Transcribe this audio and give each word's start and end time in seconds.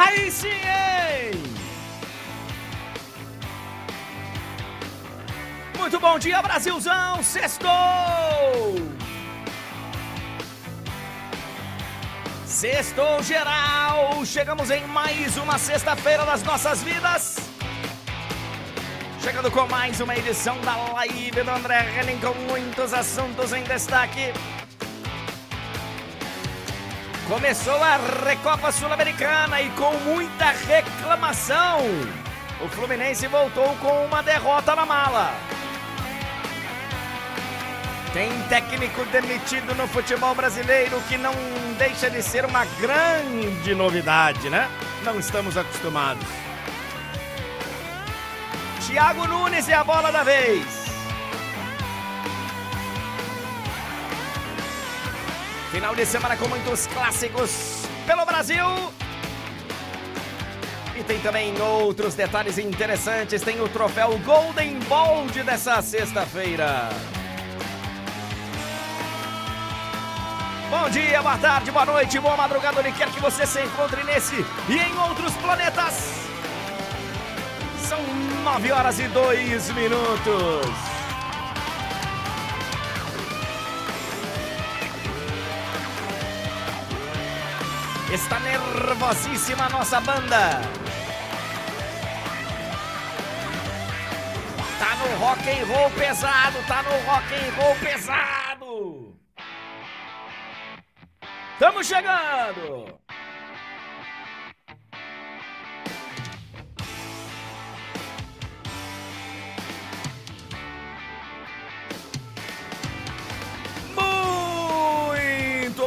Aí 0.00 0.30
sim, 0.30 0.48
hein? 0.48 1.30
Muito 5.76 6.00
bom 6.00 6.18
dia, 6.18 6.40
Brasilzão! 6.40 7.22
Sextou! 7.22 7.68
Sextou 12.46 13.22
geral! 13.22 14.24
Chegamos 14.24 14.70
em 14.70 14.86
mais 14.86 15.36
uma 15.36 15.58
sexta-feira 15.58 16.24
das 16.24 16.42
nossas 16.44 16.82
vidas. 16.82 17.36
Chegando 19.20 19.50
com 19.50 19.66
mais 19.66 20.00
uma 20.00 20.16
edição 20.16 20.58
da 20.62 20.76
live 20.94 21.42
do 21.42 21.50
André 21.50 22.00
Henning 22.00 22.20
com 22.20 22.32
muitos 22.50 22.94
assuntos 22.94 23.52
em 23.52 23.62
destaque. 23.64 24.32
Começou 27.30 27.80
a 27.80 27.96
Recopa 28.26 28.72
Sul-Americana 28.72 29.62
e 29.62 29.70
com 29.70 29.94
muita 29.98 30.46
reclamação. 30.46 31.78
O 32.60 32.66
Fluminense 32.66 33.28
voltou 33.28 33.68
com 33.76 34.04
uma 34.04 34.20
derrota 34.20 34.74
na 34.74 34.84
mala. 34.84 35.32
Tem 38.12 38.28
técnico 38.48 39.04
demitido 39.12 39.76
no 39.76 39.86
futebol 39.86 40.34
brasileiro 40.34 41.00
que 41.02 41.16
não 41.16 41.32
deixa 41.78 42.10
de 42.10 42.20
ser 42.20 42.44
uma 42.44 42.64
grande 42.80 43.76
novidade, 43.76 44.50
né? 44.50 44.68
Não 45.04 45.20
estamos 45.20 45.56
acostumados. 45.56 46.26
Thiago 48.84 49.28
Nunes 49.28 49.68
é 49.68 49.74
a 49.74 49.84
bola 49.84 50.10
da 50.10 50.24
vez. 50.24 50.79
Final 55.70 55.94
de 55.94 56.04
semana 56.04 56.36
com 56.36 56.48
muitos 56.48 56.88
clássicos 56.88 57.86
pelo 58.04 58.26
Brasil. 58.26 58.66
E 60.96 61.02
tem 61.04 61.20
também 61.20 61.54
outros 61.60 62.16
detalhes 62.16 62.58
interessantes. 62.58 63.40
Tem 63.40 63.60
o 63.60 63.68
troféu 63.68 64.18
Golden 64.18 64.80
Bold 64.80 65.40
dessa 65.44 65.80
sexta-feira. 65.80 66.88
Bom 70.70 70.90
dia, 70.90 71.22
boa 71.22 71.38
tarde, 71.38 71.70
boa 71.70 71.86
noite, 71.86 72.18
boa 72.18 72.36
madrugada, 72.36 72.80
onde 72.80 72.90
quer 72.90 73.08
que 73.10 73.20
você 73.20 73.46
se 73.46 73.62
encontre 73.62 74.02
nesse 74.02 74.44
e 74.68 74.76
em 74.76 74.98
outros 74.98 75.36
planetas. 75.36 76.14
São 77.88 78.00
nove 78.42 78.72
horas 78.72 78.98
e 78.98 79.06
dois 79.06 79.70
minutos. 79.70 80.99
Está 88.12 88.40
nervosíssima 88.40 89.66
a 89.66 89.68
nossa 89.68 90.00
banda. 90.00 90.60
Tá 94.80 94.96
no 94.96 95.16
rock 95.24 95.48
and 95.48 95.64
roll 95.66 95.90
pesado, 95.90 96.58
tá 96.66 96.82
no 96.82 96.90
rock 97.06 97.34
and 97.34 97.62
roll 97.62 97.76
pesado. 97.76 99.14
Estamos 101.52 101.86
chegando! 101.86 102.98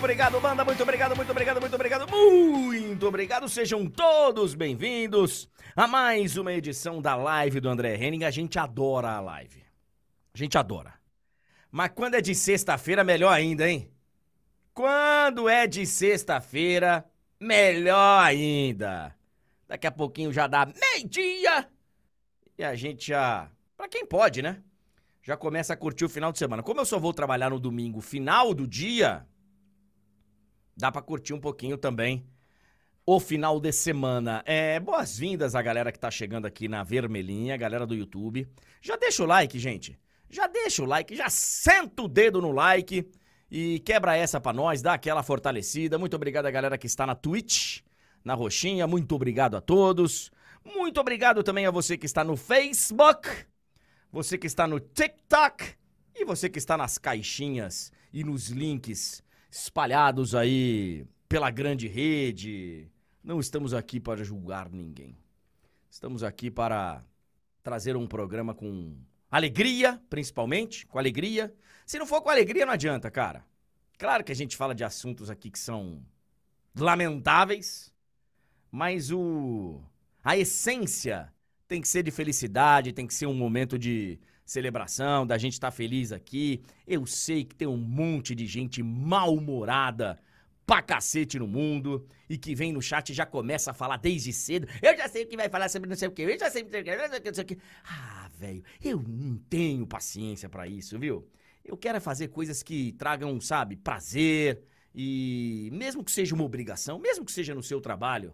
Obrigado, 0.03 0.39
banda. 0.41 0.65
Muito 0.65 0.83
obrigado, 0.83 1.15
muito 1.15 1.31
obrigado, 1.31 1.61
muito 1.61 1.75
obrigado, 1.75 2.11
muito 2.11 3.07
obrigado. 3.07 3.47
Sejam 3.47 3.89
todos 3.89 4.53
bem-vindos 4.53 5.49
a 5.73 5.87
mais 5.87 6.35
uma 6.35 6.51
edição 6.51 7.01
da 7.01 7.15
live 7.15 7.61
do 7.61 7.69
André 7.69 7.95
Henning. 7.95 8.25
A 8.25 8.29
gente 8.29 8.59
adora 8.59 9.11
a 9.11 9.21
live. 9.21 9.63
A 10.33 10.37
gente 10.37 10.57
adora. 10.57 10.93
Mas 11.71 11.91
quando 11.95 12.15
é 12.15 12.21
de 12.21 12.35
sexta-feira, 12.35 13.01
melhor 13.01 13.31
ainda, 13.31 13.69
hein? 13.69 13.89
Quando 14.73 15.47
é 15.47 15.65
de 15.65 15.85
sexta-feira, 15.85 17.05
melhor 17.39 18.25
ainda. 18.25 19.15
Daqui 19.69 19.87
a 19.87 19.91
pouquinho 19.91 20.33
já 20.33 20.47
dá 20.47 20.65
meio-dia 20.65 21.69
e 22.57 22.63
a 22.63 22.75
gente 22.75 23.07
já, 23.07 23.49
para 23.77 23.87
quem 23.87 24.05
pode, 24.05 24.41
né? 24.41 24.61
Já 25.21 25.37
começa 25.37 25.71
a 25.71 25.77
curtir 25.77 26.03
o 26.03 26.09
final 26.09 26.33
de 26.33 26.39
semana. 26.39 26.61
Como 26.61 26.81
eu 26.81 26.85
só 26.85 26.99
vou 26.99 27.13
trabalhar 27.13 27.51
no 27.51 27.59
domingo, 27.59 28.01
final 28.01 28.53
do 28.53 28.67
dia, 28.67 29.25
dá 30.75 30.91
para 30.91 31.01
curtir 31.01 31.33
um 31.33 31.39
pouquinho 31.39 31.77
também 31.77 32.25
o 33.05 33.19
final 33.19 33.59
de 33.59 33.71
semana. 33.71 34.41
É, 34.45 34.79
boas-vindas 34.79 35.55
a 35.55 35.61
galera 35.61 35.91
que 35.91 35.99
tá 35.99 36.09
chegando 36.09 36.45
aqui 36.45 36.67
na 36.67 36.83
Vermelhinha, 36.83 37.57
galera 37.57 37.85
do 37.85 37.95
YouTube. 37.95 38.47
Já 38.81 38.95
deixa 38.95 39.23
o 39.23 39.25
like, 39.25 39.59
gente. 39.59 39.99
Já 40.29 40.47
deixa 40.47 40.81
o 40.81 40.85
like, 40.85 41.15
já 41.15 41.29
senta 41.29 42.01
o 42.01 42.07
dedo 42.07 42.41
no 42.41 42.51
like 42.51 43.07
e 43.51 43.79
quebra 43.81 44.17
essa 44.17 44.41
pra 44.41 44.51
nós, 44.51 44.81
dá 44.81 44.93
aquela 44.93 45.21
fortalecida. 45.21 45.99
Muito 45.99 46.15
obrigado 46.15 46.47
a 46.47 46.51
galera 46.51 46.77
que 46.77 46.87
está 46.87 47.05
na 47.05 47.13
Twitch, 47.13 47.81
na 48.23 48.33
Roxinha. 48.33 48.87
Muito 48.87 49.13
obrigado 49.13 49.55
a 49.55 49.61
todos. 49.61 50.31
Muito 50.65 50.99
obrigado 50.99 51.43
também 51.43 51.65
a 51.65 51.71
você 51.71 51.97
que 51.97 52.05
está 52.05 52.23
no 52.23 52.37
Facebook, 52.37 53.29
você 54.11 54.37
que 54.37 54.47
está 54.47 54.65
no 54.65 54.79
TikTok 54.79 55.75
e 56.15 56.23
você 56.23 56.49
que 56.49 56.57
está 56.57 56.77
nas 56.77 56.97
caixinhas 56.97 57.91
e 58.13 58.23
nos 58.23 58.47
links 58.47 59.22
espalhados 59.53 60.33
aí 60.33 61.05
pela 61.29 61.51
grande 61.51 61.87
rede. 61.87 62.87
Não 63.23 63.39
estamos 63.39 63.71
aqui 63.71 63.99
para 63.99 64.23
julgar 64.23 64.67
ninguém. 64.69 65.15
Estamos 65.89 66.23
aqui 66.23 66.49
para 66.49 67.03
trazer 67.61 67.95
um 67.95 68.07
programa 68.07 68.55
com 68.55 68.97
alegria, 69.29 70.01
principalmente, 70.09 70.87
com 70.87 70.97
alegria. 70.97 71.53
Se 71.85 71.99
não 71.99 72.07
for 72.07 72.21
com 72.21 72.31
alegria, 72.31 72.65
não 72.65 72.73
adianta, 72.73 73.11
cara. 73.11 73.45
Claro 73.99 74.23
que 74.23 74.31
a 74.31 74.35
gente 74.35 74.57
fala 74.57 74.73
de 74.73 74.83
assuntos 74.83 75.29
aqui 75.29 75.51
que 75.51 75.59
são 75.59 76.03
lamentáveis, 76.75 77.93
mas 78.71 79.11
o 79.11 79.83
a 80.23 80.35
essência 80.35 81.31
tem 81.67 81.79
que 81.79 81.87
ser 81.87 82.01
de 82.01 82.09
felicidade, 82.09 82.91
tem 82.91 83.05
que 83.05 83.13
ser 83.13 83.27
um 83.27 83.35
momento 83.35 83.77
de 83.77 84.19
celebração, 84.45 85.25
da 85.25 85.37
gente 85.37 85.53
estar 85.53 85.71
tá 85.71 85.75
feliz 85.75 86.11
aqui. 86.11 86.61
Eu 86.85 87.05
sei 87.05 87.43
que 87.43 87.55
tem 87.55 87.67
um 87.67 87.77
monte 87.77 88.35
de 88.35 88.45
gente 88.45 88.83
mal-humorada 88.83 90.19
pra 90.65 90.81
cacete 90.81 91.37
no 91.37 91.47
mundo 91.47 92.07
e 92.29 92.37
que 92.37 92.55
vem 92.55 92.71
no 92.71 92.81
chat 92.81 93.09
e 93.09 93.13
já 93.13 93.25
começa 93.25 93.71
a 93.71 93.73
falar 93.73 93.97
desde 93.97 94.31
cedo. 94.31 94.67
Eu 94.81 94.95
já 94.97 95.07
sei 95.07 95.23
o 95.23 95.27
que 95.27 95.35
vai 95.35 95.49
falar 95.49 95.69
sobre 95.69 95.89
não 95.89 95.95
sei 95.95 96.07
o 96.07 96.11
que, 96.11 96.21
eu 96.21 96.39
já 96.39 96.49
sei 96.49 96.63
o 96.63 96.65
que, 96.65 96.83
não 96.83 97.33
sei 97.33 97.43
o 97.43 97.47
que. 97.47 97.57
Ah, 97.85 98.29
velho, 98.37 98.63
eu 98.81 99.01
não 99.01 99.37
tenho 99.49 99.85
paciência 99.85 100.49
para 100.49 100.67
isso, 100.67 100.97
viu? 100.97 101.27
Eu 101.63 101.77
quero 101.77 101.97
é 101.97 102.01
fazer 102.01 102.27
coisas 102.29 102.61
que 102.61 102.91
tragam, 102.93 103.39
sabe, 103.39 103.75
prazer 103.77 104.61
e 104.93 105.69
mesmo 105.71 106.03
que 106.03 106.11
seja 106.11 106.35
uma 106.35 106.43
obrigação, 106.43 106.99
mesmo 106.99 107.25
que 107.25 107.31
seja 107.31 107.55
no 107.55 107.63
seu 107.63 107.79
trabalho, 107.79 108.33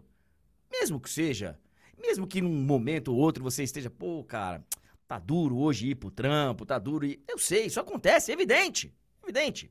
mesmo 0.70 1.00
que 1.00 1.08
seja, 1.08 1.58
mesmo 1.96 2.26
que 2.26 2.40
num 2.40 2.54
momento 2.54 3.12
ou 3.12 3.18
outro 3.18 3.42
você 3.42 3.62
esteja, 3.62 3.88
pô, 3.88 4.24
cara, 4.24 4.64
tá 5.10 5.18
duro 5.18 5.58
hoje 5.58 5.88
ir 5.88 5.96
pro 5.96 6.08
trampo, 6.08 6.64
tá 6.64 6.78
duro 6.78 7.04
ir. 7.04 7.20
Eu 7.26 7.36
sei, 7.36 7.66
isso 7.66 7.80
acontece, 7.80 8.30
é 8.30 8.34
evidente, 8.34 8.94
evidente. 9.20 9.68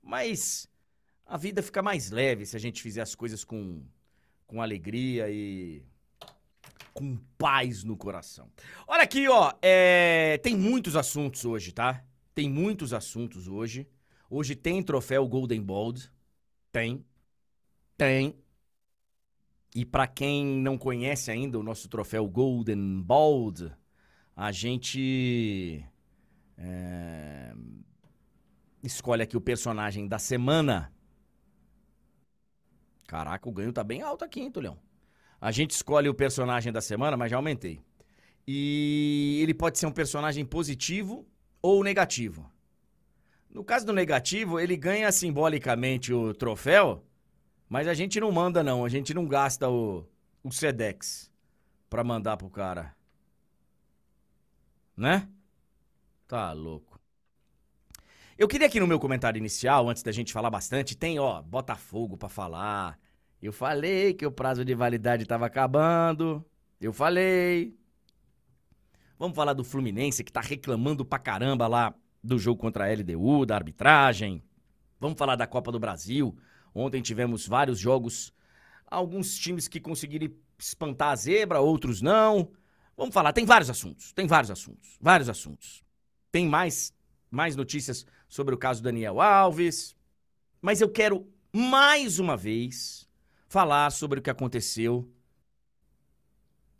Mas 0.00 0.68
a 1.26 1.36
vida 1.36 1.60
fica 1.64 1.82
mais 1.82 2.12
leve 2.12 2.46
se 2.46 2.54
a 2.54 2.60
gente 2.60 2.80
fizer 2.80 3.00
as 3.00 3.12
coisas 3.12 3.42
com, 3.42 3.82
com 4.46 4.62
alegria 4.62 5.28
e 5.28 5.82
com 6.94 7.16
paz 7.36 7.82
no 7.82 7.96
coração. 7.96 8.48
Olha 8.86 9.02
aqui, 9.02 9.26
ó, 9.26 9.52
é... 9.60 10.38
tem 10.44 10.56
muitos 10.56 10.94
assuntos 10.94 11.44
hoje, 11.44 11.72
tá? 11.72 12.04
Tem 12.32 12.48
muitos 12.48 12.92
assuntos 12.92 13.48
hoje. 13.48 13.84
Hoje 14.30 14.54
tem 14.54 14.80
troféu 14.80 15.26
Golden 15.26 15.60
Bold. 15.60 16.08
Tem. 16.70 17.04
Tem. 17.96 18.32
E 19.74 19.84
para 19.84 20.06
quem 20.06 20.46
não 20.46 20.78
conhece 20.78 21.32
ainda 21.32 21.58
o 21.58 21.64
nosso 21.64 21.88
troféu 21.88 22.28
Golden 22.28 23.02
Bold, 23.02 23.72
a 24.38 24.52
gente 24.52 25.84
é, 26.56 27.52
escolhe 28.84 29.20
aqui 29.20 29.36
o 29.36 29.40
personagem 29.40 30.06
da 30.06 30.16
semana. 30.20 30.92
Caraca, 33.08 33.48
o 33.48 33.52
ganho 33.52 33.72
tá 33.72 33.82
bem 33.82 34.00
alto 34.00 34.24
aqui, 34.24 34.38
hein, 34.38 34.52
Tulhão? 34.52 34.78
A 35.40 35.50
gente 35.50 35.72
escolhe 35.72 36.08
o 36.08 36.14
personagem 36.14 36.72
da 36.72 36.80
semana, 36.80 37.16
mas 37.16 37.32
já 37.32 37.36
aumentei. 37.36 37.80
E 38.46 39.40
ele 39.42 39.52
pode 39.52 39.76
ser 39.76 39.86
um 39.86 39.90
personagem 39.92 40.44
positivo 40.44 41.26
ou 41.60 41.82
negativo. 41.82 42.48
No 43.50 43.64
caso 43.64 43.86
do 43.86 43.92
negativo, 43.92 44.60
ele 44.60 44.76
ganha 44.76 45.10
simbolicamente 45.10 46.12
o 46.12 46.32
troféu, 46.32 47.04
mas 47.68 47.88
a 47.88 47.94
gente 47.94 48.20
não 48.20 48.30
manda 48.30 48.62
não, 48.62 48.84
a 48.84 48.88
gente 48.88 49.12
não 49.12 49.26
gasta 49.26 49.68
o, 49.68 50.06
o 50.44 50.52
Sedex 50.52 51.28
pra 51.90 52.04
mandar 52.04 52.36
pro 52.36 52.48
cara. 52.48 52.96
Né? 54.98 55.28
Tá 56.26 56.52
louco. 56.52 57.00
Eu 58.36 58.48
queria 58.48 58.66
aqui 58.66 58.80
no 58.80 58.86
meu 58.86 58.98
comentário 58.98 59.38
inicial, 59.38 59.88
antes 59.88 60.02
da 60.02 60.10
gente 60.10 60.32
falar 60.32 60.50
bastante, 60.50 60.96
tem, 60.96 61.20
ó, 61.20 61.40
Botafogo 61.40 62.16
pra 62.16 62.28
falar, 62.28 62.98
Eu 63.40 63.52
falei 63.52 64.12
que 64.14 64.26
o 64.26 64.32
prazo 64.32 64.64
de 64.64 64.74
validade 64.74 65.22
estava 65.22 65.46
acabando. 65.46 66.44
Eu 66.80 66.92
falei. 66.92 67.76
Vamos 69.16 69.36
falar 69.36 69.52
do 69.52 69.64
Fluminense 69.64 70.24
que 70.24 70.32
tá 70.32 70.40
reclamando 70.40 71.04
pra 71.04 71.20
caramba 71.20 71.68
lá 71.68 71.94
do 72.22 72.36
jogo 72.36 72.60
contra 72.60 72.86
a 72.86 72.92
LDU, 72.92 73.46
da 73.46 73.54
arbitragem. 73.54 74.42
Vamos 74.98 75.16
falar 75.16 75.36
da 75.36 75.46
Copa 75.46 75.70
do 75.70 75.78
Brasil. 75.78 76.36
Ontem 76.74 77.00
tivemos 77.00 77.46
vários 77.46 77.78
jogos, 77.78 78.32
alguns 78.86 79.36
times 79.38 79.68
que 79.68 79.80
conseguiram 79.80 80.32
espantar 80.58 81.10
a 81.10 81.16
zebra, 81.16 81.60
outros 81.60 82.02
não. 82.02 82.50
Vamos 82.98 83.14
falar, 83.14 83.32
tem 83.32 83.44
vários 83.44 83.70
assuntos, 83.70 84.12
tem 84.12 84.26
vários 84.26 84.50
assuntos, 84.50 84.98
vários 85.00 85.28
assuntos. 85.28 85.84
Tem 86.32 86.48
mais 86.48 86.92
mais 87.30 87.54
notícias 87.54 88.04
sobre 88.28 88.54
o 88.54 88.58
caso 88.58 88.82
Daniel 88.82 89.20
Alves, 89.20 89.94
mas 90.60 90.80
eu 90.80 90.90
quero 90.90 91.24
mais 91.52 92.18
uma 92.18 92.36
vez 92.36 93.08
falar 93.46 93.92
sobre 93.92 94.18
o 94.18 94.22
que 94.22 94.30
aconteceu 94.30 95.08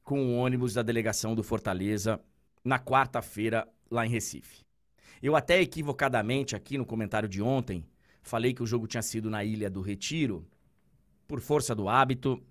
com 0.03 0.21
o 0.21 0.37
ônibus 0.39 0.75
da 0.75 0.83
delegação 0.83 1.37
do 1.37 1.45
Fortaleza 1.45 2.21
na 2.65 2.81
quarta-feira 2.81 3.69
lá 3.89 4.05
em 4.05 4.11
Recife. 4.11 4.67
Eu 5.23 5.37
até 5.37 5.61
equivocadamente 5.61 6.57
aqui 6.57 6.77
no 6.77 6.85
comentário 6.85 7.29
de 7.29 7.41
ontem 7.41 7.85
falei 8.23 8.53
que 8.53 8.63
o 8.63 8.67
jogo 8.67 8.89
tinha 8.89 9.03
sido 9.03 9.31
na 9.31 9.45
Ilha 9.45 9.71
do 9.71 9.83
Retiro. 9.83 10.45
Por 11.29 11.41
força 11.41 11.77
do 11.77 11.89
hábito, 11.89 12.43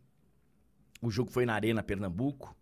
o 1.02 1.12
jogo 1.12 1.32
foi 1.32 1.46
na 1.46 1.54
Arena 1.54 1.84
Pernambuco 1.84 2.57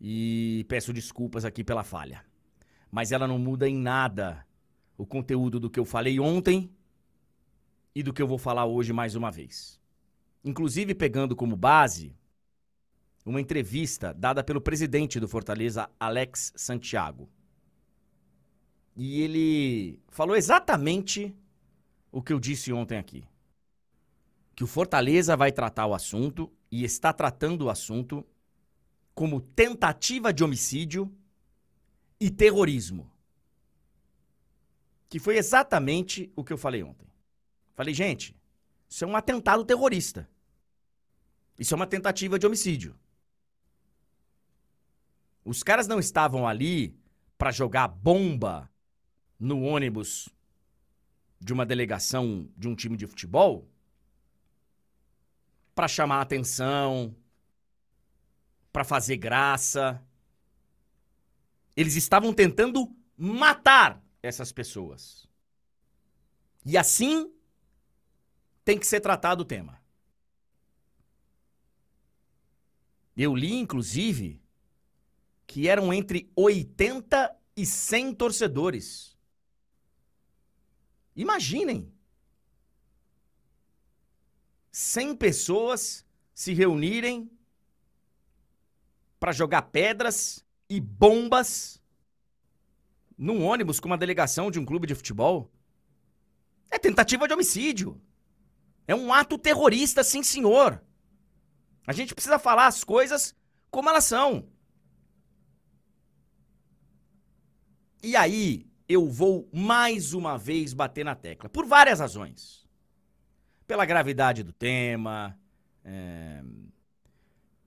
e 0.00 0.64
peço 0.68 0.92
desculpas 0.92 1.44
aqui 1.44 1.64
pela 1.64 1.84
falha. 1.84 2.24
Mas 2.90 3.12
ela 3.12 3.26
não 3.26 3.38
muda 3.38 3.68
em 3.68 3.76
nada 3.76 4.46
o 4.96 5.06
conteúdo 5.06 5.60
do 5.60 5.70
que 5.70 5.78
eu 5.78 5.84
falei 5.84 6.18
ontem 6.18 6.70
e 7.94 8.02
do 8.02 8.12
que 8.12 8.22
eu 8.22 8.26
vou 8.26 8.38
falar 8.38 8.66
hoje 8.66 8.92
mais 8.92 9.14
uma 9.14 9.30
vez. 9.30 9.80
Inclusive 10.44 10.94
pegando 10.94 11.34
como 11.34 11.56
base 11.56 12.14
uma 13.24 13.40
entrevista 13.40 14.14
dada 14.14 14.44
pelo 14.44 14.60
presidente 14.60 15.18
do 15.18 15.26
Fortaleza, 15.26 15.90
Alex 15.98 16.52
Santiago. 16.54 17.28
E 18.94 19.20
ele 19.20 20.00
falou 20.08 20.36
exatamente 20.36 21.34
o 22.12 22.22
que 22.22 22.32
eu 22.32 22.38
disse 22.38 22.72
ontem 22.72 22.96
aqui. 22.96 23.24
Que 24.54 24.64
o 24.64 24.66
Fortaleza 24.66 25.36
vai 25.36 25.52
tratar 25.52 25.86
o 25.86 25.92
assunto 25.92 26.50
e 26.70 26.84
está 26.84 27.12
tratando 27.12 27.62
o 27.62 27.70
assunto 27.70 28.24
como 29.16 29.40
tentativa 29.40 30.30
de 30.30 30.44
homicídio 30.44 31.10
e 32.20 32.30
terrorismo. 32.30 33.10
Que 35.08 35.18
foi 35.18 35.38
exatamente 35.38 36.30
o 36.36 36.44
que 36.44 36.52
eu 36.52 36.58
falei 36.58 36.82
ontem. 36.82 37.08
Falei, 37.74 37.94
gente, 37.94 38.36
isso 38.86 39.04
é 39.04 39.08
um 39.08 39.16
atentado 39.16 39.64
terrorista. 39.64 40.28
Isso 41.58 41.72
é 41.72 41.76
uma 41.76 41.86
tentativa 41.86 42.38
de 42.38 42.46
homicídio. 42.46 42.94
Os 45.46 45.62
caras 45.62 45.88
não 45.88 45.98
estavam 45.98 46.46
ali 46.46 46.94
para 47.38 47.50
jogar 47.50 47.88
bomba 47.88 48.70
no 49.40 49.62
ônibus 49.62 50.28
de 51.40 51.54
uma 51.54 51.64
delegação 51.64 52.50
de 52.54 52.68
um 52.68 52.74
time 52.74 52.98
de 52.98 53.06
futebol 53.06 53.66
para 55.74 55.88
chamar 55.88 56.20
atenção, 56.20 57.16
para 58.76 58.84
fazer 58.84 59.16
graça. 59.16 60.06
Eles 61.74 61.96
estavam 61.96 62.30
tentando 62.34 62.94
matar 63.16 64.04
essas 64.22 64.52
pessoas. 64.52 65.26
E 66.62 66.76
assim 66.76 67.32
tem 68.66 68.78
que 68.78 68.86
ser 68.86 69.00
tratado 69.00 69.44
o 69.44 69.46
tema. 69.46 69.80
Eu 73.16 73.34
li, 73.34 73.54
inclusive, 73.54 74.42
que 75.46 75.68
eram 75.68 75.90
entre 75.90 76.30
80 76.36 77.34
e 77.56 77.64
100 77.64 78.14
torcedores. 78.14 79.16
Imaginem. 81.14 81.90
100 84.70 85.16
pessoas 85.16 86.04
se 86.34 86.52
reunirem 86.52 87.30
para 89.18 89.32
jogar 89.32 89.62
pedras 89.62 90.44
e 90.68 90.80
bombas 90.80 91.82
num 93.16 93.44
ônibus 93.44 93.80
com 93.80 93.88
uma 93.88 93.98
delegação 93.98 94.50
de 94.50 94.58
um 94.58 94.64
clube 94.64 94.86
de 94.86 94.94
futebol. 94.94 95.50
É 96.70 96.78
tentativa 96.78 97.26
de 97.26 97.34
homicídio. 97.34 98.00
É 98.86 98.94
um 98.94 99.12
ato 99.12 99.38
terrorista, 99.38 100.04
sim, 100.04 100.22
senhor. 100.22 100.82
A 101.86 101.92
gente 101.92 102.14
precisa 102.14 102.38
falar 102.38 102.66
as 102.66 102.84
coisas 102.84 103.34
como 103.70 103.88
elas 103.88 104.04
são. 104.04 104.48
E 108.02 108.14
aí, 108.14 108.66
eu 108.88 109.08
vou 109.08 109.48
mais 109.52 110.12
uma 110.12 110.38
vez 110.38 110.72
bater 110.72 111.04
na 111.04 111.14
tecla, 111.14 111.48
por 111.48 111.66
várias 111.66 112.00
razões. 112.00 112.66
Pela 113.66 113.84
gravidade 113.84 114.42
do 114.44 114.52
tema, 114.52 115.36
é... 115.84 116.42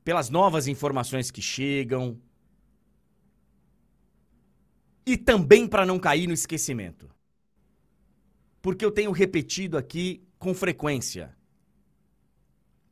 pelas 0.03 0.29
novas 0.29 0.67
informações 0.67 1.29
que 1.31 1.41
chegam, 1.41 2.19
e 5.09 5.17
também 5.17 5.67
para 5.67 5.87
não 5.87 5.97
cair 5.97 6.27
no 6.27 6.33
esquecimento. 6.33 7.09
Porque 8.61 8.85
eu 8.85 8.91
tenho 8.91 9.11
repetido 9.11 9.75
aqui 9.75 10.23
com 10.37 10.53
frequência. 10.53 11.35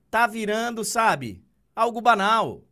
Tá 0.10 0.26
virando, 0.26 0.84
sabe, 0.84 1.46
algo 1.76 2.02
banal. 2.02 2.64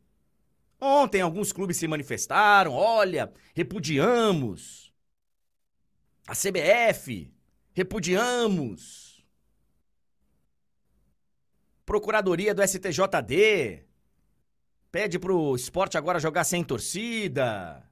Ontem 0.81 1.21
alguns 1.21 1.51
clubes 1.51 1.77
se 1.77 1.87
manifestaram, 1.87 2.73
olha, 2.73 3.31
repudiamos. 3.53 4.91
A 6.27 6.33
CBF, 6.33 7.31
repudiamos. 7.71 9.23
Procuradoria 11.85 12.55
do 12.55 12.67
STJD 12.67 13.84
pede 14.95 15.19
pro 15.19 15.53
esporte 15.57 15.97
agora 15.97 16.21
jogar 16.21 16.45
sem 16.45 16.63
torcida. 16.63 17.85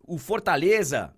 O 0.00 0.16
Fortaleza, 0.16 1.14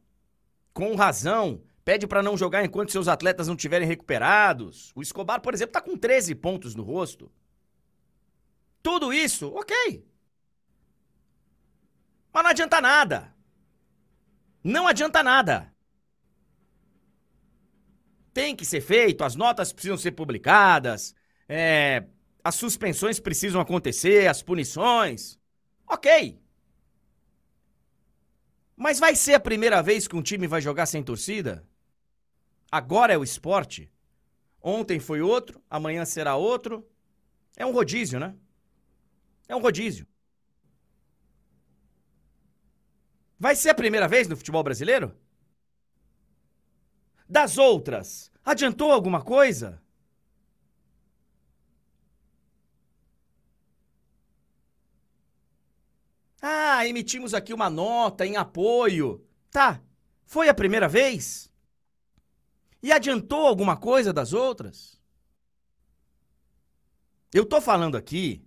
com 0.74 0.96
razão, 0.96 1.62
pede 1.84 2.08
para 2.08 2.24
não 2.24 2.36
jogar 2.36 2.64
enquanto 2.64 2.90
seus 2.90 3.06
atletas 3.06 3.46
não 3.46 3.54
estiverem 3.54 3.86
recuperados. 3.86 4.90
O 4.96 5.00
Escobar, 5.00 5.40
por 5.40 5.54
exemplo, 5.54 5.74
tá 5.74 5.80
com 5.80 5.96
13 5.96 6.34
pontos 6.34 6.74
no 6.74 6.82
rosto. 6.82 7.30
Tudo 8.82 9.12
isso, 9.12 9.46
ok. 9.54 10.04
Mas 12.32 12.42
não 12.42 12.50
adianta 12.50 12.80
nada. 12.80 13.32
Não 14.64 14.88
adianta 14.88 15.22
nada. 15.22 15.72
Tem 18.34 18.56
que 18.56 18.64
ser 18.64 18.80
feito, 18.80 19.22
as 19.22 19.36
notas 19.36 19.72
precisam 19.72 19.96
ser 19.96 20.10
publicadas, 20.10 21.14
é, 21.48 22.06
as 22.46 22.54
suspensões 22.54 23.18
precisam 23.18 23.60
acontecer, 23.60 24.28
as 24.28 24.40
punições. 24.40 25.36
Ok. 25.84 26.40
Mas 28.76 29.00
vai 29.00 29.16
ser 29.16 29.34
a 29.34 29.40
primeira 29.40 29.82
vez 29.82 30.06
que 30.06 30.14
um 30.14 30.22
time 30.22 30.46
vai 30.46 30.60
jogar 30.60 30.86
sem 30.86 31.02
torcida? 31.02 31.66
Agora 32.70 33.12
é 33.12 33.18
o 33.18 33.24
esporte? 33.24 33.90
Ontem 34.62 35.00
foi 35.00 35.20
outro, 35.20 35.60
amanhã 35.68 36.04
será 36.04 36.36
outro. 36.36 36.88
É 37.56 37.66
um 37.66 37.72
rodízio, 37.72 38.20
né? 38.20 38.32
É 39.48 39.56
um 39.56 39.60
rodízio. 39.60 40.06
Vai 43.36 43.56
ser 43.56 43.70
a 43.70 43.74
primeira 43.74 44.06
vez 44.06 44.28
no 44.28 44.36
futebol 44.36 44.62
brasileiro? 44.62 45.12
Das 47.28 47.58
outras, 47.58 48.30
adiantou 48.44 48.92
alguma 48.92 49.20
coisa? 49.20 49.82
Ah, 56.40 56.86
emitimos 56.86 57.32
aqui 57.34 57.52
uma 57.52 57.70
nota 57.70 58.26
em 58.26 58.36
apoio. 58.36 59.24
Tá, 59.50 59.82
foi 60.24 60.48
a 60.48 60.54
primeira 60.54 60.88
vez? 60.88 61.50
E 62.82 62.92
adiantou 62.92 63.46
alguma 63.46 63.76
coisa 63.76 64.12
das 64.12 64.32
outras? 64.32 65.00
Eu 67.32 67.44
tô 67.44 67.60
falando 67.60 67.96
aqui 67.96 68.44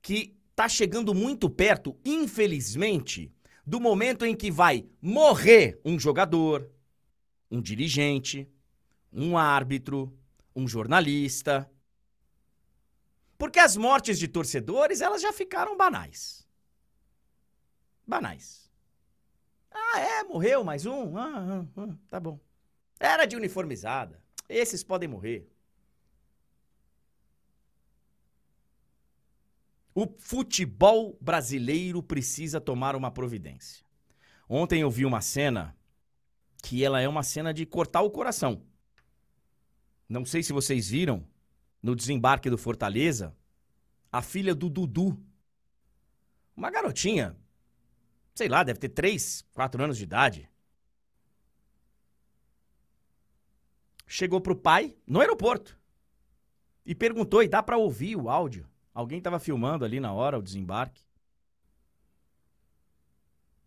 que 0.00 0.36
tá 0.54 0.68
chegando 0.68 1.14
muito 1.14 1.48
perto, 1.48 1.98
infelizmente, 2.04 3.32
do 3.66 3.80
momento 3.80 4.24
em 4.24 4.36
que 4.36 4.50
vai 4.50 4.86
morrer 5.00 5.80
um 5.84 5.98
jogador, 5.98 6.70
um 7.50 7.60
dirigente, 7.60 8.48
um 9.12 9.36
árbitro, 9.36 10.16
um 10.54 10.68
jornalista. 10.68 11.68
Porque 13.38 13.58
as 13.58 13.76
mortes 13.76 14.18
de 14.18 14.28
torcedores, 14.28 15.00
elas 15.00 15.22
já 15.22 15.32
ficaram 15.32 15.76
banais 15.76 16.43
banais. 18.06 18.70
Ah, 19.70 20.00
é, 20.00 20.24
morreu 20.24 20.62
mais 20.62 20.86
um? 20.86 21.16
Ah, 21.16 21.64
ah, 21.76 21.80
ah, 21.82 21.96
tá 22.08 22.20
bom. 22.20 22.38
Era 22.98 23.26
de 23.26 23.36
uniformizada. 23.36 24.22
Esses 24.48 24.84
podem 24.84 25.08
morrer. 25.08 25.50
O 29.94 30.06
futebol 30.18 31.16
brasileiro 31.20 32.02
precisa 32.02 32.60
tomar 32.60 32.96
uma 32.96 33.10
providência. 33.10 33.84
Ontem 34.48 34.80
eu 34.80 34.90
vi 34.90 35.04
uma 35.04 35.20
cena 35.20 35.76
que 36.62 36.84
ela 36.84 37.00
é 37.00 37.08
uma 37.08 37.22
cena 37.22 37.54
de 37.54 37.64
cortar 37.64 38.02
o 38.02 38.10
coração. 38.10 38.62
Não 40.08 40.24
sei 40.24 40.42
se 40.42 40.52
vocês 40.52 40.88
viram 40.88 41.26
no 41.82 41.94
desembarque 41.94 42.50
do 42.50 42.58
Fortaleza, 42.58 43.36
a 44.10 44.22
filha 44.22 44.54
do 44.54 44.68
Dudu, 44.68 45.22
uma 46.56 46.70
garotinha, 46.70 47.36
sei 48.34 48.48
lá, 48.48 48.62
deve 48.64 48.80
ter 48.80 48.88
3, 48.88 49.42
4 49.52 49.82
anos 49.82 49.96
de 49.96 50.04
idade. 50.04 50.50
Chegou 54.06 54.40
pro 54.40 54.56
pai 54.56 54.96
no 55.06 55.20
aeroporto 55.20 55.78
e 56.84 56.94
perguntou: 56.94 57.42
e 57.42 57.48
dá 57.48 57.62
para 57.62 57.78
ouvir 57.78 58.16
o 58.16 58.28
áudio? 58.28 58.68
Alguém 58.92 59.18
estava 59.18 59.40
filmando 59.40 59.84
ali 59.84 59.98
na 59.98 60.12
hora 60.12 60.38
o 60.38 60.42
desembarque. 60.42 61.02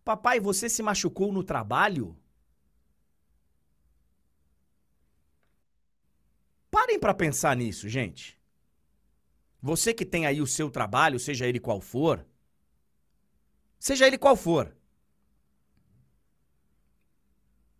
Papai, 0.04 0.40
você 0.40 0.70
se 0.70 0.82
machucou 0.82 1.32
no 1.32 1.44
trabalho? 1.44 2.16
Parem 6.70 6.98
para 6.98 7.12
pensar 7.12 7.54
nisso, 7.56 7.88
gente. 7.88 8.38
Você 9.60 9.92
que 9.92 10.06
tem 10.06 10.24
aí 10.24 10.40
o 10.40 10.46
seu 10.46 10.70
trabalho, 10.70 11.18
seja 11.18 11.46
ele 11.46 11.60
qual 11.60 11.80
for, 11.80 12.24
seja 13.78 14.06
ele 14.06 14.18
qual 14.18 14.36
for. 14.36 14.76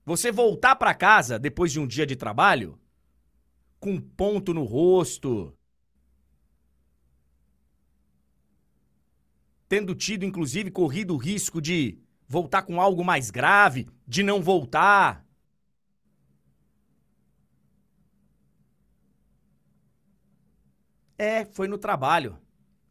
Você 0.05 0.33
voltar 0.33 0.77
para 0.77 0.95
casa 0.95 1.39
depois 1.39 1.71
de 1.71 1.79
um 1.79 1.87
dia 1.87 2.07
de 2.07 2.17
trabalho 2.17 2.79
com 3.79 4.01
ponto 4.01 4.53
no 4.55 4.65
rosto, 4.65 5.55
tendo 9.69 9.95
tido 9.95 10.25
inclusive 10.25 10.71
corrido 10.71 11.15
o 11.15 11.19
risco 11.19 11.61
de 11.61 11.99
voltar 12.27 12.63
com 12.63 12.81
algo 12.81 13.05
mais 13.05 13.31
grave, 13.31 13.89
de 14.07 14.23
não 14.23 14.43
voltar. 14.43 15.25
É, 21.17 21.45
foi 21.45 21.69
no 21.69 21.79
trabalho. 21.79 22.39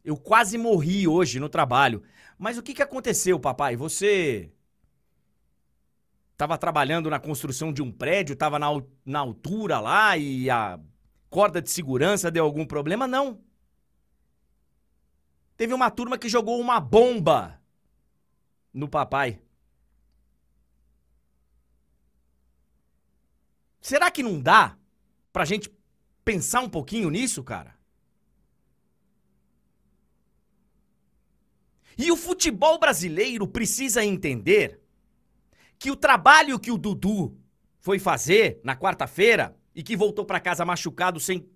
Eu 0.04 0.16
quase 0.16 0.56
morri 0.56 1.08
hoje 1.08 1.40
no 1.40 1.48
trabalho. 1.48 2.02
Mas 2.38 2.56
o 2.56 2.62
que, 2.62 2.72
que 2.72 2.82
aconteceu, 2.82 3.40
papai? 3.40 3.74
Você 3.74 4.52
estava 6.32 6.56
trabalhando 6.56 7.10
na 7.10 7.18
construção 7.18 7.72
de 7.72 7.82
um 7.82 7.90
prédio, 7.90 8.34
estava 8.34 8.60
na, 8.60 8.68
na 9.04 9.18
altura 9.18 9.80
lá 9.80 10.16
e 10.16 10.48
a 10.48 10.78
corda 11.28 11.60
de 11.60 11.68
segurança 11.68 12.30
deu 12.30 12.44
algum 12.44 12.64
problema? 12.64 13.08
Não. 13.08 13.40
Teve 15.56 15.74
uma 15.74 15.90
turma 15.90 16.16
que 16.16 16.28
jogou 16.28 16.60
uma 16.60 16.78
bomba 16.78 17.60
no 18.72 18.88
papai. 18.88 19.42
Será 23.80 24.10
que 24.10 24.22
não 24.22 24.40
dá 24.40 24.76
pra 25.32 25.44
gente 25.44 25.68
pensar 26.24 26.60
um 26.60 26.68
pouquinho 26.68 27.10
nisso, 27.10 27.42
cara? 27.42 27.77
E 31.98 32.12
o 32.12 32.16
futebol 32.16 32.78
brasileiro 32.78 33.46
precisa 33.48 34.04
entender 34.04 34.80
que 35.76 35.90
o 35.90 35.96
trabalho 35.96 36.58
que 36.58 36.70
o 36.70 36.78
Dudu 36.78 37.36
foi 37.80 37.98
fazer 37.98 38.60
na 38.62 38.76
quarta-feira 38.76 39.56
e 39.74 39.82
que 39.82 39.96
voltou 39.96 40.24
para 40.24 40.40
casa 40.40 40.64
machucado 40.64 41.18
sem 41.18 41.48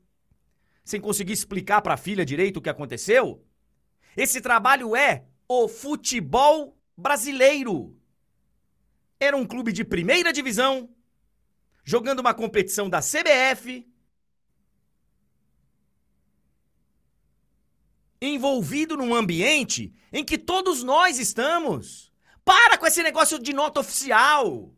sem 0.84 1.00
conseguir 1.00 1.32
explicar 1.32 1.80
para 1.80 1.94
a 1.94 1.96
filha 1.96 2.24
direito 2.24 2.56
o 2.56 2.60
que 2.60 2.68
aconteceu, 2.68 3.44
esse 4.16 4.40
trabalho 4.40 4.96
é 4.96 5.24
o 5.48 5.68
futebol 5.68 6.76
brasileiro. 6.96 7.96
Era 9.20 9.36
um 9.36 9.46
clube 9.46 9.72
de 9.72 9.84
primeira 9.84 10.32
divisão, 10.32 10.90
jogando 11.84 12.18
uma 12.18 12.34
competição 12.34 12.90
da 12.90 13.00
CBF, 13.00 13.86
envolvido 18.28 18.96
num 18.96 19.14
ambiente 19.14 19.92
em 20.12 20.24
que 20.24 20.38
todos 20.38 20.82
nós 20.82 21.18
estamos. 21.18 22.12
Para 22.44 22.78
com 22.78 22.86
esse 22.86 23.02
negócio 23.02 23.38
de 23.38 23.52
nota 23.52 23.80
oficial. 23.80 24.72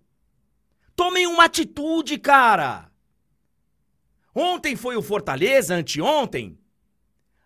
Tomem 0.97 1.27
uma 1.27 1.45
atitude, 1.45 2.19
cara. 2.19 2.91
Ontem 4.35 4.75
foi 4.77 4.97
o 4.97 5.03
Fortaleza, 5.03 5.75
anteontem. 5.75 6.59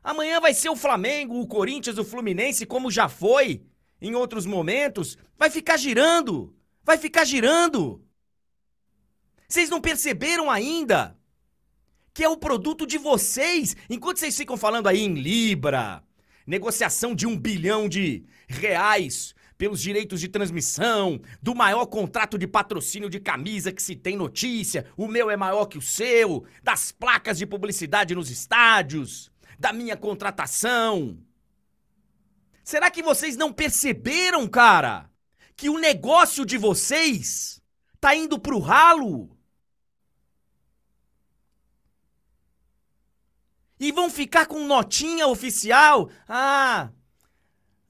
Amanhã 0.02 0.40
vai 0.40 0.54
ser 0.54 0.70
o 0.70 0.76
Flamengo, 0.76 1.40
o 1.40 1.46
Corinthians, 1.46 1.98
o 1.98 2.04
Fluminense, 2.04 2.64
como 2.64 2.90
já 2.90 3.08
foi 3.08 3.62
em 4.00 4.14
outros 4.14 4.46
momentos. 4.46 5.18
Vai 5.36 5.50
ficar 5.50 5.76
girando. 5.76 6.56
Vai 6.84 6.96
ficar 6.96 7.24
girando. 7.24 8.04
Vocês 9.48 9.68
não 9.68 9.80
perceberam 9.80 10.50
ainda 10.50 11.17
que 12.18 12.24
é 12.24 12.28
o 12.28 12.36
produto 12.36 12.84
de 12.84 12.98
vocês, 12.98 13.76
enquanto 13.88 14.16
vocês 14.18 14.36
ficam 14.36 14.56
falando 14.56 14.88
aí 14.88 15.02
em 15.02 15.14
Libra, 15.14 16.02
negociação 16.44 17.14
de 17.14 17.28
um 17.28 17.38
bilhão 17.38 17.88
de 17.88 18.24
reais 18.48 19.36
pelos 19.56 19.80
direitos 19.80 20.20
de 20.20 20.26
transmissão, 20.26 21.20
do 21.40 21.54
maior 21.54 21.86
contrato 21.86 22.36
de 22.36 22.48
patrocínio 22.48 23.08
de 23.08 23.20
camisa 23.20 23.70
que 23.70 23.80
se 23.80 23.94
tem 23.94 24.16
notícia, 24.16 24.86
o 24.96 25.06
meu 25.06 25.30
é 25.30 25.36
maior 25.36 25.66
que 25.66 25.78
o 25.78 25.80
seu, 25.80 26.44
das 26.60 26.90
placas 26.90 27.38
de 27.38 27.46
publicidade 27.46 28.16
nos 28.16 28.30
estádios, 28.30 29.30
da 29.56 29.72
minha 29.72 29.96
contratação. 29.96 31.22
Será 32.64 32.90
que 32.90 33.00
vocês 33.00 33.36
não 33.36 33.52
perceberam, 33.52 34.48
cara, 34.48 35.08
que 35.56 35.68
o 35.70 35.78
negócio 35.78 36.44
de 36.44 36.58
vocês 36.58 37.62
tá 38.00 38.12
indo 38.12 38.40
pro 38.40 38.58
ralo? 38.58 39.37
E 43.80 43.92
vão 43.92 44.10
ficar 44.10 44.46
com 44.46 44.66
notinha 44.66 45.26
oficial? 45.26 46.10
Ah, 46.28 46.90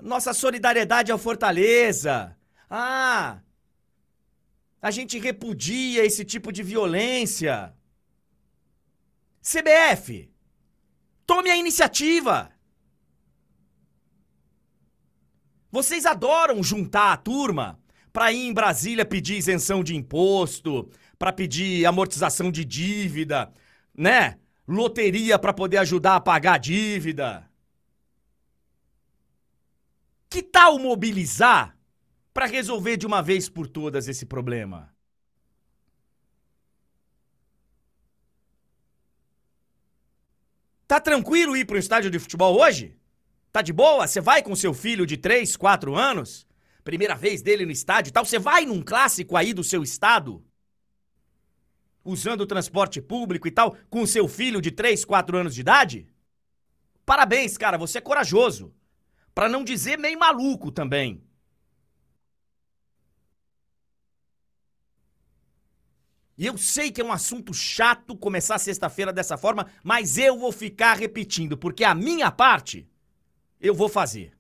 nossa 0.01 0.35
solidariedade 0.35 1.11
ao 1.11 1.19
Fortaleza. 1.19 2.37
Ah, 2.69 3.41
a 4.81 4.91
gente 4.91 5.19
repudia 5.19 6.05
esse 6.05 6.25
tipo 6.25 6.53
de 6.53 6.63
violência. 6.63 7.75
CBF, 9.43 10.31
tome 11.27 11.51
a 11.51 11.57
iniciativa. 11.57 12.51
Vocês 15.71 16.07
adoram 16.07 16.63
juntar 16.63 17.13
a 17.13 17.17
turma 17.17 17.79
para 18.13 18.33
ir 18.33 18.47
em 18.47 18.53
Brasília 18.53 19.05
pedir 19.05 19.37
isenção 19.37 19.83
de 19.83 19.95
imposto, 19.95 20.91
para 21.19 21.33
pedir 21.33 21.85
amortização 21.85 22.51
de 22.51 22.65
dívida, 22.65 23.53
né? 23.95 24.39
Loteria 24.69 25.39
para 25.39 25.55
poder 25.55 25.79
ajudar 25.79 26.17
a 26.17 26.21
pagar 26.21 26.55
a 26.55 26.59
dívida. 26.59 27.51
Que 30.29 30.43
tal 30.43 30.79
mobilizar 30.79 31.75
para 32.35 32.45
resolver 32.45 32.99
de 32.99 33.07
uma 33.07 33.23
vez 33.23 33.49
por 33.49 33.67
todas 33.67 34.07
esse 34.07 34.27
problema? 34.27 34.95
Tá 40.87 41.01
tranquilo 41.01 41.57
ir 41.57 41.65
para 41.65 41.77
um 41.77 41.81
estádio 41.81 42.11
de 42.11 42.19
futebol 42.19 42.61
hoje? 42.61 42.97
Tá 43.51 43.63
de 43.63 43.73
boa? 43.73 44.07
Você 44.07 44.21
vai 44.21 44.43
com 44.43 44.55
seu 44.55 44.75
filho 44.75 45.07
de 45.07 45.17
3, 45.17 45.57
4 45.57 45.95
anos? 45.95 46.47
Primeira 46.85 47.15
vez 47.15 47.43
dele 47.43 47.65
no 47.65 47.73
estádio 47.73 48.11
e 48.11 48.13
tal? 48.13 48.25
Você 48.25 48.39
vai 48.39 48.65
num 48.67 48.83
clássico 48.83 49.37
aí 49.37 49.53
do 49.53 49.65
seu 49.65 49.83
estado? 49.83 50.45
Usando 52.05 52.43
o 52.43 52.47
transporte 52.47 53.01
público 53.01 53.47
e 53.49 53.51
tal, 53.51 53.77
com 53.91 54.07
seu 54.07 54.27
filho 54.29 54.61
de 54.61 54.71
3, 54.71 55.05
4 55.05 55.37
anos 55.37 55.55
de 55.55 55.61
idade? 55.61 56.09
Parabéns, 57.05 57.57
cara, 57.57 57.79
você 57.79 57.99
é 57.99 58.01
corajoso. 58.01 58.75
Para 59.35 59.49
não 59.49 59.65
dizer 59.65 59.99
meio 59.99 60.19
maluco 60.19 60.71
também. 60.71 61.23
E 66.39 66.47
eu 66.47 66.57
sei 66.57 66.93
que 66.93 67.01
é 67.01 67.05
um 67.05 67.11
assunto 67.11 67.53
chato 67.53 68.17
começar 68.17 68.59
sexta-feira 68.59 69.13
dessa 69.13 69.37
forma, 69.37 69.67
mas 69.83 70.17
eu 70.17 70.39
vou 70.39 70.53
ficar 70.53 70.97
repetindo, 70.97 71.59
porque 71.59 71.83
a 71.83 71.97
minha 71.97 72.31
parte 72.31 72.89
eu 73.61 73.75
vou 73.75 73.89
fazer. 73.89 74.38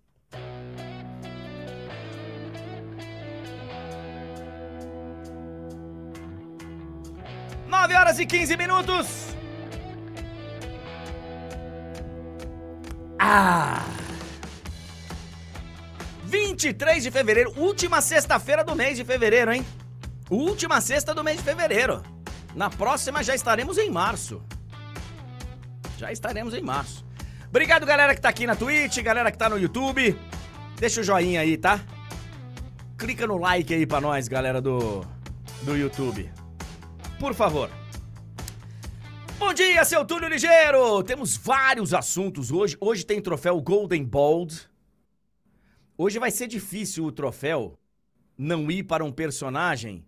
9 7.68 7.94
horas 7.94 8.18
e 8.18 8.24
15 8.24 8.56
minutos. 8.56 9.06
Ah! 13.18 13.84
23 16.24 17.02
de 17.02 17.10
fevereiro, 17.10 17.52
última 17.56 18.00
sexta-feira 18.00 18.64
do 18.64 18.74
mês 18.74 18.96
de 18.96 19.04
fevereiro, 19.04 19.52
hein? 19.52 19.64
Última 20.30 20.80
sexta 20.80 21.14
do 21.14 21.22
mês 21.22 21.38
de 21.38 21.44
fevereiro. 21.44 22.02
Na 22.54 22.70
próxima 22.70 23.22
já 23.22 23.34
estaremos 23.34 23.78
em 23.78 23.90
março. 23.90 24.42
Já 25.98 26.10
estaremos 26.10 26.54
em 26.54 26.62
março. 26.62 27.04
Obrigado, 27.48 27.86
galera 27.86 28.14
que 28.14 28.20
tá 28.20 28.28
aqui 28.28 28.46
na 28.46 28.54
Twitch, 28.54 28.98
galera 28.98 29.30
que 29.30 29.38
tá 29.38 29.48
no 29.48 29.58
YouTube. 29.58 30.18
Deixa 30.78 31.00
o 31.00 31.04
joinha 31.04 31.40
aí, 31.40 31.56
tá? 31.56 31.80
Clica 32.96 33.26
no 33.26 33.38
like 33.38 33.74
aí 33.74 33.86
pra 33.86 34.00
nós, 34.00 34.28
galera 34.28 34.60
do, 34.60 35.04
do 35.62 35.76
YouTube. 35.76 36.30
Por 37.18 37.34
favor. 37.34 37.68
Bom 39.40 39.52
dia, 39.52 39.84
seu 39.84 40.04
Túlio 40.04 40.28
Ligeiro! 40.28 41.02
Temos 41.02 41.36
vários 41.36 41.92
assuntos 41.92 42.52
hoje. 42.52 42.76
Hoje 42.80 43.04
tem 43.04 43.20
troféu 43.20 43.60
Golden 43.60 44.04
Bald. 44.04 44.68
Hoje 45.96 46.20
vai 46.20 46.30
ser 46.30 46.46
difícil 46.46 47.04
o 47.04 47.12
troféu 47.12 47.76
não 48.36 48.70
ir 48.70 48.84
para 48.84 49.04
um 49.04 49.10
personagem 49.10 50.06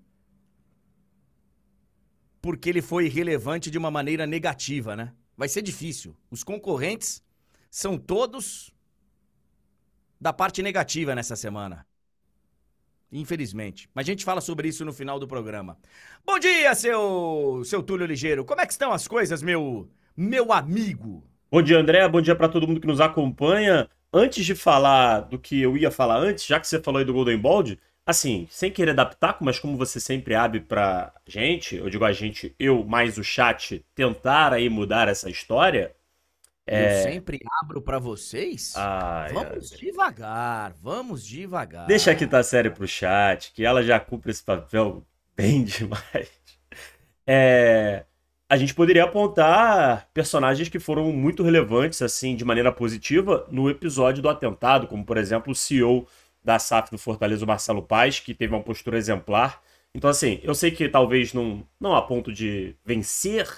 porque 2.41 2.69
ele 2.69 2.81
foi 2.81 3.09
relevante 3.09 3.71
de 3.73 3.77
uma 3.77 3.91
maneira 3.91 4.25
negativa, 4.25 4.95
né? 4.95 5.13
Vai 5.37 5.49
ser 5.49 5.63
difícil. 5.63 6.17
Os 6.31 6.45
concorrentes 6.45 7.23
são 7.71 7.99
todos 7.99 8.73
da 10.21 10.33
parte 10.33 10.63
negativa 10.63 11.15
nessa 11.15 11.35
semana. 11.35 11.87
Infelizmente. 13.13 13.89
Mas 13.95 14.07
a 14.07 14.11
gente 14.11 14.25
fala 14.25 14.41
sobre 14.41 14.69
isso 14.69 14.85
no 14.85 14.93
final 14.93 15.19
do 15.19 15.27
programa. 15.27 15.77
Bom 16.25 16.39
dia, 16.39 16.75
seu 16.75 17.63
seu 17.65 17.83
Túlio 17.83 18.07
Ligeiro. 18.07 18.45
Como 18.45 18.61
é 18.61 18.67
que 18.67 18.73
estão 18.73 18.93
as 18.93 19.09
coisas, 19.09 19.43
meu 19.43 19.89
meu 20.17 20.53
amigo? 20.53 21.25
Bom 21.51 21.63
dia, 21.63 21.79
André. 21.79 22.07
Bom 22.09 22.21
dia 22.21 22.37
para 22.37 22.49
todo 22.49 22.67
mundo 22.69 22.81
que 22.81 22.87
nos 22.87 23.01
acompanha. 23.01 23.89
Antes 24.13 24.45
de 24.45 24.55
falar 24.55 25.21
do 25.21 25.39
que 25.39 25.61
eu 25.61 25.77
ia 25.77 25.91
falar 25.91 26.19
antes, 26.19 26.47
já 26.47 26.61
que 26.61 26.67
você 26.67 26.81
falou 26.81 26.99
aí 26.99 27.05
do 27.05 27.13
Golden 27.13 27.39
Ball, 27.39 27.65
assim, 28.05 28.47
sem 28.51 28.71
querer 28.71 28.91
adaptar, 28.91 29.37
mas 29.41 29.59
como 29.59 29.77
você 29.77 30.01
sempre 30.01 30.35
abre 30.35 30.61
pra 30.61 31.13
gente, 31.27 31.77
eu 31.77 31.89
digo 31.89 32.05
a 32.05 32.13
gente, 32.13 32.55
eu 32.59 32.85
mais 32.85 33.19
o 33.19 33.25
chat, 33.25 33.85
tentar 33.95 34.53
aí 34.53 34.69
mudar 34.69 35.09
essa 35.09 35.31
história, 35.31 35.95
é... 36.71 37.01
Eu 37.01 37.03
sempre 37.03 37.41
abro 37.61 37.83
para 37.83 37.99
vocês. 37.99 38.75
Ai, 38.77 39.33
vamos 39.33 39.73
ai. 39.73 39.79
devagar, 39.79 40.73
vamos 40.81 41.27
devagar. 41.27 41.87
Deixa 41.87 42.13
aqui 42.13 42.27
tá 42.27 42.43
sério 42.45 42.71
pro 42.71 42.87
chat, 42.87 43.53
que 43.53 43.65
ela 43.65 43.83
já 43.83 43.99
cumpre 43.99 44.31
esse 44.31 44.43
papel 44.43 45.05
bem 45.37 45.65
demais. 45.65 46.31
É... 47.27 48.05
A 48.49 48.57
gente 48.57 48.75
poderia 48.75 49.05
apontar 49.05 50.09
personagens 50.15 50.69
que 50.69 50.79
foram 50.79 51.13
muito 51.13 51.43
relevantes, 51.43 52.03
assim, 52.03 52.37
de 52.37 52.45
maneira 52.45 52.73
positiva, 52.73 53.47
no 53.51 53.69
episódio 53.69 54.23
do 54.23 54.29
atentado, 54.29 54.87
como, 54.87 55.05
por 55.05 55.17
exemplo, 55.17 55.53
o 55.53 55.55
CEO 55.55 56.07
da 56.43 56.59
SAF 56.59 56.91
do 56.91 56.99
Fortaleza, 56.99 57.45
o 57.45 57.49
Marcelo 57.49 57.83
Paz, 57.83 58.21
que 58.21 58.35
teve 58.35 58.55
uma 58.55 58.63
postura 58.63 58.97
exemplar. 58.97 59.61
Então, 59.95 60.09
assim, 60.09 60.41
eu 60.43 60.55
sei 60.55 60.71
que 60.71 60.89
talvez 60.89 61.33
não, 61.33 61.67
não 61.81 61.95
a 61.95 62.03
ponto 62.03 62.33
de 62.33 62.77
vencer 62.85 63.49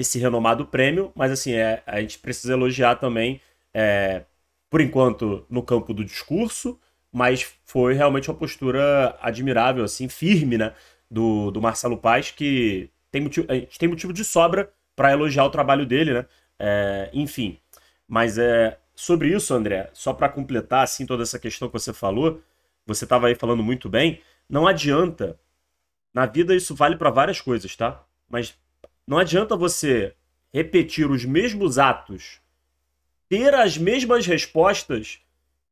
esse 0.00 0.18
renomado 0.18 0.66
prêmio, 0.66 1.12
mas 1.14 1.30
assim, 1.30 1.52
é, 1.52 1.82
a 1.86 2.00
gente 2.00 2.18
precisa 2.18 2.54
elogiar 2.54 2.96
também, 2.96 3.40
é, 3.74 4.24
por 4.70 4.80
enquanto, 4.80 5.44
no 5.50 5.62
campo 5.62 5.92
do 5.92 6.04
discurso, 6.04 6.80
mas 7.12 7.54
foi 7.64 7.94
realmente 7.94 8.30
uma 8.30 8.36
postura 8.36 9.16
admirável, 9.20 9.84
assim, 9.84 10.08
firme, 10.08 10.56
né, 10.56 10.72
do, 11.10 11.50
do 11.50 11.60
Marcelo 11.60 11.98
Paz, 11.98 12.30
que 12.30 12.88
tem 13.10 13.20
motivo, 13.20 13.46
a 13.50 13.54
gente 13.54 13.78
tem 13.78 13.88
motivo 13.88 14.12
de 14.12 14.24
sobra 14.24 14.72
para 14.96 15.12
elogiar 15.12 15.44
o 15.44 15.50
trabalho 15.50 15.84
dele, 15.84 16.14
né, 16.14 16.26
é, 16.58 17.10
enfim. 17.12 17.58
Mas 18.08 18.38
é 18.38 18.78
sobre 18.94 19.28
isso, 19.34 19.52
André, 19.54 19.90
só 19.92 20.12
para 20.12 20.28
completar, 20.28 20.84
assim, 20.84 21.06
toda 21.06 21.22
essa 21.22 21.38
questão 21.38 21.68
que 21.68 21.74
você 21.74 21.92
falou, 21.92 22.42
você 22.86 23.04
estava 23.04 23.26
aí 23.26 23.34
falando 23.34 23.62
muito 23.62 23.88
bem, 23.88 24.20
não 24.48 24.66
adianta, 24.66 25.38
na 26.14 26.26
vida 26.26 26.54
isso 26.54 26.74
vale 26.74 26.96
para 26.96 27.10
várias 27.10 27.40
coisas, 27.40 27.76
tá? 27.76 28.02
Mas 28.28 28.56
não 29.10 29.18
adianta 29.18 29.56
você 29.56 30.14
repetir 30.52 31.10
os 31.10 31.24
mesmos 31.24 31.80
atos, 31.80 32.40
ter 33.28 33.52
as 33.56 33.76
mesmas 33.76 34.24
respostas 34.24 35.18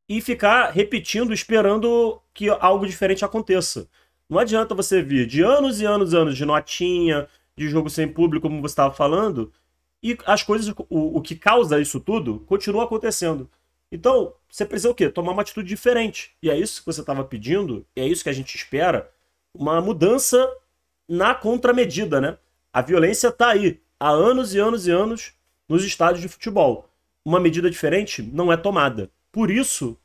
e 0.08 0.20
ficar 0.20 0.72
repetindo, 0.72 1.32
esperando 1.32 2.20
que 2.34 2.48
algo 2.48 2.84
diferente 2.84 3.24
aconteça. 3.24 3.88
Não 4.28 4.40
adianta 4.40 4.74
você 4.74 5.00
vir 5.00 5.24
de 5.24 5.40
anos 5.40 5.80
e 5.80 5.86
anos 5.86 6.12
e 6.12 6.16
anos 6.16 6.36
de 6.36 6.44
notinha, 6.44 7.28
de 7.56 7.68
jogo 7.68 7.88
sem 7.88 8.08
público, 8.08 8.48
como 8.48 8.60
você 8.60 8.72
estava 8.72 8.92
falando, 8.92 9.52
e 10.02 10.18
as 10.26 10.42
coisas, 10.42 10.74
o, 10.88 11.18
o 11.18 11.22
que 11.22 11.36
causa 11.36 11.80
isso 11.80 12.00
tudo, 12.00 12.40
continua 12.40 12.86
acontecendo. 12.86 13.48
Então, 13.92 14.34
você 14.50 14.66
precisa 14.66 14.90
o 14.90 14.94
quê? 14.96 15.08
Tomar 15.08 15.30
uma 15.30 15.42
atitude 15.42 15.68
diferente. 15.68 16.32
E 16.42 16.50
é 16.50 16.58
isso 16.58 16.80
que 16.80 16.86
você 16.86 17.02
estava 17.02 17.22
pedindo, 17.22 17.86
e 17.94 18.00
é 18.00 18.08
isso 18.08 18.24
que 18.24 18.30
a 18.30 18.34
gente 18.34 18.56
espera, 18.56 19.08
uma 19.54 19.80
mudança 19.80 20.44
na 21.08 21.36
contramedida, 21.36 22.20
né? 22.20 22.36
A 22.72 22.82
violência 22.82 23.28
está 23.28 23.50
aí 23.50 23.80
há 23.98 24.10
anos 24.10 24.54
e 24.54 24.58
anos 24.58 24.86
e 24.86 24.90
anos 24.90 25.32
nos 25.68 25.84
estádios 25.84 26.20
de 26.20 26.28
futebol. 26.28 26.88
Uma 27.24 27.40
medida 27.40 27.70
diferente 27.70 28.22
não 28.22 28.52
é 28.52 28.56
tomada. 28.56 29.10
Por 29.32 29.50
isso 29.50 29.98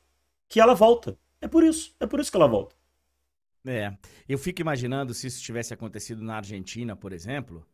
que 0.48 0.60
ela 0.60 0.74
volta. 0.74 1.18
É 1.42 1.48
por 1.48 1.64
isso. 1.64 1.96
É 2.00 2.06
por 2.06 2.20
isso 2.20 2.32
que 2.32 2.38
ela 2.38 2.48
volta. 2.48 2.76
É. 3.66 3.96
Eu 4.28 4.38
fico 4.38 4.62
imaginando 4.62 5.14
se 5.14 5.28
isso 5.28 5.42
tivesse 5.42 5.74
acontecido 5.74 6.22
na 6.22 6.38
Argentina, 6.38 6.96
por 6.96 7.14
exemplo. 7.14 7.66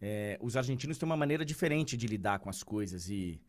É, 0.00 0.38
os 0.40 0.56
argentinos 0.56 0.98
têm 0.98 1.06
uma 1.06 1.16
maneira 1.16 1.44
diferente 1.44 1.96
de 1.96 2.06
lidar 2.06 2.38
com 2.38 2.48
as 2.48 2.62
coisas 2.62 3.08
e 3.08 3.40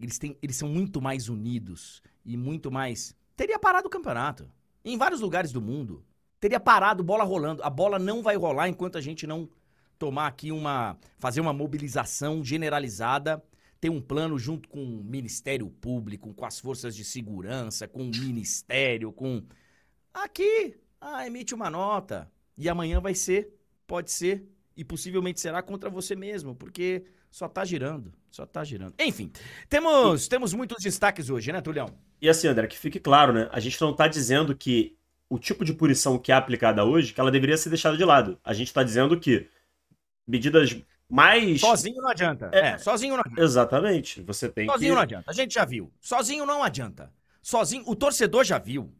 eles, 0.00 0.18
têm, 0.18 0.36
eles 0.40 0.56
são 0.56 0.68
muito 0.68 1.00
mais 1.00 1.28
unidos 1.28 2.02
e 2.24 2.36
muito 2.36 2.70
mais. 2.70 3.14
Teria 3.36 3.58
parado 3.58 3.88
o 3.88 3.90
campeonato. 3.90 4.48
Em 4.84 4.96
vários 4.96 5.20
lugares 5.20 5.52
do 5.52 5.60
mundo. 5.60 6.04
Teria 6.40 6.60
parado, 6.60 7.02
bola 7.02 7.24
rolando. 7.24 7.62
A 7.62 7.70
bola 7.70 7.98
não 7.98 8.22
vai 8.22 8.36
rolar 8.36 8.68
enquanto 8.68 8.96
a 8.96 9.00
gente 9.00 9.26
não 9.26 9.48
tomar 9.98 10.28
aqui 10.28 10.52
uma. 10.52 10.96
fazer 11.18 11.40
uma 11.40 11.52
mobilização 11.52 12.44
generalizada, 12.44 13.42
ter 13.80 13.90
um 13.90 14.00
plano 14.00 14.38
junto 14.38 14.68
com 14.68 14.82
o 14.82 15.04
Ministério 15.04 15.68
Público, 15.68 16.32
com 16.34 16.44
as 16.44 16.58
forças 16.58 16.94
de 16.94 17.04
segurança, 17.04 17.88
com 17.88 18.02
o 18.02 18.10
Ministério, 18.10 19.12
com. 19.12 19.42
Aqui, 20.14 20.76
ah, 21.00 21.26
emite 21.26 21.54
uma 21.54 21.68
nota. 21.68 22.30
E 22.56 22.68
amanhã 22.68 23.00
vai 23.00 23.14
ser, 23.14 23.54
pode 23.86 24.10
ser, 24.10 24.44
e 24.76 24.84
possivelmente 24.84 25.40
será 25.40 25.62
contra 25.62 25.88
você 25.88 26.16
mesmo, 26.16 26.54
porque 26.54 27.04
só 27.30 27.48
tá 27.48 27.64
girando, 27.64 28.12
só 28.30 28.46
tá 28.46 28.64
girando. 28.64 28.94
Enfim, 28.98 29.30
temos, 29.68 30.26
temos 30.26 30.54
muitos 30.54 30.82
destaques 30.82 31.30
hoje, 31.30 31.52
né, 31.52 31.60
Tulhão? 31.60 31.88
E 32.20 32.28
assim, 32.28 32.48
André, 32.48 32.66
que 32.66 32.78
fique 32.78 32.98
claro, 32.98 33.32
né? 33.32 33.48
A 33.52 33.60
gente 33.60 33.80
não 33.80 33.94
tá 33.94 34.08
dizendo 34.08 34.56
que 34.56 34.96
o 35.28 35.38
tipo 35.38 35.64
de 35.64 35.72
punição 35.72 36.18
que 36.18 36.32
é 36.32 36.34
aplicada 36.34 36.84
hoje, 36.84 37.12
que 37.12 37.20
ela 37.20 37.30
deveria 37.30 37.56
ser 37.56 37.68
deixada 37.68 37.96
de 37.96 38.04
lado. 38.04 38.38
A 38.42 38.52
gente 38.52 38.72
tá 38.72 38.82
dizendo 38.82 39.18
que 39.20 39.48
medidas 40.28 40.76
mais. 41.08 41.60
Sozinho 41.60 42.02
não 42.02 42.10
adianta. 42.10 42.50
É, 42.52 42.60
é 42.60 42.78
sozinho 42.78 43.14
não 43.14 43.22
adianta. 43.24 43.42
Exatamente. 43.42 44.22
Você 44.22 44.48
tem 44.48 44.66
sozinho 44.66 44.90
que... 44.90 44.94
não 44.94 45.02
adianta. 45.02 45.30
A 45.30 45.32
gente 45.32 45.54
já 45.54 45.64
viu. 45.64 45.90
Sozinho 46.00 46.44
não 46.44 46.62
adianta. 46.62 47.12
Sozinho, 47.42 47.82
o 47.86 47.96
torcedor 47.96 48.44
já 48.44 48.58
viu 48.58 48.92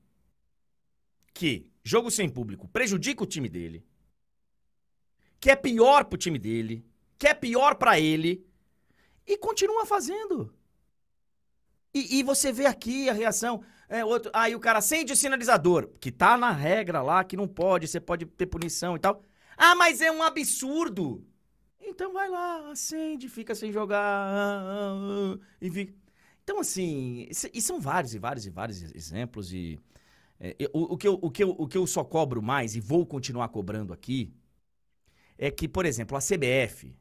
que 1.34 1.70
jogo 1.84 2.10
sem 2.10 2.28
público 2.28 2.66
prejudica 2.66 3.22
o 3.22 3.26
time 3.26 3.48
dele, 3.48 3.84
que 5.38 5.50
é 5.50 5.56
pior 5.56 6.04
pro 6.06 6.18
time 6.18 6.38
dele, 6.38 6.84
que 7.18 7.28
é 7.28 7.34
pior 7.34 7.74
para 7.74 8.00
ele 8.00 8.44
e 9.26 9.36
continua 9.36 9.84
fazendo. 9.84 10.52
E, 11.92 12.18
e, 12.18 12.22
você 12.22 12.52
vê 12.52 12.66
aqui 12.66 13.08
a 13.08 13.12
reação. 13.12 13.62
É, 13.88 14.04
outro, 14.04 14.30
aí 14.34 14.54
o 14.54 14.60
cara 14.60 14.78
acende 14.78 15.12
o 15.12 15.16
sinalizador, 15.16 15.88
que 16.00 16.12
tá 16.12 16.36
na 16.36 16.50
regra 16.50 17.02
lá, 17.02 17.24
que 17.24 17.36
não 17.36 17.48
pode, 17.48 17.88
você 17.88 17.98
pode 17.98 18.26
ter 18.26 18.46
punição 18.46 18.96
e 18.96 18.98
tal. 18.98 19.22
Ah, 19.58 19.74
mas 19.74 20.00
é 20.00 20.10
um 20.10 20.22
absurdo. 20.22 21.26
Então 21.80 22.12
vai 22.12 22.28
lá, 22.28 22.70
acende, 22.70 23.28
fica 23.28 23.54
sem 23.54 23.72
jogar. 23.72 24.94
E 25.60 25.68
fica... 25.70 25.92
Então, 26.44 26.60
assim, 26.60 27.28
e 27.52 27.60
são 27.60 27.80
vários 27.80 28.14
e 28.14 28.18
vários 28.18 28.46
e 28.46 28.50
vários 28.50 28.80
exemplos. 28.94 29.52
E 29.52 29.78
é, 30.38 30.54
o, 30.72 30.94
o, 30.94 30.96
que 30.96 31.08
eu, 31.08 31.18
o, 31.20 31.30
que 31.30 31.42
eu, 31.42 31.50
o 31.50 31.66
que 31.66 31.76
eu 31.76 31.86
só 31.86 32.04
cobro 32.04 32.40
mais 32.40 32.76
e 32.76 32.80
vou 32.80 33.04
continuar 33.04 33.48
cobrando 33.48 33.92
aqui 33.92 34.32
é 35.36 35.50
que, 35.50 35.68
por 35.68 35.84
exemplo, 35.84 36.16
a 36.16 36.20
CBF 36.20 36.96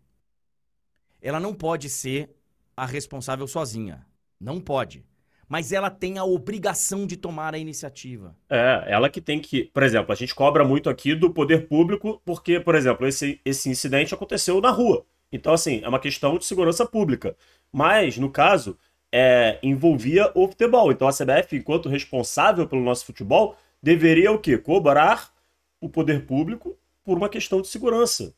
ela 1.21 1.39
não 1.39 1.53
pode 1.53 1.89
ser 1.89 2.35
a 2.75 2.85
responsável 2.85 3.47
sozinha. 3.47 4.05
Não 4.39 4.59
pode 4.59 5.05
mas 5.47 5.71
ela 5.71 5.89
tem 5.89 6.17
a 6.17 6.25
obrigação 6.25 7.07
de 7.07 7.15
tomar 7.15 7.53
a 7.53 7.57
iniciativa. 7.57 8.35
É, 8.49 8.83
ela 8.87 9.09
que 9.09 9.21
tem 9.21 9.39
que. 9.39 9.65
Por 9.65 9.83
exemplo, 9.83 10.11
a 10.11 10.15
gente 10.15 10.35
cobra 10.35 10.63
muito 10.65 10.89
aqui 10.89 11.15
do 11.15 11.31
poder 11.31 11.67
público, 11.67 12.21
porque, 12.25 12.59
por 12.59 12.75
exemplo, 12.75 13.07
esse, 13.07 13.39
esse 13.45 13.69
incidente 13.69 14.13
aconteceu 14.13 14.59
na 14.59 14.69
rua. 14.69 15.05
Então, 15.31 15.53
assim, 15.53 15.81
é 15.83 15.87
uma 15.87 15.99
questão 15.99 16.37
de 16.37 16.45
segurança 16.45 16.85
pública. 16.85 17.35
Mas, 17.71 18.17
no 18.17 18.29
caso, 18.29 18.77
é, 19.11 19.57
envolvia 19.63 20.31
o 20.35 20.47
futebol. 20.47 20.91
Então, 20.91 21.07
a 21.07 21.13
CBF, 21.13 21.55
enquanto 21.55 21.89
responsável 21.89 22.67
pelo 22.67 22.83
nosso 22.83 23.05
futebol, 23.05 23.55
deveria 23.81 24.31
o 24.31 24.39
quê? 24.39 24.57
Cobrar 24.57 25.31
o 25.79 25.87
poder 25.87 26.25
público 26.25 26.77
por 27.05 27.17
uma 27.17 27.29
questão 27.29 27.61
de 27.61 27.67
segurança. 27.69 28.33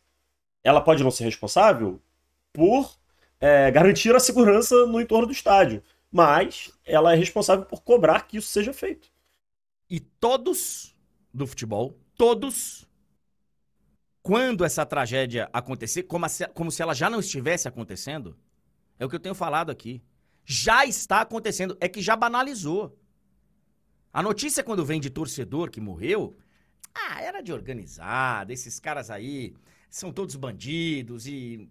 Ela 0.63 0.82
pode 0.82 1.04
não 1.04 1.10
ser 1.10 1.24
responsável 1.24 2.00
por 2.54 2.98
é, 3.39 3.72
garantir 3.72 4.15
a 4.15 4.19
segurança 4.19 4.86
no 4.86 5.02
entorno 5.02 5.26
do 5.26 5.34
estádio 5.34 5.82
mas 6.12 6.72
ela 6.86 7.13
é 7.13 7.15
responsável 7.15 7.65
por 7.65 7.82
cobrar 7.82 8.28
que 8.28 8.38
isso 8.38 8.50
seja 8.50 8.74
feito. 8.74 9.12
E 9.89 10.00
todos 10.00 10.95
do 11.34 11.45
futebol, 11.45 11.98
todos, 12.15 12.88
quando 14.22 14.63
essa 14.65 14.86
tragédia 14.86 15.50
acontecer, 15.54 16.04
como 16.04 16.28
se, 16.28 16.48
como 16.50 16.72
se 16.72 16.82
ela 16.82 16.93
já 16.93 17.10
não 17.10 17.19
estivesse 17.19 17.67
acontecendo, 17.67 18.38
é 18.98 19.06
o 19.06 19.10
que 19.10 19.15
eu 19.15 19.19
tenho 19.19 19.36
falado 19.36 19.72
aqui. 19.72 20.02
Já 20.43 20.86
está 20.86 21.22
acontecendo. 21.22 21.78
É 21.80 21.88
que 21.88 22.02
já 22.02 22.15
banalizou. 22.15 22.98
A 24.12 24.22
notícia, 24.24 24.63
quando 24.63 24.84
vem 24.84 25.00
de 25.00 25.10
torcedor 25.10 25.69
que 25.69 25.80
morreu, 25.80 26.36
ah, 26.93 27.22
era 27.22 27.41
de 27.41 27.54
organizada, 27.54 28.52
esses 28.52 28.80
caras 28.80 29.10
aí 29.10 29.56
são 29.89 30.12
todos 30.12 30.36
bandidos 30.36 31.28
e. 31.28 31.69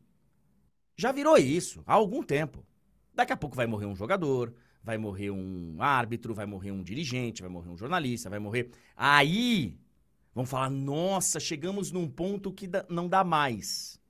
Já 0.96 1.12
virou 1.12 1.36
isso 1.36 1.82
há 1.86 1.94
algum 1.94 2.22
tempo. 2.22 2.64
Daqui 3.18 3.32
a 3.32 3.36
pouco 3.36 3.56
vai 3.56 3.66
morrer 3.66 3.86
um 3.86 3.96
jogador, 3.96 4.54
vai 4.80 4.96
morrer 4.96 5.32
um 5.32 5.74
árbitro, 5.80 6.32
vai 6.32 6.46
morrer 6.46 6.70
um 6.70 6.84
dirigente, 6.84 7.42
vai 7.42 7.50
morrer 7.50 7.68
um 7.68 7.76
jornalista, 7.76 8.30
vai 8.30 8.38
morrer. 8.38 8.70
Aí 8.96 9.76
vão 10.32 10.46
falar: 10.46 10.70
nossa, 10.70 11.40
chegamos 11.40 11.90
num 11.90 12.08
ponto 12.08 12.52
que 12.52 12.70
não 12.88 13.08
dá 13.08 13.24
mais. 13.24 14.00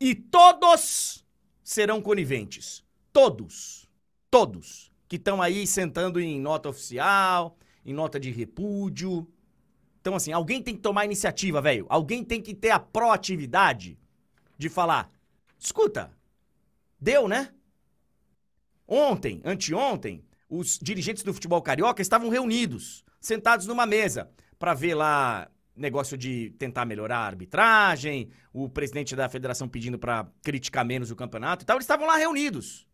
E 0.00 0.12
todos 0.12 1.24
serão 1.62 2.02
coniventes. 2.02 2.84
Todos. 3.12 3.88
Todos. 4.28 4.90
Que 5.06 5.14
estão 5.14 5.40
aí 5.40 5.64
sentando 5.64 6.20
em 6.20 6.40
nota 6.40 6.68
oficial, 6.68 7.56
em 7.86 7.94
nota 7.94 8.18
de 8.18 8.32
repúdio. 8.32 9.24
Então, 10.00 10.16
assim, 10.16 10.32
alguém 10.32 10.60
tem 10.60 10.74
que 10.74 10.82
tomar 10.82 11.04
iniciativa, 11.04 11.62
velho. 11.62 11.86
Alguém 11.88 12.24
tem 12.24 12.42
que 12.42 12.56
ter 12.56 12.70
a 12.70 12.80
proatividade 12.80 13.96
de 14.58 14.68
falar: 14.68 15.12
escuta, 15.60 16.10
deu, 17.00 17.28
né? 17.28 17.54
Ontem, 18.86 19.40
anteontem, 19.44 20.24
os 20.48 20.78
dirigentes 20.78 21.22
do 21.22 21.32
futebol 21.32 21.62
carioca 21.62 22.02
estavam 22.02 22.28
reunidos, 22.28 23.04
sentados 23.20 23.66
numa 23.66 23.86
mesa, 23.86 24.30
para 24.58 24.74
ver 24.74 24.94
lá 24.94 25.48
negócio 25.74 26.16
de 26.16 26.50
tentar 26.58 26.84
melhorar 26.84 27.18
a 27.18 27.26
arbitragem, 27.26 28.30
o 28.52 28.68
presidente 28.68 29.16
da 29.16 29.28
federação 29.28 29.68
pedindo 29.68 29.98
para 29.98 30.26
criticar 30.42 30.84
menos 30.84 31.10
o 31.10 31.16
campeonato 31.16 31.64
e 31.64 31.66
tal. 31.66 31.76
Eles 31.76 31.84
estavam 31.84 32.06
lá 32.06 32.16
reunidos. 32.16 32.86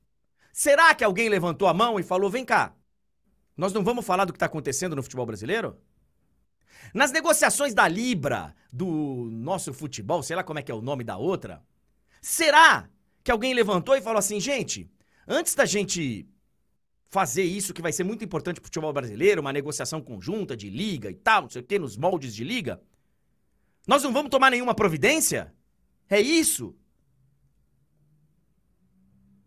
Será 0.53 0.95
que 0.95 1.05
alguém 1.05 1.29
levantou 1.29 1.69
a 1.69 1.75
mão 1.75 1.99
e 1.99 2.03
falou: 2.03 2.31
vem 2.31 2.45
cá, 2.45 2.75
nós 3.57 3.73
não 3.73 3.83
vamos 3.83 4.07
falar 4.07 4.25
do 4.25 4.33
que 4.33 4.37
está 4.37 4.47
acontecendo 4.47 4.95
no 4.95 5.03
futebol 5.03 5.27
brasileiro? 5.27 5.77
Nas 6.95 7.11
negociações 7.11 7.75
da 7.75 7.89
Libra, 7.89 8.55
do 8.73 9.29
nosso 9.33 9.75
futebol, 9.75 10.23
sei 10.23 10.37
lá 10.37 10.45
como 10.45 10.59
é 10.59 10.63
que 10.63 10.71
é 10.71 10.75
o 10.75 10.81
nome 10.81 11.03
da 11.03 11.17
outra, 11.17 11.63
será 12.23 12.89
que 13.23 13.31
alguém 13.31 13.53
levantou 13.53 13.97
e 13.97 14.01
falou 14.01 14.19
assim, 14.19 14.41
gente, 14.41 14.91
Antes 15.31 15.55
da 15.55 15.67
gente 15.67 16.27
fazer 17.11 17.43
isso, 17.43 17.75
que 17.75 17.83
vai 17.83 17.93
ser 17.93 18.03
muito 18.03 18.25
importante 18.25 18.61
pro 18.61 18.69
futebol 18.69 18.93
brasileiro, 18.95 19.43
uma 19.43 19.53
negociação 19.53 20.01
conjunta 20.01 20.57
de 20.57 20.71
liga 20.71 21.11
e 21.11 21.15
tal, 21.15 21.43
não 21.43 21.51
sei 21.51 21.61
o 21.61 21.65
quê, 21.65 21.79
nos 21.79 21.99
moldes 21.99 22.35
de 22.35 22.43
liga, 22.43 22.81
nós 23.87 24.03
não 24.03 24.13
vamos 24.13 24.31
tomar 24.31 24.51
nenhuma 24.51 24.75
providência? 24.75 25.53
É 26.09 26.19
isso? 26.19 26.75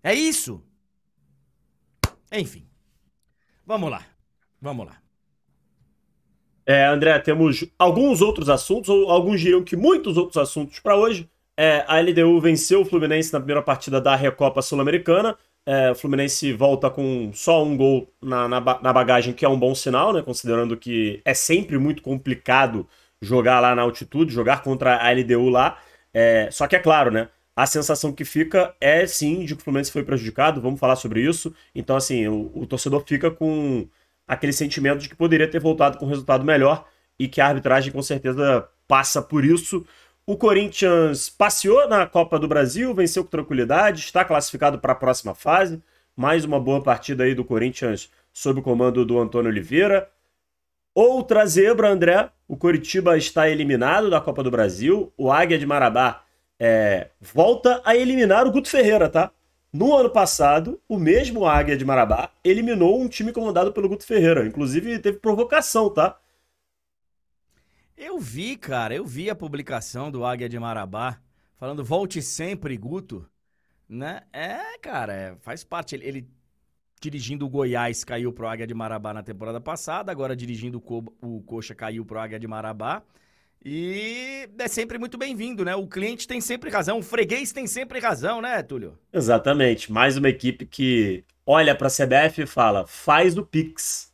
É 0.04 0.14
isso? 0.14 0.64
Enfim. 2.32 2.68
Vamos 3.66 3.90
lá. 3.90 4.06
Vamos 4.62 4.86
lá. 4.86 5.02
É, 6.66 6.86
André, 6.86 7.18
temos 7.20 7.66
alguns 7.78 8.22
outros 8.22 8.50
assuntos, 8.50 8.90
ou 8.90 9.10
alguns 9.10 9.42
diriam 9.42 9.64
que 9.64 9.76
muitos 9.76 10.16
outros 10.16 10.38
assuntos 10.38 10.80
para 10.80 10.96
hoje. 10.96 11.30
É, 11.58 11.84
a 11.88 12.00
LDU 12.00 12.40
venceu 12.40 12.82
o 12.82 12.86
Fluminense 12.86 13.34
na 13.34 13.40
primeira 13.40 13.62
partida 13.62 14.00
da 14.00 14.16
Recopa 14.16 14.62
Sul-Americana. 14.62 15.38
É, 15.66 15.92
o 15.92 15.96
Fluminense 15.96 16.52
volta 16.54 16.90
com 16.90 17.32
só 17.34 17.64
um 17.64 17.78
gol 17.78 18.12
na, 18.22 18.48
na, 18.48 18.60
na, 18.60 18.94
bagagem, 18.94 19.34
que 19.34 19.46
é 19.46 19.50
um 19.50 19.60
bom 19.60 19.76
sinal, 19.76 20.12
né? 20.12 20.22
Considerando 20.22 20.76
que 20.76 21.22
é 21.24 21.34
sempre 21.34 21.78
muito 21.78 22.02
complicado 22.02 22.88
jogar 23.22 23.60
lá 23.60 23.76
na 23.76 23.84
altitude, 23.84 24.34
jogar 24.34 24.64
contra 24.64 24.98
a 24.98 25.12
LDU 25.12 25.50
lá. 25.50 25.78
É, 26.14 26.50
só 26.52 26.68
que 26.68 26.76
é 26.76 26.80
claro, 26.80 27.12
né? 27.12 27.30
A 27.56 27.66
sensação 27.68 28.12
que 28.12 28.26
fica 28.26 28.76
é 28.82 29.06
sim 29.06 29.46
de 29.46 29.56
que 29.56 29.62
o 29.62 29.64
Fluminense 29.64 29.92
foi 29.92 30.04
prejudicado, 30.04 30.62
vamos 30.62 30.80
falar 30.80 30.96
sobre 30.96 31.22
isso. 31.22 31.54
Então, 31.76 31.96
assim, 31.96 32.28
o, 32.28 32.52
o 32.56 32.66
torcedor 32.66 33.04
fica 33.06 33.30
com 33.30 33.88
aquele 34.28 34.54
sentimento 34.54 35.00
de 35.00 35.10
que 35.10 35.16
poderia 35.16 35.48
ter 35.48 35.60
voltado 35.60 35.98
com 35.98 36.06
um 36.06 36.10
resultado 36.10 36.44
melhor 36.44 36.88
e 37.20 37.28
que 37.28 37.42
a 37.42 37.48
arbitragem 37.48 37.92
com 37.92 38.02
certeza 38.02 38.68
passa 38.88 39.22
por 39.22 39.46
isso. 39.46 39.86
O 40.32 40.38
Corinthians 40.38 41.28
passeou 41.28 41.90
na 41.90 42.08
Copa 42.08 42.40
do 42.40 42.48
Brasil, 42.48 42.94
venceu 42.94 43.22
com 43.22 43.30
tranquilidade, 43.30 44.00
está 44.00 44.24
classificado 44.24 44.80
para 44.80 44.94
a 44.94 44.96
próxima 44.96 45.36
fase. 45.36 45.84
Mais 46.16 46.46
uma 46.46 46.58
boa 46.58 46.82
partida 46.82 47.26
aí 47.26 47.36
do 47.36 47.44
Corinthians 47.44 48.10
sob 48.32 48.62
o 48.62 48.64
comando 48.64 49.06
do 49.06 49.20
Antônio 49.20 49.52
Oliveira. 49.52 50.10
Outra 50.96 51.46
zebra, 51.46 51.90
André. 51.90 52.30
O 52.48 52.56
Coritiba 52.56 53.18
está 53.18 53.50
eliminado 53.50 54.10
da 54.10 54.22
Copa 54.22 54.42
do 54.42 54.50
Brasil. 54.50 55.12
O 55.18 55.30
Águia 55.30 55.60
de 55.60 55.66
Marabá 55.66 56.24
é, 56.58 57.10
volta 57.20 57.82
a 57.84 57.94
eliminar 57.94 58.48
o 58.48 58.52
Guto 58.52 58.70
Ferreira, 58.70 59.10
tá? 59.10 59.32
No 59.74 59.94
ano 59.94 60.10
passado, 60.10 60.80
o 60.88 60.98
mesmo 60.98 61.46
Águia 61.46 61.76
de 61.76 61.84
Marabá 61.84 62.30
eliminou 62.42 63.02
um 63.02 63.10
time 63.10 63.34
comandado 63.34 63.74
pelo 63.74 63.90
Guto 63.90 64.06
Ferreira. 64.06 64.46
Inclusive, 64.46 64.98
teve 65.00 65.20
provocação, 65.20 65.90
tá? 65.90 66.18
Eu 68.04 68.18
vi, 68.18 68.58
cara, 68.58 68.96
eu 68.96 69.06
vi 69.06 69.30
a 69.30 69.36
publicação 69.36 70.10
do 70.10 70.26
Águia 70.26 70.50
de 70.50 70.58
Marabá 70.58 71.20
falando 71.56 71.84
volte 71.84 72.20
sempre, 72.20 72.76
Guto. 72.76 73.30
Né? 73.88 74.24
É, 74.34 74.76
cara, 74.80 75.14
é, 75.14 75.36
faz 75.42 75.64
parte. 75.64 75.94
Ele, 75.94 76.08
ele, 76.08 76.28
dirigindo 77.00 77.46
o 77.46 77.50
Goiás 77.50 78.04
caiu 78.04 78.34
pro 78.34 78.48
Águia 78.48 78.66
de 78.66 78.74
Marabá 78.74 79.14
na 79.14 79.22
temporada 79.22 79.62
passada, 79.62 80.12
agora 80.12 80.36
dirigindo 80.36 80.80
o, 80.80 80.82
Co 80.82 81.14
o 81.22 81.44
Coxa 81.44 81.76
caiu 81.76 82.04
pro 82.04 82.20
Águia 82.20 82.40
de 82.40 82.48
Marabá. 82.48 83.04
E 83.64 84.50
é 84.58 84.68
sempre 84.68 84.98
muito 84.98 85.16
bem-vindo, 85.16 85.64
né? 85.64 85.76
O 85.76 85.86
cliente 85.86 86.28
tem 86.28 86.42
sempre 86.42 86.72
razão, 86.72 86.98
o 86.98 87.04
freguês 87.04 87.52
tem 87.52 87.68
sempre 87.68 88.00
razão, 88.00 88.42
né, 88.42 88.64
Túlio? 88.64 88.98
Exatamente. 89.14 89.92
Mais 89.92 90.18
uma 90.18 90.30
equipe 90.30 90.66
que 90.66 91.24
olha 91.46 91.76
para 91.76 91.86
a 91.86 91.92
CBF 91.92 92.42
e 92.42 92.48
fala: 92.48 92.88
faz 92.88 93.38
o 93.38 93.46
Pix. 93.46 94.11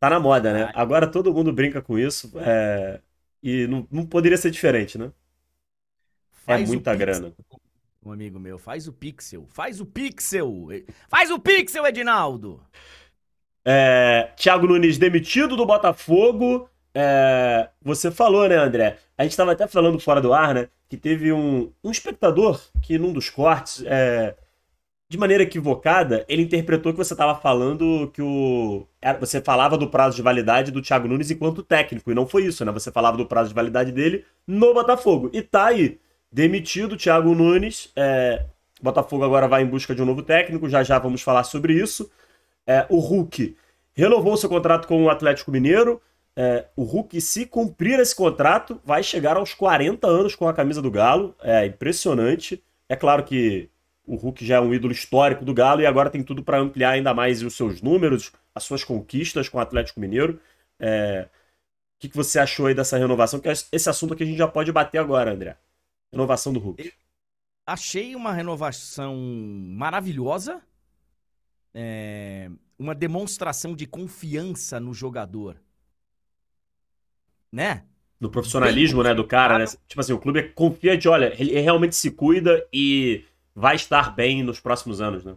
Tá 0.00 0.08
na 0.10 0.20
moda, 0.20 0.52
né? 0.52 0.70
Agora 0.74 1.06
todo 1.06 1.32
mundo 1.32 1.52
brinca 1.52 1.82
com 1.82 1.98
isso. 1.98 2.32
É... 2.36 3.00
E 3.42 3.66
não, 3.66 3.86
não 3.90 4.06
poderia 4.06 4.36
ser 4.36 4.50
diferente, 4.50 4.98
né? 4.98 5.06
É 5.06 5.10
faz 6.44 6.62
é 6.62 6.66
muita 6.66 6.94
grana. 6.94 7.32
Um 8.04 8.12
amigo 8.12 8.38
meu, 8.38 8.58
faz 8.58 8.88
o 8.88 8.92
pixel. 8.92 9.46
Faz 9.50 9.80
o 9.80 9.86
pixel. 9.86 10.68
Faz 11.08 11.30
o 11.30 11.38
pixel, 11.38 11.86
Edinaldo. 11.86 12.62
É, 13.64 14.30
Thiago 14.36 14.66
Nunes 14.66 14.98
demitido 14.98 15.56
do 15.56 15.66
Botafogo. 15.66 16.70
É, 16.94 17.68
você 17.82 18.10
falou, 18.10 18.48
né, 18.48 18.56
André? 18.56 18.98
A 19.16 19.24
gente 19.24 19.32
estava 19.32 19.52
até 19.52 19.66
falando 19.66 20.00
fora 20.00 20.20
do 20.20 20.32
ar, 20.32 20.54
né? 20.54 20.68
Que 20.88 20.96
teve 20.96 21.32
um, 21.32 21.70
um 21.84 21.90
espectador 21.90 22.60
que 22.80 22.98
num 22.98 23.12
dos 23.12 23.28
cortes 23.28 23.82
é, 23.84 24.34
de 25.08 25.16
maneira 25.16 25.42
equivocada, 25.42 26.24
ele 26.28 26.42
interpretou 26.42 26.92
que 26.92 26.98
você 26.98 27.14
estava 27.14 27.34
falando 27.40 28.10
que 28.12 28.20
o. 28.20 28.86
Você 29.20 29.40
falava 29.40 29.78
do 29.78 29.88
prazo 29.88 30.16
de 30.16 30.22
validade 30.22 30.70
do 30.70 30.82
Thiago 30.82 31.08
Nunes 31.08 31.30
enquanto 31.30 31.62
técnico, 31.62 32.10
e 32.10 32.14
não 32.14 32.26
foi 32.26 32.44
isso, 32.44 32.64
né? 32.64 32.70
Você 32.72 32.92
falava 32.92 33.16
do 33.16 33.24
prazo 33.24 33.48
de 33.48 33.54
validade 33.54 33.90
dele 33.90 34.24
no 34.46 34.74
Botafogo. 34.74 35.30
E 35.32 35.40
tá 35.40 35.66
aí. 35.66 35.98
Demitido 36.30 36.92
o 36.92 36.96
Thiago 36.96 37.34
Nunes. 37.34 37.90
É... 37.96 38.44
Botafogo 38.82 39.24
agora 39.24 39.48
vai 39.48 39.62
em 39.62 39.66
busca 39.66 39.94
de 39.94 40.02
um 40.02 40.04
novo 40.04 40.22
técnico, 40.22 40.68
já 40.68 40.82
já 40.84 40.98
vamos 40.98 41.22
falar 41.22 41.42
sobre 41.44 41.72
isso. 41.72 42.10
É, 42.66 42.86
o 42.88 42.98
Hulk 42.98 43.56
renovou 43.94 44.36
seu 44.36 44.48
contrato 44.48 44.86
com 44.86 45.02
o 45.02 45.10
Atlético 45.10 45.50
Mineiro. 45.50 46.00
É, 46.36 46.66
o 46.76 46.84
Hulk, 46.84 47.20
se 47.20 47.46
cumprir 47.46 47.98
esse 47.98 48.14
contrato, 48.14 48.80
vai 48.84 49.02
chegar 49.02 49.36
aos 49.36 49.54
40 49.54 50.06
anos 50.06 50.36
com 50.36 50.46
a 50.46 50.54
camisa 50.54 50.80
do 50.80 50.90
Galo. 50.90 51.34
É 51.42 51.66
impressionante. 51.66 52.62
É 52.88 52.94
claro 52.94 53.24
que 53.24 53.68
o 54.08 54.16
Hulk 54.16 54.44
já 54.44 54.56
é 54.56 54.60
um 54.60 54.72
ídolo 54.72 54.92
histórico 54.92 55.44
do 55.44 55.52
Galo 55.52 55.82
e 55.82 55.86
agora 55.86 56.08
tem 56.08 56.22
tudo 56.22 56.42
para 56.42 56.58
ampliar 56.58 56.92
ainda 56.92 57.12
mais 57.12 57.42
os 57.42 57.54
seus 57.54 57.82
números, 57.82 58.32
as 58.54 58.64
suas 58.64 58.82
conquistas 58.82 59.48
com 59.48 59.58
o 59.58 59.60
Atlético 59.60 60.00
Mineiro. 60.00 60.40
É... 60.80 61.28
O 61.96 62.00
que, 62.00 62.08
que 62.08 62.16
você 62.16 62.38
achou 62.38 62.66
aí 62.66 62.74
dessa 62.74 62.96
renovação? 62.96 63.38
Que 63.38 63.48
é 63.48 63.52
esse 63.52 63.90
assunto 63.90 64.14
aqui 64.14 64.22
a 64.22 64.26
gente 64.26 64.38
já 64.38 64.48
pode 64.48 64.72
bater 64.72 64.98
agora, 64.98 65.32
André. 65.32 65.56
Renovação 66.10 66.52
do 66.52 66.60
Hulk. 66.60 66.92
Achei 67.66 68.16
uma 68.16 68.32
renovação 68.32 69.14
maravilhosa. 69.14 70.62
É... 71.74 72.50
Uma 72.78 72.94
demonstração 72.94 73.74
de 73.74 73.86
confiança 73.86 74.80
no 74.80 74.94
jogador. 74.94 75.60
Né? 77.52 77.84
Do 78.18 78.30
profissionalismo, 78.30 79.02
Bem, 79.02 79.10
né, 79.10 79.14
do 79.14 79.26
cara, 79.26 79.58
né? 79.58 79.66
Tipo 79.86 80.00
assim, 80.00 80.12
o 80.12 80.18
clube 80.18 80.50
confia 80.50 80.96
de, 80.96 81.08
olha, 81.08 81.34
ele 81.38 81.60
realmente 81.60 81.94
se 81.94 82.10
cuida 82.10 82.66
e 82.72 83.24
vai 83.58 83.74
estar 83.74 84.14
bem 84.14 84.42
nos 84.42 84.60
próximos 84.60 85.00
anos, 85.00 85.24
né? 85.24 85.36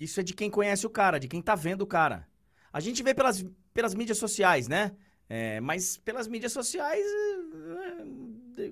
Isso 0.00 0.18
é 0.18 0.22
de 0.22 0.32
quem 0.32 0.50
conhece 0.50 0.86
o 0.86 0.90
cara, 0.90 1.20
de 1.20 1.28
quem 1.28 1.42
tá 1.42 1.54
vendo 1.54 1.82
o 1.82 1.86
cara. 1.86 2.26
A 2.72 2.80
gente 2.80 3.02
vê 3.02 3.14
pelas, 3.14 3.44
pelas 3.72 3.94
mídias 3.94 4.18
sociais, 4.18 4.66
né? 4.66 4.92
É, 5.28 5.60
mas 5.60 5.96
pelas 5.98 6.26
mídias 6.26 6.52
sociais 6.52 7.04
é, 8.58 8.70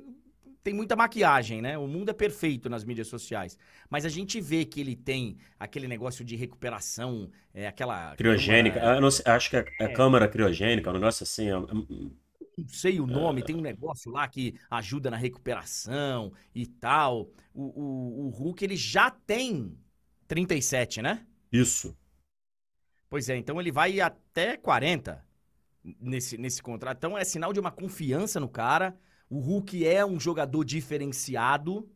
tem 0.65 0.73
muita 0.73 0.97
maquiagem, 0.97 1.61
né? 1.61 1.77
O 1.77 1.87
mundo 1.87 2.11
é 2.11 2.13
perfeito 2.15 2.71
nas 2.71 2.83
mídias 2.85 3.09
sociais. 3.09 3.59
Mas 3.91 4.05
a 4.05 4.09
gente 4.09 4.41
vê 4.41 4.65
que 4.65 4.81
ele 4.81 4.97
tem 4.97 5.37
aquele 5.61 5.87
negócio 5.87 6.25
de 6.25 6.35
recuperação, 6.35 7.31
é, 7.53 7.67
aquela. 7.67 8.17
Criogênica. 8.17 8.81
Câmara... 8.81 9.11
Sei, 9.11 9.25
acho 9.27 9.51
que 9.51 9.57
é, 9.57 9.65
é, 9.81 9.89
câmara 9.89 10.29
criogênica, 10.29 10.91
um 10.91 10.95
negócio 10.95 11.25
assim. 11.25 11.49
Não 12.57 12.69
sei 12.69 13.01
o 13.01 13.07
nome, 13.07 13.43
tem 13.43 13.57
um 13.57 13.63
negócio 13.63 14.11
lá 14.11 14.29
que 14.29 14.55
ajuda 14.71 15.11
na 15.11 15.17
recuperação 15.17 16.33
e 16.55 16.67
tal. 16.67 17.31
O, 17.55 17.63
o, 17.63 18.27
o 18.27 18.29
Hulk, 18.29 18.63
ele 18.63 18.77
já 18.77 19.11
tem 19.11 19.77
37, 20.29 21.01
né? 21.01 21.27
Isso. 21.51 21.97
Pois 23.09 23.29
é, 23.29 23.37
então 23.37 23.61
ele 23.61 23.73
vai 23.73 24.01
até 24.01 24.57
40 24.57 25.25
nesse, 26.01 26.39
nesse 26.39 26.63
contrato. 26.63 26.99
Então 26.99 27.17
é 27.17 27.25
sinal 27.25 27.53
de 27.53 27.61
uma 27.61 27.71
confiança 27.71 28.39
no 28.39 28.49
cara. 28.49 28.97
O 29.29 29.39
Hulk 29.41 29.87
é 29.87 30.05
um 30.05 30.21
jogador 30.21 30.65
diferenciado 30.65 31.89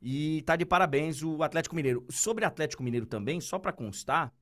e 0.00 0.42
tá 0.42 0.56
de 0.56 0.64
parabéns 0.64 1.22
o 1.22 1.42
Atlético 1.42 1.74
Mineiro. 1.74 2.04
Sobre 2.08 2.44
Atlético 2.44 2.82
Mineiro 2.82 3.06
também, 3.06 3.40
só 3.40 3.58
para 3.58 3.72
constar, 3.72 4.32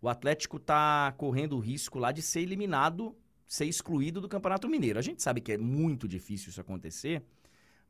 o 0.00 0.08
Atlético 0.08 0.58
tá 0.58 1.12
correndo 1.16 1.56
o 1.56 1.60
risco 1.60 1.98
lá 1.98 2.10
de 2.10 2.22
ser 2.22 2.40
eliminado, 2.40 3.16
ser 3.52 3.66
excluído 3.66 4.18
do 4.18 4.30
Campeonato 4.30 4.66
Mineiro. 4.66 4.98
A 4.98 5.02
gente 5.02 5.22
sabe 5.22 5.38
que 5.42 5.52
é 5.52 5.58
muito 5.58 6.08
difícil 6.08 6.48
isso 6.48 6.60
acontecer, 6.60 7.22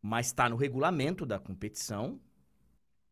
mas 0.03 0.27
está 0.27 0.49
no 0.49 0.57
regulamento 0.57 1.25
da 1.25 1.39
competição 1.39 2.21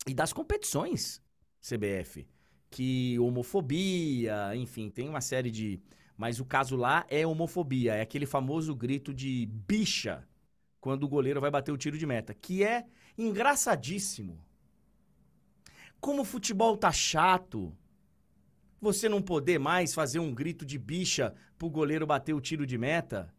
e 0.05 0.13
das 0.13 0.33
competições 0.33 1.23
CBF. 1.61 2.27
Que 2.69 3.17
homofobia, 3.21 4.57
enfim, 4.57 4.91
tem 4.91 5.09
uma 5.09 5.21
série 5.21 5.49
de. 5.49 5.81
Mas 6.17 6.41
o 6.41 6.45
caso 6.45 6.75
lá 6.75 7.07
é 7.09 7.25
homofobia, 7.25 7.95
é 7.95 8.01
aquele 8.01 8.27
famoso 8.27 8.75
grito 8.75 9.15
de 9.15 9.47
bicha 9.47 10.27
quando 10.81 11.05
o 11.05 11.09
goleiro 11.09 11.41
vai 11.41 11.53
bater 11.53 11.71
o 11.71 11.79
tiro 11.79 11.97
de 11.97 12.05
meta, 12.05 12.35
que 12.35 12.65
é 12.65 12.85
engraçadíssimo. 13.17 14.45
Como 16.01 16.23
o 16.23 16.25
futebol 16.25 16.77
tá 16.77 16.91
chato, 16.91 17.73
você 18.81 19.09
não 19.09 19.21
poder 19.21 19.59
mais 19.59 19.93
fazer 19.93 20.19
um 20.19 20.35
grito 20.35 20.65
de 20.65 20.79
bicha 20.79 21.35
pro 21.59 21.69
goleiro 21.69 22.07
bater 22.07 22.33
o 22.33 22.41
tiro 22.41 22.67
de 22.67 22.79
meta. 22.79 23.33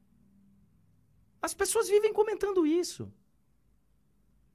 As 1.42 1.54
pessoas 1.54 1.90
vivem 1.90 2.14
comentando 2.14 2.66
isso. 2.66 3.12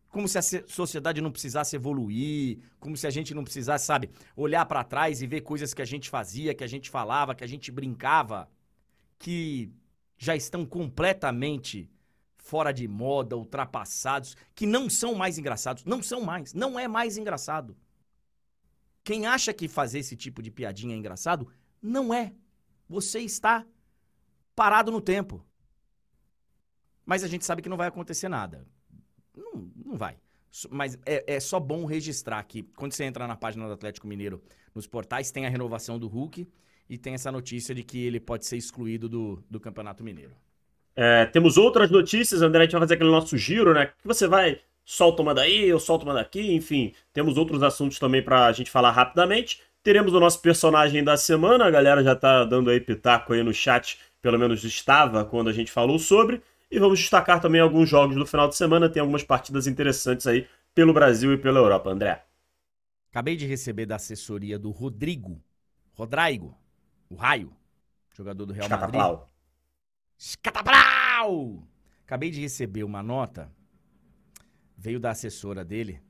Como 0.09 0.29
se 0.29 0.39
a 0.39 0.43
sociedade 0.43 1.21
não 1.21 1.33
precisasse 1.33 1.75
evoluir, 1.75 2.61
como 2.79 2.97
se 2.97 3.07
a 3.07 3.11
gente 3.11 3.35
não 3.35 3.43
precisasse, 3.43 3.85
sabe, 3.85 4.11
olhar 4.37 4.65
para 4.65 4.85
trás 4.85 5.21
e 5.21 5.27
ver 5.27 5.41
coisas 5.41 5.75
que 5.75 5.83
a 5.83 5.85
gente 5.85 6.09
fazia, 6.09 6.55
que 6.55 6.65
a 6.65 6.69
gente 6.69 6.89
falava, 6.89 7.35
que 7.35 7.45
a 7.45 7.47
gente 7.47 7.71
brincava, 7.73 8.49
que 9.19 9.71
já 10.17 10.35
estão 10.35 10.65
completamente 10.65 11.91
fora 12.39 12.73
de 12.73 12.87
moda, 12.87 13.37
ultrapassados, 13.37 14.37
que 14.55 14.65
não 14.65 14.89
são 14.89 15.15
mais 15.15 15.37
engraçados. 15.37 15.85
Não 15.85 16.01
são 16.01 16.21
mais. 16.21 16.55
Não 16.55 16.79
é 16.79 16.87
mais 16.87 17.19
engraçado. 17.19 17.77
Quem 19.07 19.25
acha 19.25 19.55
que 19.55 19.69
fazer 19.69 20.01
esse 20.01 20.17
tipo 20.17 20.43
de 20.43 20.51
piadinha 20.51 20.93
é 20.93 20.99
engraçado, 20.99 21.47
não 21.81 22.13
é. 22.13 22.33
Você 22.89 23.21
está 23.21 23.65
parado 24.53 24.91
no 24.91 25.01
tempo. 25.01 25.47
Mas 27.05 27.23
a 27.23 27.29
gente 27.29 27.45
sabe 27.45 27.63
que 27.63 27.69
não 27.69 27.77
vai 27.77 27.87
acontecer 27.87 28.29
nada. 28.29 28.67
Não, 29.33 29.71
não 29.85 29.97
vai. 29.97 30.19
Mas 30.71 30.99
é, 31.07 31.37
é 31.37 31.39
só 31.39 31.61
bom 31.61 31.85
registrar 31.85 32.43
que 32.43 32.65
quando 32.65 32.95
você 32.95 33.05
entra 33.05 33.29
na 33.29 33.37
página 33.37 33.69
do 33.69 33.75
Atlético 33.75 34.09
Mineiro, 34.09 34.43
nos 34.75 34.89
portais, 34.89 35.31
tem 35.31 35.47
a 35.47 35.51
renovação 35.51 36.01
do 36.01 36.09
Hulk 36.09 36.49
e 36.91 36.99
tem 36.99 37.15
essa 37.15 37.31
notícia 37.31 37.73
de 37.73 37.85
que 37.85 38.05
ele 38.05 38.19
pode 38.19 38.45
ser 38.45 38.57
excluído 38.57 39.09
do, 39.09 39.41
do 39.49 39.61
Campeonato 39.61 40.03
Mineiro. 40.03 40.35
É, 40.97 41.27
temos 41.27 41.57
outras 41.57 41.93
notícias, 41.93 42.43
André, 42.43 42.63
a 42.63 42.65
gente 42.65 42.73
vai 42.73 42.81
fazer 42.81 42.95
aquele 42.95 43.11
nosso 43.11 43.39
giro, 43.39 43.73
né? 43.73 43.87
Que 43.87 44.05
você 44.05 44.27
vai 44.27 44.61
solta 44.87 45.21
uma 45.21 45.35
daí, 45.35 45.69
eu 45.69 45.81
solto 45.81 46.05
uma 46.05 46.15
daqui, 46.15 46.55
enfim. 46.55 46.95
Temos 47.13 47.37
outros 47.37 47.61
assuntos 47.63 47.99
também 47.99 48.23
pra 48.23 48.51
gente 48.53 48.71
falar 48.71 48.93
rapidamente. 48.93 49.61
Teremos 49.83 50.15
o 50.15 50.21
nosso 50.21 50.41
personagem 50.41 51.03
da 51.03 51.17
semana, 51.17 51.67
a 51.67 51.71
galera 51.71 52.03
já 52.03 52.15
tá 52.15 52.45
dando 52.45 52.71
aí 52.71 52.81
pitaco 52.81 53.33
aí 53.33 53.43
no 53.43 53.53
chat, 53.53 53.99
pelo 54.23 54.39
menos 54.39 54.65
estava 54.65 55.25
quando 55.25 55.51
a 55.51 55.53
gente 55.53 55.73
falou 55.73 55.99
sobre. 55.99 56.41
E 56.71 56.79
vamos 56.79 57.01
destacar 57.01 57.41
também 57.41 57.61
alguns 57.61 57.89
jogos 57.89 58.17
do 58.17 58.25
final 58.25 58.49
de 58.49 58.57
semana, 58.57 58.89
tem 58.89 59.01
algumas 59.01 59.23
partidas 59.23 59.67
interessantes 59.67 60.27
aí 60.27 60.47
pelo 60.75 60.93
Brasil 60.93 61.33
e 61.33 61.39
pela 61.39 61.59
Europa, 61.59 61.91
André. 61.91 62.25
Acabei 63.11 63.37
de 63.37 63.47
receber 63.47 63.87
da 63.87 63.97
assessoria 63.97 64.59
do 64.59 64.71
Rodrigo, 64.71 65.41
Rodrigo, 65.95 66.57
o 67.09 67.15
Raio, 67.15 67.53
jogador 68.17 68.47
do 68.47 68.53
Real 68.53 68.67
Escataplau. 68.67 69.13
Madrid. 69.13 69.29
Escataplau! 70.19 71.63
Acabei 72.05 72.31
de 72.31 72.41
receber 72.41 72.85
uma 72.85 73.03
nota 73.03 73.51
veio 74.77 75.01
da 75.01 75.11
assessora 75.11 75.65
dele 75.65 76.01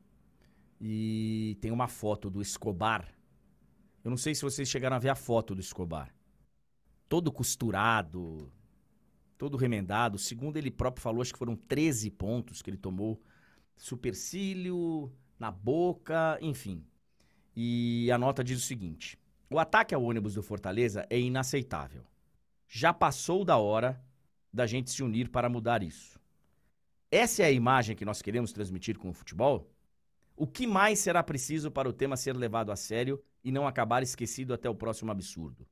e 0.81 1.57
tem 1.61 1.71
uma 1.71 1.89
foto 1.89 2.29
do 2.29 2.43
Escobar. 2.43 3.15
Eu 4.03 4.11
não 4.11 4.17
sei 4.17 4.35
se 4.35 4.43
vocês 4.43 4.69
chegaram 4.69 4.97
a 4.97 5.01
ver 5.01 5.09
a 5.09 5.15
foto 5.15 5.55
do 5.55 5.61
Escobar. 5.61 6.15
Todo 7.09 7.33
costurado, 7.33 8.53
todo 9.39 9.57
remendado. 9.57 10.19
Segundo 10.19 10.57
ele 10.57 10.71
próprio 10.71 11.03
falou, 11.03 11.23
acho 11.23 11.33
que 11.33 11.39
foram 11.39 11.57
13 11.57 12.11
pontos 12.11 12.63
que 12.63 12.71
ele 12.71 12.77
tomou. 12.77 13.23
Supercílio, 13.77 15.13
na 15.39 15.51
boca, 15.51 16.39
enfim. 16.41 16.85
E 17.55 18.11
a 18.11 18.19
nota 18.19 18.43
diz 18.43 18.59
o 18.59 18.67
seguinte: 18.67 19.19
o 19.51 19.59
ataque 19.59 19.95
ao 19.95 20.03
ônibus 20.03 20.35
do 20.35 20.43
Fortaleza 20.43 21.07
é 21.09 21.19
inaceitável. 21.19 22.05
Já 22.69 22.93
passou 22.93 23.45
da 23.45 23.57
hora 23.57 24.03
da 24.53 24.67
gente 24.67 24.91
se 24.91 25.03
unir 25.03 25.31
para 25.31 25.49
mudar 25.49 25.83
isso. 25.83 26.19
Essa 27.17 27.45
é 27.45 27.47
a 27.47 27.51
imagem 27.51 27.97
que 27.97 28.05
nós 28.05 28.21
queremos 28.21 28.53
transmitir 28.53 28.99
com 28.99 29.09
o 29.09 29.13
futebol? 29.15 29.73
O 30.37 30.47
que 30.47 30.67
mais 30.67 30.99
será 30.99 31.23
preciso 31.23 31.71
para 31.71 31.89
o 31.89 31.93
tema 31.93 32.15
ser 32.15 32.37
levado 32.37 32.71
a 32.71 32.77
sério 32.77 33.25
e 33.43 33.51
não 33.51 33.67
acabar 33.67 34.03
esquecido 34.03 34.53
até 34.53 34.69
o 34.69 34.75
próximo 34.75 35.11
absurdo? 35.11 35.67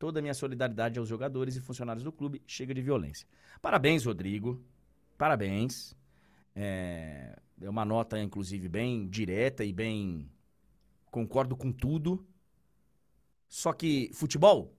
Toda 0.00 0.18
a 0.18 0.22
minha 0.22 0.34
solidariedade 0.34 0.98
aos 0.98 1.08
jogadores 1.08 1.54
e 1.54 1.60
funcionários 1.60 2.02
do 2.02 2.10
clube. 2.10 2.42
Chega 2.44 2.74
de 2.74 2.82
violência. 2.82 3.24
Parabéns, 3.62 4.04
Rodrigo. 4.04 4.60
Parabéns. 5.16 5.96
É, 6.56 7.38
é 7.62 7.70
uma 7.70 7.84
nota, 7.84 8.20
inclusive, 8.20 8.68
bem 8.68 9.06
direta 9.06 9.64
e 9.64 9.72
bem. 9.72 10.28
Concordo 11.08 11.56
com 11.56 11.70
tudo. 11.70 12.26
Só 13.48 13.72
que 13.72 14.10
futebol 14.12 14.76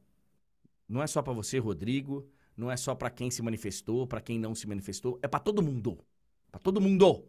não 0.90 1.02
é 1.02 1.08
só 1.08 1.22
para 1.22 1.32
você, 1.32 1.58
Rodrigo 1.58 2.30
não 2.56 2.72
é 2.72 2.78
só 2.78 2.96
para 2.96 3.10
quem 3.10 3.30
se 3.30 3.42
manifestou, 3.42 4.08
para 4.08 4.22
quem 4.22 4.40
não 4.40 4.56
se 4.56 4.68
manifestou, 4.68 5.20
é 5.22 5.28
para 5.28 5.40
todo 5.40 5.62
mundo. 5.62 5.98
Para 6.52 6.60
todo 6.60 6.80
mundo. 6.80 7.28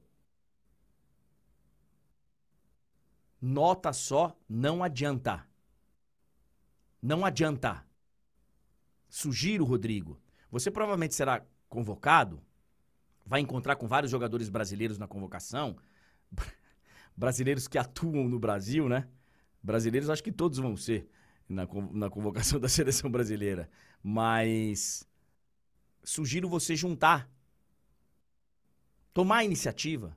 Nota 3.41 3.93
só 3.93 4.37
não 4.49 4.83
adianta. 4.83 5.47
Não 7.03 7.25
adianta. 7.25 7.85
Sugiro, 9.09 9.65
Rodrigo, 9.65 10.21
você 10.51 10.71
provavelmente 10.71 11.15
será 11.15 11.45
convocado, 11.69 12.43
vai 13.25 13.41
encontrar 13.41 13.77
com 13.77 13.87
vários 13.87 14.11
jogadores 14.11 14.49
brasileiros 14.49 14.99
na 14.99 15.07
convocação, 15.07 15.77
brasileiros 17.17 17.69
que 17.69 17.79
atuam 17.79 18.29
no 18.29 18.39
Brasil, 18.39 18.89
né? 18.89 19.09
Brasileiros 19.63 20.11
acho 20.11 20.23
que 20.23 20.33
todos 20.33 20.59
vão 20.59 20.77
ser 20.77 21.09
na, 21.49 21.67
na 21.93 22.11
convocação 22.11 22.59
da 22.61 22.69
seleção 22.69 23.11
brasileira. 23.11 23.69
Mas 24.03 25.07
sugiro 26.07 26.49
você 26.49 26.77
juntar, 26.77 27.29
tomar 29.13 29.43
iniciativa 29.43 30.17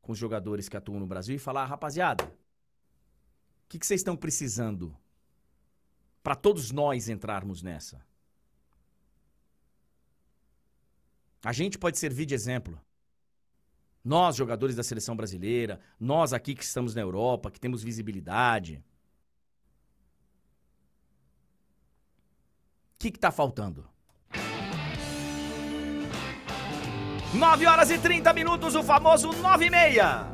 com 0.00 0.12
os 0.12 0.18
jogadores 0.18 0.66
que 0.66 0.76
atuam 0.76 0.98
no 0.98 1.06
Brasil 1.06 1.36
e 1.36 1.38
falar, 1.38 1.66
rapaziada, 1.66 2.24
o 2.24 3.68
que, 3.68 3.78
que 3.78 3.86
vocês 3.86 4.00
estão 4.00 4.16
precisando 4.16 4.96
para 6.22 6.34
todos 6.34 6.70
nós 6.70 7.08
entrarmos 7.10 7.62
nessa? 7.62 8.02
A 11.44 11.52
gente 11.52 11.78
pode 11.78 11.98
servir 11.98 12.24
de 12.24 12.34
exemplo. 12.34 12.80
Nós, 14.02 14.36
jogadores 14.36 14.74
da 14.74 14.82
seleção 14.82 15.14
brasileira, 15.14 15.80
nós 16.00 16.32
aqui 16.32 16.54
que 16.54 16.64
estamos 16.64 16.94
na 16.94 17.02
Europa, 17.02 17.50
que 17.50 17.60
temos 17.60 17.82
visibilidade. 17.82 18.82
O 22.94 22.98
que 22.98 23.08
está 23.08 23.30
faltando? 23.30 23.93
9 27.34 27.66
horas 27.66 27.90
e 27.90 27.98
30 27.98 28.32
minutos, 28.32 28.76
o 28.76 28.82
famoso 28.82 29.32
9 29.32 29.66
e 29.66 29.70
meia. 29.70 30.28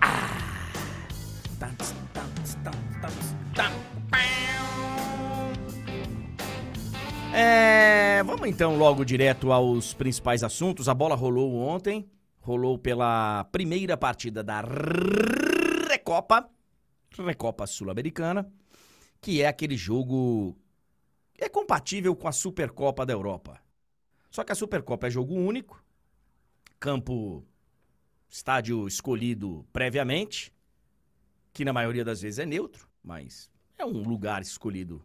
Ah. 0.00 0.38
É, 7.34 8.22
vamos 8.24 8.48
então 8.48 8.76
logo 8.76 9.04
direto 9.04 9.52
aos 9.52 9.92
principais 9.92 10.42
assuntos. 10.42 10.88
A 10.88 10.94
bola 10.94 11.14
rolou 11.14 11.54
ontem, 11.54 12.08
rolou 12.40 12.78
pela 12.78 13.44
primeira 13.52 13.94
partida 13.94 14.42
da 14.42 14.62
Recopa, 15.88 16.48
Recopa 17.18 17.66
Sul-Americana, 17.66 18.50
que 19.20 19.42
é 19.42 19.48
aquele 19.48 19.76
jogo 19.76 20.56
é 21.44 21.48
compatível 21.48 22.14
com 22.14 22.28
a 22.28 22.32
Supercopa 22.32 23.04
da 23.04 23.12
Europa. 23.12 23.60
Só 24.30 24.44
que 24.44 24.52
a 24.52 24.54
Supercopa 24.54 25.06
é 25.06 25.10
jogo 25.10 25.34
único, 25.34 25.84
campo, 26.78 27.44
estádio 28.28 28.86
escolhido 28.86 29.66
previamente, 29.72 30.52
que 31.52 31.64
na 31.64 31.72
maioria 31.72 32.04
das 32.04 32.22
vezes 32.22 32.38
é 32.38 32.46
neutro, 32.46 32.88
mas 33.02 33.50
é 33.76 33.84
um 33.84 34.02
lugar 34.02 34.40
escolhido 34.42 35.04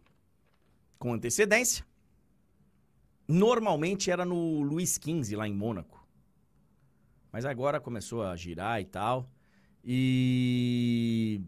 com 0.98 1.12
antecedência. 1.12 1.86
Normalmente 3.26 4.10
era 4.10 4.24
no 4.24 4.62
Luiz 4.62 4.94
XV, 4.94 5.36
lá 5.36 5.46
em 5.46 5.52
Mônaco. 5.52 6.06
Mas 7.30 7.44
agora 7.44 7.78
começou 7.78 8.22
a 8.22 8.34
girar 8.34 8.80
e 8.80 8.86
tal. 8.86 9.30
E. 9.84 11.42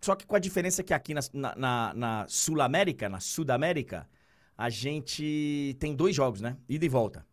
Só 0.00 0.14
que 0.14 0.26
com 0.26 0.34
a 0.34 0.38
diferença 0.38 0.82
que 0.82 0.94
aqui 0.94 1.14
na, 1.14 1.20
na, 1.32 1.94
na 1.94 2.26
Sul-América, 2.28 3.08
na 3.08 3.20
Sudamérica, 3.20 4.08
a 4.56 4.70
gente 4.70 5.76
tem 5.78 5.94
dois 5.94 6.14
jogos, 6.14 6.40
né? 6.40 6.56
Ida 6.68 6.84
e 6.84 6.88
volta. 6.88 7.26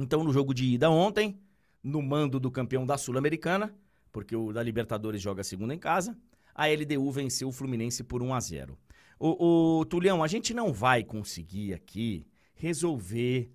Então, 0.00 0.24
no 0.24 0.32
jogo 0.32 0.52
de 0.52 0.64
ida 0.64 0.90
ontem, 0.90 1.38
no 1.82 2.02
mando 2.02 2.40
do 2.40 2.50
campeão 2.50 2.84
da 2.86 2.96
Sul-Americana, 2.98 3.74
porque 4.12 4.34
o 4.34 4.52
da 4.52 4.62
Libertadores 4.62 5.20
joga 5.20 5.44
segunda 5.44 5.74
em 5.74 5.78
casa, 5.78 6.16
a 6.54 6.66
LDU 6.66 7.10
venceu 7.10 7.48
o 7.48 7.52
Fluminense 7.52 8.04
por 8.04 8.22
1 8.22 8.34
a 8.34 8.40
0 8.40 8.78
o, 9.18 9.78
o 9.80 9.84
Tulião, 9.84 10.22
a 10.22 10.26
gente 10.26 10.52
não 10.52 10.72
vai 10.72 11.04
conseguir 11.04 11.72
aqui 11.72 12.26
resolver 12.54 13.52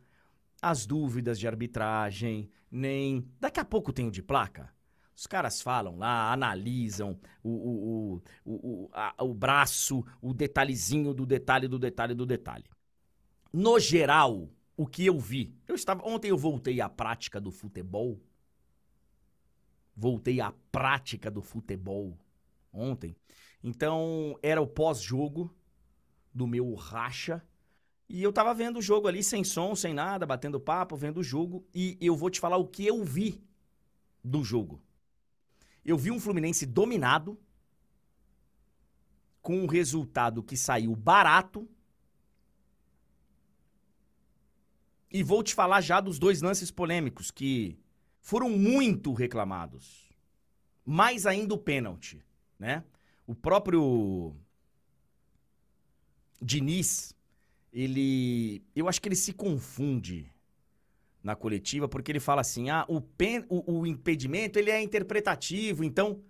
as 0.62 0.86
dúvidas 0.86 1.40
de 1.40 1.48
arbitragem, 1.48 2.50
nem. 2.72 3.26
Daqui 3.40 3.60
a 3.60 3.66
pouco 3.66 3.94
tem 3.94 4.08
o 4.08 4.12
de 4.12 4.22
placa. 4.22 4.74
Os 5.20 5.28
caras 5.28 5.62
falam 5.62 5.98
lá, 5.98 6.32
analisam 6.32 7.20
o, 7.44 7.50
o, 7.50 8.22
o, 8.46 8.54
o, 8.86 8.90
a, 8.94 9.14
o 9.22 9.34
braço, 9.34 10.02
o 10.22 10.34
detalhezinho 10.34 11.14
do 11.14 11.26
detalhe 11.26 11.68
do 11.68 11.78
detalhe 11.78 12.14
do 12.14 12.26
detalhe. 12.26 12.64
No 13.52 13.78
geral, 13.82 14.50
o 14.78 14.88
que 14.88 15.06
eu 15.06 15.20
vi. 15.20 15.54
Eu 15.68 15.76
estava. 15.76 16.08
Ontem 16.08 16.30
eu 16.30 16.38
voltei 16.38 16.80
à 16.80 16.88
prática 16.88 17.38
do 17.42 17.52
futebol. 17.52 18.18
Voltei 19.94 20.40
à 20.40 20.54
prática 20.72 21.30
do 21.30 21.42
futebol 21.42 22.18
ontem. 22.72 23.14
Então, 23.62 24.40
era 24.42 24.62
o 24.62 24.68
pós-jogo 24.68 25.54
do 26.34 26.48
meu 26.48 26.74
racha. 26.76 27.46
E 28.08 28.24
eu 28.24 28.32
tava 28.32 28.54
vendo 28.54 28.80
o 28.80 28.82
jogo 28.82 29.10
ali 29.10 29.22
sem 29.22 29.44
som, 29.44 29.76
sem 29.76 29.94
nada, 29.94 30.26
batendo 30.26 30.62
papo, 30.62 30.96
vendo 30.96 31.20
o 31.20 31.24
jogo. 31.24 31.68
E 31.76 31.98
eu 32.00 32.16
vou 32.16 32.30
te 32.30 32.40
falar 32.40 32.56
o 32.56 32.68
que 32.68 32.88
eu 32.88 33.04
vi 33.04 33.44
do 34.24 34.46
jogo. 34.46 34.82
Eu 35.84 35.98
vi 35.98 36.12
um 36.12 36.20
Fluminense 36.20 36.66
dominado, 36.66 37.40
com 39.42 39.58
um 39.58 39.66
resultado 39.66 40.44
que 40.44 40.58
saiu 40.58 40.96
barato. 40.96 41.68
E 45.12 45.24
vou 45.24 45.42
te 45.42 45.56
falar 45.56 45.82
já 45.82 46.00
dos 46.00 46.20
dois 46.20 46.42
lances 46.42 46.70
polêmicos 46.70 47.32
que 47.32 47.80
foram 48.22 48.50
muito 48.50 49.14
reclamados. 49.14 50.10
Mais 50.86 51.26
ainda 51.26 51.54
o 51.54 51.58
pênalti, 51.58 52.24
né? 52.60 52.84
O 53.26 53.34
próprio 53.34 54.36
Diniz, 56.42 57.16
ele. 57.72 58.64
Eu 58.76 58.88
acho 58.88 59.02
que 59.02 59.08
ele 59.08 59.16
se 59.16 59.34
confunde 59.34 60.32
na 61.24 61.36
coletiva, 61.36 61.88
porque 61.88 62.12
ele 62.12 62.20
fala 62.20 62.42
assim: 62.42 62.70
ah, 62.70 62.86
o, 62.88 63.02
pen, 63.02 63.46
o, 63.50 63.80
o 63.80 63.88
impedimento 63.88 64.58
ele 64.58 64.72
é 64.72 64.82
interpretativo, 64.82 65.84
então. 65.84 66.22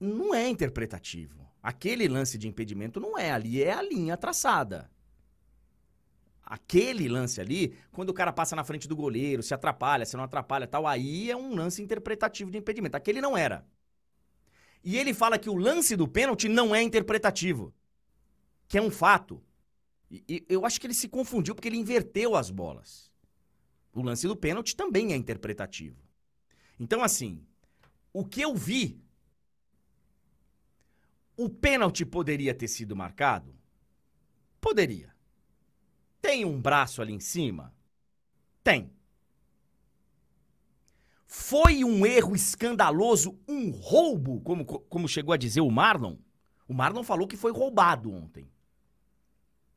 Não 0.00 0.34
é 0.34 0.48
interpretativo. 0.48 1.48
Aquele 1.62 2.08
lance 2.08 2.36
de 2.36 2.48
impedimento 2.48 3.00
não 3.00 3.16
é 3.16 3.30
ali, 3.30 3.62
é 3.62 3.72
a 3.72 3.80
linha 3.80 4.16
traçada. 4.16 4.90
Aquele 6.42 7.08
lance 7.08 7.40
ali, 7.40 7.74
quando 7.90 8.10
o 8.10 8.12
cara 8.12 8.32
passa 8.32 8.54
na 8.54 8.64
frente 8.64 8.86
do 8.86 8.96
goleiro, 8.96 9.42
se 9.42 9.54
atrapalha, 9.54 10.04
se 10.04 10.16
não 10.16 10.24
atrapalha 10.24 10.66
tal, 10.66 10.86
aí 10.86 11.30
é 11.30 11.36
um 11.36 11.54
lance 11.54 11.80
interpretativo 11.80 12.50
de 12.50 12.58
impedimento. 12.58 12.96
Aquele 12.96 13.20
não 13.20 13.36
era. 13.36 13.64
E 14.82 14.98
ele 14.98 15.14
fala 15.14 15.38
que 15.38 15.48
o 15.48 15.56
lance 15.56 15.96
do 15.96 16.06
pênalti 16.06 16.48
não 16.48 16.74
é 16.74 16.82
interpretativo 16.82 17.72
que 18.68 18.78
é 18.78 18.82
um 18.82 18.90
fato. 18.90 19.42
E, 20.10 20.44
eu 20.48 20.64
acho 20.64 20.80
que 20.80 20.86
ele 20.86 20.94
se 20.94 21.08
confundiu 21.08 21.54
porque 21.54 21.68
ele 21.68 21.76
inverteu 21.76 22.36
as 22.36 22.50
bolas. 22.50 23.10
O 23.94 24.02
lance 24.02 24.26
do 24.26 24.36
pênalti 24.36 24.74
também 24.74 25.12
é 25.12 25.16
interpretativo. 25.16 26.02
Então, 26.78 27.02
assim, 27.02 27.46
o 28.12 28.24
que 28.24 28.40
eu 28.40 28.54
vi. 28.54 29.00
O 31.36 31.48
pênalti 31.48 32.04
poderia 32.04 32.54
ter 32.54 32.68
sido 32.68 32.96
marcado? 32.96 33.54
Poderia. 34.60 35.14
Tem 36.20 36.44
um 36.44 36.60
braço 36.60 37.00
ali 37.00 37.12
em 37.12 37.20
cima? 37.20 37.74
Tem. 38.62 38.92
Foi 41.26 41.84
um 41.84 42.06
erro 42.06 42.34
escandaloso, 42.34 43.38
um 43.46 43.70
roubo, 43.70 44.40
como, 44.40 44.64
como 44.64 45.08
chegou 45.08 45.32
a 45.32 45.36
dizer 45.36 45.60
o 45.60 45.70
Marlon? 45.70 46.16
O 46.66 46.74
Marlon 46.74 47.02
falou 47.02 47.26
que 47.26 47.36
foi 47.36 47.52
roubado 47.52 48.12
ontem. 48.12 48.50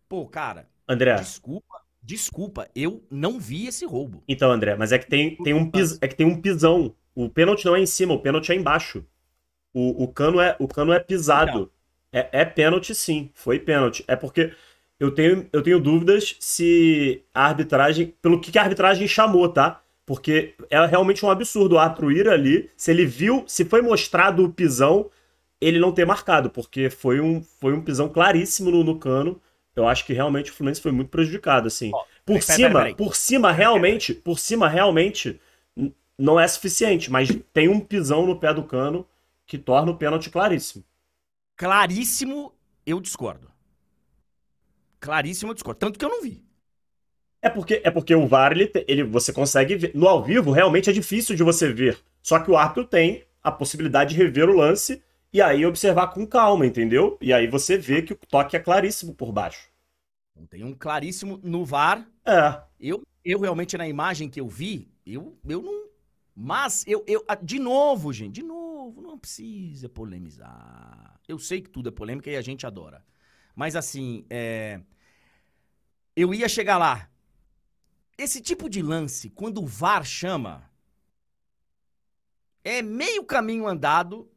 Pô, 0.07 0.27
cara. 0.27 0.69
André. 0.87 1.15
Desculpa, 1.15 1.83
desculpa, 2.07 2.69
eu 2.73 3.03
não 3.11 3.37
vi 3.37 3.67
esse 3.67 3.85
roubo. 3.85 4.23
Então, 4.25 4.49
André, 4.49 4.75
mas 4.75 4.93
é 4.93 4.97
que 4.97 5.05
tem, 5.05 5.35
tem 5.43 5.53
um 5.53 5.69
pis, 5.69 5.99
é 6.01 6.07
que 6.07 6.15
tem 6.15 6.25
um 6.25 6.41
pisão. 6.41 6.95
O 7.13 7.29
pênalti 7.29 7.65
não 7.65 7.75
é 7.75 7.81
em 7.81 7.85
cima, 7.85 8.13
o 8.13 8.19
pênalti 8.19 8.49
é 8.49 8.55
embaixo. 8.55 9.03
O, 9.73 10.03
o 10.05 10.07
cano 10.07 10.39
é 10.39 10.55
o 10.57 10.69
cano 10.69 10.93
é 10.93 10.99
pisado. 10.99 11.69
É, 12.11 12.29
é 12.31 12.45
pênalti 12.45 12.95
sim, 12.95 13.29
foi 13.33 13.59
pênalti. 13.59 14.05
É 14.07 14.15
porque 14.15 14.53
eu 14.97 15.11
tenho, 15.11 15.49
eu 15.51 15.61
tenho 15.61 15.81
dúvidas 15.81 16.37
se 16.39 17.21
a 17.33 17.45
arbitragem, 17.45 18.13
pelo 18.21 18.39
que, 18.39 18.53
que 18.53 18.57
a 18.57 18.61
arbitragem 18.61 19.05
chamou, 19.05 19.49
tá? 19.49 19.81
Porque 20.05 20.55
é 20.69 20.85
realmente 20.85 21.25
um 21.25 21.29
absurdo 21.29 21.75
o 21.75 21.77
árbitro 21.77 22.09
ir 22.09 22.29
ali, 22.29 22.69
se 22.77 22.89
ele 22.89 23.05
viu, 23.05 23.43
se 23.45 23.65
foi 23.65 23.81
mostrado 23.81 24.45
o 24.45 24.49
pisão, 24.49 25.11
ele 25.59 25.77
não 25.77 25.91
ter 25.91 26.05
marcado, 26.05 26.49
porque 26.49 26.89
foi 26.89 27.19
um, 27.19 27.43
foi 27.59 27.73
um 27.73 27.81
pisão 27.81 28.07
claríssimo 28.07 28.71
no, 28.71 28.81
no 28.81 28.97
cano 28.97 29.41
eu 29.77 29.87
acho 29.87 30.05
que 30.05 30.13
realmente 30.13 30.51
o 30.51 30.53
Fluminense 30.53 30.81
foi 30.81 30.91
muito 30.91 31.09
prejudicado, 31.09 31.67
assim. 31.67 31.91
Oh, 31.93 32.03
por 32.25 32.39
pera, 32.39 32.41
cima, 32.41 32.69
pera, 32.69 32.83
pera, 32.83 32.95
por 32.95 33.15
cima 33.15 33.51
realmente, 33.51 34.13
por 34.13 34.39
cima 34.39 34.67
realmente 34.67 35.39
não 36.17 36.39
é 36.39 36.47
suficiente, 36.47 37.11
mas 37.11 37.29
tem 37.53 37.69
um 37.69 37.79
pisão 37.79 38.25
no 38.25 38.39
pé 38.39 38.53
do 38.53 38.63
cano 38.63 39.07
que 39.45 39.57
torna 39.57 39.91
o 39.91 39.97
pênalti 39.97 40.29
claríssimo. 40.29 40.83
Claríssimo, 41.55 42.53
eu 42.85 42.99
discordo. 42.99 43.51
Claríssimo, 44.99 45.51
eu 45.51 45.53
discordo. 45.53 45.79
Tanto 45.79 45.97
que 45.97 46.03
eu 46.03 46.09
não 46.09 46.21
vi. 46.21 46.43
É 47.41 47.49
porque, 47.49 47.81
é 47.83 47.91
porque 47.91 48.15
o 48.15 48.27
VAR, 48.27 48.51
ele, 48.51 48.71
ele, 48.87 49.03
você 49.03 49.31
consegue 49.31 49.75
ver. 49.75 49.91
No 49.93 50.07
ao 50.07 50.23
vivo, 50.23 50.51
realmente 50.51 50.89
é 50.89 50.93
difícil 50.93 51.35
de 51.35 51.43
você 51.43 51.71
ver. 51.71 51.97
Só 52.21 52.39
que 52.39 52.49
o 52.49 52.57
árbitro 52.57 52.83
tem 52.83 53.23
a 53.43 53.51
possibilidade 53.51 54.15
de 54.15 54.21
rever 54.21 54.49
o 54.49 54.55
lance 54.55 55.01
e 55.37 55.41
aí 55.41 55.63
observar 55.67 56.07
com 56.07 56.25
calma, 56.25 56.65
entendeu? 56.65 57.15
E 57.21 57.31
aí 57.31 57.45
você 57.45 57.77
vê 57.77 58.01
que 58.01 58.11
o 58.11 58.15
toque 58.15 58.55
é 58.55 58.59
claríssimo 58.59 59.13
por 59.13 59.31
baixo. 59.31 59.69
Tem 60.49 60.63
um 60.63 60.73
claríssimo 60.73 61.39
no 61.43 61.63
VAR. 61.63 62.09
É. 62.25 62.59
Eu, 62.79 63.03
eu 63.23 63.39
realmente, 63.41 63.77
na 63.77 63.87
imagem 63.87 64.31
que 64.31 64.41
eu 64.41 64.47
vi, 64.47 64.91
eu, 65.05 65.37
eu 65.47 65.61
não. 65.61 65.89
Mas, 66.35 66.83
eu, 66.87 67.03
eu. 67.05 67.23
De 67.43 67.59
novo, 67.59 68.11
gente, 68.11 68.33
de 68.33 68.41
novo, 68.41 68.99
não 68.99 69.15
precisa 69.15 69.87
polemizar. 69.87 71.19
Eu 71.27 71.37
sei 71.37 71.61
que 71.61 71.69
tudo 71.69 71.89
é 71.89 71.91
polêmica 71.91 72.31
e 72.31 72.35
a 72.35 72.41
gente 72.41 72.65
adora. 72.65 73.05
Mas, 73.55 73.75
assim, 73.75 74.25
é. 74.31 74.81
Eu 76.15 76.33
ia 76.33 76.49
chegar 76.49 76.79
lá. 76.79 77.07
Esse 78.17 78.41
tipo 78.41 78.67
de 78.67 78.81
lance, 78.81 79.29
quando 79.29 79.61
o 79.61 79.67
VAR 79.67 80.03
chama, 80.03 80.67
é 82.63 82.81
meio 82.81 83.23
caminho 83.23 83.67
andado 83.67 84.27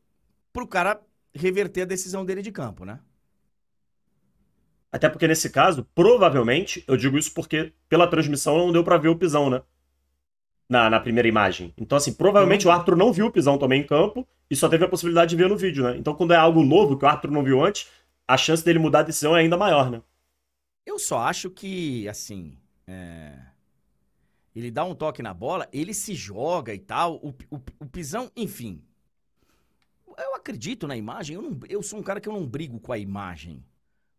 pro 0.53 0.67
cara 0.67 1.01
reverter 1.35 1.83
a 1.83 1.87
decisão 1.87 2.25
dele 2.25 2.43
de 2.43 2.53
campo, 2.53 2.85
né? 2.85 3.01
Até 4.93 5.09
porque 5.09 5.29
nesse 5.29 5.51
caso, 5.51 5.87
provavelmente, 5.95 6.85
eu 6.87 6.97
digo 6.97 7.17
isso 7.17 7.33
porque 7.33 7.73
pela 7.89 8.09
transmissão 8.09 8.59
não 8.59 8.73
deu 8.73 8.83
para 8.83 8.99
ver 8.99 9.09
o 9.09 9.17
pisão, 9.17 9.49
né? 9.49 9.63
Na, 10.69 10.91
na 10.91 11.01
primeira 11.01 11.29
imagem. 11.29 11.73
Então, 11.77 11.97
assim, 11.97 12.13
provavelmente 12.13 12.67
uhum. 12.67 12.73
o 12.73 12.75
árbitro 12.75 12.97
não 12.97 13.13
viu 13.13 13.27
o 13.27 13.31
pisão 13.31 13.59
também 13.59 13.83
em 13.83 13.87
campo 13.87 14.27
e 14.49 14.57
só 14.57 14.69
teve 14.69 14.85
a 14.85 14.89
possibilidade 14.89 15.31
de 15.31 15.37
ver 15.37 15.49
no 15.49 15.57
vídeo, 15.57 15.85
né? 15.85 15.97
Então, 15.97 16.15
quando 16.15 16.33
é 16.33 16.37
algo 16.37 16.65
novo 16.65 16.97
que 16.97 17.05
o 17.05 17.09
árbitro 17.09 17.31
não 17.31 17.43
viu 17.43 17.65
antes, 17.65 17.89
a 18.27 18.37
chance 18.37 18.65
dele 18.65 18.79
mudar 18.79 19.01
a 19.01 19.05
decisão 19.05 19.37
é 19.37 19.41
ainda 19.41 19.57
maior, 19.57 19.91
né? 19.91 20.03
Eu 20.85 20.99
só 20.99 21.19
acho 21.19 21.51
que, 21.51 22.09
assim. 22.09 22.57
É... 22.87 23.39
Ele 24.55 24.71
dá 24.71 24.85
um 24.85 24.95
toque 24.95 25.23
na 25.23 25.33
bola, 25.33 25.69
ele 25.73 25.95
se 25.95 26.15
joga 26.15 26.75
e 26.75 26.79
tal. 26.79 27.17
O, 27.17 27.29
o, 27.51 27.61
o 27.79 27.87
pisão, 27.87 28.31
enfim, 28.37 28.83
eu 30.23 30.35
acredito 30.35 30.87
na 30.87 30.97
imagem, 30.97 31.37
eu, 31.37 31.43
não, 31.43 31.59
eu 31.69 31.83
sou 31.83 31.99
um 31.99 32.03
cara 32.03 32.21
que 32.21 32.29
eu 32.29 32.33
não 32.33 32.47
brigo 32.47 32.81
com 32.81 32.93
a 32.93 32.99
imagem, 32.99 33.65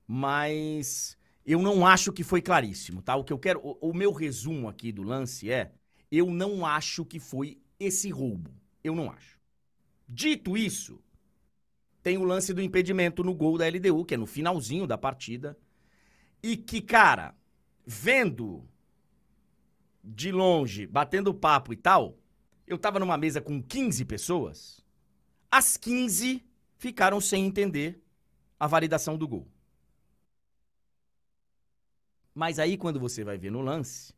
mas 0.07 1.17
eu 1.45 1.61
não 1.61 1.85
acho 1.85 2.11
que 2.11 2.23
foi 2.23 2.41
claríssimo, 2.41 3.01
tá? 3.01 3.15
O 3.15 3.23
que 3.23 3.33
eu 3.33 3.39
quero, 3.39 3.59
o, 3.63 3.89
o 3.89 3.93
meu 3.93 4.11
resumo 4.11 4.69
aqui 4.69 4.91
do 4.91 5.03
lance 5.03 5.51
é, 5.51 5.71
eu 6.11 6.29
não 6.29 6.65
acho 6.65 7.05
que 7.05 7.19
foi 7.19 7.59
esse 7.79 8.09
roubo, 8.09 8.51
eu 8.83 8.95
não 8.95 9.09
acho. 9.11 9.39
Dito 10.07 10.57
isso, 10.57 11.01
tem 12.03 12.17
o 12.17 12.23
lance 12.23 12.53
do 12.53 12.61
impedimento 12.61 13.23
no 13.23 13.33
gol 13.33 13.57
da 13.57 13.67
LDU, 13.67 14.05
que 14.05 14.15
é 14.15 14.17
no 14.17 14.25
finalzinho 14.25 14.85
da 14.85 14.97
partida, 14.97 15.57
e 16.43 16.57
que, 16.57 16.81
cara, 16.81 17.35
vendo 17.85 18.67
de 20.03 20.31
longe, 20.31 20.87
batendo 20.87 21.33
papo 21.33 21.71
e 21.71 21.75
tal, 21.75 22.17
eu 22.65 22.77
tava 22.77 22.99
numa 22.99 23.17
mesa 23.17 23.39
com 23.39 23.61
15 23.61 24.03
pessoas, 24.05 24.80
as 25.51 25.75
15 25.75 26.41
ficaram 26.77 27.19
sem 27.19 27.45
entender 27.45 28.01
a 28.59 28.65
validação 28.65 29.17
do 29.17 29.27
gol. 29.27 29.47
Mas 32.33 32.57
aí, 32.57 32.77
quando 32.77 32.99
você 32.99 33.23
vai 33.23 33.37
ver 33.37 33.51
no 33.51 33.61
lance, 33.61 34.13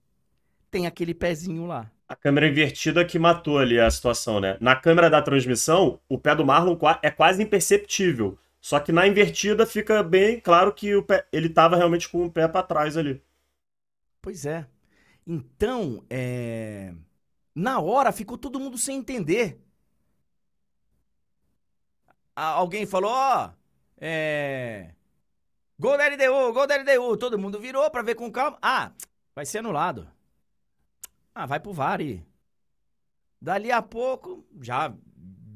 tem 0.70 0.86
aquele 0.86 1.14
pezinho 1.14 1.66
lá. 1.66 1.92
A 2.08 2.16
câmera 2.16 2.48
invertida 2.48 3.04
que 3.04 3.18
matou 3.18 3.58
ali 3.58 3.80
a 3.80 3.90
situação, 3.90 4.40
né? 4.40 4.58
Na 4.62 4.76
câmera 4.76 5.10
da 5.10 5.22
transmissão, 5.22 6.00
o 6.08 6.20
pé 6.20 6.36
do 6.36 6.46
Marlon 6.46 6.78
é 7.02 7.10
quase 7.10 7.42
imperceptível. 7.42 8.38
Só 8.62 8.80
que 8.80 8.92
na 8.92 9.08
invertida 9.08 9.66
fica 9.66 10.04
bem 10.04 10.40
claro 10.40 10.72
que 10.74 10.96
o 10.96 11.04
pé, 11.04 11.28
ele 11.34 11.48
estava 11.48 11.76
realmente 11.76 12.08
com 12.08 12.26
o 12.26 12.32
pé 12.32 12.48
para 12.48 12.64
trás 12.64 12.96
ali. 12.96 13.22
Pois 14.22 14.46
é. 14.46 14.66
Então, 15.26 16.06
é... 16.10 16.94
na 17.56 17.80
hora 17.80 18.12
ficou 18.12 18.38
todo 18.38 18.60
mundo 18.60 18.78
sem 18.78 18.98
entender. 18.98 19.60
Alguém 22.36 22.86
falou, 22.86 23.12
ó, 23.12 23.48
oh, 23.48 23.52
é... 23.98 24.94
Gol 25.80 25.98
da 25.98 26.08
LDU, 26.08 26.54
gol 26.54 26.68
da 26.68 26.76
LDU. 26.78 27.18
Todo 27.18 27.38
mundo 27.38 27.60
virou 27.60 27.90
pra 27.92 28.02
ver 28.02 28.16
com 28.16 28.32
calma. 28.32 28.58
Ah, 28.62 28.92
vai 29.36 29.46
ser 29.46 29.60
anulado. 29.60 30.08
Ah, 31.34 31.46
vai 31.46 31.60
pro 31.60 31.74
VAR 31.74 32.00
aí. 32.00 32.24
Dali 33.42 33.72
a 33.72 33.82
pouco, 33.82 34.46
já 34.62 34.94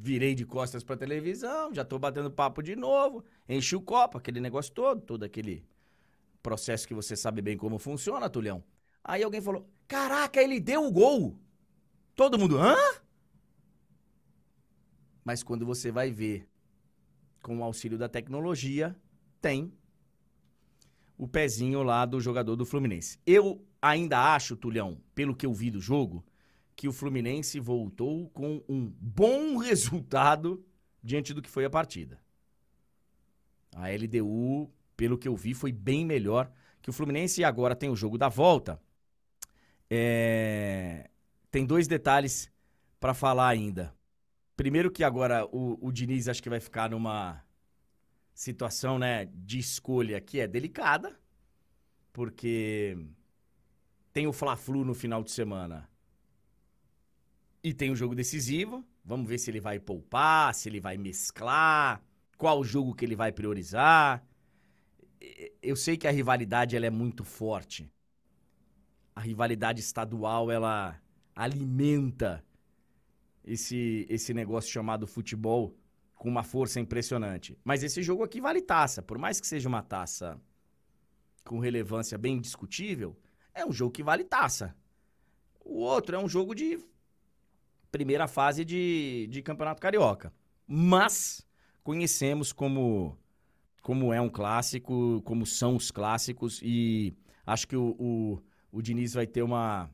virei 0.08 0.36
de 0.36 0.46
costas 0.46 0.84
pra 0.84 0.98
televisão, 0.98 1.74
já 1.74 1.86
tô 1.86 1.98
batendo 1.98 2.32
papo 2.32 2.62
de 2.62 2.76
novo, 2.76 3.24
enchi 3.48 3.76
o 3.76 3.82
copo, 3.82 4.18
aquele 4.18 4.40
negócio 4.40 4.74
todo, 4.74 5.02
todo 5.02 5.24
aquele 5.24 5.66
processo 6.44 6.88
que 6.88 6.94
você 6.94 7.16
sabe 7.16 7.42
bem 7.42 7.58
como 7.58 7.80
funciona, 7.80 8.30
Tulhão. 8.30 8.64
Aí 9.04 9.24
alguém 9.24 9.42
falou: 9.42 9.70
Caraca, 9.88 10.42
ele 10.42 10.60
deu 10.60 10.86
o 10.86 10.92
gol! 10.92 11.38
Todo 12.16 12.38
mundo, 12.38 12.58
hã? 12.58 12.76
Mas 15.24 15.44
quando 15.44 15.66
você 15.66 15.92
vai 15.92 16.10
ver 16.10 16.48
com 17.48 17.60
o 17.60 17.64
auxílio 17.64 17.98
da 17.98 18.10
tecnologia, 18.10 18.94
tem 19.42 19.72
o 21.18 21.26
pezinho 21.26 21.82
lá 21.82 22.06
do 22.06 22.20
jogador 22.20 22.58
do 22.58 22.66
Fluminense. 22.66 23.18
Eu 23.26 23.66
ainda 23.82 24.36
acho, 24.36 24.58
Tulhão, 24.58 25.02
pelo 25.16 25.34
que 25.34 25.46
eu 25.46 25.54
vi 25.54 25.72
do 25.72 25.80
jogo, 25.80 26.26
que 26.76 26.90
o 26.90 26.92
Fluminense 26.92 27.58
voltou 27.58 28.30
com 28.32 28.62
um 28.68 28.94
bom 29.00 29.56
resultado 29.64 30.62
diante 31.02 31.34
do 31.34 31.42
que 31.42 31.50
foi 31.50 31.64
a 31.64 31.70
partida. 31.70 32.20
A 33.74 33.88
LDU, 33.92 34.70
pelo 34.98 35.18
que 35.18 35.30
eu 35.30 35.36
vi, 35.38 35.54
foi 35.54 35.72
bem 35.72 36.06
melhor 36.06 36.52
que 36.82 36.90
o 36.90 36.94
Fluminense 36.94 37.40
e 37.40 37.46
agora 37.46 37.78
tem 37.78 37.90
o 37.90 37.96
jogo 37.96 38.18
da 38.18 38.28
volta. 38.28 38.78
É... 39.90 41.10
Tem 41.50 41.66
dois 41.66 41.88
detalhes 41.88 42.52
para 43.00 43.14
falar 43.14 43.48
ainda. 43.48 43.97
Primeiro 44.58 44.90
que 44.90 45.04
agora 45.04 45.46
o, 45.46 45.78
o 45.80 45.92
Diniz 45.92 46.28
acho 46.28 46.42
que 46.42 46.50
vai 46.50 46.60
ficar 46.60 46.90
numa 46.90 47.44
situação 48.34 48.98
né, 48.98 49.30
de 49.34 49.60
escolha 49.60 50.20
que 50.20 50.40
é 50.40 50.48
delicada, 50.48 51.16
porque 52.12 52.98
tem 54.12 54.26
o 54.26 54.34
Fla-Flu 54.34 54.84
no 54.84 54.96
final 54.96 55.24
de 55.24 55.30
semana 55.30 55.88
e 57.64 57.72
tem 57.72 57.92
o 57.92 57.96
jogo 57.96 58.16
decisivo. 58.16 58.84
Vamos 59.06 59.30
ver 59.30 59.38
se 59.38 59.52
ele 59.52 59.62
vai 59.62 59.80
poupar, 59.80 60.56
se 60.56 60.68
ele 60.68 60.80
vai 60.80 60.98
mesclar, 60.98 62.02
qual 62.36 62.64
jogo 62.64 62.96
que 62.96 63.06
ele 63.06 63.16
vai 63.16 63.32
priorizar. 63.32 64.26
Eu 65.62 65.76
sei 65.76 65.98
que 65.98 66.08
a 66.08 66.12
rivalidade 66.12 66.76
ela 66.76 66.88
é 66.88 66.90
muito 66.90 67.24
forte. 67.24 67.88
A 69.16 69.22
rivalidade 69.22 69.82
estadual 69.82 70.50
ela 70.50 71.00
alimenta 71.36 72.44
esse 73.48 74.06
esse 74.10 74.34
negócio 74.34 74.72
chamado 74.72 75.08
futebol 75.08 75.76
com 76.16 76.30
uma 76.30 76.44
força 76.44 76.80
impressionante. 76.80 77.58
Mas 77.64 77.84
esse 77.84 78.02
jogo 78.02 78.24
aqui 78.24 78.42
vale 78.42 78.62
taça. 78.62 79.02
Por 79.02 79.18
mais 79.18 79.40
que 79.40 79.48
seja 79.48 79.70
uma 79.70 79.82
taça 79.82 80.40
com 81.44 81.60
relevância 81.60 82.18
bem 82.18 82.40
discutível, 82.42 83.16
é 83.54 83.66
um 83.66 83.72
jogo 83.72 83.92
que 83.92 84.04
vale 84.04 84.24
taça. 84.24 84.76
O 85.64 85.80
outro 85.80 86.16
é 86.16 86.20
um 86.20 86.28
jogo 86.28 86.54
de 86.54 86.80
primeira 87.92 88.28
fase 88.28 88.66
de, 88.66 89.28
de 89.30 89.42
Campeonato 89.42 89.82
Carioca. 89.82 90.34
Mas 90.66 91.46
conhecemos 91.84 92.52
como, 92.52 93.18
como 93.82 94.14
é 94.14 94.20
um 94.20 94.30
clássico, 94.30 95.22
como 95.24 95.46
são 95.46 95.76
os 95.76 95.92
clássicos, 95.92 96.60
e 96.62 97.16
acho 97.46 97.68
que 97.68 97.76
o, 97.76 97.96
o, 97.98 98.44
o 98.72 98.82
Diniz 98.82 99.14
vai 99.14 99.26
ter 99.26 99.42
uma, 99.42 99.90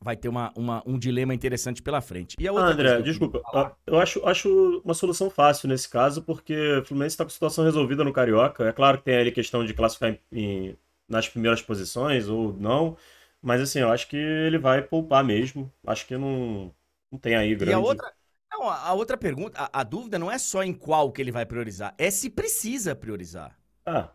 vai 0.00 0.16
ter 0.16 0.28
uma, 0.28 0.52
uma, 0.56 0.82
um 0.86 0.98
dilema 0.98 1.34
interessante 1.34 1.82
pela 1.82 2.00
frente. 2.00 2.36
E 2.38 2.46
a 2.46 2.52
outra 2.52 2.72
André, 2.72 3.02
desculpa, 3.02 3.42
eu 3.86 3.98
acho, 3.98 4.24
acho 4.26 4.82
uma 4.84 4.94
solução 4.94 5.30
fácil 5.30 5.68
nesse 5.68 5.88
caso, 5.88 6.22
porque 6.22 6.78
o 6.78 6.84
Fluminense 6.84 7.14
está 7.14 7.24
com 7.24 7.28
a 7.28 7.32
situação 7.32 7.64
resolvida 7.64 8.04
no 8.04 8.12
Carioca. 8.12 8.68
É 8.68 8.72
claro 8.72 8.98
que 8.98 9.04
tem 9.04 9.16
ali 9.16 9.32
questão 9.32 9.64
de 9.64 9.74
classificar 9.74 10.18
em, 10.32 10.76
nas 11.08 11.28
primeiras 11.28 11.62
posições 11.62 12.28
ou 12.28 12.52
não, 12.54 12.96
mas 13.42 13.60
assim, 13.60 13.80
eu 13.80 13.90
acho 13.90 14.08
que 14.08 14.16
ele 14.16 14.58
vai 14.58 14.82
poupar 14.82 15.24
mesmo. 15.24 15.72
Acho 15.86 16.06
que 16.06 16.16
não, 16.16 16.74
não 17.10 17.18
tem 17.18 17.34
aí 17.34 17.54
grande... 17.54 17.72
E 17.72 17.74
a 17.74 17.78
outra, 17.78 18.12
não, 18.50 18.68
a 18.68 18.92
outra 18.94 19.16
pergunta, 19.16 19.60
a, 19.60 19.80
a, 19.80 19.82
dúvida 19.82 20.18
não 20.18 20.30
é 20.30 20.38
só 20.38 20.62
em 20.62 20.72
qual 20.72 21.12
que 21.12 21.20
ele 21.20 21.32
vai 21.32 21.44
priorizar, 21.44 21.94
é 21.98 22.10
se 22.10 22.30
precisa 22.30 22.94
priorizar. 22.94 23.58
Ah. 23.84 24.10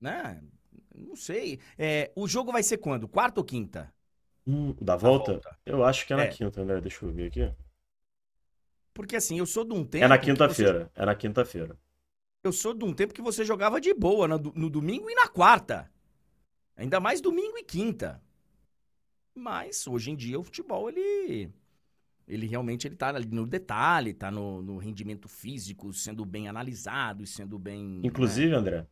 Né? 0.00 0.42
Não 0.94 1.16
sei. 1.16 1.60
É, 1.78 2.12
o 2.14 2.26
jogo 2.28 2.52
vai 2.52 2.62
ser 2.62 2.78
quando? 2.78 3.08
Quarta 3.08 3.40
ou 3.40 3.44
quinta? 3.44 3.93
Hum, 4.46 4.74
da 4.80 4.96
volta? 4.96 5.32
volta? 5.32 5.58
Eu 5.64 5.84
acho 5.84 6.06
que 6.06 6.12
é 6.12 6.16
na 6.16 6.24
é. 6.24 6.28
quinta, 6.28 6.60
André. 6.60 6.80
Deixa 6.80 7.04
eu 7.04 7.12
ver 7.12 7.26
aqui. 7.26 7.52
Porque 8.92 9.16
assim, 9.16 9.38
eu 9.38 9.46
sou 9.46 9.64
de 9.64 9.72
um 9.74 9.84
tempo. 9.84 10.04
É 10.04 10.08
na 10.08 10.18
quinta-feira. 10.18 10.90
Você... 10.94 11.02
É 11.02 11.06
na 11.06 11.14
quinta-feira. 11.14 11.76
Eu 12.42 12.52
sou 12.52 12.74
de 12.74 12.84
um 12.84 12.92
tempo 12.92 13.14
que 13.14 13.22
você 13.22 13.44
jogava 13.44 13.80
de 13.80 13.92
boa 13.94 14.28
no, 14.28 14.38
no 14.38 14.70
domingo 14.70 15.10
e 15.10 15.14
na 15.14 15.26
quarta. 15.26 15.90
Ainda 16.76 17.00
mais 17.00 17.20
domingo 17.20 17.56
e 17.56 17.64
quinta. 17.64 18.22
Mas 19.34 19.86
hoje 19.86 20.10
em 20.10 20.16
dia 20.16 20.38
o 20.38 20.44
futebol, 20.44 20.88
ele. 20.88 21.50
Ele 22.26 22.46
realmente 22.46 22.86
ele 22.86 22.96
tá 22.96 23.08
ali 23.08 23.26
no 23.26 23.46
detalhe, 23.46 24.14
tá 24.14 24.30
no, 24.30 24.62
no 24.62 24.78
rendimento 24.78 25.28
físico, 25.28 25.92
sendo 25.92 26.24
bem 26.24 26.48
analisado 26.48 27.22
e 27.22 27.26
sendo 27.26 27.58
bem. 27.58 28.00
Inclusive, 28.02 28.50
né? 28.50 28.56
André, 28.56 28.86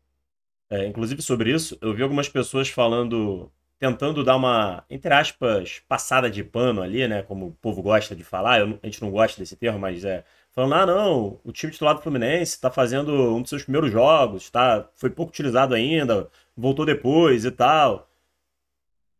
é, 0.69 0.87
inclusive 0.87 1.23
sobre 1.23 1.55
isso, 1.55 1.79
eu 1.81 1.95
vi 1.95 2.03
algumas 2.03 2.29
pessoas 2.29 2.69
falando 2.69 3.51
tentando 3.83 4.23
dar 4.23 4.37
uma, 4.37 4.85
entre 4.89 5.13
aspas, 5.13 5.83
passada 5.89 6.31
de 6.31 6.45
pano 6.45 6.83
ali, 6.83 7.09
né? 7.09 7.25
Como 7.25 7.49
o 7.49 7.53
povo 7.53 7.83
gosta 7.83 8.15
de 8.15 8.23
falar, 8.23 8.61
eu, 8.61 8.79
a 8.81 8.87
gente 8.87 9.03
não 9.03 9.11
gosta 9.11 9.41
desse 9.41 9.57
termo, 9.57 9.77
mas 9.81 10.05
é. 10.05 10.25
Falando, 10.53 10.75
ah, 10.75 10.87
não, 10.87 11.41
o 11.43 11.51
time 11.51 11.73
titular 11.73 11.97
do 11.97 12.01
Fluminense 12.01 12.53
está 12.53 12.71
fazendo 12.71 13.13
um 13.35 13.41
dos 13.43 13.49
seus 13.49 13.65
primeiros 13.65 13.91
jogos, 13.91 14.49
tá, 14.51 14.89
foi 14.95 15.11
pouco 15.11 15.33
utilizado 15.33 15.75
ainda, 15.75 16.29
voltou 16.57 16.87
depois 16.87 17.45
e 17.45 17.51
tal. 17.51 18.09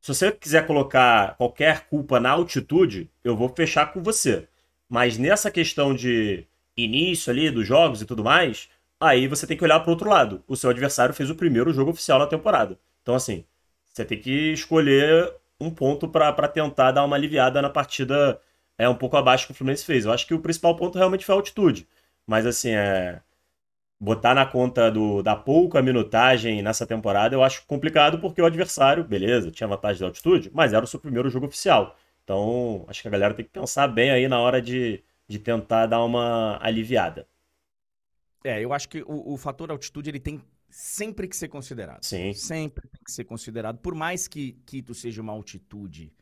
Se 0.01 0.15
você 0.15 0.31
quiser 0.31 0.65
colocar 0.65 1.37
qualquer 1.37 1.89
culpa 1.89 2.21
na 2.21 2.31
altitude, 2.31 3.11
eu 3.25 3.37
vou 3.37 3.49
fechar 3.49 3.93
com 3.93 4.01
você. 4.01 4.47
Mas 4.89 5.19
nessa 5.19 5.51
questão 5.51 5.93
de 5.93 6.47
início 6.77 7.33
ali 7.33 7.51
dos 7.51 7.67
jogos 7.67 8.01
e 8.01 8.07
tudo 8.07 8.23
mais, 8.23 8.69
aí 9.01 9.27
você 9.27 9.45
tem 9.45 9.57
que 9.57 9.65
olhar 9.65 9.81
para 9.81 9.89
o 9.89 9.93
outro 9.93 10.09
lado. 10.09 10.45
O 10.47 10.57
seu 10.57 10.71
adversário 10.71 11.15
fez 11.15 11.31
o 11.31 11.35
primeiro 11.35 11.73
jogo 11.73 11.91
oficial 11.91 12.21
na 12.21 12.27
temporada. 12.29 12.79
Então, 13.03 13.15
assim, 13.15 13.45
você 13.93 14.05
tem 14.05 14.21
que 14.21 14.53
escolher 14.53 15.35
um 15.61 15.71
ponto 15.71 16.09
para 16.09 16.49
tentar 16.49 16.93
dar 16.93 17.05
uma 17.05 17.17
aliviada 17.17 17.63
na 17.63 17.71
partida 17.71 18.41
é 18.79 18.89
um 18.89 18.95
pouco 18.97 19.17
abaixo 19.17 19.47
que 19.47 19.53
o 19.53 19.55
Fluminense 19.55 19.85
fez. 19.85 20.05
Eu 20.05 20.13
acho 20.13 20.27
que 20.27 20.35
o 20.35 20.41
principal 20.41 20.77
ponto 20.77 20.99
realmente 20.99 21.25
foi 21.25 21.35
a 21.35 21.39
altitude. 21.39 21.87
Mas 22.27 22.47
assim, 22.47 22.71
é 22.71 23.21
botar 24.03 24.35
na 24.35 24.45
conta 24.45 24.91
do, 24.91 25.23
da 25.23 25.37
pouca 25.37 25.81
minutagem 25.81 26.61
nessa 26.61 26.85
temporada, 26.85 27.37
eu 27.37 27.43
acho 27.45 27.65
complicado 27.67 28.19
porque 28.19 28.43
o 28.43 28.45
adversário, 28.47 29.05
beleza, 29.05 29.53
tinha 29.53 29.69
vantagem 29.69 29.99
de 29.99 30.05
altitude, 30.05 30.51
mas 30.53 30.73
era 30.73 30.85
o 30.85 30.89
seu 30.89 30.99
primeiro 30.99 31.31
jogo 31.31 31.47
oficial. 31.47 31.97
Então, 32.25 32.85
acho 32.89 33.01
que 33.01 33.07
a 33.07 33.11
galera 33.13 33.33
tem 33.33 33.45
que 33.45 33.53
pensar 33.53 33.87
bem 33.87 34.11
aí 34.11 34.27
na 34.27 34.41
hora 34.41 34.61
de, 34.61 35.05
de 35.29 35.39
tentar 35.39 35.87
dar 35.87 36.03
uma 36.05 36.59
aliviada. 36.61 37.29
É, 38.45 38.61
eu 38.61 38.73
acho 38.73 38.89
que 38.89 39.03
o, 39.03 39.35
o 39.35 39.37
fator 39.37 39.71
altitude 39.71 40.11
ele 40.11 40.19
tem 40.19 40.43
sempre 40.73 41.29
que 41.29 41.37
ser 41.37 41.49
considerado. 41.49 42.03
Sim. 42.03 42.33
Sempre 42.33 42.89
tem 42.89 43.01
que 43.05 43.13
ser 43.13 43.25
considerado. 43.25 43.79
Por 43.79 43.95
mais 43.95 44.27
que 44.27 44.53
Quito 44.65 44.95
seja 44.95 45.21
uma 45.21 45.33
altitude 45.33 46.13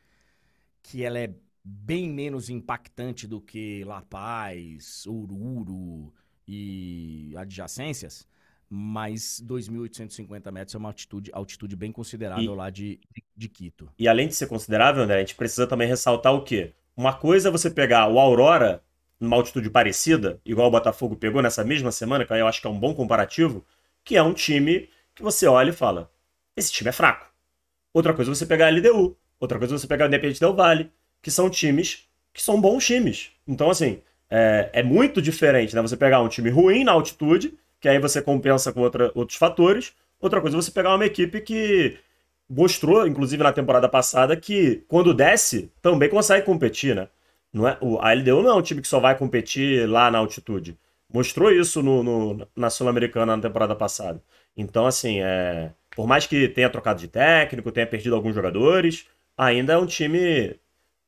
que 0.83 1.05
ela 1.05 1.19
é 1.19 1.33
bem 1.63 2.11
menos 2.11 2.51
impactante 2.51 3.27
do 3.27 3.41
que 3.41 3.85
La 3.85 4.03
Paz, 4.03 5.07
Oruro 5.07 6.13
e 6.49 7.33
adjacências, 7.37 8.27
mas 8.69 9.43
2.850 9.47 10.51
metros 10.51 10.75
é 10.75 10.79
uma 10.79 10.89
altitude, 10.89 11.31
altitude 11.33 11.77
bem 11.77 11.93
considerável 11.93 12.53
e, 12.53 12.57
lá 12.57 12.71
de, 12.71 13.01
de 13.37 13.49
Quito. 13.49 13.89
E 13.97 14.09
além 14.09 14.27
de 14.27 14.35
ser 14.35 14.49
considerável, 14.49 15.03
André, 15.03 15.17
a 15.17 15.21
gente 15.21 15.37
precisa 15.37 15.67
também 15.67 15.87
ressaltar 15.87 16.35
o 16.35 16.43
quê? 16.43 16.73
Uma 16.97 17.13
coisa 17.13 17.49
é 17.49 17.53
você 17.53 17.71
pegar 17.71 18.09
o 18.09 18.19
Aurora 18.19 18.83
numa 19.21 19.37
altitude 19.37 19.71
parecida, 19.71 20.41
igual 20.45 20.67
o 20.67 20.71
Botafogo 20.71 21.15
pegou 21.15 21.43
nessa 21.43 21.63
mesma 21.63 21.93
semana, 21.93 22.25
que 22.25 22.33
eu 22.33 22.47
acho 22.47 22.61
que 22.61 22.67
é 22.67 22.71
um 22.71 22.79
bom 22.79 22.95
comparativo, 22.95 23.65
que 24.05 24.17
é 24.17 24.23
um 24.23 24.33
time 24.33 24.89
que 25.15 25.23
você 25.23 25.47
olha 25.47 25.71
e 25.71 25.75
fala: 25.75 26.11
esse 26.57 26.73
time 26.73 26.89
é 26.91 26.93
fraco. 26.93 27.27
Outra 27.93 28.15
coisa 28.15 28.31
é 28.31 28.35
você 28.35 28.47
pegar 28.47 28.67
a 28.67 28.71
LDU, 28.71 29.17
outra 29.39 29.59
coisa 29.59 29.75
é 29.75 29.79
você 29.79 29.87
pegar 29.87 30.05
o 30.05 30.09
Independente 30.09 30.41
Del 30.41 30.55
Vale, 30.55 30.93
que 31.21 31.31
são 31.31 31.51
times 31.51 32.09
que 32.33 32.43
são 32.43 32.61
bons 32.61 32.87
times. 32.87 33.31
Então, 33.47 33.71
assim, 33.71 34.01
é, 34.29 34.71
é 34.73 34.83
muito 34.83 35.21
diferente, 35.21 35.75
né? 35.75 35.83
Você 35.83 35.97
pegar 35.97 36.21
um 36.21 36.29
time 36.29 36.51
ruim 36.51 36.85
na 36.85 36.93
altitude, 36.93 37.55
que 37.81 37.89
aí 37.89 37.99
você 37.99 38.23
compensa 38.23 38.73
com 38.73 38.81
outra, 38.81 39.11
outros 39.15 39.39
fatores. 39.39 39.93
Outra 40.21 40.41
coisa 40.41 40.57
é 40.57 40.61
você 40.61 40.71
pegar 40.71 40.95
uma 40.95 41.07
equipe 41.07 41.41
que 41.41 41.99
mostrou, 42.49 43.07
inclusive 43.07 43.43
na 43.43 43.53
temporada 43.53 43.89
passada, 43.89 44.37
que 44.37 44.85
quando 44.89 45.15
desce, 45.15 45.71
também 45.81 46.09
consegue 46.09 46.45
competir, 46.45 46.95
né? 46.95 47.09
Não 47.53 47.67
é, 47.67 47.77
o, 47.81 47.99
a 48.01 48.13
LDU 48.13 48.43
não 48.43 48.51
é 48.51 48.55
um 48.55 48.63
time 48.63 48.81
que 48.81 48.89
só 48.89 49.01
vai 49.01 49.17
competir 49.17 49.89
lá 49.89 50.11
na 50.11 50.19
altitude. 50.19 50.79
Mostrou 51.13 51.51
isso 51.51 51.83
no, 51.83 52.03
no 52.03 52.49
na 52.55 52.71
Sul-Americana 52.71 53.37
na 53.37 53.43
temporada 53.43 53.75
passada. 53.75 54.23
Então, 54.57 54.87
assim, 54.87 55.21
é, 55.21 55.73
por 55.95 56.07
mais 56.07 56.27
que 56.27 56.49
tenha 56.49 56.71
trocado 56.71 57.01
de 57.01 57.09
técnico, 57.09 57.73
tenha 57.73 57.87
perdido 57.87 58.15
alguns 58.15 58.35
jogadores, 58.35 59.07
ainda 59.37 59.73
é 59.73 59.79
um 59.79 59.87
time 59.87 60.59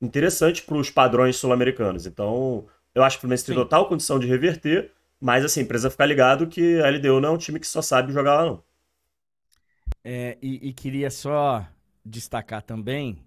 interessante 0.01 0.63
para 0.63 0.77
os 0.77 0.91
padrões 0.91 1.37
sul-americanos. 1.37 2.07
Então, 2.07 2.67
eu 2.95 3.03
acho 3.05 3.17
que 3.17 3.21
o 3.21 3.23
Fluminense 3.23 3.47
tem 3.47 3.55
total 3.55 3.89
condição 3.89 4.19
de 4.19 4.27
reverter, 4.27 4.91
mas, 5.21 5.45
assim, 5.45 5.65
precisa 5.65 5.91
ficar 5.91 6.07
ligado 6.07 6.49
que 6.49 6.81
a 6.81 6.89
LDU 6.89 7.21
não 7.21 7.31
é 7.31 7.33
um 7.33 7.39
time 7.39 7.61
que 7.61 7.67
só 7.67 7.81
sabe 7.81 8.13
jogar 8.13 8.35
lá, 8.35 8.47
não. 8.47 8.65
É, 10.05 10.37
e, 10.43 10.69
e 10.69 10.73
queria 10.73 11.11
só 11.11 11.65
destacar 12.05 12.63
também 12.63 13.19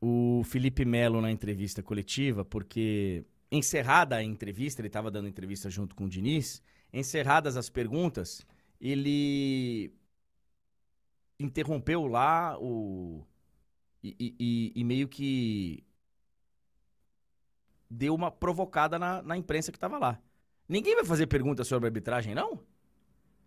o 0.00 0.42
Felipe 0.44 0.84
Melo 0.84 1.20
na 1.20 1.30
entrevista 1.30 1.82
coletiva, 1.82 2.44
porque 2.44 3.24
encerrada 3.50 4.16
a 4.16 4.22
entrevista, 4.22 4.80
ele 4.80 4.88
estava 4.88 5.10
dando 5.10 5.28
entrevista 5.28 5.68
junto 5.68 5.94
com 5.94 6.04
o 6.04 6.08
Diniz, 6.08 6.62
encerradas 6.92 7.56
as 7.56 7.68
perguntas, 7.68 8.46
ele 8.80 9.92
interrompeu 11.38 12.06
lá 12.06 12.58
o. 12.58 13.24
E, 14.02 14.34
e, 14.38 14.72
e 14.74 14.84
meio 14.84 15.08
que 15.08 15.84
deu 17.90 18.14
uma 18.14 18.30
provocada 18.30 18.98
na, 18.98 19.20
na 19.20 19.36
imprensa 19.36 19.70
que 19.70 19.76
estava 19.76 19.98
lá. 19.98 20.18
Ninguém 20.66 20.94
vai 20.94 21.04
fazer 21.04 21.26
pergunta 21.26 21.64
sobre 21.64 21.88
arbitragem, 21.88 22.34
não? 22.34 22.60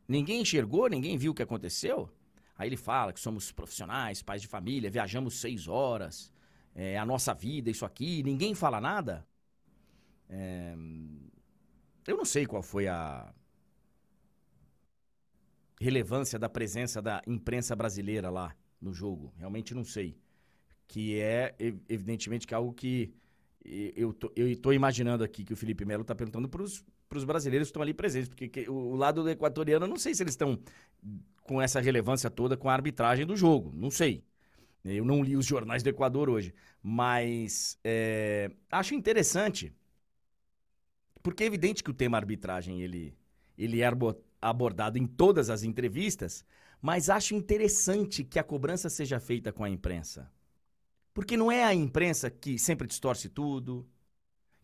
Ninguém 0.07 0.41
enxergou, 0.41 0.87
ninguém 0.87 1.17
viu 1.17 1.31
o 1.31 1.35
que 1.35 1.41
aconteceu? 1.41 2.09
Aí 2.55 2.67
ele 2.67 2.77
fala 2.77 3.13
que 3.13 3.19
somos 3.19 3.51
profissionais, 3.51 4.21
pais 4.21 4.41
de 4.41 4.47
família, 4.47 4.91
viajamos 4.91 5.39
seis 5.39 5.67
horas, 5.67 6.31
é 6.75 6.97
a 6.97 7.05
nossa 7.05 7.33
vida, 7.33 7.71
isso 7.71 7.85
aqui, 7.85 8.21
ninguém 8.21 8.53
fala 8.53 8.79
nada. 8.81 9.25
É... 10.30 10.76
Eu 12.07 12.17
não 12.17 12.26
sei 12.26 12.45
qual 12.45 12.61
foi 12.61 12.88
a 12.88 13.34
relevância 15.80 16.39
da 16.39 16.49
presença 16.49 17.01
da 17.01 17.21
imprensa 17.28 17.76
brasileira 17.76 18.30
lá 18.30 18.55
no 18.80 18.93
jogo. 18.93 19.34
Realmente 19.38 19.74
não 19.74 19.84
sei. 19.84 20.17
Que 20.88 21.19
é, 21.19 21.55
evidentemente, 21.89 22.45
que 22.45 22.53
é 22.53 22.57
algo 22.57 22.74
que 22.74 23.13
eu 23.65 24.13
tô 24.61 24.74
imaginando 24.74 25.24
aqui 25.24 25.43
que 25.43 25.53
o 25.53 25.57
Felipe 25.57 25.86
Melo 25.86 26.01
está 26.01 26.13
perguntando 26.13 26.49
para 26.49 26.61
os 26.61 27.24
brasileiros 27.24 27.67
que 27.67 27.69
estão 27.69 27.82
ali 27.82 27.93
presentes. 27.93 28.28
Porque 28.28 28.49
que, 28.49 28.69
o 28.69 28.95
lado 28.95 29.24
do 29.24 29.30
equatoriano, 29.30 29.86
eu 29.86 29.89
não 29.89 29.97
sei 29.97 30.13
se 30.13 30.21
eles 30.21 30.34
estão 30.34 30.59
com 31.43 31.61
essa 31.61 31.80
relevância 31.80 32.30
toda 32.30 32.57
com 32.57 32.69
a 32.69 32.74
arbitragem 32.74 33.26
do 33.26 33.36
jogo. 33.36 33.71
Não 33.74 33.89
sei. 33.89 34.24
Eu 34.84 35.05
não 35.05 35.24
li 35.24 35.38
os 35.38 35.45
jornais 35.45 35.82
do 35.82 35.88
Equador 35.88 36.30
hoje. 36.30 36.53
Mas 36.82 37.80
é, 37.84 38.51
acho 38.69 38.93
interessante. 38.93 39.74
Porque 41.24 41.43
é 41.43 41.47
evidente 41.47 41.82
que 41.82 41.89
o 41.89 41.93
tema 41.93 42.17
arbitragem 42.17 42.82
ele, 42.82 43.17
ele 43.57 43.82
é 43.82 43.89
abordado 44.41 44.97
em 44.97 45.07
todas 45.07 45.49
as 45.49 45.63
entrevistas, 45.63 46.45
mas 46.82 47.09
acho 47.09 47.34
interessante 47.34 48.26
que 48.26 48.38
a 48.38 48.43
cobrança 48.43 48.89
seja 48.89 49.21
feita 49.21 49.53
com 49.53 49.63
a 49.63 49.69
imprensa. 49.69 50.30
Porque 51.13 51.38
não 51.38 51.49
é 51.49 51.63
a 51.63 51.74
imprensa 51.74 52.30
que 52.30 52.59
sempre 52.59 52.86
distorce 52.86 53.30
tudo, 53.30 53.88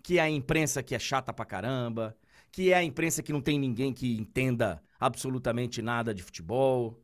que 0.03 0.17
é 0.17 0.21
a 0.21 0.29
imprensa 0.29 0.83
que 0.83 0.93
é 0.93 0.99
chata 0.99 1.31
pra 1.31 1.45
caramba, 1.45 2.17
que 2.51 2.73
é 2.73 2.75
a 2.75 2.83
imprensa 2.83 3.23
que 3.23 3.31
não 3.31 3.41
tem 3.41 3.57
ninguém 3.57 3.93
que 3.93 4.17
entenda 4.17 4.83
absolutamente 4.99 5.81
nada 5.81 6.13
de 6.13 6.21
futebol. 6.21 7.01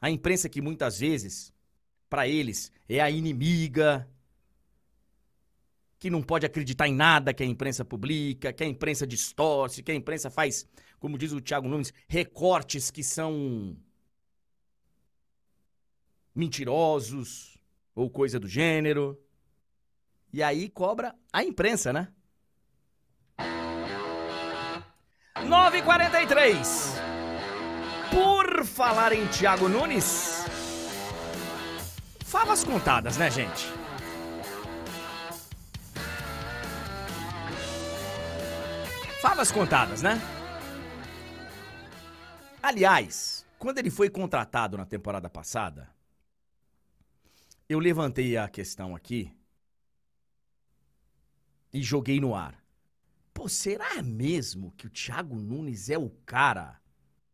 A 0.00 0.08
imprensa 0.08 0.48
que 0.48 0.60
muitas 0.60 1.00
vezes, 1.00 1.52
para 2.08 2.28
eles, 2.28 2.70
é 2.88 3.00
a 3.00 3.10
inimiga, 3.10 4.08
que 6.00 6.08
não 6.08 6.22
pode 6.22 6.46
acreditar 6.46 6.88
em 6.88 6.94
nada 6.94 7.34
que 7.34 7.42
a 7.42 7.46
imprensa 7.46 7.84
publica, 7.84 8.54
que 8.54 8.64
a 8.64 8.66
imprensa 8.66 9.06
distorce, 9.06 9.82
que 9.82 9.92
a 9.92 9.94
imprensa 9.94 10.30
faz, 10.30 10.66
como 10.98 11.18
diz 11.18 11.30
o 11.30 11.42
Thiago 11.42 11.68
Nunes, 11.68 11.92
recortes 12.08 12.90
que 12.90 13.04
são 13.04 13.76
mentirosos 16.34 17.58
ou 17.94 18.08
coisa 18.08 18.40
do 18.40 18.48
gênero. 18.48 19.20
E 20.32 20.42
aí 20.42 20.70
cobra 20.70 21.14
a 21.30 21.44
imprensa, 21.44 21.92
né? 21.92 22.08
9h43. 25.36 26.98
Por 28.10 28.64
falar 28.64 29.12
em 29.12 29.26
Thiago 29.28 29.68
Nunes, 29.68 30.46
favas 32.24 32.64
contadas, 32.64 33.18
né, 33.18 33.30
gente? 33.30 33.79
Favas 39.40 39.52
contadas, 39.52 40.02
né? 40.02 40.20
Aliás, 42.62 43.46
quando 43.58 43.78
ele 43.78 43.88
foi 43.88 44.10
contratado 44.10 44.76
na 44.76 44.84
temporada 44.84 45.30
passada, 45.30 45.88
eu 47.66 47.78
levantei 47.78 48.36
a 48.36 48.46
questão 48.50 48.94
aqui 48.94 49.34
e 51.72 51.82
joguei 51.82 52.20
no 52.20 52.34
ar. 52.34 52.62
Pô, 53.32 53.48
será 53.48 54.02
mesmo 54.02 54.72
que 54.72 54.86
o 54.86 54.90
Thiago 54.90 55.36
Nunes 55.36 55.88
é 55.88 55.96
o 55.96 56.10
cara 56.26 56.78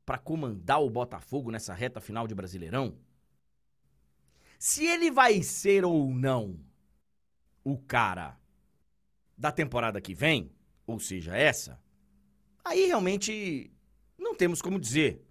para 0.04 0.16
comandar 0.16 0.80
o 0.80 0.88
Botafogo 0.88 1.50
nessa 1.50 1.74
reta 1.74 2.00
final 2.00 2.28
de 2.28 2.36
Brasileirão? 2.36 2.96
Se 4.60 4.86
ele 4.86 5.10
vai 5.10 5.42
ser 5.42 5.84
ou 5.84 6.14
não 6.14 6.56
o 7.64 7.76
cara 7.76 8.38
da 9.36 9.50
temporada 9.50 10.00
que 10.00 10.14
vem, 10.14 10.52
ou 10.86 11.00
seja, 11.00 11.36
essa, 11.36 11.84
aí 12.66 12.86
realmente 12.86 13.70
não 14.18 14.34
temos 14.34 14.60
como 14.60 14.78
dizer. 14.78 15.24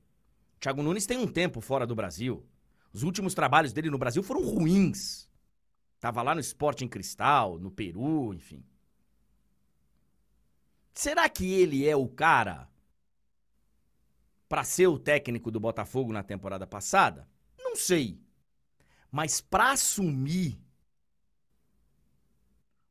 Thiago 0.60 0.82
Nunes 0.82 1.06
tem 1.06 1.18
um 1.18 1.28
tempo 1.28 1.62
fora 1.62 1.86
do 1.86 1.96
Brasil. 1.96 2.46
Os 2.94 3.04
últimos 3.04 3.34
trabalhos 3.34 3.74
dele 3.74 3.90
no 3.90 3.98
Brasil 3.98 4.24
foram 4.24 4.44
ruins. 4.44 5.30
Tava 6.00 6.22
lá 6.22 6.34
no 6.34 6.42
Esporte 6.42 6.86
em 6.86 6.88
Cristal, 6.88 7.60
no 7.60 7.72
Peru, 7.72 8.34
enfim. 8.34 8.64
Será 10.94 11.28
que 11.28 11.52
ele 11.52 11.88
é 11.88 11.96
o 11.96 12.08
cara 12.08 12.70
para 14.48 14.64
ser 14.64 14.88
o 14.88 14.98
técnico 14.98 15.52
do 15.52 15.60
Botafogo 15.60 16.14
na 16.14 16.24
temporada 16.24 16.66
passada? 16.66 17.28
Não 17.58 17.76
sei. 17.76 18.18
Mas 19.12 19.42
para 19.42 19.72
assumir 19.72 20.58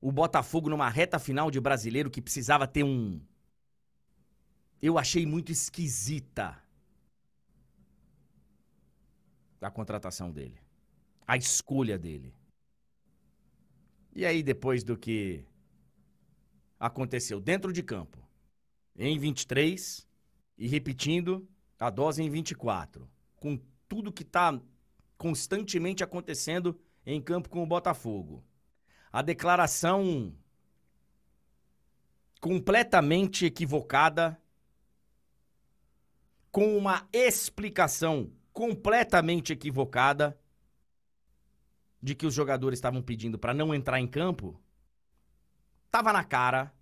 o 0.00 0.12
Botafogo 0.12 0.68
numa 0.68 0.90
reta 0.90 1.18
final 1.18 1.50
de 1.50 1.58
brasileiro 1.58 2.10
que 2.10 2.20
precisava 2.20 2.66
ter 2.66 2.84
um. 2.84 3.22
Eu 4.86 4.98
achei 4.98 5.24
muito 5.24 5.50
esquisita 5.50 6.62
a 9.58 9.70
contratação 9.70 10.30
dele. 10.30 10.60
A 11.26 11.38
escolha 11.38 11.98
dele. 11.98 12.34
E 14.14 14.26
aí, 14.26 14.42
depois 14.42 14.84
do 14.84 14.94
que 14.94 15.42
aconteceu 16.78 17.40
dentro 17.40 17.72
de 17.72 17.82
campo, 17.82 18.18
em 18.94 19.18
23, 19.18 20.06
e 20.58 20.68
repetindo 20.68 21.48
a 21.80 21.88
dose 21.88 22.22
em 22.22 22.28
24, 22.28 23.08
com 23.36 23.58
tudo 23.88 24.12
que 24.12 24.22
está 24.22 24.60
constantemente 25.16 26.04
acontecendo 26.04 26.78
em 27.06 27.22
campo 27.22 27.48
com 27.48 27.62
o 27.62 27.66
Botafogo 27.66 28.44
a 29.10 29.22
declaração 29.22 30.34
completamente 32.38 33.46
equivocada, 33.46 34.38
com 36.54 36.78
uma 36.78 37.08
explicação 37.12 38.30
completamente 38.52 39.52
equivocada 39.52 40.38
de 42.00 42.14
que 42.14 42.24
os 42.24 42.32
jogadores 42.32 42.78
estavam 42.78 43.02
pedindo 43.02 43.36
para 43.36 43.52
não 43.52 43.74
entrar 43.74 43.98
em 43.98 44.06
campo, 44.06 44.62
tava 45.90 46.12
na 46.12 46.22
cara 46.22 46.72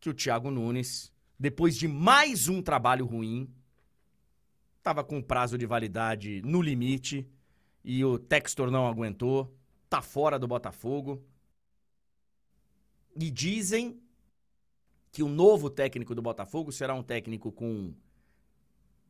que 0.00 0.08
o 0.08 0.14
Thiago 0.14 0.50
Nunes, 0.50 1.12
depois 1.38 1.76
de 1.76 1.86
mais 1.86 2.48
um 2.48 2.62
trabalho 2.62 3.04
ruim, 3.04 3.54
tava 4.82 5.04
com 5.04 5.20
prazo 5.20 5.58
de 5.58 5.66
validade 5.66 6.40
no 6.40 6.62
limite 6.62 7.28
e 7.84 8.02
o 8.02 8.18
Textor 8.18 8.70
não 8.70 8.86
aguentou 8.86 9.54
tá 9.90 10.00
fora 10.00 10.38
do 10.38 10.48
Botafogo. 10.48 11.22
E 13.14 13.30
dizem 13.30 14.00
que 15.12 15.22
o 15.22 15.28
novo 15.28 15.68
técnico 15.68 16.14
do 16.14 16.22
Botafogo 16.22 16.72
será 16.72 16.94
um 16.94 17.02
técnico 17.02 17.52
com 17.52 17.92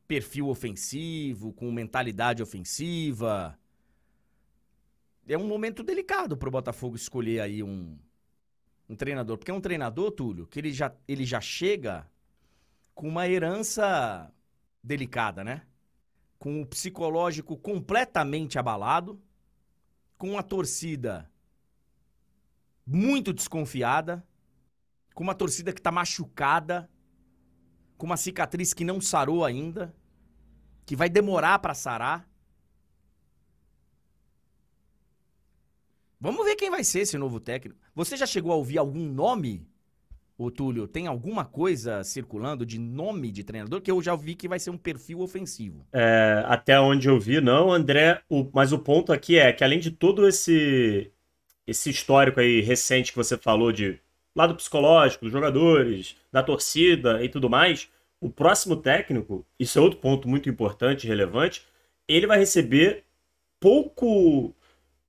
perfil 0.06 0.48
ofensivo, 0.48 1.52
com 1.52 1.70
mentalidade 1.70 2.42
ofensiva. 2.42 3.58
É 5.26 5.38
um 5.38 5.46
momento 5.46 5.82
delicado 5.82 6.36
para 6.36 6.48
o 6.48 6.52
Botafogo 6.52 6.96
escolher 6.96 7.40
aí 7.40 7.62
um, 7.62 7.98
um 8.88 8.94
treinador, 8.94 9.38
porque 9.38 9.50
é 9.50 9.54
um 9.54 9.60
treinador, 9.60 10.10
Túlio, 10.10 10.46
que 10.46 10.58
ele 10.58 10.72
já, 10.72 10.94
ele 11.08 11.24
já 11.24 11.40
chega 11.40 12.06
com 12.94 13.08
uma 13.08 13.28
herança 13.28 14.32
delicada, 14.82 15.42
né? 15.42 15.62
com 16.44 16.60
o 16.60 16.66
psicológico 16.66 17.56
completamente 17.56 18.58
abalado, 18.58 19.18
com 20.18 20.36
a 20.36 20.42
torcida 20.42 21.26
muito 22.86 23.32
desconfiada, 23.32 24.22
com 25.14 25.22
uma 25.22 25.34
torcida 25.34 25.72
que 25.72 25.80
está 25.80 25.90
machucada, 25.90 26.86
com 27.96 28.06
uma 28.06 28.16
cicatriz 28.16 28.72
que 28.72 28.84
não 28.84 29.00
sarou 29.00 29.44
ainda, 29.44 29.94
que 30.84 30.96
vai 30.96 31.08
demorar 31.08 31.58
para 31.58 31.74
sarar. 31.74 32.28
Vamos 36.20 36.44
ver 36.44 36.56
quem 36.56 36.70
vai 36.70 36.82
ser 36.82 37.00
esse 37.00 37.18
novo 37.18 37.38
técnico. 37.38 37.78
Você 37.94 38.16
já 38.16 38.26
chegou 38.26 38.52
a 38.52 38.56
ouvir 38.56 38.78
algum 38.78 39.06
nome, 39.06 39.66
ô 40.38 40.50
Túlio? 40.50 40.88
Tem 40.88 41.06
alguma 41.06 41.44
coisa 41.44 42.02
circulando 42.02 42.64
de 42.64 42.78
nome 42.78 43.30
de 43.30 43.44
treinador? 43.44 43.82
Que 43.82 43.90
eu 43.90 44.00
já 44.02 44.16
vi 44.16 44.34
que 44.34 44.48
vai 44.48 44.58
ser 44.58 44.70
um 44.70 44.78
perfil 44.78 45.20
ofensivo. 45.20 45.86
É, 45.92 46.42
até 46.46 46.80
onde 46.80 47.08
eu 47.08 47.20
vi, 47.20 47.40
não, 47.40 47.70
André. 47.70 48.22
O, 48.28 48.48
mas 48.52 48.72
o 48.72 48.78
ponto 48.78 49.12
aqui 49.12 49.38
é 49.38 49.52
que 49.52 49.62
além 49.62 49.78
de 49.78 49.90
todo 49.90 50.26
esse 50.26 51.10
esse 51.66 51.88
histórico 51.88 52.40
aí 52.40 52.60
recente 52.60 53.10
que 53.10 53.16
você 53.16 53.38
falou 53.38 53.72
de 53.72 53.98
lado 54.34 54.54
psicológico 54.54 55.24
dos 55.24 55.32
jogadores, 55.32 56.16
da 56.32 56.42
torcida 56.42 57.22
e 57.22 57.28
tudo 57.28 57.48
mais, 57.48 57.88
o 58.20 58.30
próximo 58.30 58.76
técnico, 58.76 59.46
isso 59.58 59.78
é 59.78 59.82
outro 59.82 59.98
ponto 59.98 60.28
muito 60.28 60.48
importante 60.48 61.04
e 61.04 61.08
relevante, 61.08 61.62
ele 62.08 62.26
vai 62.26 62.38
receber 62.38 63.04
pouco 63.60 64.54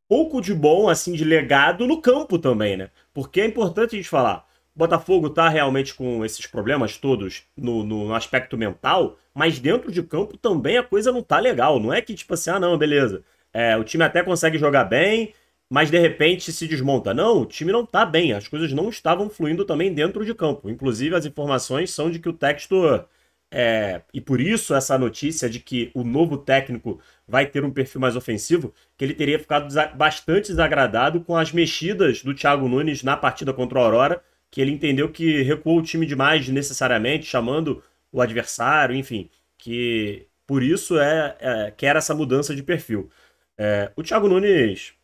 pouco 0.07 0.39
de 0.39 0.53
bom 0.53 0.87
assim 0.87 1.13
de 1.13 1.23
legado 1.23 1.87
no 1.87 2.01
campo 2.01 2.37
também, 2.37 2.77
né? 2.77 2.89
Porque 3.13 3.41
é 3.41 3.45
importante 3.45 3.95
a 3.95 3.97
gente 3.97 4.09
falar, 4.09 4.45
o 4.75 4.79
Botafogo 4.79 5.29
tá 5.29 5.49
realmente 5.49 5.93
com 5.93 6.23
esses 6.23 6.45
problemas 6.45 6.97
todos 6.97 7.43
no, 7.57 7.83
no, 7.83 8.13
aspecto 8.13 8.57
mental, 8.57 9.17
mas 9.33 9.57
dentro 9.59 9.91
de 9.91 10.03
campo 10.03 10.37
também 10.37 10.77
a 10.77 10.83
coisa 10.83 11.11
não 11.11 11.23
tá 11.23 11.39
legal. 11.39 11.79
Não 11.79 11.93
é 11.93 12.01
que 12.01 12.13
tipo 12.13 12.33
assim, 12.33 12.49
ah 12.49 12.59
não, 12.59 12.77
beleza, 12.77 13.23
é, 13.53 13.77
o 13.77 13.83
time 13.83 14.03
até 14.03 14.21
consegue 14.21 14.57
jogar 14.57 14.83
bem, 14.83 15.33
mas 15.69 15.89
de 15.89 15.97
repente 15.99 16.51
se 16.51 16.67
desmonta. 16.67 17.13
Não, 17.13 17.41
o 17.41 17.45
time 17.45 17.71
não 17.71 17.83
está 17.83 18.05
bem, 18.05 18.33
as 18.33 18.47
coisas 18.47 18.71
não 18.71 18.89
estavam 18.89 19.29
fluindo 19.29 19.65
também 19.65 19.93
dentro 19.93 20.25
de 20.25 20.33
campo. 20.33 20.69
Inclusive, 20.69 21.15
as 21.15 21.25
informações 21.25 21.91
são 21.91 22.09
de 22.09 22.19
que 22.19 22.29
o 22.29 22.33
Textor. 22.33 23.05
É, 23.51 24.01
e 24.13 24.19
por 24.19 24.41
isso 24.41 24.73
essa 24.75 24.97
notícia 24.97 25.49
de 25.49 25.59
que 25.59 25.91
o 25.93 26.03
novo 26.03 26.37
técnico 26.37 26.99
vai 27.27 27.45
ter 27.45 27.63
um 27.63 27.71
perfil 27.71 28.01
mais 28.01 28.15
ofensivo, 28.15 28.73
que 28.97 29.05
ele 29.05 29.13
teria 29.13 29.39
ficado 29.39 29.73
bastante 29.95 30.47
desagradado 30.47 31.21
com 31.21 31.37
as 31.37 31.51
mexidas 31.51 32.21
do 32.21 32.33
Thiago 32.33 32.67
Nunes 32.67 33.03
na 33.03 33.15
partida 33.15 33.53
contra 33.53 33.79
o 33.79 33.81
Aurora, 33.83 34.21
que 34.51 34.59
ele 34.61 34.71
entendeu 34.71 35.09
que 35.11 35.41
recuou 35.43 35.79
o 35.79 35.83
time 35.83 36.05
demais 36.05 36.47
necessariamente, 36.49 37.25
chamando 37.25 37.83
o 38.11 38.21
adversário, 38.21 38.95
enfim, 38.95 39.29
que 39.57 40.27
por 40.47 40.63
isso 40.63 40.99
é, 40.99 41.35
é 41.39 41.71
quer 41.71 41.95
essa 41.95 42.15
mudança 42.15 42.55
de 42.55 42.63
perfil. 42.63 43.09
É, 43.57 43.91
o 43.95 44.03
Thiago 44.03 44.27
Nunes 44.27 44.94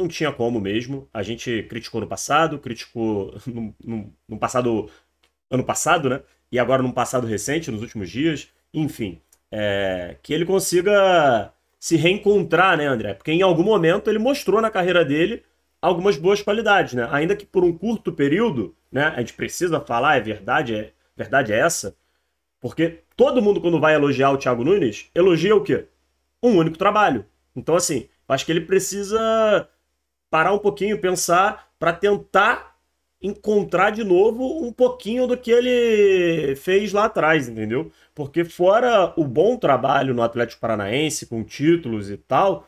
não 0.00 0.08
tinha 0.08 0.32
como 0.32 0.60
mesmo. 0.60 1.08
A 1.12 1.22
gente 1.22 1.62
criticou 1.64 2.00
no 2.00 2.06
passado, 2.06 2.58
criticou 2.58 3.34
no, 3.46 3.74
no, 3.84 4.14
no 4.28 4.38
passado. 4.38 4.90
ano 5.50 5.64
passado, 5.64 6.08
né? 6.08 6.22
E 6.50 6.58
agora 6.58 6.82
num 6.82 6.92
passado 6.92 7.26
recente, 7.26 7.70
nos 7.70 7.82
últimos 7.82 8.10
dias. 8.10 8.48
Enfim, 8.74 9.20
é, 9.50 10.16
que 10.22 10.32
ele 10.32 10.44
consiga 10.44 11.52
se 11.78 11.96
reencontrar, 11.96 12.76
né, 12.76 12.86
André? 12.86 13.14
Porque 13.14 13.32
em 13.32 13.42
algum 13.42 13.62
momento 13.62 14.10
ele 14.10 14.18
mostrou 14.18 14.60
na 14.60 14.70
carreira 14.70 15.04
dele 15.04 15.42
algumas 15.80 16.16
boas 16.16 16.42
qualidades, 16.42 16.94
né? 16.94 17.08
Ainda 17.10 17.36
que 17.36 17.46
por 17.46 17.64
um 17.64 17.76
curto 17.76 18.12
período, 18.12 18.74
né? 18.92 19.12
A 19.16 19.20
gente 19.20 19.34
precisa 19.34 19.80
falar, 19.80 20.16
é 20.16 20.20
verdade, 20.20 20.74
é 20.74 20.92
verdade 21.16 21.52
é 21.52 21.58
essa. 21.58 21.96
Porque 22.60 23.00
todo 23.16 23.40
mundo, 23.42 23.60
quando 23.60 23.80
vai 23.80 23.94
elogiar 23.94 24.30
o 24.30 24.36
Thiago 24.36 24.64
Nunes, 24.64 25.08
elogia 25.14 25.56
o 25.56 25.62
quê? 25.62 25.86
Um 26.42 26.56
único 26.58 26.76
trabalho. 26.76 27.24
Então, 27.56 27.74
assim, 27.74 28.08
acho 28.28 28.44
que 28.44 28.52
ele 28.52 28.60
precisa 28.60 29.68
parar 30.30 30.54
um 30.54 30.58
pouquinho, 30.58 31.00
pensar, 31.00 31.70
para 31.78 31.92
tentar 31.92 32.70
encontrar 33.22 33.90
de 33.90 34.02
novo 34.02 34.64
um 34.64 34.72
pouquinho 34.72 35.26
do 35.26 35.36
que 35.36 35.50
ele 35.50 36.56
fez 36.56 36.92
lá 36.92 37.04
atrás, 37.04 37.48
entendeu? 37.48 37.92
Porque 38.14 38.44
fora 38.44 39.12
o 39.16 39.24
bom 39.26 39.56
trabalho 39.58 40.14
no 40.14 40.22
Atlético 40.22 40.60
Paranaense, 40.60 41.26
com 41.26 41.44
títulos 41.44 42.10
e 42.10 42.16
tal, 42.16 42.66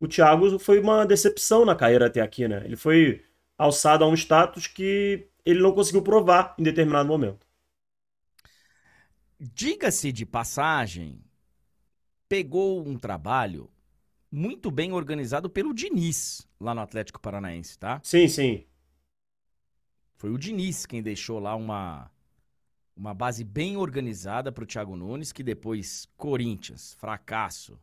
o 0.00 0.08
Thiago 0.08 0.58
foi 0.58 0.80
uma 0.80 1.04
decepção 1.06 1.64
na 1.64 1.74
carreira 1.76 2.06
até 2.06 2.20
aqui, 2.20 2.48
né? 2.48 2.62
Ele 2.64 2.76
foi 2.76 3.24
alçado 3.56 4.04
a 4.04 4.08
um 4.08 4.14
status 4.14 4.66
que 4.66 5.28
ele 5.44 5.60
não 5.60 5.72
conseguiu 5.72 6.02
provar 6.02 6.54
em 6.58 6.62
determinado 6.62 7.08
momento. 7.08 7.46
Diga-se 9.40 10.10
de 10.10 10.26
passagem, 10.26 11.20
pegou 12.28 12.86
um 12.86 12.98
trabalho 12.98 13.70
muito 14.30 14.70
bem 14.70 14.92
organizado 14.92 15.48
pelo 15.48 15.74
Diniz, 15.74 16.46
lá 16.60 16.74
no 16.74 16.80
Atlético 16.80 17.20
Paranaense, 17.20 17.78
tá? 17.78 18.00
Sim, 18.02 18.28
sim. 18.28 18.66
Foi 20.16 20.30
o 20.30 20.38
Diniz 20.38 20.84
quem 20.84 21.02
deixou 21.02 21.38
lá 21.38 21.54
uma, 21.54 22.10
uma 22.96 23.14
base 23.14 23.44
bem 23.44 23.76
organizada 23.76 24.50
para 24.52 24.64
o 24.64 24.66
Thiago 24.66 24.96
Nunes, 24.96 25.32
que 25.32 25.42
depois 25.42 26.06
Corinthians, 26.16 26.94
fracasso. 26.94 27.78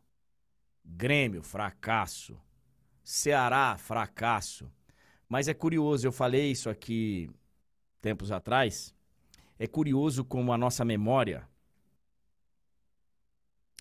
Grêmio, 0.84 1.42
fracasso. 1.42 2.38
Ceará, 3.02 3.76
fracasso. 3.78 4.70
Mas 5.28 5.48
é 5.48 5.54
curioso, 5.54 6.06
eu 6.06 6.12
falei 6.12 6.50
isso 6.50 6.70
aqui 6.70 7.28
tempos 8.00 8.30
atrás. 8.30 8.94
É 9.58 9.66
curioso 9.66 10.24
como 10.24 10.52
a 10.52 10.58
nossa 10.58 10.84
memória 10.84 11.48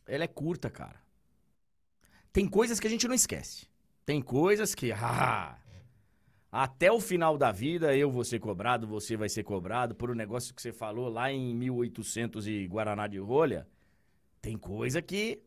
ela 0.07 0.23
é 0.23 0.27
curta, 0.27 0.69
cara. 0.69 1.04
Tem 2.35 2.45
coisas 2.45 2.81
que 2.81 2.87
a 2.87 2.89
gente 2.89 3.07
não 3.07 3.15
esquece. 3.15 3.65
Tem 4.05 4.21
coisas 4.21 4.75
que, 4.75 4.91
ah, 5.01 5.57
até 6.51 6.91
o 6.91 6.99
final 6.99 7.37
da 7.37 7.49
vida 7.49 7.95
eu 7.95 8.11
vou 8.11 8.25
ser 8.25 8.39
cobrado, 8.39 8.85
você 8.85 9.15
vai 9.15 9.29
ser 9.29 9.43
cobrado 9.43 9.95
por 9.95 10.11
um 10.11 10.13
negócio 10.13 10.53
que 10.53 10.61
você 10.61 10.73
falou 10.73 11.07
lá 11.07 11.31
em 11.31 11.55
1800 11.55 12.45
e 12.45 12.67
Guaraná 12.67 13.07
de 13.07 13.19
rolha. 13.19 13.65
Tem 14.41 14.57
coisa 14.57 15.01
que. 15.01 15.41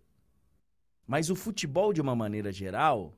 Mas 1.06 1.28
o 1.28 1.36
futebol, 1.36 1.92
de 1.92 2.00
uma 2.00 2.16
maneira 2.16 2.50
geral, 2.50 3.14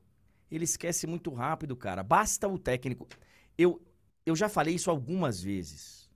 ele 0.51 0.65
esquece 0.65 1.07
muito 1.07 1.33
rápido, 1.33 1.77
cara. 1.77 2.03
Basta 2.03 2.49
o 2.49 2.59
técnico. 2.59 3.07
Eu, 3.57 3.81
eu 4.27 4.35
já 4.35 4.49
falei 4.49 4.75
isso 4.75 4.91
algumas 4.91 5.41
vezes 5.41 6.11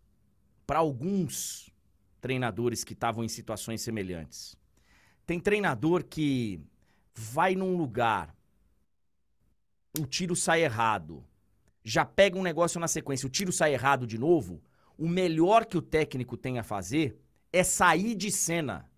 para 0.66 0.80
alguns 0.80 1.70
treinadores 2.20 2.82
que 2.82 2.94
estavam 2.94 3.22
em 3.22 3.28
situações 3.28 3.80
semelhantes. 3.80 4.56
Tem 5.24 5.38
treinador 5.38 6.02
que 6.02 6.60
vai 7.14 7.54
num 7.54 7.76
lugar, 7.76 8.34
o 9.98 10.06
tiro 10.06 10.34
sai 10.34 10.64
errado, 10.64 11.24
já 11.82 12.04
pega 12.04 12.38
um 12.38 12.42
negócio 12.42 12.80
na 12.80 12.88
sequência, 12.88 13.26
o 13.26 13.30
tiro 13.30 13.52
sai 13.52 13.72
errado 13.72 14.06
de 14.06 14.18
novo, 14.18 14.62
o 14.98 15.08
melhor 15.08 15.64
que 15.64 15.76
o 15.76 15.82
técnico 15.82 16.36
tem 16.36 16.58
a 16.58 16.64
fazer 16.64 17.18
é 17.52 17.62
sair 17.62 18.14
de 18.14 18.30
cena. 18.30 18.90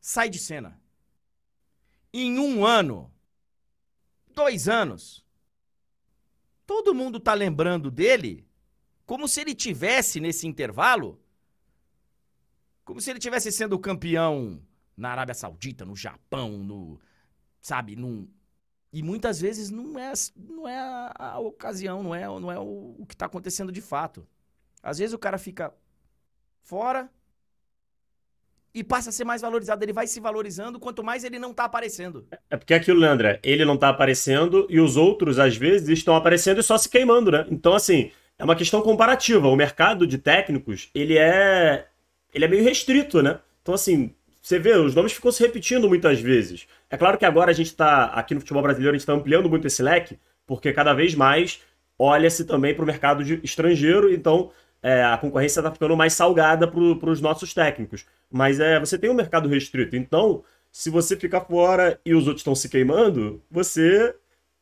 Sai 0.00 0.28
de 0.28 0.38
cena. 0.38 0.80
Em 2.12 2.38
um 2.38 2.64
ano, 2.64 3.12
dois 4.32 4.68
anos, 4.68 5.24
todo 6.64 6.94
mundo 6.94 7.18
tá 7.18 7.34
lembrando 7.34 7.90
dele 7.90 8.46
como 9.04 9.26
se 9.28 9.40
ele 9.40 9.54
tivesse 9.54 10.20
nesse 10.20 10.46
intervalo, 10.46 11.20
como 12.84 13.00
se 13.00 13.10
ele 13.10 13.18
tivesse 13.18 13.50
sendo 13.50 13.78
campeão 13.78 14.62
na 14.96 15.10
Arábia 15.10 15.34
Saudita, 15.34 15.84
no 15.84 15.94
Japão, 15.94 16.50
no. 16.58 16.98
Sabe, 17.60 17.96
num. 17.96 18.28
E 18.92 19.02
muitas 19.02 19.40
vezes 19.40 19.70
não 19.70 19.98
é, 19.98 20.12
não 20.36 20.66
é 20.66 20.78
a, 20.78 21.12
a 21.18 21.38
ocasião, 21.38 22.02
não 22.02 22.14
é, 22.14 22.26
não 22.26 22.50
é 22.50 22.58
o, 22.58 22.94
o 22.98 23.06
que 23.06 23.14
está 23.14 23.26
acontecendo 23.26 23.70
de 23.70 23.80
fato. 23.80 24.26
Às 24.82 24.98
vezes 24.98 25.12
o 25.12 25.18
cara 25.18 25.36
fica 25.36 25.74
fora 26.62 27.10
e 28.72 28.84
passa 28.84 29.10
a 29.10 29.12
ser 29.12 29.24
mais 29.24 29.42
valorizado. 29.42 29.82
Ele 29.84 29.92
vai 29.92 30.06
se 30.06 30.20
valorizando 30.20 30.78
quanto 30.78 31.02
mais 31.02 31.24
ele 31.24 31.38
não 31.38 31.50
está 31.50 31.64
aparecendo. 31.64 32.26
É 32.50 32.56
porque 32.56 32.74
é 32.74 32.76
aquilo, 32.76 33.00
Leandra, 33.00 33.40
ele 33.42 33.64
não 33.64 33.74
está 33.74 33.88
aparecendo 33.88 34.66
e 34.70 34.78
os 34.78 34.96
outros, 34.96 35.38
às 35.38 35.56
vezes, 35.56 35.88
estão 35.88 36.14
aparecendo 36.14 36.60
e 36.60 36.62
só 36.62 36.78
se 36.78 36.88
queimando, 36.88 37.30
né? 37.30 37.46
Então, 37.50 37.74
assim, 37.74 38.12
é 38.38 38.44
uma 38.44 38.54
questão 38.54 38.82
comparativa. 38.82 39.48
O 39.48 39.56
mercado 39.56 40.06
de 40.06 40.18
técnicos, 40.18 40.90
ele 40.94 41.16
é. 41.16 41.88
Ele 42.34 42.44
é 42.44 42.48
meio 42.48 42.62
restrito, 42.62 43.22
né? 43.22 43.40
Então, 43.62 43.74
assim, 43.74 44.14
você 44.46 44.60
vê, 44.60 44.76
os 44.76 44.94
nomes 44.94 45.12
ficam 45.12 45.32
se 45.32 45.42
repetindo 45.42 45.88
muitas 45.88 46.20
vezes. 46.20 46.68
É 46.88 46.96
claro 46.96 47.18
que 47.18 47.24
agora 47.24 47.50
a 47.50 47.52
gente 47.52 47.66
está, 47.66 48.04
aqui 48.04 48.32
no 48.32 48.38
futebol 48.38 48.62
brasileiro, 48.62 48.92
a 48.92 48.96
gente 48.96 49.00
está 49.00 49.12
ampliando 49.12 49.50
muito 49.50 49.66
esse 49.66 49.82
leque, 49.82 50.20
porque 50.46 50.72
cada 50.72 50.94
vez 50.94 51.16
mais 51.16 51.60
olha-se 51.98 52.44
também 52.44 52.72
para 52.72 52.84
o 52.84 52.86
mercado 52.86 53.24
estrangeiro, 53.42 54.08
então 54.08 54.52
é, 54.80 55.02
a 55.02 55.18
concorrência 55.18 55.58
está 55.58 55.72
ficando 55.72 55.96
mais 55.96 56.12
salgada 56.12 56.68
para 56.68 57.10
os 57.10 57.20
nossos 57.20 57.52
técnicos. 57.52 58.06
Mas 58.30 58.60
é, 58.60 58.78
você 58.78 58.96
tem 58.96 59.10
um 59.10 59.14
mercado 59.14 59.48
restrito, 59.48 59.96
então 59.96 60.44
se 60.70 60.90
você 60.90 61.16
ficar 61.16 61.40
fora 61.40 61.98
e 62.06 62.14
os 62.14 62.28
outros 62.28 62.42
estão 62.42 62.54
se 62.54 62.68
queimando, 62.68 63.42
você 63.50 64.14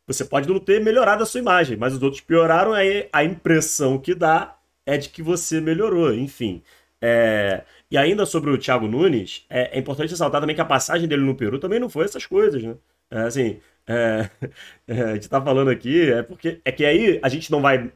você 0.07 0.25
pode 0.25 0.49
não 0.49 0.59
ter 0.59 0.83
melhorado 0.83 1.23
a 1.23 1.27
sua 1.27 1.41
imagem, 1.41 1.77
mas 1.77 1.93
os 1.93 2.03
outros 2.03 2.23
pioraram, 2.23 2.73
aí 2.73 3.07
a 3.13 3.23
impressão 3.23 3.99
que 3.99 4.15
dá 4.15 4.57
é 4.87 4.97
de 4.97 5.11
que 5.11 5.23
você 5.23 5.61
melhorou, 5.61 6.15
enfim. 6.15 6.63
É, 7.01 7.65
e 7.91 7.99
ainda 7.99 8.25
sobre 8.27 8.51
o 8.51 8.59
Thiago 8.59 8.87
Nunes, 8.87 9.45
é, 9.51 9.77
é, 9.77 9.79
importante 9.79 10.11
ressaltar 10.11 10.41
também 10.41 10.57
que 10.57 10.63
a 10.63 10.65
passagem 10.65 11.07
dele 11.09 11.23
no 11.23 11.35
Peru 11.35 11.59
também 11.59 11.79
não 11.79 11.89
foi 11.89 12.05
essas 12.05 12.27
coisas, 12.27 12.63
né? 12.63 12.77
É, 13.11 13.19
assim, 13.21 13.61
é, 13.87 14.31
é, 14.89 15.03
a 15.03 15.15
gente 15.15 15.29
tá 15.29 15.41
falando 15.41 15.71
aqui, 15.71 16.11
é 16.11 16.23
porque 16.23 16.61
é 16.65 16.73
que 16.73 16.85
aí 16.85 17.21
a 17.23 17.29
gente 17.29 17.51
não 17.51 17.61
vai 17.61 17.93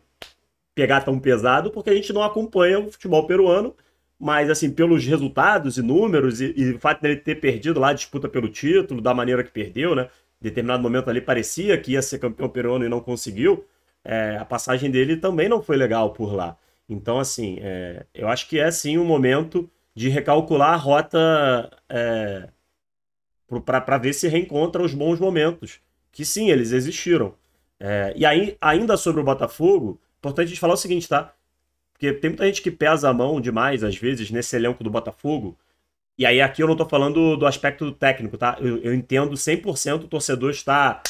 pegar 0.75 1.01
tão 1.01 1.19
pesado 1.19 1.71
porque 1.71 1.91
a 1.91 1.95
gente 1.95 2.13
não 2.13 2.23
acompanha 2.23 2.79
o 2.79 2.93
futebol 2.93 3.27
peruano, 3.27 3.75
mas 4.19 4.51
assim, 4.51 4.71
pelos 4.71 5.05
resultados 5.07 5.79
e 5.79 5.83
números 5.83 6.41
e, 6.41 6.53
e 6.57 6.73
o 6.73 6.79
fato 6.79 7.03
dele 7.03 7.17
ter 7.17 7.37
perdido 7.37 7.81
lá 7.81 7.91
a 7.91 7.93
disputa 7.93 8.29
pelo 8.29 8.49
título, 8.49 9.01
da 9.01 9.15
maneira 9.15 9.43
que 9.45 9.51
perdeu, 9.51 9.95
né? 9.95 10.09
Em 10.41 10.45
determinado 10.45 10.83
momento 10.83 11.11
ali 11.11 11.21
parecia 11.21 11.79
que 11.79 11.93
ia 11.93 12.03
ser 12.03 12.19
campeão 12.19 12.49
peruano 12.49 12.85
e 12.85 12.89
não 12.89 13.01
conseguiu. 13.01 13.65
É, 14.05 14.37
a 14.41 14.45
passagem 14.45 14.91
dele 14.91 15.17
também 15.17 15.49
não 15.49 15.63
foi 15.63 15.77
legal 15.77 16.13
por 16.13 16.33
lá. 16.35 16.57
Então, 16.89 17.19
assim, 17.19 17.59
é, 17.61 18.07
eu 18.15 18.29
acho 18.29 18.49
que 18.49 18.59
é 18.59 18.71
sim 18.71 18.97
um 18.97 19.05
momento 19.05 19.71
de 19.95 20.09
recalcular 20.09 20.73
a 20.73 20.77
rota 20.77 21.71
é, 21.89 22.49
para 23.65 23.99
ver 23.99 24.13
se 24.13 24.29
reencontra 24.29 24.83
os 24.83 24.95
bons 24.95 25.21
momentos. 25.21 25.81
Que 26.13 26.25
sim, 26.25 26.51
eles 26.51 26.73
existiram. 26.73 27.35
É, 27.81 28.13
e 28.17 28.25
aí, 28.25 28.57
ainda 28.61 28.97
sobre 28.97 29.21
o 29.21 29.25
Botafogo, 29.25 30.01
importante 30.19 30.47
a 30.47 30.49
gente 30.49 30.61
falar 30.61 30.75
o 30.75 30.77
seguinte, 30.79 31.09
tá? 31.09 31.35
Porque 31.93 32.13
tem 32.13 32.31
muita 32.31 32.47
gente 32.47 32.63
que 32.63 32.71
pesa 32.71 33.09
a 33.11 33.13
mão 33.15 33.41
demais, 33.41 33.85
às 33.85 33.97
vezes, 33.97 34.31
nesse 34.31 34.57
elenco 34.57 34.85
do 34.85 34.91
Botafogo. 34.91 35.59
E 36.17 36.25
aí, 36.27 36.41
aqui 36.41 36.63
eu 36.63 36.69
não 36.69 36.77
tô 36.77 36.87
falando 36.87 37.37
do 37.37 37.47
aspecto 37.47 37.91
técnico, 37.93 38.39
tá? 38.39 38.57
Eu, 38.61 38.79
eu 38.79 38.95
entendo 38.95 39.37
100% 39.37 40.05
o 40.05 40.09
torcedor 40.09 40.51
está 40.51 41.03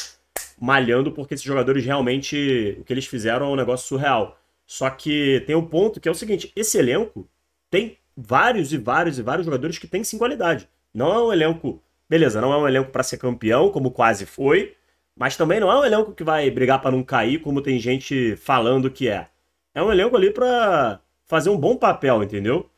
malhando 0.59 1.11
porque 1.11 1.33
esses 1.33 1.45
jogadores 1.45 1.85
realmente, 1.85 2.77
o 2.79 2.83
que 2.83 2.93
eles 2.93 3.05
fizeram 3.05 3.47
é 3.47 3.49
um 3.49 3.55
negócio 3.55 3.87
surreal. 3.87 4.38
Só 4.69 4.87
que 4.91 5.41
tem 5.47 5.55
um 5.55 5.65
ponto 5.65 5.99
que 5.99 6.07
é 6.07 6.11
o 6.11 6.15
seguinte: 6.15 6.53
esse 6.55 6.77
elenco 6.77 7.27
tem 7.71 7.97
vários 8.15 8.71
e 8.71 8.77
vários 8.77 9.17
e 9.17 9.23
vários 9.23 9.43
jogadores 9.43 9.79
que 9.79 9.87
têm 9.87 10.03
sim 10.03 10.19
qualidade. 10.19 10.69
Não 10.93 11.11
é 11.11 11.23
um 11.23 11.33
elenco, 11.33 11.81
beleza, 12.07 12.39
não 12.39 12.53
é 12.53 12.57
um 12.57 12.67
elenco 12.67 12.91
para 12.91 13.01
ser 13.01 13.17
campeão, 13.17 13.71
como 13.71 13.89
quase 13.89 14.27
foi, 14.27 14.75
mas 15.15 15.35
também 15.35 15.59
não 15.59 15.71
é 15.71 15.79
um 15.79 15.83
elenco 15.83 16.13
que 16.13 16.23
vai 16.23 16.51
brigar 16.51 16.79
para 16.79 16.91
não 16.91 17.03
cair, 17.03 17.41
como 17.41 17.63
tem 17.63 17.79
gente 17.79 18.35
falando 18.35 18.91
que 18.91 19.09
é. 19.09 19.27
É 19.73 19.81
um 19.81 19.91
elenco 19.91 20.15
ali 20.15 20.31
para 20.31 21.01
fazer 21.25 21.49
um 21.49 21.57
bom 21.57 21.75
papel, 21.75 22.21
entendeu? 22.23 22.69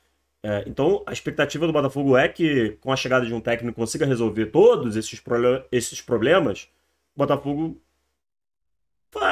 É, 0.44 0.64
então, 0.68 1.04
a 1.06 1.12
expectativa 1.12 1.68
do 1.68 1.74
Botafogo 1.74 2.16
é 2.16 2.30
que, 2.30 2.78
com 2.80 2.92
a 2.92 2.96
chegada 2.96 3.26
de 3.26 3.34
um 3.34 3.42
técnico, 3.42 3.76
consiga 3.76 4.06
resolver 4.06 4.46
todos 4.46 4.96
esses, 4.96 5.20
pro 5.20 5.66
esses 5.72 6.00
problemas. 6.02 6.70
O 7.16 7.20
Botafogo 7.20 7.82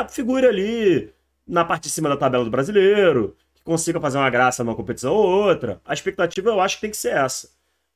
figure 0.10 0.46
ali 0.46 1.14
na 1.50 1.66
parte 1.66 1.84
de 1.84 1.90
cima 1.90 2.08
da 2.08 2.16
tabela 2.16 2.46
do 2.46 2.52
brasileiro, 2.52 3.36
que 3.56 3.64
consiga 3.64 4.00
fazer 4.00 4.18
uma 4.18 4.30
graça 4.30 4.64
numa 4.64 4.76
competição 4.76 5.14
ou 5.14 5.26
outra. 5.26 5.82
A 5.84 5.94
expectativa 5.94 6.50
eu 6.50 6.62
acho 6.62 6.76
que 6.76 6.82
tem 6.82 6.92
que 6.92 6.98
ser 6.98 7.16
essa. 7.16 7.50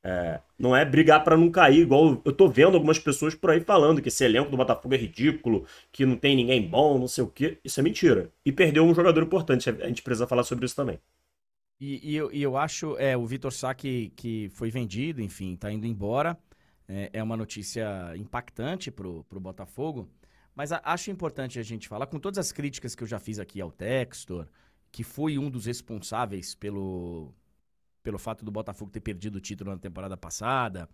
É, 0.06 0.42
não 0.60 0.76
é 0.76 0.84
brigar 0.84 1.24
para 1.24 1.38
não 1.38 1.50
cair, 1.50 1.80
igual 1.80 2.22
eu 2.26 2.34
tô 2.34 2.50
vendo 2.50 2.76
algumas 2.76 3.00
pessoas 3.00 3.34
por 3.34 3.52
aí 3.52 3.62
falando 3.62 4.02
que 4.02 4.10
esse 4.10 4.26
elenco 4.26 4.52
do 4.52 4.58
Botafogo 4.58 4.94
é 4.94 4.98
ridículo, 4.98 5.66
que 5.94 6.06
não 6.06 6.18
tem 6.18 6.36
ninguém 6.36 6.68
bom, 6.68 6.98
não 6.98 7.08
sei 7.08 7.24
o 7.24 7.28
quê. 7.28 7.58
Isso 7.64 7.80
é 7.80 7.84
mentira. 7.84 8.30
E 8.46 8.52
perdeu 8.52 8.84
um 8.84 8.94
jogador 8.94 9.24
importante, 9.24 9.70
a 9.70 9.88
gente 9.88 10.02
precisa 10.02 10.28
falar 10.28 10.44
sobre 10.44 10.66
isso 10.66 10.76
também. 10.76 11.00
E, 11.80 12.12
e, 12.12 12.16
eu, 12.16 12.32
e 12.34 12.42
eu, 12.42 12.58
acho, 12.58 12.98
é, 12.98 13.16
o 13.16 13.26
Vitor 13.26 13.52
Sá 13.52 13.74
que, 13.74 14.12
que 14.16 14.50
foi 14.54 14.70
vendido, 14.70 15.22
enfim, 15.22 15.56
tá 15.56 15.72
indo 15.72 15.86
embora. 15.86 16.38
É, 16.88 17.10
é 17.14 17.24
uma 17.24 17.38
notícia 17.38 18.14
impactante 18.18 18.92
pro, 18.92 19.24
pro 19.26 19.40
Botafogo. 19.40 20.10
Mas 20.56 20.72
a, 20.72 20.82
acho 20.84 21.10
importante 21.10 21.60
a 21.60 21.64
gente 21.64 21.88
falar, 21.88 22.08
com 22.08 22.20
todas 22.20 22.38
as 22.38 22.52
críticas 22.52 22.96
que 22.96 23.04
eu 23.04 23.08
já 23.08 23.20
fiz 23.20 23.40
aqui 23.40 23.60
ao 23.60 23.72
Textor, 23.72 24.48
que 24.92 25.04
foi 25.04 25.38
um 25.38 25.50
dos 25.50 25.66
responsáveis 25.66 26.54
pelo, 26.54 27.34
pelo 28.04 28.20
fato 28.20 28.46
do 28.46 28.52
Botafogo 28.52 28.92
ter 28.92 29.00
perdido 29.00 29.38
o 29.38 29.42
título 29.42 29.72
na 29.72 29.78
temporada 29.78 30.16
passada. 30.16 30.88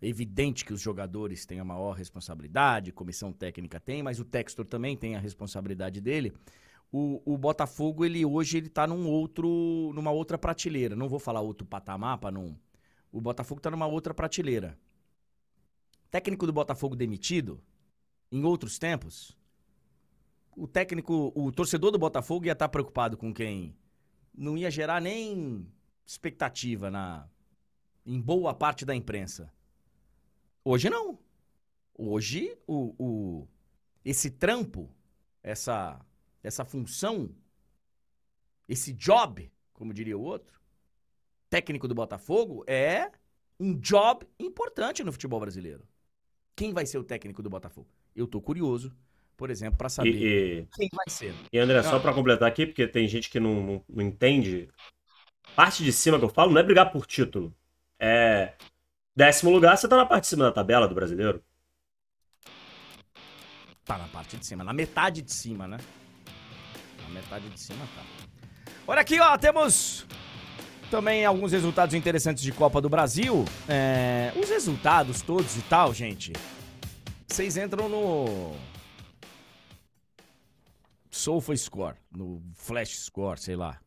É 0.00 0.08
evidente 0.08 0.64
que 0.64 0.72
os 0.72 0.80
jogadores 0.80 1.44
têm 1.44 1.60
a 1.60 1.64
maior 1.64 1.92
responsabilidade, 1.92 2.92
comissão 2.92 3.32
técnica 3.32 3.78
tem, 3.78 4.02
mas 4.02 4.18
o 4.18 4.24
Textor 4.24 4.64
também 4.64 4.96
tem 4.96 5.14
a 5.14 5.18
responsabilidade 5.18 6.00
dele. 6.00 6.32
O, 6.90 7.22
o 7.24 7.38
Botafogo, 7.38 8.04
ele 8.04 8.24
hoje 8.24 8.58
ele 8.58 8.68
tá 8.68 8.86
num 8.86 9.06
outro, 9.08 9.92
numa 9.94 10.10
outra 10.10 10.36
prateleira. 10.38 10.96
Não 10.96 11.08
vou 11.08 11.18
falar 11.18 11.40
outro 11.40 11.66
patamar 11.66 12.18
para 12.18 12.30
não. 12.30 12.58
O 13.10 13.20
Botafogo 13.20 13.60
tá 13.60 13.70
numa 13.70 13.86
outra 13.86 14.12
prateleira. 14.12 14.78
Técnico 16.10 16.46
do 16.46 16.52
Botafogo 16.52 16.94
demitido, 16.96 17.60
em 18.32 18.42
outros 18.44 18.78
tempos, 18.78 19.36
o 20.56 20.66
técnico, 20.66 21.30
o 21.34 21.52
torcedor 21.52 21.90
do 21.90 21.98
Botafogo 21.98 22.46
ia 22.46 22.52
estar 22.52 22.68
preocupado 22.70 23.16
com 23.16 23.32
quem 23.32 23.76
não 24.34 24.56
ia 24.56 24.70
gerar 24.70 25.00
nem 25.00 25.70
expectativa 26.06 26.90
na 26.90 27.28
em 28.04 28.20
boa 28.20 28.54
parte 28.54 28.84
da 28.84 28.94
imprensa. 28.94 29.52
Hoje 30.64 30.88
não. 30.88 31.18
Hoje 31.94 32.58
o, 32.66 32.94
o 32.98 33.48
esse 34.04 34.30
trampo, 34.30 34.90
essa 35.42 36.00
essa 36.42 36.64
função, 36.64 37.30
esse 38.68 38.92
job, 38.92 39.52
como 39.72 39.94
diria 39.94 40.18
o 40.18 40.22
outro, 40.22 40.60
técnico 41.48 41.86
do 41.86 41.94
Botafogo 41.94 42.64
é 42.66 43.12
um 43.60 43.78
job 43.78 44.26
importante 44.40 45.04
no 45.04 45.12
futebol 45.12 45.38
brasileiro. 45.38 45.86
Quem 46.56 46.72
vai 46.72 46.84
ser 46.84 46.98
o 46.98 47.04
técnico 47.04 47.42
do 47.42 47.50
Botafogo? 47.50 47.88
Eu 48.14 48.26
tô 48.26 48.40
curioso, 48.40 48.92
por 49.36 49.50
exemplo, 49.50 49.78
para 49.78 49.88
saber 49.88 50.10
e, 50.10 50.60
e, 50.60 50.66
quem 50.74 50.88
vai 50.94 51.06
ser. 51.08 51.34
E 51.52 51.58
André, 51.58 51.82
só 51.82 51.98
para 51.98 52.12
completar 52.12 52.48
aqui, 52.48 52.66
porque 52.66 52.86
tem 52.86 53.08
gente 53.08 53.30
que 53.30 53.40
não, 53.40 53.62
não, 53.62 53.84
não, 53.88 54.02
entende. 54.02 54.68
Parte 55.56 55.82
de 55.82 55.92
cima 55.92 56.18
que 56.18 56.24
eu 56.24 56.28
falo 56.28 56.52
não 56.52 56.60
é 56.60 56.62
brigar 56.62 56.92
por 56.92 57.06
título. 57.06 57.54
É. 57.98 58.54
Décimo 59.14 59.50
lugar, 59.50 59.76
você 59.76 59.88
tá 59.88 59.96
na 59.96 60.06
parte 60.06 60.22
de 60.22 60.28
cima 60.28 60.44
da 60.44 60.52
tabela 60.52 60.88
do 60.88 60.94
brasileiro. 60.94 61.42
Tá 63.84 63.98
na 63.98 64.08
parte 64.08 64.36
de 64.36 64.46
cima, 64.46 64.62
na 64.62 64.72
metade 64.72 65.22
de 65.22 65.32
cima, 65.32 65.66
né? 65.66 65.78
Na 67.02 67.08
metade 67.08 67.48
de 67.48 67.60
cima 67.60 67.84
tá. 67.94 68.02
Olha 68.86 69.00
aqui, 69.00 69.18
ó, 69.20 69.36
temos 69.36 70.06
também 70.90 71.24
alguns 71.24 71.52
resultados 71.52 71.94
interessantes 71.94 72.42
de 72.42 72.52
Copa 72.52 72.80
do 72.80 72.88
Brasil. 72.88 73.44
É, 73.68 74.32
os 74.36 74.48
resultados 74.48 75.20
todos 75.20 75.56
e 75.56 75.62
tal, 75.62 75.92
gente 75.92 76.32
vocês 77.26 77.56
entram 77.56 77.88
no 77.88 78.54
Sofa 81.10 81.56
Score, 81.56 81.96
no 82.10 82.42
Flash 82.54 82.98
Score, 82.98 83.40
sei 83.40 83.56
lá. 83.56 83.80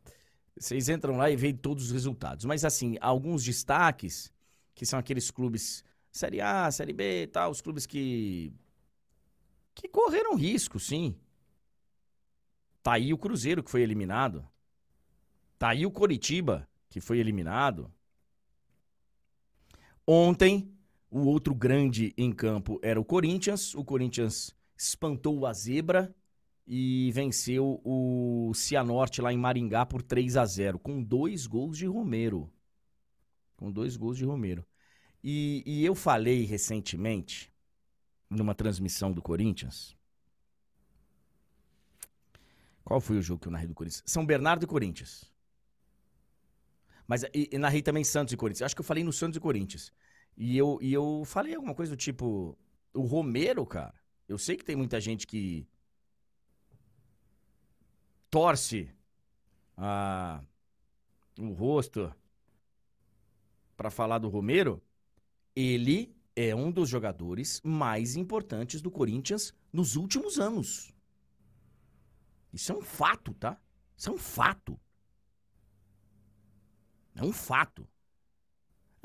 Vocês 0.57 0.89
entram 0.89 1.17
lá 1.17 1.29
e 1.29 1.35
veem 1.35 1.55
todos 1.55 1.85
os 1.85 1.91
resultados. 1.91 2.45
Mas 2.45 2.63
assim, 2.63 2.97
alguns 3.01 3.43
destaques, 3.43 4.31
que 4.73 4.85
são 4.85 4.97
aqueles 4.97 5.29
clubes 5.31 5.83
Série 6.11 6.39
A, 6.39 6.71
Série 6.71 6.93
B 6.93 7.23
e 7.23 7.27
tal, 7.27 7.51
os 7.51 7.61
clubes 7.61 7.85
que 7.85 8.53
que 9.73 9.89
correram 9.89 10.35
risco, 10.35 10.79
sim. 10.79 11.15
Tá 12.81 12.93
aí 12.93 13.11
o 13.11 13.17
Cruzeiro 13.17 13.61
que 13.61 13.69
foi 13.69 13.81
eliminado. 13.81 14.47
Tá 15.57 15.69
aí 15.69 15.85
o 15.85 15.91
Coritiba 15.91 16.67
que 16.89 17.01
foi 17.01 17.17
eliminado. 17.17 17.91
Ontem 20.07 20.74
o 21.15 21.27
outro 21.27 21.55
grande 21.55 22.13
em 22.17 22.29
campo 22.29 22.77
era 22.83 22.99
o 22.99 23.05
Corinthians. 23.05 23.73
O 23.73 23.85
Corinthians 23.85 24.53
espantou 24.77 25.45
a 25.45 25.53
zebra 25.53 26.13
e 26.67 27.09
venceu 27.13 27.79
o 27.85 28.51
Cianorte 28.53 29.21
lá 29.21 29.31
em 29.31 29.37
Maringá 29.37 29.85
por 29.85 30.01
3 30.01 30.35
a 30.35 30.45
0 30.45 30.77
com 30.77 31.01
dois 31.01 31.47
gols 31.47 31.77
de 31.77 31.85
Romero. 31.85 32.51
Com 33.55 33.71
dois 33.71 33.95
gols 33.95 34.17
de 34.17 34.25
Romero. 34.25 34.65
E, 35.23 35.63
e 35.65 35.85
eu 35.85 35.95
falei 35.95 36.43
recentemente, 36.43 37.49
numa 38.29 38.53
transmissão 38.53 39.09
do 39.09 39.21
Corinthians. 39.21 39.95
Qual 42.83 42.99
foi 42.99 43.17
o 43.17 43.21
jogo 43.21 43.39
que 43.39 43.47
eu 43.47 43.53
narrei 43.53 43.69
do 43.69 43.73
Corinthians? 43.73 44.03
São 44.05 44.25
Bernardo 44.25 44.65
e 44.65 44.67
Corinthians. 44.67 45.31
Mas 47.07 47.23
e, 47.23 47.49
e 47.53 47.57
narrei 47.57 47.81
também 47.81 48.03
Santos 48.03 48.33
e 48.33 48.37
Corinthians. 48.37 48.63
Acho 48.63 48.75
que 48.75 48.81
eu 48.81 48.85
falei 48.85 49.03
no 49.03 49.13
Santos 49.13 49.37
e 49.37 49.39
Corinthians. 49.39 49.93
E 50.37 50.57
eu, 50.57 50.77
e 50.81 50.91
eu 50.93 51.23
falei 51.25 51.55
alguma 51.55 51.73
coisa 51.73 51.95
do 51.95 51.99
tipo. 51.99 52.57
O 52.93 53.01
Romero, 53.01 53.65
cara. 53.65 53.93
Eu 54.27 54.37
sei 54.37 54.55
que 54.55 54.65
tem 54.65 54.75
muita 54.75 54.99
gente 54.99 55.27
que 55.27 55.67
torce 58.29 58.89
a, 59.77 60.43
o 61.37 61.51
rosto 61.53 62.13
para 63.77 63.89
falar 63.89 64.19
do 64.19 64.29
Romero. 64.29 64.81
Ele 65.55 66.15
é 66.35 66.53
um 66.53 66.71
dos 66.71 66.89
jogadores 66.89 67.61
mais 67.63 68.15
importantes 68.15 68.81
do 68.81 68.91
Corinthians 68.91 69.53
nos 69.71 69.95
últimos 69.95 70.39
anos. 70.39 70.93
Isso 72.51 72.71
é 72.71 72.75
um 72.75 72.81
fato, 72.81 73.33
tá? 73.33 73.59
Isso 73.97 74.09
é 74.09 74.13
um 74.13 74.17
fato. 74.17 74.79
É 77.15 77.23
um 77.23 77.31
fato. 77.31 77.87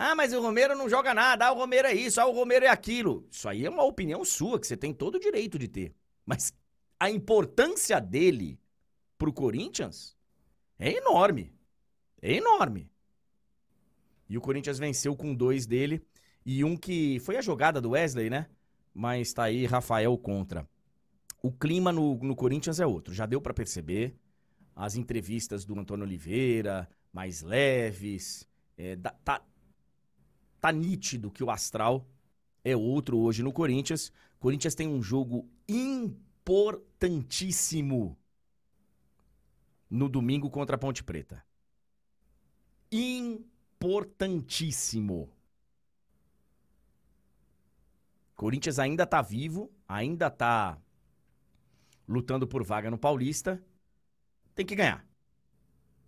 Ah, 0.03 0.15
mas 0.15 0.33
o 0.33 0.41
Romero 0.41 0.75
não 0.75 0.89
joga 0.89 1.13
nada. 1.13 1.45
Ah, 1.45 1.53
o 1.53 1.57
Romero 1.57 1.87
é 1.87 1.93
isso. 1.93 2.19
Ah, 2.23 2.25
o 2.25 2.33
Romero 2.33 2.65
é 2.65 2.69
aquilo. 2.69 3.29
Isso 3.31 3.47
aí 3.47 3.67
é 3.67 3.69
uma 3.69 3.85
opinião 3.85 4.25
sua, 4.25 4.59
que 4.59 4.67
você 4.67 4.75
tem 4.75 4.95
todo 4.95 5.17
o 5.17 5.21
direito 5.21 5.59
de 5.59 5.69
ter. 5.69 5.95
Mas 6.25 6.55
a 6.99 7.11
importância 7.11 8.01
dele 8.01 8.59
pro 9.19 9.31
Corinthians 9.31 10.17
é 10.79 10.91
enorme. 10.91 11.53
É 12.23 12.33
enorme. 12.33 12.91
E 14.27 14.39
o 14.39 14.41
Corinthians 14.41 14.79
venceu 14.79 15.15
com 15.15 15.35
dois 15.35 15.67
dele. 15.67 16.03
E 16.47 16.65
um 16.65 16.79
que 16.79 17.21
foi 17.21 17.37
a 17.37 17.43
jogada 17.43 17.79
do 17.79 17.91
Wesley, 17.91 18.31
né? 18.31 18.47
Mas 18.95 19.35
tá 19.35 19.45
aí 19.45 19.67
Rafael 19.67 20.17
contra. 20.17 20.67
O 21.43 21.53
clima 21.53 21.93
no, 21.93 22.15
no 22.15 22.35
Corinthians 22.35 22.81
é 22.81 22.87
outro. 22.87 23.13
Já 23.13 23.27
deu 23.27 23.39
para 23.39 23.53
perceber. 23.53 24.17
As 24.75 24.97
entrevistas 24.97 25.67
do 25.67 25.79
Antônio 25.79 26.07
Oliveira, 26.07 26.89
mais 27.13 27.43
leves. 27.43 28.49
É, 28.79 28.97
tá, 28.97 29.45
tá 30.61 30.71
nítido 30.71 31.31
que 31.31 31.43
o 31.43 31.51
astral 31.51 32.07
é 32.63 32.77
outro 32.77 33.19
hoje 33.19 33.43
no 33.43 33.51
Corinthians. 33.53 34.13
Corinthians 34.39 34.75
tem 34.75 34.87
um 34.87 35.03
jogo 35.03 35.49
importantíssimo 35.69 38.19
no 39.89 40.07
domingo 40.09 40.51
contra 40.51 40.77
a 40.77 40.79
Ponte 40.79 41.03
Preta. 41.03 41.43
Importantíssimo. 42.93 45.33
Corinthians 48.37 48.79
ainda 48.79 49.07
tá 49.07 49.21
vivo, 49.21 49.71
ainda 49.87 50.31
tá 50.31 50.79
lutando 52.09 52.47
por 52.47 52.65
vaga 52.65 52.91
no 52.91 52.97
Paulista. 52.99 53.63
Tem 54.55 54.65
que 54.65 54.75
ganhar. 54.75 55.07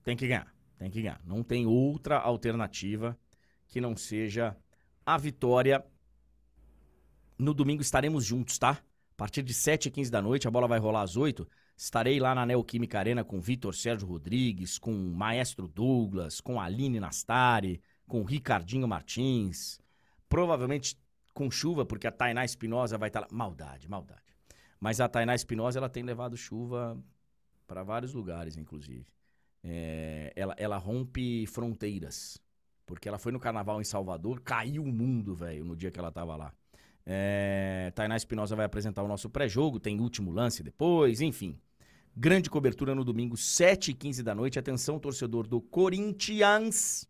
Tem 0.03 0.17
que 0.17 0.27
ganhar. 0.27 0.51
Tem 0.79 0.91
que 0.91 1.03
ganhar. 1.03 1.21
Não 1.25 1.43
tem 1.43 1.67
outra 1.67 2.19
alternativa 2.19 3.19
que 3.73 3.81
não 3.81 3.97
seja 3.97 4.57
a 5.05 5.19
vitória. 5.19 5.85
No 7.37 7.53
domingo 7.53 7.83
estaremos 7.83 8.25
juntos, 8.25 8.57
tá? 8.59 8.71
A 8.71 9.15
partir 9.17 9.43
de 9.43 9.53
7h15 9.53 10.11
da 10.11 10.23
noite, 10.23 10.47
a 10.47 10.51
bola 10.51 10.69
vai 10.69 10.79
rolar 10.79 11.03
às 11.03 11.17
8 11.17 11.49
Estarei 11.77 12.21
lá 12.21 12.33
na 12.33 12.47
Neoquímica 12.47 12.99
Arena 12.99 13.25
com 13.25 13.41
Vitor 13.41 13.75
Sérgio 13.75 14.07
Rodrigues, 14.07 14.79
com 14.79 14.93
Maestro 14.93 15.67
Douglas, 15.67 16.41
com 16.41 16.61
Aline 16.61 17.01
Nastari, 17.01 17.83
com 18.07 18.23
Ricardinho 18.23 18.87
Martins. 18.87 19.81
Provavelmente 20.29 20.97
com 21.35 21.51
chuva, 21.51 21.85
porque 21.85 22.07
a 22.07 22.13
Tainá 22.13 22.45
Espinosa 22.45 22.99
vai 22.99 23.09
estar 23.09 23.23
tá 23.23 23.29
lá. 23.29 23.37
Maldade, 23.37 23.89
maldade. 23.89 24.23
Mas 24.79 25.01
a 25.01 25.09
Tainá 25.09 25.35
Espinosa, 25.35 25.79
ela 25.79 25.89
tem 25.89 26.03
levado 26.03 26.37
chuva 26.37 26.97
para 27.67 27.83
vários 27.83 28.13
lugares, 28.13 28.57
inclusive. 28.57 29.07
É, 29.65 30.33
ela, 30.37 30.55
ela 30.59 30.77
rompe 30.77 31.47
fronteiras. 31.47 32.41
Porque 32.87 33.09
ela 33.09 33.19
foi 33.19 33.33
no 33.33 33.41
carnaval 33.41 33.81
em 33.81 33.85
Salvador, 33.85 34.41
caiu 34.41 34.83
o 34.83 34.93
mundo, 34.93 35.35
velho, 35.35 35.65
no 35.65 35.77
dia 35.77 35.91
que 35.91 35.99
ela 35.99 36.11
tava 36.11 36.37
lá. 36.37 36.53
É, 37.05 37.93
Tainá 37.95 38.17
Espinosa 38.17 38.55
vai 38.55 38.67
apresentar 38.67 39.03
o 39.03 39.09
nosso 39.09 39.29
pré-jogo, 39.29 39.81
tem 39.81 40.01
último 40.01 40.31
lance 40.31 40.63
depois, 40.63 41.21
enfim. 41.21 41.59
Grande 42.15 42.51
cobertura 42.51 42.95
no 42.95 43.05
domingo, 43.05 43.37
7h15 43.37 44.23
da 44.23 44.35
noite. 44.35 44.59
Atenção, 44.59 44.99
torcedor 44.99 45.47
do 45.47 45.61
Corinthians. 45.61 47.09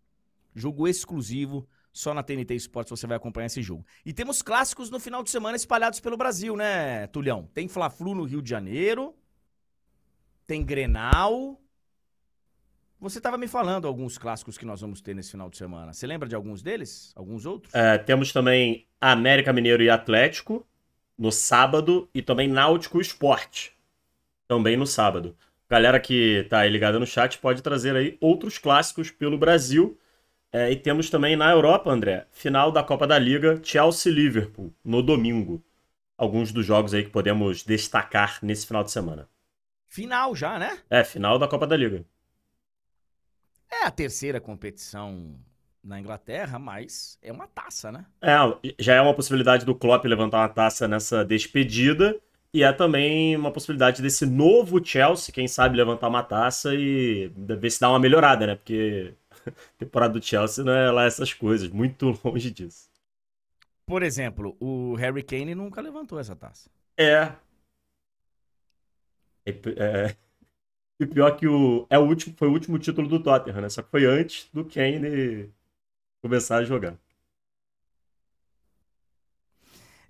Jogo 0.55 0.87
exclusivo. 0.87 1.67
Só 1.93 2.15
na 2.15 2.23
TNT 2.23 2.55
Esportes 2.55 2.91
você 2.91 3.07
vai 3.07 3.17
acompanhar 3.17 3.47
esse 3.47 3.61
jogo. 3.61 3.85
E 4.07 4.13
temos 4.13 4.41
clássicos 4.41 4.91
no 4.91 4.99
final 4.99 5.23
de 5.23 5.29
semana 5.29 5.57
espalhados 5.57 6.01
pelo 6.01 6.17
Brasil, 6.17 6.57
né, 6.57 7.07
Tulhão? 7.09 7.51
Tem 7.53 7.69
Fla-Flu 7.69 8.15
no 8.15 8.25
Rio 8.25 8.41
de 8.41 8.49
Janeiro. 8.49 9.15
Tem 10.47 10.65
Grenal. 10.65 11.61
Você 13.03 13.19
estava 13.19 13.37
me 13.37 13.49
falando 13.49 13.89
alguns 13.89 14.17
clássicos 14.17 14.57
que 14.57 14.65
nós 14.65 14.81
vamos 14.81 15.01
ter 15.01 15.13
nesse 15.13 15.33
final 15.33 15.51
de 15.51 15.57
semana. 15.57 15.93
Você 15.93 16.07
lembra 16.07 16.29
de 16.29 16.37
alguns 16.37 16.63
deles? 16.63 17.13
Alguns 17.17 17.45
outros? 17.45 17.75
É, 17.75 17.99
temos 17.99 18.33
também 18.33 18.87
América 19.01 19.53
Mineiro 19.53 19.83
e 19.83 19.91
Atlético 19.91 20.65
no 21.19 21.33
sábado 21.33 22.09
e 22.15 22.23
também 22.23 22.47
Náutico 22.47 23.01
Esporte 23.01 23.77
também 24.47 24.77
no 24.77 24.87
sábado. 24.87 25.37
Galera 25.69 25.99
que 25.99 26.47
tá 26.49 26.61
aí 26.61 26.71
ligada 26.71 27.01
no 27.01 27.05
chat 27.05 27.39
pode 27.39 27.61
trazer 27.61 27.97
aí 27.97 28.17
outros 28.21 28.57
clássicos 28.57 29.11
pelo 29.11 29.37
Brasil. 29.37 29.99
É, 30.53 30.71
e 30.71 30.77
temos 30.77 31.11
também 31.11 31.35
na 31.35 31.51
Europa, 31.51 31.91
André, 31.91 32.29
final 32.31 32.71
da 32.71 32.85
Copa 32.85 33.05
da 33.05 33.19
Liga, 33.19 33.61
Chelsea-Liverpool, 33.65 34.73
no 34.85 35.03
domingo. 35.03 35.61
Alguns 36.17 36.53
dos 36.53 36.65
jogos 36.65 36.95
aí 36.95 37.03
que 37.03 37.11
podemos 37.11 37.65
destacar 37.65 38.39
nesse 38.43 38.65
final 38.65 38.85
de 38.85 38.93
semana. 38.93 39.29
Final 39.89 40.37
já, 40.37 40.57
né? 40.57 40.79
É, 40.89 41.03
final 41.03 41.37
da 41.37 41.49
Copa 41.49 41.67
da 41.67 41.77
Liga. 41.77 42.05
É 43.73 43.85
a 43.87 43.91
terceira 43.91 44.41
competição 44.41 45.35
na 45.83 45.99
Inglaterra, 45.99 46.59
mas 46.59 47.19
é 47.23 47.33
uma 47.33 47.49
taça, 47.49 47.91
né? 47.91 48.07
É, 48.21 48.37
já 48.79 48.95
é 48.95 49.01
uma 49.01 49.15
possibilidade 49.15 49.65
do 49.65 49.75
Klopp 49.75 50.05
levantar 50.05 50.39
uma 50.39 50.49
taça 50.49 50.87
nessa 50.87 51.25
despedida. 51.25 52.21
E 52.55 52.63
é 52.63 52.71
também 52.71 53.35
uma 53.35 53.51
possibilidade 53.51 54.03
desse 54.03 54.27
novo 54.27 54.85
Chelsea, 54.85 55.33
quem 55.33 55.49
sabe, 55.49 55.75
levantar 55.75 56.09
uma 56.09 56.23
taça 56.23 56.75
e 56.75 57.33
ver 57.35 57.71
se 57.71 57.81
dá 57.81 57.89
uma 57.89 57.99
melhorada, 57.99 58.47
né? 58.47 58.55
Porque 58.57 59.15
a 59.47 59.51
temporada 59.79 60.13
do 60.13 60.23
Chelsea 60.23 60.63
não 60.63 60.73
é 60.73 60.91
lá 60.91 61.07
essas 61.07 61.33
coisas, 61.33 61.71
muito 61.71 62.13
longe 62.23 62.51
disso. 62.51 62.91
Por 63.87 64.03
exemplo, 64.03 64.55
o 64.61 64.95
Harry 64.97 65.23
Kane 65.23 65.55
nunca 65.55 65.81
levantou 65.81 66.21
essa 66.21 66.37
taça. 66.37 66.71
É. 66.97 67.33
é, 69.47 69.51
é 69.51 70.17
e 71.03 71.07
pior 71.07 71.37
que 71.37 71.47
o, 71.47 71.87
é 71.91 71.99
o 71.99 72.03
último, 72.03 72.35
foi 72.37 72.49
o 72.49 72.53
último 72.53 72.79
título 72.79 73.09
do 73.09 73.23
Tottenham, 73.23 73.61
né? 73.61 73.69
Só 73.69 73.83
que 73.83 73.91
foi 73.91 74.05
antes 74.05 74.49
do 74.53 74.65
Kane 74.65 75.53
começar 76.21 76.59
a 76.59 76.65
jogar. 76.65 76.99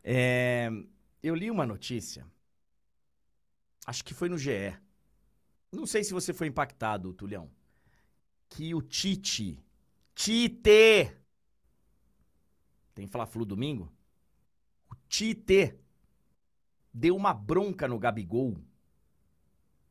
É, 0.04 0.68
eu 1.22 1.34
li 1.34 1.50
uma 1.50 1.64
notícia, 1.64 2.26
acho 3.86 4.04
que 4.04 4.14
foi 4.14 4.28
no 4.28 4.36
GE. 4.38 4.76
Não 5.70 5.86
sei 5.86 6.04
se 6.04 6.12
você 6.12 6.32
foi 6.32 6.48
impactado, 6.48 7.14
Tulhão. 7.14 7.50
Que 8.48 8.74
o 8.74 8.82
Tite, 8.82 9.58
Tite, 10.14 11.16
tem 12.94 13.06
Fla-Flu 13.06 13.44
domingo? 13.44 13.90
O 14.90 14.94
Tite 15.08 15.78
deu 16.92 17.16
uma 17.16 17.32
bronca 17.32 17.88
no 17.88 17.98
Gabigol 17.98 18.56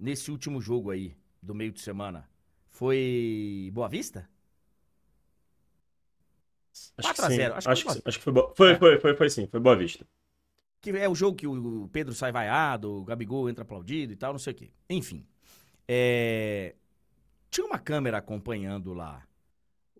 nesse 0.01 0.31
último 0.31 0.59
jogo 0.59 0.89
aí, 0.89 1.15
do 1.41 1.53
meio 1.53 1.71
de 1.71 1.79
semana, 1.79 2.27
foi 2.69 3.69
Boa 3.71 3.87
Vista? 3.87 4.27
4x0. 6.99 7.53
Acho, 7.53 7.69
acho, 7.69 7.85
que, 7.85 8.01
acho 8.05 8.17
que 8.17 8.23
foi, 8.23 8.33
boa... 8.33 8.53
foi, 8.55 8.71
é. 8.71 8.79
foi, 8.79 8.99
foi, 8.99 9.15
foi, 9.15 9.29
sim, 9.29 9.47
foi 9.47 9.59
Boa 9.59 9.75
Vista. 9.75 10.05
Que 10.81 10.89
é 10.91 11.07
o 11.07 11.13
jogo 11.13 11.37
que 11.37 11.45
o 11.45 11.87
Pedro 11.89 12.13
sai 12.13 12.31
vaiado, 12.31 12.91
o 12.91 13.05
Gabigol 13.05 13.47
entra 13.47 13.63
aplaudido 13.63 14.11
e 14.11 14.15
tal, 14.15 14.33
não 14.33 14.39
sei 14.39 14.53
o 14.53 14.55
quê. 14.55 14.71
Enfim. 14.89 15.25
É... 15.87 16.75
Tinha 17.51 17.67
uma 17.67 17.77
câmera 17.77 18.17
acompanhando 18.17 18.93
lá 18.93 19.27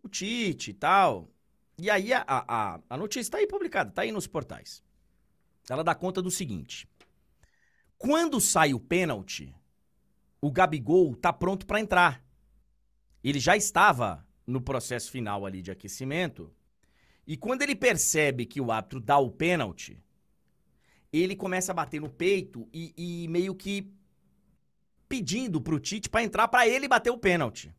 o 0.02 0.10
Tite 0.10 0.72
e 0.72 0.74
tal. 0.74 1.30
E 1.78 1.90
aí 1.90 2.12
a, 2.14 2.24
a, 2.28 2.80
a 2.90 2.98
notícia 2.98 3.22
está 3.22 3.38
aí 3.38 3.46
publicada, 3.46 3.90
está 3.90 4.02
aí 4.02 4.12
nos 4.12 4.26
portais. 4.26 4.84
Ela 5.70 5.84
dá 5.84 5.94
conta 5.94 6.22
do 6.22 6.32
seguinte. 6.32 6.88
Quando 7.98 8.42
sai 8.42 8.74
o 8.74 8.80
pênalti, 8.80 9.54
o 10.42 10.52
Gabigol 10.52 11.16
tá 11.16 11.32
pronto 11.32 11.68
para 11.68 11.80
entrar. 11.80 12.26
Ele 13.24 13.40
já 13.40 13.56
estava 13.56 14.26
no 14.46 14.60
processo 14.60 15.12
final 15.12 15.46
ali 15.46 15.62
de 15.62 15.70
aquecimento. 15.70 16.52
E 17.28 17.38
quando 17.38 17.62
ele 17.62 17.76
percebe 17.76 18.48
que 18.48 18.60
o 18.60 18.72
árbitro 18.72 19.00
dá 19.00 19.20
o 19.20 19.30
pênalti, 19.30 20.04
ele 21.14 21.36
começa 21.36 21.72
a 21.72 21.76
bater 21.76 22.02
no 22.02 22.10
peito 22.10 22.68
e, 22.74 22.94
e 22.98 23.28
meio 23.28 23.54
que 23.54 23.94
pedindo 25.08 25.62
pro 25.62 25.80
Tite 25.80 26.10
para 26.10 26.24
entrar 26.24 26.48
para 26.48 26.68
ele 26.68 26.88
bater 26.88 27.12
o 27.12 27.18
pênalti. 27.18 27.72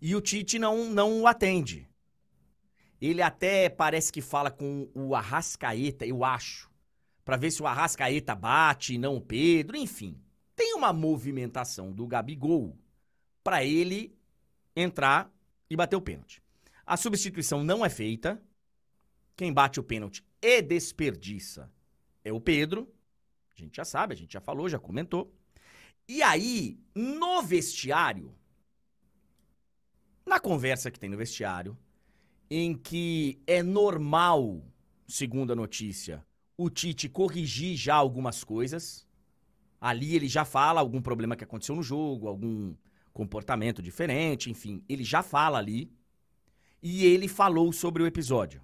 E 0.00 0.16
o 0.16 0.20
Tite 0.20 0.58
não, 0.58 0.90
não 0.90 1.20
o 1.20 1.26
atende. 1.28 1.88
Ele 3.00 3.22
até 3.22 3.68
parece 3.68 4.10
que 4.10 4.20
fala 4.20 4.50
com 4.50 4.90
o 4.94 5.14
Arrascaeta, 5.14 6.04
eu 6.04 6.24
acho, 6.24 6.70
para 7.24 7.36
ver 7.36 7.50
se 7.50 7.62
o 7.62 7.66
Arrascaeta 7.66 8.34
bate 8.34 8.94
e 8.94 8.98
não 8.98 9.16
o 9.16 9.20
Pedro, 9.20 9.76
enfim 9.76 10.18
tem 10.56 10.74
uma 10.74 10.92
movimentação 10.92 11.92
do 11.92 12.06
Gabigol 12.06 12.76
para 13.44 13.62
ele 13.64 14.16
entrar 14.74 15.30
e 15.70 15.76
bater 15.76 15.94
o 15.94 16.00
pênalti. 16.00 16.42
A 16.84 16.96
substituição 16.96 17.62
não 17.62 17.84
é 17.84 17.90
feita. 17.90 18.42
Quem 19.36 19.52
bate 19.52 19.78
o 19.78 19.84
pênalti 19.84 20.24
e 20.40 20.62
desperdiça 20.62 21.70
é 22.24 22.32
o 22.32 22.40
Pedro. 22.40 22.92
A 23.54 23.60
gente 23.60 23.76
já 23.76 23.84
sabe, 23.84 24.14
a 24.14 24.16
gente 24.16 24.32
já 24.32 24.40
falou, 24.40 24.68
já 24.68 24.78
comentou. 24.78 25.32
E 26.08 26.22
aí, 26.22 26.78
no 26.94 27.42
vestiário, 27.42 28.34
na 30.24 30.40
conversa 30.40 30.90
que 30.90 30.98
tem 30.98 31.10
no 31.10 31.16
vestiário, 31.16 31.76
em 32.50 32.76
que 32.76 33.40
é 33.46 33.62
normal, 33.62 34.62
segundo 35.06 35.52
a 35.52 35.56
notícia, 35.56 36.24
o 36.56 36.70
Tite 36.70 37.08
corrigir 37.08 37.76
já 37.76 37.94
algumas 37.94 38.42
coisas. 38.42 39.05
Ali 39.86 40.16
ele 40.16 40.26
já 40.26 40.44
fala 40.44 40.80
algum 40.80 41.00
problema 41.00 41.36
que 41.36 41.44
aconteceu 41.44 41.76
no 41.76 41.82
jogo, 41.82 42.26
algum 42.26 42.74
comportamento 43.12 43.80
diferente, 43.80 44.50
enfim, 44.50 44.82
ele 44.88 45.04
já 45.04 45.22
fala 45.22 45.58
ali. 45.58 45.92
E 46.82 47.06
ele 47.06 47.28
falou 47.28 47.72
sobre 47.72 48.02
o 48.02 48.06
episódio. 48.06 48.60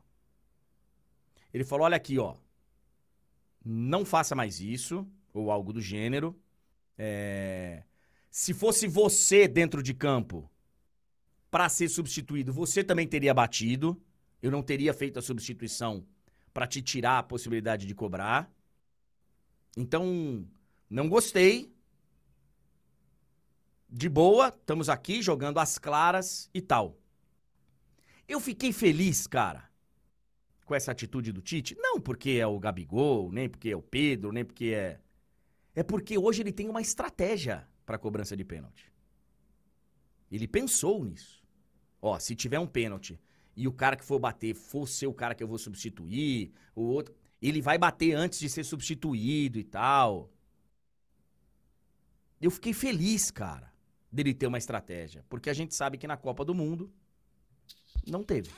Ele 1.55 1.65
falou: 1.65 1.85
olha 1.85 1.97
aqui, 1.97 2.19
ó. 2.19 2.35
Não 3.65 4.05
faça 4.05 4.35
mais 4.35 4.61
isso, 4.61 5.07
ou 5.33 5.53
algo 5.53 5.73
do 5.73 5.81
gênero. 5.81 6.37
É... 6.99 7.85
Se 8.29 8.53
fosse 8.53 8.89
você 8.89 9.47
dentro 9.47 9.81
de 9.81 9.95
campo, 9.95 10.51
para 11.53 11.69
ser 11.69 11.89
substituído, 11.89 12.53
você 12.53 12.83
também 12.83 13.07
teria 13.07 13.33
batido. 13.33 13.97
Eu 14.43 14.51
não 14.51 14.61
teria 14.61 14.93
feito 14.93 15.21
a 15.21 15.23
substituição 15.23 16.05
para 16.53 16.67
te 16.67 16.83
tirar 16.83 17.21
a 17.21 17.23
possibilidade 17.23 17.87
de 17.87 17.95
cobrar. 17.95 18.53
Então, 19.77 20.45
não 20.93 21.09
gostei. 21.09 21.73
De 23.89 24.09
boa, 24.09 24.49
estamos 24.49 24.89
aqui 24.89 25.23
jogando 25.23 25.59
as 25.59 25.79
claras 25.79 26.51
e 26.53 26.61
tal. 26.61 26.99
Eu 28.29 28.41
fiquei 28.41 28.73
feliz, 28.73 29.27
cara, 29.27 29.69
com 30.65 30.75
essa 30.75 30.93
atitude 30.93 31.33
do 31.33 31.43
Tite. 31.43 31.77
Não 31.79 32.01
porque 32.01 32.33
é 32.33 32.47
o 32.47 32.59
Gabigol, 32.59 33.33
nem 33.33 33.49
porque 33.49 33.71
é 33.71 33.77
o 33.77 33.83
Pedro, 33.83 34.33
nem 34.33 34.45
porque 34.45 34.67
é. 34.67 35.01
É 35.75 35.83
porque 35.83 36.19
hoje 36.19 36.43
ele 36.43 36.53
tem 36.53 36.69
uma 36.69 36.81
estratégia 36.81 37.67
para 37.85 37.99
cobrança 37.99 38.37
de 38.37 38.45
pênalti. 38.45 38.93
Ele 40.31 40.47
pensou 40.47 41.05
nisso. 41.05 41.43
Ó, 42.01 42.19
se 42.19 42.35
tiver 42.35 42.59
um 42.59 42.67
pênalti 42.67 43.21
e 43.55 43.69
o 43.69 43.73
cara 43.73 43.97
que 43.97 44.05
for 44.05 44.19
bater 44.19 44.55
for 44.55 44.89
ser 44.89 45.07
o 45.07 45.15
cara 45.15 45.35
que 45.35 45.43
eu 45.43 45.49
vou 45.49 45.59
substituir, 45.59 46.53
o 46.75 46.83
outro, 46.83 47.15
ele 47.41 47.61
vai 47.61 47.77
bater 47.77 48.13
antes 48.13 48.39
de 48.39 48.49
ser 48.49 48.65
substituído 48.65 49.59
e 49.59 49.65
tal. 49.65 50.32
Eu 52.43 52.51
fiquei 52.51 52.73
feliz, 52.73 53.31
cara, 53.31 53.73
dele 54.11 54.35
ter 54.35 54.49
uma 54.49 54.59
estratégia, 54.59 55.25
porque 55.31 55.49
a 55.49 55.55
gente 55.55 55.75
sabe 55.77 55.97
que 55.97 56.09
na 56.09 56.17
Copa 56.17 56.45
do 56.45 56.53
Mundo 56.53 56.91
não 58.05 58.25
teve. 58.25 58.51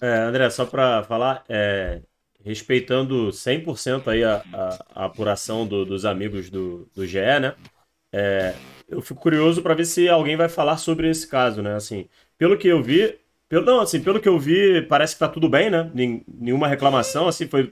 É, 0.00 0.18
André, 0.18 0.50
só 0.50 0.66
para 0.66 1.04
falar, 1.04 1.44
é, 1.48 2.02
respeitando 2.44 3.30
100% 3.32 4.08
aí 4.08 4.24
a, 4.24 4.42
a, 4.52 5.02
a 5.02 5.04
apuração 5.06 5.64
do, 5.64 5.84
dos 5.84 6.04
amigos 6.04 6.50
do, 6.50 6.90
do 6.92 7.06
GE, 7.06 7.20
né? 7.40 7.54
É, 8.12 8.54
eu 8.88 9.00
fico 9.00 9.20
curioso 9.20 9.62
para 9.62 9.74
ver 9.74 9.84
se 9.84 10.08
alguém 10.08 10.36
vai 10.36 10.48
falar 10.48 10.76
sobre 10.76 11.08
esse 11.08 11.26
caso, 11.26 11.62
né? 11.62 11.76
Assim, 11.76 12.08
pelo 12.36 12.58
que 12.58 12.66
eu 12.66 12.82
vi, 12.82 13.18
pelo, 13.48 13.64
não, 13.64 13.80
assim, 13.80 14.02
pelo 14.02 14.20
que 14.20 14.28
eu 14.28 14.38
vi, 14.38 14.82
parece 14.82 15.14
que 15.14 15.20
tá 15.20 15.28
tudo 15.28 15.48
bem, 15.48 15.70
né? 15.70 15.90
Nenhuma 16.26 16.66
reclamação, 16.66 17.28
assim, 17.28 17.46
foi, 17.46 17.70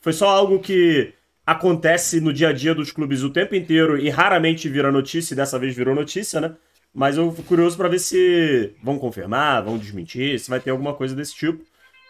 foi 0.00 0.12
só 0.12 0.28
algo 0.28 0.58
que 0.60 1.12
acontece 1.46 2.20
no 2.20 2.32
dia 2.32 2.48
a 2.48 2.52
dia 2.52 2.74
dos 2.74 2.92
clubes 2.92 3.22
o 3.22 3.30
tempo 3.30 3.54
inteiro 3.54 3.98
e 3.98 4.08
raramente 4.08 4.68
vira 4.68 4.92
notícia, 4.92 5.34
e 5.34 5.36
dessa 5.36 5.58
vez 5.58 5.74
virou 5.74 5.94
notícia, 5.94 6.40
né? 6.40 6.54
Mas 6.94 7.16
eu 7.16 7.30
fico 7.32 7.48
curioso 7.48 7.76
para 7.76 7.88
ver 7.88 7.98
se 7.98 8.74
vão 8.82 8.98
confirmar, 8.98 9.62
vão 9.62 9.78
desmentir, 9.78 10.38
se 10.38 10.50
vai 10.50 10.60
ter 10.60 10.70
alguma 10.70 10.94
coisa 10.94 11.14
desse 11.14 11.34
tipo. 11.34 11.64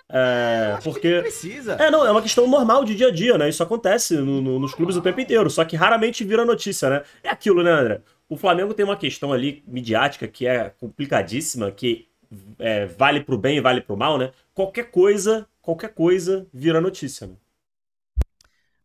É, 0.09 0.77
porque. 0.83 1.21
precisa. 1.21 1.75
É, 1.75 1.91
não, 1.91 2.05
é 2.05 2.11
uma 2.11 2.21
questão 2.21 2.47
normal 2.47 2.85
de 2.85 2.95
dia 2.95 3.09
a 3.09 3.11
dia, 3.11 3.39
né? 3.39 3.49
Isso 3.49 3.63
acontece 3.63 4.17
no, 4.17 4.43
no, 4.43 4.59
nos 4.59 4.75
clubes 4.75 4.97
o 4.97 5.01
tempo 5.01 5.21
inteiro, 5.21 5.49
só 5.49 5.65
que 5.65 5.77
raramente 5.77 6.25
vira 6.25 6.45
notícia, 6.45 6.91
né? 6.91 7.03
É 7.23 7.31
aquilo, 7.31 7.63
né, 7.63 7.71
André? 7.71 8.01
O 8.29 8.37
Flamengo 8.37 8.75
tem 8.75 8.85
uma 8.85 8.97
questão 8.97 9.33
ali 9.33 9.63
midiática 9.67 10.27
que 10.27 10.47
é 10.47 10.71
complicadíssima, 10.81 11.71
que 11.71 12.09
é, 12.59 12.87
vale 12.87 13.21
pro 13.21 13.39
bem 13.39 13.59
e 13.59 13.61
vale 13.61 13.81
pro 13.81 13.97
mal, 13.97 14.19
né? 14.19 14.33
Qualquer 14.53 14.91
coisa, 14.91 15.47
qualquer 15.61 15.95
coisa 15.95 16.47
vira 16.53 16.81
notícia, 16.81 17.27
né? 17.27 17.35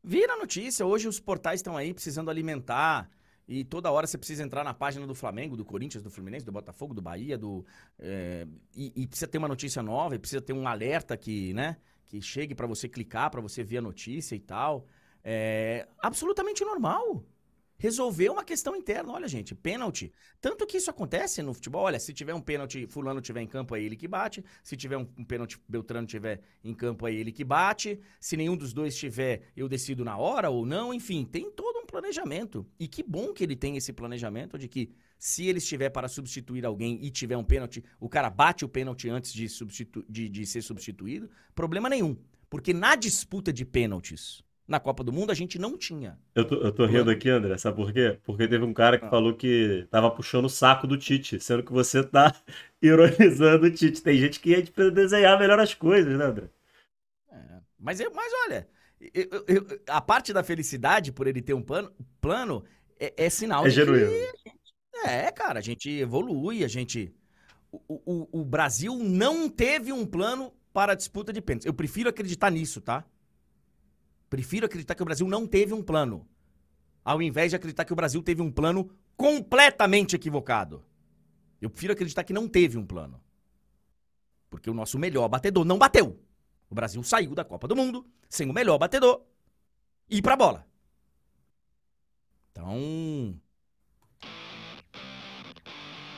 Vira 0.10 0.38
notícia. 0.38 0.86
Hoje 0.86 1.06
os 1.06 1.20
portais 1.20 1.60
estão 1.60 1.76
aí 1.76 1.94
precisando 1.94 2.32
alimentar. 2.32 3.10
E 3.46 3.66
toda 3.66 3.92
hora 3.92 4.08
você 4.08 4.18
precisa 4.18 4.42
entrar 4.42 4.64
na 4.64 4.74
página 4.74 5.06
do 5.06 5.14
Flamengo, 5.14 5.58
do 5.58 5.66
Corinthians, 5.66 6.02
do 6.02 6.10
Fluminense, 6.10 6.46
do 6.46 6.52
Botafogo, 6.52 6.94
do 6.94 7.02
Bahia, 7.02 7.38
do. 7.38 7.66
É, 8.00 8.48
e, 8.74 8.94
e, 8.96 9.06
precisa 9.06 9.28
ter 9.28 9.38
uma 9.38 9.50
notícia 9.50 9.84
nova, 9.84 10.16
e 10.16 10.20
precisa 10.20 10.42
ter 10.42 10.54
um 10.54 10.66
alerta 10.66 11.18
que, 11.18 11.54
né? 11.54 11.76
Que 12.06 12.22
chegue 12.22 12.56
para 12.56 12.66
você 12.66 12.88
clicar, 12.88 13.30
para 13.30 13.42
você 13.42 13.66
ver 13.66 13.80
a 13.80 13.82
notícia 13.82 14.34
e 14.34 14.40
tal. 14.40 14.88
É 15.22 15.86
absolutamente 16.00 16.64
normal 16.64 17.26
resolver 17.78 18.30
uma 18.30 18.44
questão 18.44 18.76
interna. 18.76 19.14
Olha, 19.14 19.28
gente, 19.28 19.54
pênalti. 19.54 20.12
Tanto 20.42 20.66
que 20.66 20.78
isso 20.78 20.90
acontece 20.90 21.42
no 21.42 21.54
futebol. 21.54 21.84
Olha, 21.84 22.00
se 22.00 22.14
tiver 22.14 22.34
um 22.34 22.42
pênalti, 22.42 22.88
fulano 22.88 23.22
tiver 23.22 23.42
em 23.42 23.48
campo, 23.48 23.76
é 23.76 23.82
ele 23.82 23.96
que 23.96 24.08
bate. 24.08 24.44
Se 24.64 24.76
tiver 24.76 24.98
um, 24.98 25.06
pênalti, 25.06 25.60
Beltrano 25.68 26.08
tiver 26.08 26.42
em 26.64 26.74
campo, 26.74 27.08
é 27.08 27.14
ele 27.14 27.32
que 27.32 27.44
bate. 27.44 28.00
Se 28.20 28.36
nenhum 28.36 28.58
dos 28.58 28.74
dois 28.74 28.96
tiver, 28.96 29.44
eu 29.56 29.70
decido 29.70 30.04
na 30.04 30.18
hora 30.18 30.50
ou 30.50 30.66
não. 30.66 30.94
Enfim, 30.94 31.24
tem 31.24 31.52
todo 31.52 31.80
um 31.80 31.86
planejamento. 31.86 32.66
E 32.80 32.88
que 32.88 33.04
bom 33.04 33.34
que 33.34 33.44
ele 33.44 33.56
tem 33.56 33.78
esse 33.78 33.94
planejamento 33.94 34.58
de 34.58 34.68
que 34.68 34.92
se 35.20 35.48
ele 35.48 35.58
estiver 35.60 35.90
para 35.90 36.08
substituir 36.08 36.66
alguém 36.66 37.00
e 37.02 37.10
tiver 37.10 37.38
um 37.38 37.44
pênalti, 37.44 37.84
o 38.00 38.10
cara 38.10 38.30
bate 38.30 38.66
o 38.66 38.70
pênalti 38.70 39.10
antes 39.10 39.34
de, 39.34 39.48
de, 40.08 40.30
de 40.30 40.46
ser 40.46 40.62
substituído. 40.62 41.30
Problema 41.56 41.90
nenhum. 41.90 42.16
Porque 42.50 42.74
na 42.74 42.96
disputa 42.96 43.52
de 43.52 43.66
pênaltis 43.66 44.44
na 44.68 44.80
Copa 44.80 45.04
do 45.04 45.14
Mundo 45.14 45.32
a 45.32 45.36
gente 45.36 45.58
não 45.58 45.78
tinha. 45.78 46.20
Eu 46.36 46.46
tô, 46.46 46.56
eu 46.56 46.72
tô 46.72 46.86
rindo 46.86 47.10
aqui, 47.10 47.30
André, 47.30 47.58
sabe 47.58 47.78
por 47.78 47.94
quê? 47.94 48.20
Porque 48.24 48.48
teve 48.48 48.66
um 48.66 48.74
cara 48.74 49.00
que 49.00 49.06
ah. 49.06 49.10
falou 49.10 49.34
que 49.34 49.88
tava 49.90 50.12
puxando 50.12 50.46
o 50.46 50.50
saco 50.50 50.86
do 50.86 50.98
Tite, 50.98 51.40
sendo 51.40 51.64
que 51.64 51.72
você 51.72 52.04
tá 52.04 52.36
ironizando 52.82 53.66
o 53.66 53.72
Tite. 53.72 54.04
Tem 54.04 54.18
gente 54.18 54.40
que 54.40 54.50
ia 54.50 54.92
desenhar 54.92 55.40
melhor 55.40 55.60
as 55.60 55.74
coisas, 55.74 56.18
né, 56.18 56.26
André? 56.26 56.50
É, 57.32 57.38
mas, 57.80 58.00
eu, 58.00 58.12
mas 58.14 58.32
olha, 58.46 58.68
eu, 59.14 59.46
eu, 59.48 59.82
a 59.88 60.02
parte 60.02 60.34
da 60.34 60.44
felicidade 60.44 61.14
por 61.14 61.28
ele 61.28 61.42
ter 61.42 61.54
um 61.54 61.62
plano, 61.62 61.92
plano 62.20 62.66
é, 63.00 63.14
é 63.26 63.30
sinal 63.30 63.66
é 63.66 63.70
de 63.70 63.76
genuíno. 63.76 64.10
que... 64.10 65.08
É, 65.08 65.32
cara, 65.32 65.60
a 65.60 65.64
gente 65.64 65.90
evolui, 65.90 66.66
a 66.66 66.68
gente... 66.68 67.14
O, 67.72 68.28
o, 68.32 68.42
o 68.42 68.46
Brasil 68.46 68.96
não 68.96 69.48
teve 69.50 69.94
um 69.94 70.06
plano 70.06 70.52
para 70.74 70.94
a 70.94 70.96
disputa 70.96 71.32
de 71.32 71.42
pênaltis. 71.42 71.66
Eu 71.66 71.74
prefiro 71.74 72.10
acreditar 72.10 72.50
nisso, 72.50 72.82
tá? 72.82 73.06
Prefiro 74.30 74.66
acreditar 74.66 74.96
que 74.96 75.02
o 75.02 75.06
Brasil 75.06 75.28
não 75.28 75.48
teve 75.48 75.74
um 75.74 75.82
plano, 75.82 76.28
ao 77.04 77.22
invés 77.22 77.52
de 77.52 77.56
acreditar 77.56 77.86
que 77.86 77.94
o 77.94 77.96
Brasil 77.96 78.22
teve 78.22 78.42
um 78.42 78.52
plano 78.52 78.90
completamente 79.16 80.16
equivocado. 80.16 80.84
Eu 81.62 81.70
prefiro 81.70 81.94
acreditar 81.94 82.24
que 82.24 82.34
não 82.34 82.48
teve 82.48 82.78
um 82.78 82.86
plano. 82.86 83.22
Porque 84.50 84.70
o 84.70 84.74
nosso 84.74 85.00
melhor 85.00 85.28
batedor 85.28 85.66
não 85.66 85.78
bateu. 85.78 86.20
O 86.70 86.76
Brasil 86.76 87.02
saiu 87.04 87.34
da 87.34 87.44
Copa 87.44 87.68
do 87.68 87.76
Mundo 87.76 88.06
sem 88.30 88.50
o 88.50 88.54
melhor 88.54 88.78
batedor 88.78 89.22
ir 90.10 90.22
pra 90.22 90.36
bola. 90.36 90.68
Então. 92.52 93.40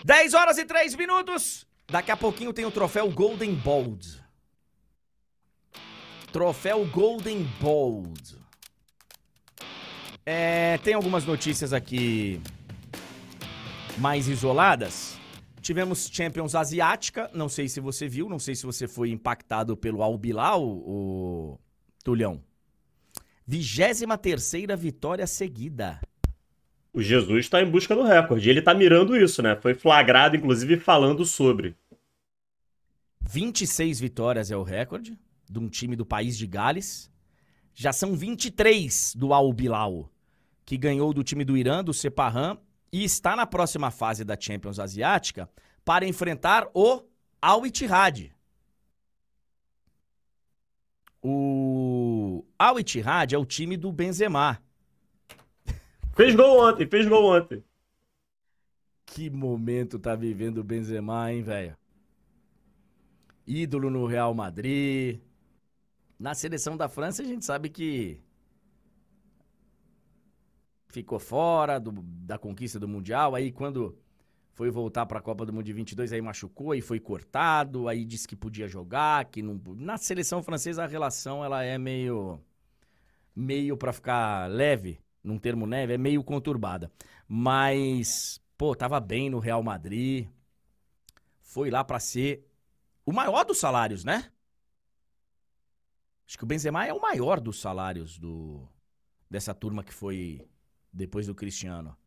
10 0.03 0.34
horas 0.34 0.57
e 0.57 0.66
3 0.66 0.95
minutos. 0.95 1.68
Daqui 1.88 2.12
a 2.12 2.18
pouquinho 2.18 2.53
tem 2.53 2.66
o 2.66 2.72
troféu 2.72 3.12
Golden 3.12 3.55
Bold. 3.55 4.24
Troféu 6.32 6.86
Golden 6.86 7.43
Bold. 7.59 8.38
É, 10.23 10.77
tem 10.84 10.93
algumas 10.93 11.25
notícias 11.25 11.73
aqui 11.73 12.39
mais 13.97 14.27
isoladas. 14.27 15.17
Tivemos 15.59 16.07
Champions 16.11 16.53
Asiática, 16.53 17.32
não 17.34 17.49
sei 17.49 17.67
se 17.67 17.80
você 17.80 18.07
viu, 18.07 18.30
não 18.30 18.38
sei 18.38 18.53
se 18.53 18.63
você 18.63 18.88
foi 18.88 19.09
impactado 19.09 19.75
pelo 19.75 20.03
Al 20.03 20.17
Bilal, 20.19 20.63
o 20.63 21.59
Tulhão. 22.03 22.43
23 23.47 24.05
terceira 24.21 24.75
vitória 24.75 25.25
seguida. 25.25 25.99
O 26.93 27.01
Jesus 27.01 27.45
está 27.45 27.59
em 27.61 27.69
busca 27.69 27.95
do 27.95 28.03
recorde. 28.03 28.49
Ele 28.49 28.59
está 28.59 28.75
mirando 28.75 29.17
isso, 29.17 29.41
né? 29.41 29.55
Foi 29.55 29.73
flagrado, 29.73 30.36
inclusive, 30.36 30.77
falando 30.77 31.25
sobre. 31.25 31.75
26 33.21 33.99
vitórias 33.99 34.51
é 34.51 34.57
o 34.57 34.63
recorde 34.63 35.17
de 35.50 35.60
um 35.60 35.68
time 35.68 35.95
do 35.95 36.06
país 36.06 36.38
de 36.38 36.45
Gales. 36.45 37.10
Já 37.74 37.91
são 37.91 38.16
23 38.16 39.16
do 39.16 39.34
Al 39.34 39.52
Bilal, 39.52 40.12
que 40.66 40.78
ganhou 40.78 41.14
do 41.14 41.24
time 41.24 41.43
do 41.43 41.58
Irã, 41.58 41.84
do 41.84 41.93
Sepahan, 41.93 42.58
e 42.91 43.04
está 43.04 43.36
na 43.36 43.45
próxima 43.45 43.89
fase 43.89 44.24
da 44.24 44.39
Champions 44.39 44.80
Asiática 44.80 45.50
para 45.84 46.08
enfrentar 46.08 46.68
o 46.74 47.04
Al 47.41 47.66
Ittihad. 47.66 48.32
O 51.22 52.45
Al 52.58 52.80
Ittihad 52.80 53.34
é 53.34 53.38
o 53.38 53.45
time 53.45 53.76
do 53.76 53.91
Benzema. 53.91 54.62
Fez 56.16 56.36
gol 56.36 56.60
ontem, 56.68 56.88
fez 56.88 57.08
gol 57.08 57.26
ontem. 57.36 57.64
Que 59.06 59.30
momento 59.30 59.97
tá 59.97 60.16
vivendo 60.16 60.60
o 60.60 60.64
Benzema, 60.64 61.32
hein, 61.32 61.41
velho? 61.41 61.78
Ídolo 63.47 63.89
no 63.89 64.06
Real 64.06 64.34
Madrid, 64.34 65.20
na 66.20 66.34
seleção 66.34 66.76
da 66.76 66.89
França, 66.89 67.22
a 67.24 67.26
gente 67.26 67.45
sabe 67.45 67.70
que 67.70 68.22
ficou 70.89 71.17
fora 71.20 71.80
do, 71.80 71.91
da 71.91 72.38
conquista 72.38 72.78
do 72.80 72.88
Mundial. 72.88 73.36
Aí, 73.36 73.51
quando 73.51 73.97
foi 74.53 74.70
voltar 74.70 75.05
para 75.05 75.20
a 75.20 75.22
Copa 75.22 75.45
do 75.45 75.53
Mundo 75.53 75.63
de 75.63 75.72
22, 75.72 76.11
aí 76.11 76.22
machucou 76.22 76.76
e 76.76 76.82
foi 76.82 76.99
cortado. 76.99 77.88
Aí 77.88 78.03
disse 78.03 78.28
que 78.28 78.36
podia 78.36 78.67
jogar, 78.67 79.26
que 79.26 79.41
não. 79.41 79.59
Na 79.78 79.97
seleção 79.97 80.43
francesa, 80.43 80.84
a 80.84 80.88
relação 80.88 81.43
ela 81.43 81.63
é 81.63 81.78
meio. 81.78 82.38
meio 83.34 83.78
para 83.78 83.93
ficar 83.93 84.49
leve, 84.49 84.99
num 85.24 85.39
termo 85.39 85.65
neve, 85.65 85.93
é 85.93 85.97
meio 85.97 86.22
conturbada. 86.22 86.91
Mas, 87.28 88.41
pô, 88.57 88.76
tava 88.76 88.99
bem 88.99 89.30
no 89.30 89.39
Real 89.39 89.63
Madrid. 89.63 90.28
Foi 91.41 91.70
lá 91.70 91.84
para 91.84 91.99
ser 91.99 92.45
o 93.05 93.13
maior 93.13 93.45
dos 93.45 93.57
salários, 93.57 94.03
né? 94.03 94.30
Acho 96.30 96.38
que 96.38 96.43
o 96.43 96.47
Benzema 96.47 96.86
é 96.86 96.93
o 96.93 97.01
maior 97.01 97.39
dos 97.39 97.59
salários 97.59 98.19
do 98.19 98.61
dessa 99.27 99.51
turma 99.51 99.84
que 99.84 99.91
foi 99.91 100.47
depois 100.93 101.25
do 101.25 101.34
Cristiano. 101.34 101.97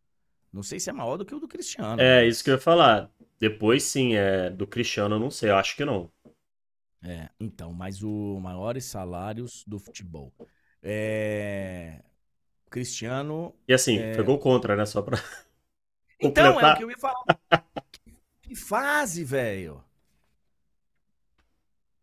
Não 0.53 0.63
sei 0.63 0.79
se 0.79 0.89
é 0.89 0.93
maior 0.93 1.17
do 1.17 1.27
que 1.27 1.35
o 1.35 1.41
do 1.41 1.49
Cristiano. 1.49 2.01
É, 2.01 2.25
isso 2.25 2.45
que 2.45 2.51
eu 2.51 2.55
ia 2.55 2.61
falar. 2.61 3.11
Depois 3.41 3.83
sim, 3.83 4.15
é 4.15 4.49
do 4.49 4.65
Cristiano, 4.65 5.17
eu 5.17 5.19
não 5.19 5.29
sei, 5.29 5.51
eu 5.51 5.57
acho 5.57 5.75
que 5.75 5.85
não. 5.85 6.09
É, 7.03 7.31
então, 7.41 7.73
mas 7.73 8.01
os 8.01 8.41
maiores 8.41 8.85
salários 8.85 9.65
do 9.67 9.81
futebol. 9.81 10.33
É... 10.81 12.01
Cristiano. 12.71 13.53
E 13.67 13.75
assim, 13.75 13.99
É. 13.99 14.15
foi 14.15 14.23
gol 14.23 14.39
contra, 14.39 14.77
né? 14.77 14.87
Só 14.87 15.03
pra. 15.03 15.17
Então, 16.25 16.47
é 16.47 16.51
o 16.51 16.53
Completar. 16.53 16.77
que 16.77 16.85
eu 16.85 16.91
ia 16.93 16.97
falar. 16.99 17.25
que 18.41 18.55
fase, 18.55 19.25
velho. 19.25 19.83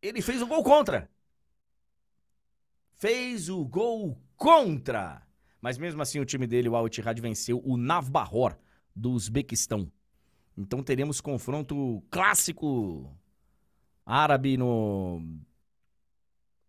Ele 0.01 0.21
fez 0.21 0.41
o 0.41 0.47
gol 0.47 0.61
contra. 0.61 1.09
Fez 2.99 3.47
o 3.47 3.63
gol 3.63 4.21
contra. 4.35 5.21
Mas 5.61 5.77
mesmo 5.77 6.01
assim, 6.01 6.19
o 6.19 6.25
time 6.25 6.45
dele, 6.45 6.67
o 6.67 6.75
Al 6.75 6.85
Ittihad, 6.85 7.19
venceu 7.21 7.61
o 7.65 7.77
Navbahor 7.77 8.57
do 8.93 9.11
Uzbequistão. 9.11 9.89
Então 10.57 10.83
teremos 10.83 11.21
confronto 11.21 12.03
clássico 12.11 13.09
árabe 14.05 14.57
no 14.57 15.21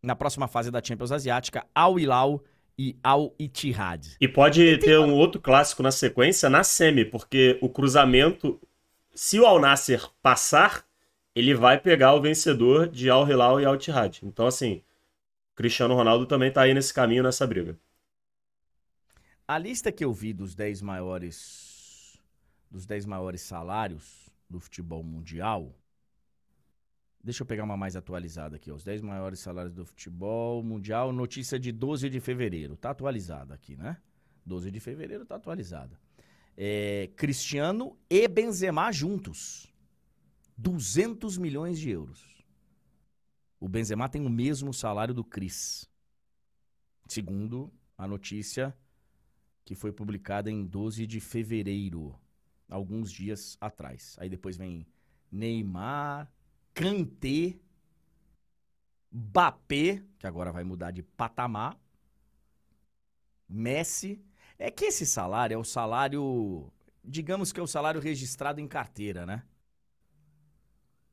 na 0.00 0.14
próxima 0.14 0.46
fase 0.46 0.70
da 0.70 0.82
Champions 0.82 1.10
Asiática, 1.10 1.66
Al 1.74 1.98
Hilal 1.98 2.42
e 2.78 2.96
Al 3.02 3.34
Ittihad. 3.36 4.16
E 4.20 4.28
pode 4.28 4.78
ter 4.78 4.98
um 5.00 5.12
outro 5.12 5.40
clássico 5.40 5.82
na 5.82 5.90
sequência 5.90 6.48
na 6.48 6.62
semi, 6.62 7.04
porque 7.04 7.58
o 7.60 7.68
cruzamento, 7.68 8.58
se 9.14 9.38
o 9.40 9.44
Al 9.44 9.60
Nasser 9.60 10.08
passar, 10.22 10.86
ele 11.34 11.54
vai 11.54 11.78
pegar 11.78 12.14
o 12.14 12.22
vencedor 12.22 12.88
de 12.88 13.10
Al 13.10 13.28
Hilal 13.28 13.60
e 13.60 13.64
Al 13.64 13.74
Ittihad. 13.74 14.20
Então, 14.22 14.46
assim, 14.46 14.80
Cristiano 15.54 15.94
Ronaldo 15.94 16.26
também 16.26 16.52
tá 16.52 16.62
aí 16.62 16.74
nesse 16.74 16.92
caminho, 16.92 17.22
nessa 17.22 17.46
briga. 17.46 17.78
A 19.46 19.58
lista 19.58 19.90
que 19.90 20.04
eu 20.04 20.12
vi 20.12 20.32
dos 20.32 20.54
10 20.54 20.80
maiores 20.80 21.70
dos 22.70 22.86
10 22.86 23.04
maiores 23.04 23.40
salários 23.40 24.30
do 24.48 24.60
futebol 24.60 25.02
mundial. 25.02 25.74
Deixa 27.22 27.42
eu 27.42 27.46
pegar 27.46 27.64
uma 27.64 27.76
mais 27.76 27.96
atualizada 27.96 28.56
aqui, 28.56 28.70
ó. 28.70 28.76
Os 28.76 28.84
10 28.84 29.02
maiores 29.02 29.40
salários 29.40 29.74
do 29.74 29.84
futebol 29.84 30.62
mundial, 30.62 31.12
notícia 31.12 31.58
de 31.58 31.70
12 31.72 32.08
de 32.08 32.20
fevereiro. 32.20 32.76
Tá 32.76 32.90
atualizada 32.90 33.52
aqui, 33.52 33.76
né? 33.76 33.98
12 34.46 34.70
de 34.70 34.80
fevereiro 34.80 35.26
tá 35.26 35.34
atualizada. 35.34 35.98
É, 36.56 37.10
Cristiano 37.16 37.98
e 38.08 38.26
Benzema 38.26 38.90
juntos. 38.90 39.70
200 40.56 41.36
milhões 41.36 41.78
de 41.78 41.90
euros. 41.90 42.39
O 43.60 43.68
Benzema 43.68 44.08
tem 44.08 44.24
o 44.26 44.30
mesmo 44.30 44.72
salário 44.72 45.14
do 45.14 45.22
Cris. 45.22 45.88
Segundo 47.06 47.70
a 47.96 48.08
notícia 48.08 48.74
que 49.64 49.74
foi 49.74 49.92
publicada 49.92 50.50
em 50.50 50.64
12 50.64 51.06
de 51.06 51.20
fevereiro, 51.20 52.18
alguns 52.68 53.12
dias 53.12 53.56
atrás. 53.60 54.16
Aí 54.18 54.28
depois 54.28 54.56
vem 54.56 54.86
Neymar, 55.30 56.32
Kanté, 56.74 57.58
Mbappé, 59.12 60.02
que 60.18 60.26
agora 60.26 60.52
vai 60.52 60.64
mudar 60.64 60.90
de 60.90 61.02
patamar, 61.02 61.78
Messi. 63.48 64.22
É 64.58 64.70
que 64.70 64.86
esse 64.86 65.06
salário 65.06 65.54
é 65.54 65.58
o 65.58 65.64
salário, 65.64 66.70
digamos 67.04 67.52
que 67.52 67.60
é 67.60 67.62
o 67.62 67.66
salário 67.66 68.00
registrado 68.00 68.60
em 68.60 68.68
carteira, 68.68 69.26
né? 69.26 69.42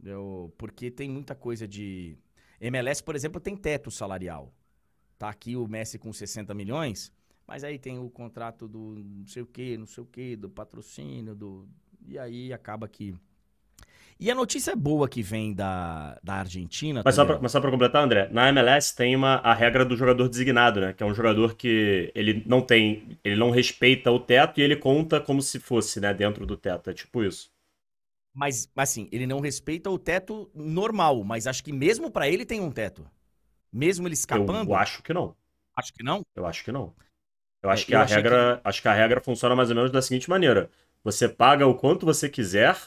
Eu- 0.04 0.54
porque 0.58 0.91
tem 0.91 1.10
muita 1.10 1.36
coisa 1.36 1.68
de. 1.68 2.18
MLS, 2.60 3.03
por 3.03 3.16
exemplo, 3.16 3.39
tem 3.39 3.55
teto 3.55 3.91
salarial. 3.91 4.51
Tá 5.18 5.30
aqui 5.30 5.55
o 5.55 5.68
Messi 5.68 5.97
com 5.97 6.14
60 6.14 6.53
milhões, 6.53 7.12
mas 7.47 7.64
aí 7.64 7.80
tem 7.80 7.97
o 7.97 8.10
contrato 8.10 8.68
do 8.68 9.03
não 9.03 9.26
sei 9.26 9.41
o 9.41 9.45
quê, 9.45 9.78
não 9.78 9.88
sei 9.88 10.03
o 10.03 10.08
quê, 10.08 10.36
do 10.36 10.49
patrocínio, 10.49 11.34
do. 11.34 11.68
E 12.08 12.20
aí 12.20 12.53
acaba 12.53 12.88
que. 12.88 13.16
E 14.20 14.32
a 14.32 14.36
notícia 14.36 14.76
boa 14.76 15.08
que 15.08 15.22
vem 15.22 15.53
da, 15.53 16.18
da 16.24 16.36
Argentina. 16.36 17.03
Mas 17.05 17.14
só, 17.14 17.62
pra 17.62 17.72
completar, 17.72 18.03
André, 18.03 18.28
na 18.32 18.49
MLS 18.49 18.95
tem 18.95 19.16
uma, 19.16 19.36
a 19.36 19.53
regra 19.53 19.86
do 19.86 19.95
jogador 19.95 20.28
designado, 20.28 20.82
né? 20.82 20.91
Que 20.91 21.03
é 21.03 21.05
um 21.05 21.14
jogador 21.14 21.55
que 21.55 22.12
ele 22.16 22.43
não 22.47 22.60
tem, 22.60 23.20
ele 23.24 23.36
não 23.36 23.51
respeita 23.51 24.12
o 24.12 24.20
teto 24.20 24.60
e 24.60 24.64
ele 24.64 24.76
conta 24.76 25.22
como 25.22 25.39
se 25.39 25.60
fosse, 25.60 25.99
né, 25.99 26.14
dentro 26.16 26.47
do 26.47 26.58
teto. 26.58 26.89
É 26.89 26.93
tipo 26.93 27.24
isso. 27.24 27.51
Mas, 28.38 28.69
assim, 28.77 29.09
ele 29.11 29.25
não 29.27 29.39
respeita 29.41 29.89
o 29.89 29.97
teto 29.97 30.51
normal, 30.53 31.23
mas 31.23 31.47
acho 31.47 31.63
que 31.63 31.73
mesmo 31.73 32.11
pra 32.11 32.29
ele 32.29 32.45
tem 32.45 32.61
um 32.61 32.71
teto. 32.71 33.09
Mesmo 33.73 34.07
ele 34.07 34.15
escapando, 34.15 34.71
Eu 34.71 34.75
acho 34.75 35.01
que 35.03 35.13
não. 35.13 35.35
acho 35.77 35.93
que 35.93 36.03
não. 36.03 36.23
Eu 36.35 36.45
acho 36.45 36.63
que 36.63 36.71
não. 36.71 36.95
Eu 37.63 37.69
É, 37.69 37.71
acho 37.71 37.88
que 37.88 37.95
eu 37.95 37.97
a 37.97 38.05
regra, 38.05 38.61
acho 38.63 38.81
que 38.81 38.88
a 38.88 38.93
regra 38.93 39.21
funciona 39.21 39.55
mais 39.55 39.69
ou 39.71 39.75
menos 39.77 39.91
da 39.91 40.01
seguinte 40.01 40.29
maneira: 40.29 40.69
você 41.03 41.29
paga 41.29 41.67
o 41.67 41.75
quanto 41.75 42.05
você 42.05 42.29
quiser, 42.29 42.77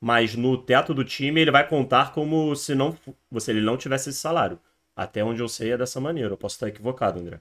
mas 0.00 0.36
no 0.36 0.58
teto 0.64 0.94
do 0.94 1.04
time 1.04 1.40
ele 1.42 1.50
vai 1.52 1.68
contar 1.68 2.12
como 2.14 2.56
se 2.56 2.74
não 2.74 2.96
você 3.30 3.52
ele 3.52 3.62
não 3.62 3.76
tivesse 3.78 4.10
esse 4.10 4.20
salário. 4.20 4.60
Até 4.96 5.24
onde 5.24 5.42
eu 5.42 5.48
sei 5.48 5.72
é 5.72 5.78
dessa 5.78 6.00
maneira. 6.00 6.34
Eu 6.34 6.38
posso 6.38 6.56
estar 6.56 6.68
equivocado, 6.68 7.20
André. 7.20 7.40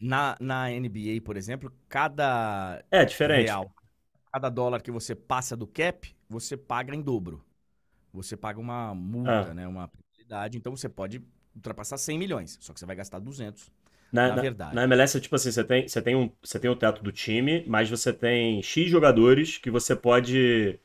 Na, 0.00 0.36
na 0.40 0.70
NBA, 0.72 1.20
por 1.22 1.36
exemplo, 1.36 1.70
cada 1.88 2.84
É 2.92 3.04
diferente. 3.04 3.60
real, 3.60 3.72
cada 4.32 4.48
dólar 4.50 4.82
que 4.82 4.90
você 4.90 5.14
passa 5.14 5.56
do 5.56 5.66
cap, 5.66 6.14
você 6.28 6.56
paga 6.56 6.94
em 6.94 7.02
dobro. 7.02 7.44
Você 8.12 8.36
paga 8.36 8.60
uma 8.60 8.94
multa, 8.94 9.52
Ah. 9.52 9.54
né? 9.54 9.66
Uma 9.68 9.88
penalidade. 9.88 10.58
Então 10.58 10.76
você 10.76 10.88
pode 10.88 11.22
ultrapassar 11.54 11.98
100 11.98 12.18
milhões, 12.18 12.58
só 12.60 12.72
que 12.72 12.80
você 12.80 12.86
vai 12.86 12.96
gastar 12.96 13.18
200. 13.20 13.70
Na, 14.12 14.28
Na 14.28 14.36
na- 14.36 14.42
verdade. 14.42 14.74
na 14.74 14.84
MLS 14.84 15.16
é 15.16 15.20
tipo 15.20 15.34
assim, 15.36 15.50
você 15.50 15.64
tem, 15.64 15.88
você 15.88 16.02
tem 16.02 16.14
um, 16.16 16.30
você 16.42 16.58
tem 16.60 16.70
o 16.70 16.76
teto 16.76 17.02
do 17.02 17.10
time, 17.12 17.64
mas 17.66 17.88
você 17.88 18.12
tem 18.12 18.62
X 18.62 18.88
jogadores 18.90 19.56
que 19.58 19.70
você 19.70 19.96
pode 19.96 20.78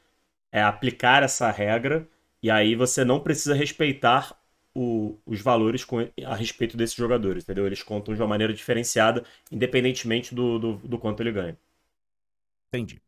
é, 0.52 0.62
aplicar 0.64 1.24
essa 1.24 1.52
regra 1.52 2.08
e 2.44 2.52
aí 2.52 2.76
você 2.76 3.06
não 3.06 3.20
precisa 3.22 3.56
respeitar 3.56 4.38
o- 4.76 5.18
os 5.26 5.42
valores 5.42 5.86
com- 5.86 6.10
a 6.26 6.36
respeito 6.36 6.78
desses 6.78 6.96
jogadores, 6.96 7.44
entendeu? 7.44 7.66
Eles 7.68 7.84
contam 7.84 8.16
de 8.16 8.22
uma 8.22 8.28
maneira 8.30 8.54
diferenciada, 8.54 9.24
independentemente 9.52 10.36
do, 10.36 10.60
do, 10.60 10.74
do 10.78 11.00
quanto 11.00 11.22
ele 11.24 11.32
ganha. 11.34 11.58
Entendi. 12.72 13.02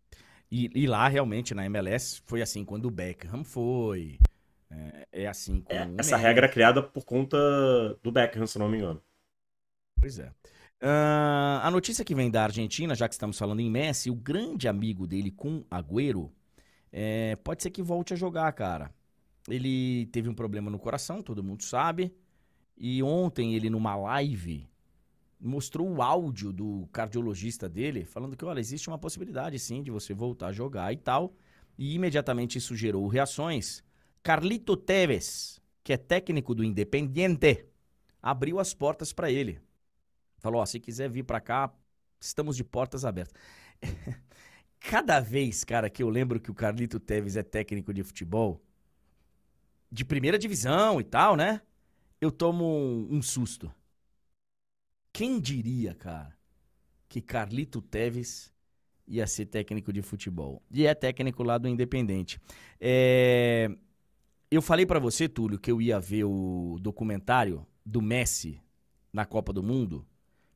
E, 0.51 0.69
e 0.75 0.87
lá, 0.87 1.07
realmente, 1.07 1.53
na 1.53 1.65
MLS, 1.65 2.21
foi 2.25 2.41
assim 2.41 2.65
quando 2.65 2.85
o 2.85 2.91
Beckham 2.91 3.43
foi. 3.43 4.19
É, 4.69 5.23
é 5.23 5.27
assim 5.27 5.61
com 5.61 5.77
É, 5.77 5.91
essa 5.97 6.17
Messi. 6.17 6.17
regra 6.17 6.47
é 6.47 6.49
criada 6.51 6.81
por 6.83 7.05
conta 7.05 7.37
do 8.03 8.11
Beckham, 8.11 8.45
se 8.47 8.57
não 8.59 8.69
me 8.69 8.77
engano. 8.77 9.01
Pois 9.99 10.19
é. 10.19 10.31
Ah, 10.81 11.61
a 11.63 11.71
notícia 11.71 12.05
que 12.05 12.15
vem 12.15 12.31
da 12.31 12.43
Argentina, 12.43 12.95
já 12.95 13.07
que 13.07 13.13
estamos 13.13 13.37
falando 13.37 13.59
em 13.59 13.69
Messi, 13.69 14.09
o 14.09 14.15
grande 14.15 14.67
amigo 14.67 15.05
dele 15.05 15.29
com 15.31 15.63
Agüero, 15.69 16.31
é, 16.91 17.35
pode 17.37 17.63
ser 17.63 17.71
que 17.71 17.81
volte 17.83 18.13
a 18.13 18.17
jogar, 18.17 18.51
cara. 18.53 18.93
Ele 19.49 20.07
teve 20.07 20.29
um 20.29 20.35
problema 20.35 20.71
no 20.71 20.79
coração, 20.79 21.23
todo 21.23 21.43
mundo 21.43 21.63
sabe. 21.63 22.13
E 22.77 23.03
ontem 23.03 23.55
ele, 23.55 23.69
numa 23.69 23.95
live, 23.95 24.69
mostrou 25.39 25.89
o 25.89 26.01
áudio 26.01 26.51
do 26.51 26.87
cardiologista 26.91 27.69
dele, 27.69 28.03
falando 28.03 28.35
que, 28.35 28.43
olha, 28.43 28.59
existe 28.59 28.89
uma 28.89 28.97
possibilidade 28.97 29.57
sim 29.57 29.81
de 29.81 29.89
você 29.89 30.13
voltar 30.13 30.47
a 30.47 30.51
jogar 30.51 30.91
e 30.91 30.97
tal. 30.97 31.33
E 31.77 31.95
imediatamente 31.95 32.57
isso 32.57 32.75
gerou 32.75 33.07
reações. 33.07 33.83
Carlito 34.21 34.75
Tevez, 34.75 35.61
que 35.83 35.93
é 35.93 35.97
técnico 35.97 36.53
do 36.53 36.63
Independiente, 36.63 37.65
abriu 38.21 38.59
as 38.59 38.73
portas 38.73 39.13
para 39.13 39.31
ele. 39.31 39.61
Falou, 40.39 40.61
ó, 40.61 40.65
se 40.65 40.79
quiser 40.79 41.09
vir 41.09 41.23
pra 41.23 41.39
cá, 41.39 41.73
estamos 42.19 42.57
de 42.57 42.63
portas 42.63 43.05
abertas. 43.05 43.33
Cada 44.79 45.19
vez, 45.19 45.63
cara, 45.63 45.89
que 45.89 46.03
eu 46.03 46.09
lembro 46.09 46.39
que 46.39 46.51
o 46.51 46.53
Carlito 46.53 46.99
Teves 46.99 47.35
é 47.35 47.43
técnico 47.43 47.93
de 47.93 48.03
futebol, 48.03 48.61
de 49.91 50.05
primeira 50.05 50.37
divisão 50.37 50.99
e 50.99 51.03
tal, 51.03 51.35
né? 51.35 51.61
Eu 52.21 52.31
tomo 52.31 53.07
um 53.09 53.21
susto. 53.21 53.73
Quem 55.11 55.39
diria, 55.39 55.93
cara, 55.95 56.37
que 57.09 57.21
Carlito 57.21 57.81
Teves 57.81 58.53
ia 59.07 59.27
ser 59.27 59.47
técnico 59.47 59.91
de 59.93 60.01
futebol? 60.01 60.63
E 60.71 60.85
é 60.85 60.93
técnico 60.95 61.43
lá 61.43 61.57
do 61.57 61.67
Independente. 61.67 62.39
É, 62.79 63.69
Eu 64.51 64.61
falei 64.61 64.85
pra 64.85 64.99
você, 64.99 65.29
Túlio, 65.29 65.59
que 65.59 65.71
eu 65.71 65.81
ia 65.81 65.99
ver 65.99 66.25
o 66.25 66.77
documentário 66.81 67.65
do 67.85 68.01
Messi 68.01 68.61
na 69.13 69.25
Copa 69.25 69.53
do 69.53 69.63
Mundo 69.63 70.07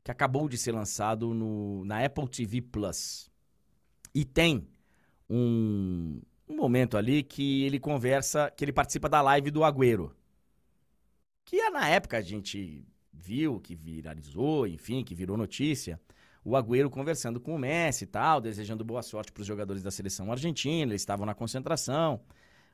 que 0.04 0.10
acabou 0.10 0.48
de 0.48 0.58
ser 0.58 0.72
lançado 0.72 1.32
no, 1.34 1.84
na 1.84 2.04
Apple 2.04 2.28
TV 2.28 2.60
Plus. 2.62 3.30
E 4.14 4.24
tem 4.24 4.68
um, 5.30 6.20
um 6.48 6.56
momento 6.56 6.96
ali 6.96 7.22
que 7.22 7.64
ele 7.64 7.80
conversa, 7.80 8.50
que 8.50 8.64
ele 8.64 8.72
participa 8.72 9.08
da 9.08 9.22
live 9.22 9.50
do 9.50 9.64
Agüero. 9.64 10.14
Que 11.44 11.60
é, 11.60 11.70
na 11.70 11.88
época 11.88 12.18
a 12.18 12.20
gente 12.22 12.86
viu, 13.24 13.58
que 13.58 13.74
viralizou, 13.74 14.66
enfim, 14.66 15.02
que 15.02 15.14
virou 15.14 15.36
notícia. 15.36 15.98
O 16.44 16.56
Agüero 16.56 16.90
conversando 16.90 17.40
com 17.40 17.54
o 17.54 17.58
Messi 17.58 18.04
e 18.04 18.06
tal, 18.06 18.40
desejando 18.40 18.84
boa 18.84 19.02
sorte 19.02 19.32
para 19.32 19.40
os 19.40 19.46
jogadores 19.46 19.82
da 19.82 19.90
seleção 19.90 20.30
argentina, 20.30 20.92
eles 20.92 21.00
estavam 21.00 21.24
na 21.24 21.34
concentração. 21.34 22.20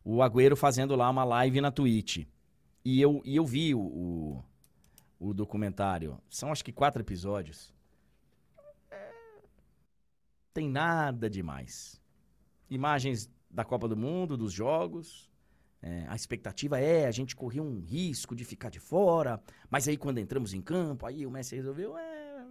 O 0.04 0.22
Agüero 0.22 0.56
fazendo 0.56 0.96
lá 0.96 1.08
uma 1.08 1.22
live 1.22 1.60
na 1.60 1.70
Twitch. 1.70 2.26
E 2.84 3.00
eu, 3.00 3.22
e 3.24 3.36
eu 3.36 3.46
vi 3.46 3.74
o, 3.74 3.80
o, 3.80 4.44
o 5.20 5.32
documentário. 5.32 6.18
São 6.28 6.50
acho 6.50 6.64
que 6.64 6.72
quatro 6.72 7.00
episódios. 7.00 7.72
É, 8.90 9.12
Tem 10.52 10.68
nada 10.68 11.30
demais. 11.30 12.00
Imagens 12.68 13.30
da 13.48 13.64
Copa 13.64 13.86
do 13.86 13.96
Mundo, 13.96 14.36
dos 14.36 14.52
jogos. 14.52 15.29
É, 15.82 16.04
a 16.08 16.14
expectativa 16.14 16.78
é 16.78 17.06
a 17.06 17.10
gente 17.10 17.34
correr 17.34 17.60
um 17.60 17.80
risco 17.80 18.36
de 18.36 18.44
ficar 18.44 18.68
de 18.68 18.78
fora, 18.78 19.42
mas 19.70 19.88
aí 19.88 19.96
quando 19.96 20.18
entramos 20.18 20.52
em 20.52 20.60
campo, 20.60 21.06
aí 21.06 21.24
o 21.24 21.30
Messi 21.30 21.56
resolveu, 21.56 21.96
é. 21.96 22.44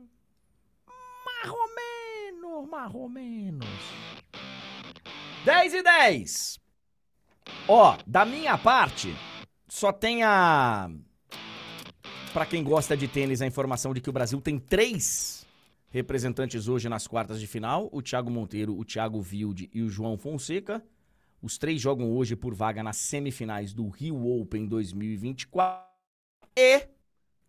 Mais 1.26 1.50
ou 1.50 1.76
menos, 1.76 2.70
mais 2.70 2.96
ou 2.96 3.08
menos. 3.08 3.68
10 5.46 5.74
e 5.74 5.84
10. 5.84 6.60
Ó, 7.68 7.98
da 8.06 8.26
minha 8.26 8.58
parte, 8.58 9.16
só 9.68 9.94
tem 9.94 10.24
a. 10.24 10.90
Pra 12.34 12.46
quem 12.46 12.64
gosta 12.64 12.98
de 12.98 13.08
tênis, 13.08 13.42
a 13.42 13.48
informação 13.48 13.94
de 13.94 14.02
que 14.02 14.10
o 14.10 14.14
Brasil 14.14 14.42
tem 14.42 14.60
três 14.60 15.48
representantes 15.90 16.68
hoje 16.68 16.90
nas 16.90 17.08
quartas 17.08 17.40
de 17.40 17.48
final: 17.48 17.90
o 17.92 18.02
Thiago 18.02 18.30
Monteiro, 18.30 18.78
o 18.78 18.84
Thiago 18.84 19.20
Wilde 19.20 19.70
e 19.74 19.82
o 19.82 19.90
João 19.90 20.18
Fonseca. 20.18 20.84
Os 21.41 21.57
três 21.57 21.80
jogam 21.80 22.11
hoje 22.11 22.36
por 22.36 22.53
vaga 22.53 22.84
nas 22.84 22.98
semifinais 22.98 23.74
do 23.74 23.88
Rio 23.88 24.28
Open 24.28 24.66
2024. 24.66 25.88
E 26.57 26.88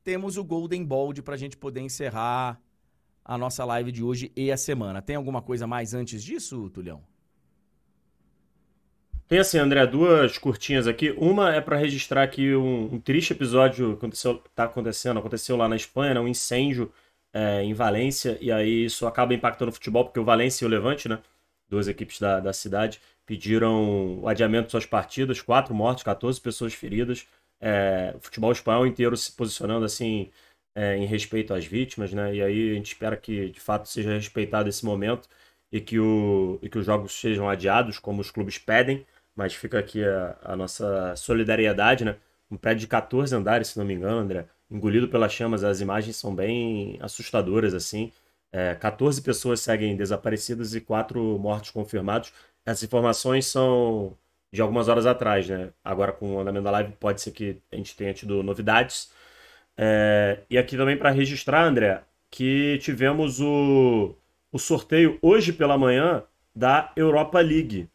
temos 0.05 0.37
o 0.37 0.45
Golden 0.45 0.85
Ball 0.85 1.13
para 1.25 1.35
a 1.35 1.39
gente 1.39 1.57
poder 1.57 1.81
encerrar 1.81 2.61
a 3.25 3.37
nossa 3.37 3.65
live 3.65 3.93
de 3.93 4.03
hoje 4.03 4.33
e 4.37 4.51
a 4.51 4.57
semana. 4.57 5.03
Tem 5.03 5.17
alguma 5.17 5.43
coisa 5.43 5.67
mais 5.67 5.95
antes 5.95 6.23
disso, 6.23 6.71
Tulhão? 6.71 7.03
Tem 9.31 9.39
assim, 9.39 9.59
André, 9.59 9.87
duas 9.87 10.39
curtinhas 10.39 10.89
aqui. 10.89 11.13
Uma 11.13 11.55
é 11.55 11.61
para 11.61 11.77
registrar 11.77 12.25
aqui 12.25 12.53
um, 12.55 12.95
um, 12.95 13.01
triste 13.01 13.33
episódio 13.33 13.91
que 13.91 13.99
aconteceu, 13.99 14.43
tá 14.55 14.65
acontecendo, 14.65 15.21
aconteceu 15.21 15.57
lá 15.57 15.69
na 15.69 15.77
Espanha, 15.77 16.15
né? 16.15 16.21
um 16.21 16.27
incêndio 16.27 16.93
é, 17.33 17.63
em 17.63 17.73
Valência, 17.73 18.37
e 18.41 18.51
aí 18.51 18.87
isso 18.87 19.07
acaba 19.07 19.33
impactando 19.33 19.71
o 19.71 19.73
futebol, 19.73 20.05
porque 20.05 20.19
o 20.19 20.25
Valência 20.25 20.65
e 20.65 20.67
o 20.67 20.69
Levante, 20.69 21.09
né? 21.09 21.21
Duas 21.69 21.87
equipes 21.87 22.19
da, 22.19 22.41
da 22.41 22.53
cidade, 22.53 23.01
pediram 23.31 24.19
o 24.23 24.27
adiamento 24.29 24.65
de 24.65 24.71
suas 24.73 24.85
partidas, 24.85 25.41
quatro 25.41 25.73
mortes, 25.73 26.03
14 26.03 26.41
pessoas 26.41 26.75
feridas. 26.75 27.29
É, 27.61 28.13
o 28.17 28.19
futebol 28.19 28.51
espanhol 28.51 28.85
inteiro 28.85 29.17
se 29.17 29.31
posicionando 29.31 29.85
assim 29.85 30.33
é, 30.75 30.97
em 30.97 31.07
respeito 31.07 31.55
às 31.55 31.65
vítimas, 31.65 32.13
né? 32.13 32.35
E 32.35 32.43
aí 32.43 32.73
a 32.73 32.75
gente 32.75 32.87
espera 32.89 33.17
que 33.17 33.51
de 33.51 33.61
fato 33.61 33.89
seja 33.89 34.13
respeitado 34.13 34.69
esse 34.69 34.85
momento 34.85 35.29
e 35.71 35.81
que, 35.81 36.01
o, 36.01 36.59
e 36.61 36.69
que 36.69 36.77
os 36.77 36.85
jogos 36.85 37.13
sejam 37.13 37.49
adiados, 37.49 38.01
como 38.01 38.21
os 38.21 38.33
clubes 38.33 38.59
pedem. 38.59 39.07
Mas 39.37 39.55
fica 39.55 39.79
aqui 39.79 40.05
a, 40.05 40.37
a 40.43 40.57
nossa 40.57 41.15
solidariedade, 41.15 42.05
né? 42.05 42.17
Um 42.51 42.57
prédio 42.57 42.81
de 42.81 42.89
14 42.89 43.33
andares, 43.33 43.69
se 43.69 43.79
não 43.79 43.87
me 43.87 43.95
engano, 43.95 44.19
André, 44.19 44.47
engolido 44.69 45.07
pelas 45.09 45.33
chamas. 45.33 45.63
As 45.63 45.81
imagens 45.81 46.17
são 46.17 46.35
bem 46.35 46.99
assustadoras, 47.01 47.75
assim. 47.75 48.11
É, 48.53 48.75
14 48.75 49.23
pessoas 49.23 49.61
seguem 49.61 49.97
desaparecidas 49.97 50.75
e 50.75 50.81
quatro 50.81 51.39
mortos 51.39 51.71
confirmados. 51.71 52.33
Essas 52.65 52.85
informações 52.85 53.47
são 53.47 54.17
de 54.53 54.61
algumas 54.61 54.89
horas 54.89 55.07
atrás, 55.07 55.49
né? 55.49 55.73
Agora, 55.85 56.13
com 56.13 56.37
o 56.37 56.41
andamento 56.41 56.65
da 56.65 56.71
live, 56.73 56.93
pode 56.93 57.21
ser 57.21 57.31
que 57.33 57.61
a 57.73 57.77
gente 57.77 57.97
tenha 57.97 58.13
tido 58.13 58.43
novidades. 58.43 59.13
É, 59.77 60.41
e 60.51 60.59
aqui 60.59 60.77
também 60.77 60.97
para 60.97 61.11
registrar, 61.11 61.65
André, 61.65 62.03
que 62.31 62.79
tivemos 62.83 63.41
o, 63.41 64.15
o 64.53 64.59
sorteio 64.59 65.19
hoje 65.23 65.53
pela 65.53 65.79
manhã 65.79 66.23
da 66.55 66.93
Europa 66.97 67.41
League. 67.41 67.89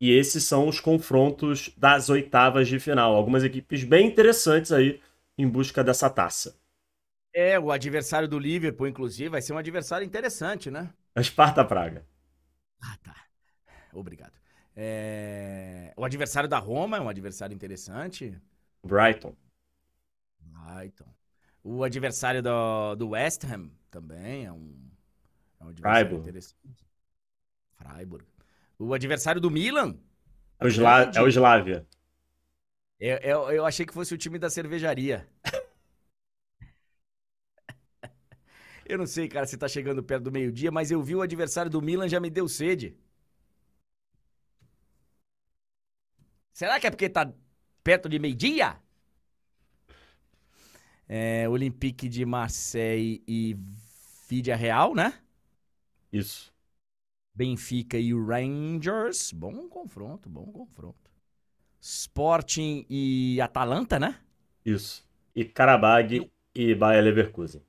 E 0.00 0.10
esses 0.12 0.44
são 0.44 0.66
os 0.66 0.80
confrontos 0.80 1.70
das 1.76 2.08
oitavas 2.08 2.68
de 2.68 2.78
final. 2.78 3.14
Algumas 3.14 3.44
equipes 3.44 3.84
bem 3.84 4.06
interessantes 4.06 4.72
aí 4.72 5.00
em 5.36 5.46
busca 5.46 5.84
dessa 5.84 6.08
taça. 6.08 6.56
É, 7.32 7.58
o 7.58 7.70
adversário 7.70 8.26
do 8.26 8.38
Liverpool, 8.38 8.88
inclusive, 8.88 9.28
vai 9.28 9.42
ser 9.42 9.52
um 9.52 9.58
adversário 9.58 10.04
interessante, 10.04 10.70
né? 10.70 10.90
A 11.14 11.20
Esparta 11.20 11.64
Praga. 11.64 12.04
Ah, 12.80 12.96
tá. 13.02 13.16
Obrigado. 13.92 14.32
É... 14.76 15.92
O 15.96 16.04
adversário 16.04 16.48
da 16.48 16.58
Roma 16.58 16.96
é 16.96 17.00
um 17.00 17.08
adversário 17.08 17.54
interessante. 17.54 18.38
Brighton. 18.84 19.36
Brighton. 20.40 21.12
O 21.62 21.84
adversário 21.84 22.42
do, 22.42 22.94
do 22.94 23.08
West 23.10 23.44
Ham 23.44 23.70
também 23.90 24.46
é 24.46 24.52
um, 24.52 24.74
é 25.60 25.64
um 25.64 25.68
adversário 25.68 26.06
Freiburg. 26.06 26.22
interessante. 26.22 26.86
Freiburg. 27.76 28.24
O 28.78 28.94
adversário 28.94 29.40
do 29.40 29.50
Milan. 29.50 29.98
É 30.58 30.64
o, 30.64 30.68
Sla 30.68 31.10
é 31.14 31.20
o 31.20 31.28
Slavia. 31.28 31.86
Eu, 32.98 33.16
é, 33.16 33.20
eu, 33.22 33.50
é, 33.50 33.58
eu 33.58 33.66
achei 33.66 33.84
que 33.84 33.92
fosse 33.92 34.14
o 34.14 34.18
time 34.18 34.38
da 34.38 34.48
cervejaria. 34.48 35.28
Eu 38.90 38.98
não 38.98 39.06
sei, 39.06 39.28
cara, 39.28 39.46
se 39.46 39.56
tá 39.56 39.68
chegando 39.68 40.02
perto 40.02 40.24
do 40.24 40.32
meio-dia, 40.32 40.68
mas 40.72 40.90
eu 40.90 41.00
vi 41.00 41.14
o 41.14 41.22
adversário 41.22 41.70
do 41.70 41.80
Milan 41.80 42.08
já 42.08 42.18
me 42.18 42.28
deu 42.28 42.48
sede. 42.48 42.96
Será 46.52 46.80
que 46.80 46.88
é 46.88 46.90
porque 46.90 47.08
tá 47.08 47.32
perto 47.84 48.08
de 48.08 48.18
meio-dia? 48.18 48.76
É, 51.06 51.48
Olympique 51.48 52.08
de 52.08 52.26
Marseille 52.26 53.22
e 53.28 53.56
Vidia 54.28 54.56
Real, 54.56 54.92
né? 54.92 55.20
Isso. 56.12 56.52
Benfica 57.32 57.96
e 57.96 58.12
Rangers. 58.12 59.32
Bom 59.32 59.68
confronto, 59.68 60.28
bom 60.28 60.46
confronto. 60.46 61.12
Sporting 61.80 62.84
e 62.90 63.40
Atalanta, 63.40 64.00
né? 64.00 64.20
Isso. 64.64 65.08
E 65.32 65.44
Karabag 65.44 66.28
e 66.52 66.74
Bayer 66.74 67.04
Leverkusen. 67.04 67.62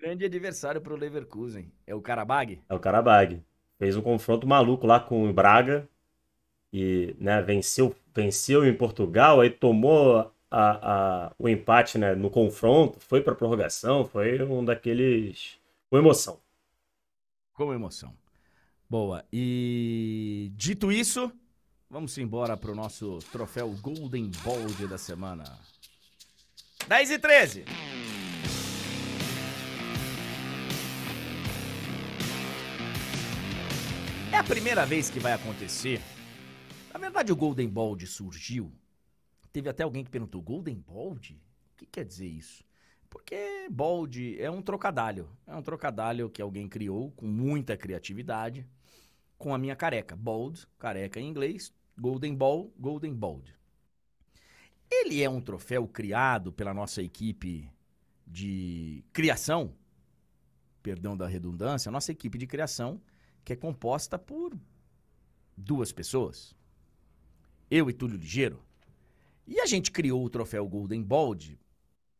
Grande 0.00 0.24
adversário 0.24 0.80
para 0.80 0.92
o 0.92 0.96
Leverkusen. 0.96 1.72
É 1.86 1.94
o 1.94 2.00
Karabag? 2.00 2.60
É 2.68 2.74
o 2.74 2.78
Karabag. 2.78 3.42
Fez 3.78 3.96
um 3.96 4.02
confronto 4.02 4.46
maluco 4.46 4.86
lá 4.86 5.00
com 5.00 5.28
o 5.28 5.32
Braga 5.32 5.88
e 6.72 7.14
né, 7.18 7.40
venceu, 7.42 7.94
venceu 8.14 8.66
em 8.66 8.74
Portugal, 8.74 9.40
aí 9.40 9.50
tomou 9.50 10.30
a, 10.50 11.26
a, 11.30 11.32
o 11.38 11.48
empate 11.48 11.98
né, 11.98 12.14
no 12.14 12.30
confronto, 12.30 13.00
foi 13.00 13.22
para 13.22 13.34
prorrogação, 13.34 14.04
foi 14.04 14.42
um 14.42 14.64
daqueles. 14.64 15.58
com 15.90 15.98
emoção. 15.98 16.40
Com 17.54 17.72
emoção. 17.72 18.14
Boa. 18.88 19.24
E 19.32 20.52
dito 20.54 20.92
isso, 20.92 21.32
vamos 21.90 22.16
embora 22.18 22.56
para 22.56 22.70
o 22.70 22.74
nosso 22.74 23.18
troféu 23.32 23.70
Golden 23.80 24.30
Ball 24.44 24.88
da 24.88 24.98
semana. 24.98 25.44
10 26.86 27.10
e 27.10 27.18
13. 27.18 27.64
É 34.36 34.38
a 34.38 34.44
primeira 34.44 34.84
vez 34.84 35.08
que 35.08 35.18
vai 35.18 35.32
acontecer. 35.32 35.98
Na 36.92 36.98
verdade, 36.98 37.32
o 37.32 37.36
Golden 37.36 37.66
Ball 37.70 37.98
surgiu. 38.00 38.70
Teve 39.50 39.70
até 39.70 39.82
alguém 39.82 40.04
que 40.04 40.10
perguntou: 40.10 40.42
Golden 40.42 40.78
Ball? 40.78 41.12
O 41.12 41.18
que 41.74 41.86
quer 41.90 42.04
dizer 42.04 42.26
isso? 42.26 42.62
Porque 43.08 43.66
Bald 43.70 44.38
é 44.38 44.50
um 44.50 44.60
trocadilho. 44.60 45.26
É 45.46 45.56
um 45.56 45.62
trocadilho 45.62 46.28
que 46.28 46.42
alguém 46.42 46.68
criou 46.68 47.10
com 47.12 47.26
muita 47.26 47.78
criatividade 47.78 48.68
com 49.38 49.54
a 49.54 49.58
minha 49.58 49.74
careca. 49.74 50.14
Bald, 50.14 50.66
careca 50.78 51.18
em 51.18 51.30
inglês. 51.30 51.72
Golden 51.98 52.34
Ball, 52.34 52.70
Golden 52.78 53.14
Bald. 53.14 53.56
Ele 54.90 55.22
é 55.22 55.30
um 55.30 55.40
troféu 55.40 55.88
criado 55.88 56.52
pela 56.52 56.74
nossa 56.74 57.00
equipe 57.00 57.70
de 58.26 59.02
criação, 59.14 59.72
perdão 60.82 61.16
da 61.16 61.26
redundância, 61.26 61.88
a 61.88 61.92
nossa 61.92 62.12
equipe 62.12 62.36
de 62.36 62.46
criação 62.46 63.00
que 63.46 63.52
é 63.52 63.56
composta 63.56 64.18
por 64.18 64.58
duas 65.56 65.92
pessoas. 65.92 66.52
Eu 67.70 67.88
e 67.88 67.92
Túlio 67.92 68.18
Ligeiro. 68.18 68.60
E 69.46 69.60
a 69.60 69.66
gente 69.66 69.92
criou 69.92 70.24
o 70.24 70.28
troféu 70.28 70.66
Golden 70.66 71.00
Bald 71.00 71.56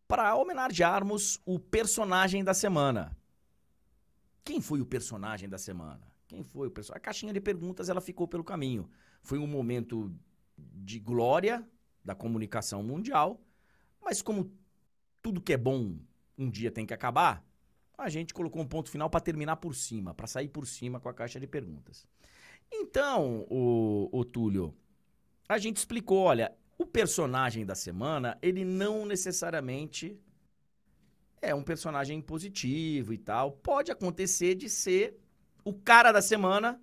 para 0.06 0.36
homenagearmos 0.36 1.40
o 1.44 1.58
personagem 1.58 2.44
da 2.44 2.54
semana. 2.54 3.18
Quem 4.44 4.60
foi 4.60 4.80
o 4.80 4.86
personagem 4.86 5.48
da 5.48 5.58
semana? 5.58 6.00
Quem 6.28 6.44
foi 6.44 6.68
o 6.68 6.70
personagem? 6.70 7.00
A 7.00 7.04
caixinha 7.04 7.32
de 7.32 7.40
perguntas 7.40 7.88
ela 7.88 8.00
ficou 8.00 8.28
pelo 8.28 8.44
caminho. 8.44 8.88
Foi 9.20 9.40
um 9.40 9.48
momento 9.48 10.14
de 10.56 11.00
glória 11.00 11.68
da 12.04 12.14
comunicação 12.14 12.84
mundial, 12.84 13.44
mas 14.00 14.22
como 14.22 14.52
tudo 15.20 15.42
que 15.42 15.54
é 15.54 15.58
bom 15.58 15.98
um 16.38 16.48
dia 16.48 16.70
tem 16.70 16.86
que 16.86 16.94
acabar, 16.94 17.44
a 17.97 18.09
gente 18.09 18.35
colocou 18.35 18.60
um 18.62 18.66
ponto 18.66 18.90
final 18.90 19.09
para 19.09 19.20
terminar 19.20 19.56
por 19.56 19.74
cima, 19.74 20.14
para 20.14 20.27
sair 20.27 20.48
por 20.48 20.66
cima 20.66 21.01
com 21.01 21.09
a 21.09 21.14
caixa 21.14 21.40
de 21.40 21.47
perguntas. 21.47 22.06
Então, 22.70 23.47
o, 23.48 24.09
o 24.12 24.24
Túlio, 24.24 24.74
a 25.48 25.59
gente 25.59 25.78
explicou, 25.78 26.18
olha, 26.18 26.55
o 26.78 26.85
personagem 26.85 27.64
da 27.64 27.74
semana, 27.74 28.36
ele 28.43 28.64
não 28.64 29.06
necessariamente 29.06 30.18
é 31.40 31.55
um 31.55 31.62
personagem 31.62 32.20
positivo 32.20 33.12
e 33.12 33.18
tal. 33.18 33.52
Pode 33.52 33.90
acontecer 33.90 34.55
de 34.55 34.68
ser 34.68 35.18
o 35.64 35.73
cara 35.73 36.12
da 36.12 36.20
semana, 36.20 36.81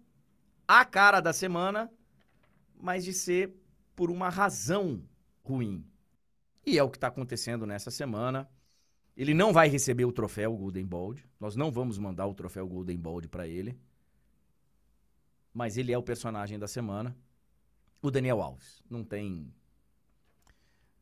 a 0.68 0.84
cara 0.86 1.20
da 1.20 1.34
semana, 1.34 1.92
mas 2.76 3.04
de 3.04 3.14
ser 3.14 3.54
por 3.96 4.10
uma 4.10 4.30
razão 4.30 5.04
ruim. 5.44 5.86
E 6.66 6.78
é 6.78 6.84
o 6.84 6.90
que 6.90 6.98
está 6.98 7.08
acontecendo 7.08 7.66
nessa 7.66 7.92
semana. 7.92 8.50
Ele 9.16 9.34
não 9.34 9.54
vai 9.54 9.68
receber 9.70 10.06
o 10.06 10.12
troféu 10.12 10.56
Golden 10.56 10.86
Ball. 10.86 11.16
Nós 11.40 11.56
não 11.56 11.72
vamos 11.72 11.98
mandar 11.98 12.26
o 12.28 12.34
troféu 12.34 12.68
Golden 12.68 12.98
Ball 12.98 13.22
para 13.30 13.48
ele. 13.48 13.78
mas 15.54 15.78
ele 15.78 15.92
é 15.92 15.98
o 15.98 16.04
personagem 16.04 16.58
da 16.58 16.68
semana. 16.68 17.16
O 18.02 18.10
Daniel 18.12 18.42
Alves. 18.42 18.84
Não 18.90 19.04
tem. 19.04 19.54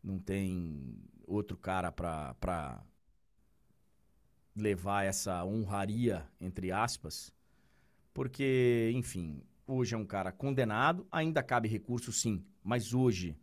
Não 0.04 0.20
tem 0.20 0.98
outro 1.28 1.56
cara 1.58 1.92
pra, 1.92 2.34
pra 2.36 2.84
levar 4.56 5.06
essa 5.06 5.44
honraria, 5.46 6.28
entre 6.40 6.72
aspas. 6.72 7.34
Porque, 8.14 8.92
enfim, 8.96 9.42
hoje 9.66 9.96
é 9.96 9.98
um 9.98 10.06
cara 10.06 10.32
condenado. 10.32 11.08
Ainda 11.12 11.42
cabe 11.44 11.68
recurso, 11.70 12.12
sim. 12.12 12.44
Mas 12.64 12.94
hoje 12.94 13.38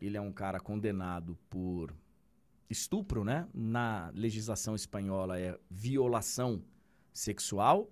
ele 0.00 0.16
é 0.16 0.20
um 0.20 0.32
cara 0.32 0.60
condenado 0.60 1.38
por 1.48 1.94
estupro, 2.68 3.24
né? 3.24 3.48
Na 3.52 4.10
legislação 4.14 4.74
espanhola 4.74 5.38
é 5.38 5.58
violação 5.70 6.62
sexual. 7.12 7.90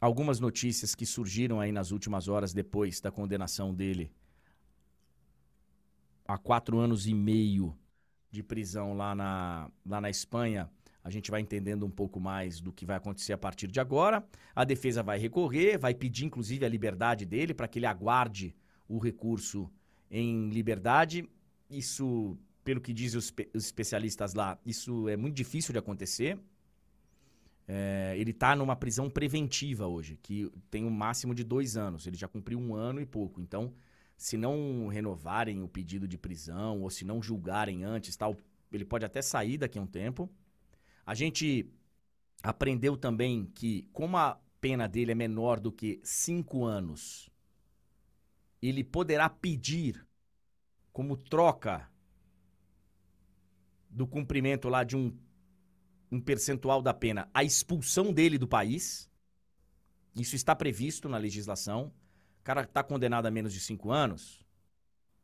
Algumas 0.00 0.38
notícias 0.38 0.94
que 0.94 1.04
surgiram 1.04 1.60
aí 1.60 1.72
nas 1.72 1.90
últimas 1.90 2.28
horas 2.28 2.52
depois 2.52 3.00
da 3.00 3.10
condenação 3.10 3.74
dele 3.74 4.12
a 6.28 6.36
quatro 6.36 6.78
anos 6.78 7.06
e 7.06 7.14
meio 7.14 7.74
de 8.30 8.42
prisão 8.42 8.94
lá 8.94 9.14
na, 9.14 9.70
lá 9.84 10.00
na 10.00 10.10
Espanha. 10.10 10.70
A 11.02 11.10
gente 11.10 11.30
vai 11.30 11.40
entendendo 11.40 11.86
um 11.86 11.90
pouco 11.90 12.20
mais 12.20 12.60
do 12.60 12.70
que 12.70 12.84
vai 12.84 12.96
acontecer 12.96 13.32
a 13.32 13.38
partir 13.38 13.66
de 13.66 13.80
agora. 13.80 14.22
A 14.54 14.62
defesa 14.62 15.02
vai 15.02 15.18
recorrer, 15.18 15.78
vai 15.78 15.94
pedir 15.94 16.26
inclusive 16.26 16.66
a 16.66 16.68
liberdade 16.68 17.24
dele 17.24 17.54
para 17.54 17.66
que 17.66 17.78
ele 17.78 17.86
aguarde 17.86 18.54
o 18.86 18.98
recurso 18.98 19.70
em 20.10 20.50
liberdade. 20.50 21.26
Isso, 21.70 22.36
pelo 22.64 22.80
que 22.80 22.92
dizem 22.92 23.18
os, 23.18 23.32
os 23.54 23.64
especialistas 23.64 24.34
lá, 24.34 24.58
isso 24.64 25.08
é 25.08 25.16
muito 25.16 25.34
difícil 25.34 25.72
de 25.72 25.78
acontecer. 25.78 26.38
É, 27.66 28.14
ele 28.16 28.30
está 28.30 28.56
numa 28.56 28.74
prisão 28.74 29.10
preventiva 29.10 29.86
hoje, 29.86 30.18
que 30.22 30.50
tem 30.70 30.84
um 30.84 30.90
máximo 30.90 31.34
de 31.34 31.44
dois 31.44 31.76
anos. 31.76 32.06
Ele 32.06 32.16
já 32.16 32.26
cumpriu 32.26 32.58
um 32.58 32.74
ano 32.74 33.00
e 33.00 33.04
pouco. 33.06 33.42
Então, 33.42 33.74
se 34.16 34.38
não 34.38 34.88
renovarem 34.88 35.62
o 35.62 35.68
pedido 35.68 36.08
de 36.08 36.16
prisão 36.16 36.80
ou 36.80 36.88
se 36.88 37.04
não 37.04 37.22
julgarem 37.22 37.84
antes, 37.84 38.16
tal, 38.16 38.34
ele 38.72 38.84
pode 38.84 39.04
até 39.04 39.20
sair 39.20 39.58
daqui 39.58 39.78
a 39.78 39.82
um 39.82 39.86
tempo. 39.86 40.30
A 41.04 41.14
gente 41.14 41.70
aprendeu 42.42 42.96
também 42.96 43.44
que, 43.54 43.86
como 43.92 44.16
a 44.16 44.40
pena 44.60 44.88
dele 44.88 45.12
é 45.12 45.14
menor 45.14 45.60
do 45.60 45.70
que 45.70 46.00
cinco 46.02 46.64
anos, 46.64 47.28
ele 48.62 48.82
poderá 48.82 49.28
pedir 49.28 50.07
como 50.98 51.16
troca 51.16 51.88
do 53.88 54.04
cumprimento 54.04 54.68
lá 54.68 54.82
de 54.82 54.96
um, 54.96 55.16
um 56.10 56.20
percentual 56.20 56.82
da 56.82 56.92
pena 56.92 57.30
a 57.32 57.44
expulsão 57.44 58.12
dele 58.12 58.36
do 58.36 58.48
país. 58.48 59.08
Isso 60.16 60.34
está 60.34 60.56
previsto 60.56 61.08
na 61.08 61.16
legislação. 61.16 61.92
O 62.40 62.42
cara 62.42 62.62
está 62.62 62.82
condenado 62.82 63.26
a 63.26 63.30
menos 63.30 63.52
de 63.52 63.60
cinco 63.60 63.92
anos, 63.92 64.44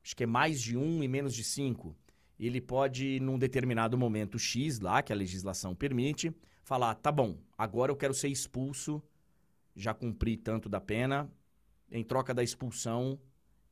acho 0.01 0.15
que 0.15 0.23
é 0.23 0.27
mais 0.29 0.63
de 0.63 0.77
um 0.77 1.03
e 1.03 1.09
menos 1.09 1.35
de 1.35 1.43
cinco. 1.43 1.97
Ele 2.39 2.61
pode, 2.61 3.19
num 3.19 3.37
determinado 3.37 3.99
momento 3.99 4.39
X 4.39 4.79
lá, 4.79 5.03
que 5.03 5.13
a 5.13 5.17
legislação 5.17 5.75
permite, 5.75 6.33
falar: 6.63 6.95
tá 6.95 7.11
bom, 7.11 7.37
agora 7.59 7.91
eu 7.91 7.97
quero 7.97 8.15
ser 8.15 8.29
expulso, 8.29 9.03
já 9.75 9.93
cumpri 9.93 10.37
tanto 10.37 10.69
da 10.69 10.81
pena, 10.81 11.29
em 11.91 12.05
troca 12.05 12.33
da 12.33 12.45
expulsão, 12.45 13.19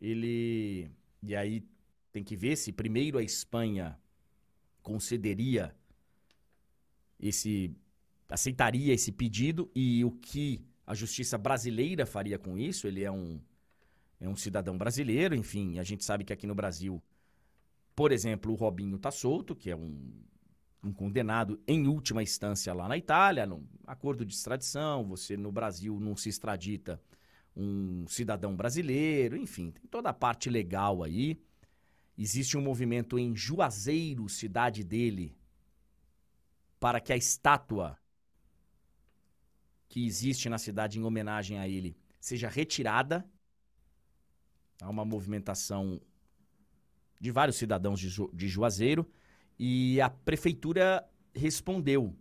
ele. 0.00 0.90
E 1.22 1.36
aí 1.36 1.64
tem 2.12 2.22
que 2.22 2.36
ver 2.36 2.56
se 2.56 2.70
primeiro 2.70 3.18
a 3.18 3.22
Espanha 3.22 3.98
concederia 4.82 5.74
esse. 7.18 7.74
aceitaria 8.28 8.92
esse 8.92 9.10
pedido 9.10 9.70
e 9.74 10.04
o 10.04 10.10
que 10.10 10.64
a 10.86 10.94
justiça 10.94 11.38
brasileira 11.38 12.04
faria 12.04 12.38
com 12.38 12.58
isso. 12.58 12.86
Ele 12.86 13.02
é 13.02 13.10
um, 13.10 13.40
é 14.20 14.28
um 14.28 14.36
cidadão 14.36 14.76
brasileiro, 14.76 15.34
enfim, 15.34 15.78
a 15.78 15.82
gente 15.82 16.04
sabe 16.04 16.24
que 16.24 16.32
aqui 16.32 16.46
no 16.46 16.54
Brasil, 16.54 17.02
por 17.94 18.12
exemplo, 18.12 18.52
o 18.52 18.56
Robinho 18.56 18.98
tá 18.98 19.10
solto, 19.10 19.54
que 19.54 19.70
é 19.70 19.76
um, 19.76 20.12
um 20.82 20.92
condenado 20.92 21.60
em 21.66 21.86
última 21.86 22.22
instância 22.22 22.74
lá 22.74 22.88
na 22.88 22.96
Itália, 22.96 23.46
num 23.46 23.64
acordo 23.86 24.24
de 24.24 24.34
extradição, 24.34 25.04
você 25.04 25.36
no 25.36 25.52
Brasil 25.52 25.98
não 25.98 26.16
se 26.16 26.28
extradita 26.28 27.00
um 27.56 28.06
cidadão 28.08 28.56
brasileiro, 28.56 29.36
enfim, 29.36 29.70
tem 29.70 29.84
toda 29.90 30.10
a 30.10 30.14
parte 30.14 30.50
legal 30.50 31.02
aí. 31.02 31.38
Existe 32.22 32.56
um 32.56 32.60
movimento 32.60 33.18
em 33.18 33.34
Juazeiro, 33.34 34.28
cidade 34.28 34.84
dele, 34.84 35.36
para 36.78 37.00
que 37.00 37.12
a 37.12 37.16
estátua 37.16 37.98
que 39.88 40.06
existe 40.06 40.48
na 40.48 40.56
cidade 40.56 41.00
em 41.00 41.02
homenagem 41.02 41.58
a 41.58 41.66
ele 41.66 41.96
seja 42.20 42.48
retirada. 42.48 43.28
Há 44.80 44.88
uma 44.88 45.04
movimentação 45.04 46.00
de 47.20 47.32
vários 47.32 47.56
cidadãos 47.56 47.98
de, 47.98 48.08
Ju 48.08 48.30
de 48.32 48.46
Juazeiro 48.46 49.04
e 49.58 50.00
a 50.00 50.08
prefeitura 50.08 51.04
respondeu. 51.34 52.16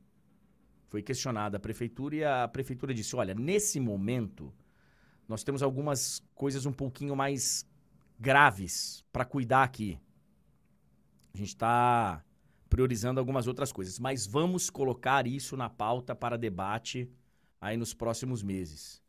Foi 0.87 1.03
questionada 1.03 1.57
a 1.57 1.59
prefeitura 1.59 2.15
e 2.15 2.23
a 2.23 2.47
prefeitura 2.47 2.91
disse: 2.91 3.15
olha, 3.15 3.35
nesse 3.35 3.79
momento 3.79 4.51
nós 5.27 5.43
temos 5.43 5.61
algumas 5.61 6.23
coisas 6.33 6.65
um 6.65 6.73
pouquinho 6.73 7.15
mais 7.15 7.69
graves 8.21 9.03
para 9.11 9.25
cuidar 9.25 9.63
aqui. 9.63 9.99
A 11.33 11.37
gente 11.37 11.49
está 11.49 12.23
priorizando 12.69 13.19
algumas 13.19 13.47
outras 13.47 13.71
coisas, 13.71 13.97
mas 13.97 14.27
vamos 14.27 14.69
colocar 14.69 15.25
isso 15.25 15.57
na 15.57 15.69
pauta 15.69 16.15
para 16.15 16.37
debate 16.37 17.11
aí 17.59 17.75
nos 17.75 17.93
próximos 17.95 18.43
meses. 18.43 19.01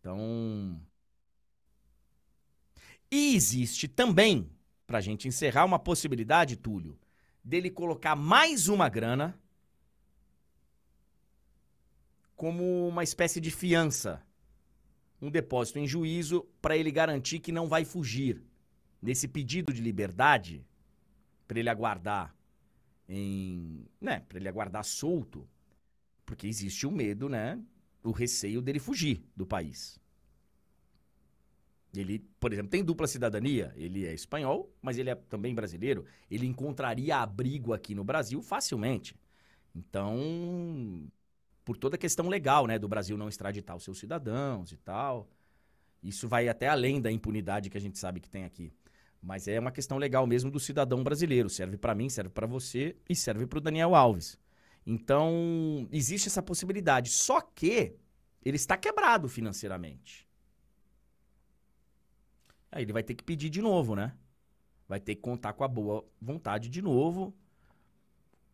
Então. 0.00 0.80
E 3.10 3.34
existe 3.34 3.86
também, 3.86 4.50
para 4.86 4.98
a 4.98 5.00
gente 5.02 5.28
encerrar, 5.28 5.64
uma 5.64 5.78
possibilidade, 5.78 6.56
Túlio, 6.56 6.98
dele 7.44 7.70
colocar 7.70 8.16
mais 8.16 8.68
uma 8.68 8.88
grana 8.88 9.38
como 12.34 12.88
uma 12.88 13.02
espécie 13.02 13.40
de 13.40 13.50
fiança 13.50 14.22
um 15.20 15.30
depósito 15.30 15.78
em 15.78 15.86
juízo 15.86 16.46
para 16.60 16.76
ele 16.76 16.90
garantir 16.90 17.38
que 17.40 17.52
não 17.52 17.66
vai 17.66 17.84
fugir. 17.84 18.42
Nesse 19.00 19.28
pedido 19.28 19.72
de 19.72 19.80
liberdade, 19.80 20.64
para 21.46 21.58
ele 21.58 21.70
aguardar 21.70 22.34
em, 23.08 23.86
né, 24.00 24.20
para 24.28 24.38
ele 24.38 24.48
aguardar 24.48 24.84
solto, 24.84 25.48
porque 26.26 26.46
existe 26.46 26.86
o 26.86 26.90
medo, 26.90 27.28
né, 27.28 27.60
o 28.02 28.10
receio 28.10 28.60
dele 28.60 28.78
fugir 28.78 29.24
do 29.36 29.46
país. 29.46 30.00
Ele, 31.94 32.18
por 32.38 32.52
exemplo, 32.52 32.70
tem 32.70 32.84
dupla 32.84 33.06
cidadania, 33.06 33.72
ele 33.74 34.06
é 34.06 34.12
espanhol, 34.12 34.70
mas 34.82 34.98
ele 34.98 35.10
é 35.10 35.14
também 35.14 35.54
brasileiro. 35.54 36.04
Ele 36.30 36.46
encontraria 36.46 37.16
abrigo 37.16 37.72
aqui 37.72 37.94
no 37.94 38.04
Brasil 38.04 38.42
facilmente. 38.42 39.16
Então, 39.74 41.10
por 41.68 41.76
toda 41.76 41.96
a 41.96 41.98
questão 41.98 42.30
legal, 42.30 42.66
né, 42.66 42.78
do 42.78 42.88
Brasil 42.88 43.14
não 43.18 43.28
extraditar 43.28 43.76
os 43.76 43.84
seus 43.84 43.98
cidadãos 43.98 44.72
e 44.72 44.76
tal. 44.78 45.28
Isso 46.02 46.26
vai 46.26 46.48
até 46.48 46.66
além 46.66 46.98
da 46.98 47.12
impunidade 47.12 47.68
que 47.68 47.76
a 47.76 47.80
gente 47.80 47.98
sabe 47.98 48.20
que 48.20 48.30
tem 48.30 48.46
aqui. 48.46 48.72
Mas 49.20 49.46
é 49.46 49.60
uma 49.60 49.70
questão 49.70 49.98
legal 49.98 50.26
mesmo 50.26 50.50
do 50.50 50.58
cidadão 50.58 51.04
brasileiro. 51.04 51.50
Serve 51.50 51.76
para 51.76 51.94
mim, 51.94 52.08
serve 52.08 52.30
para 52.30 52.46
você 52.46 52.96
e 53.06 53.14
serve 53.14 53.46
para 53.46 53.58
o 53.58 53.60
Daniel 53.60 53.94
Alves. 53.94 54.38
Então, 54.86 55.86
existe 55.92 56.28
essa 56.28 56.42
possibilidade. 56.42 57.10
Só 57.10 57.38
que 57.42 57.94
ele 58.42 58.56
está 58.56 58.74
quebrado 58.74 59.28
financeiramente. 59.28 60.26
Aí 62.72 62.82
ele 62.82 62.94
vai 62.94 63.02
ter 63.02 63.14
que 63.14 63.22
pedir 63.22 63.50
de 63.50 63.60
novo, 63.60 63.94
né? 63.94 64.16
Vai 64.88 65.00
ter 65.00 65.16
que 65.16 65.20
contar 65.20 65.52
com 65.52 65.64
a 65.64 65.68
boa 65.68 66.02
vontade 66.18 66.70
de 66.70 66.80
novo. 66.80 67.36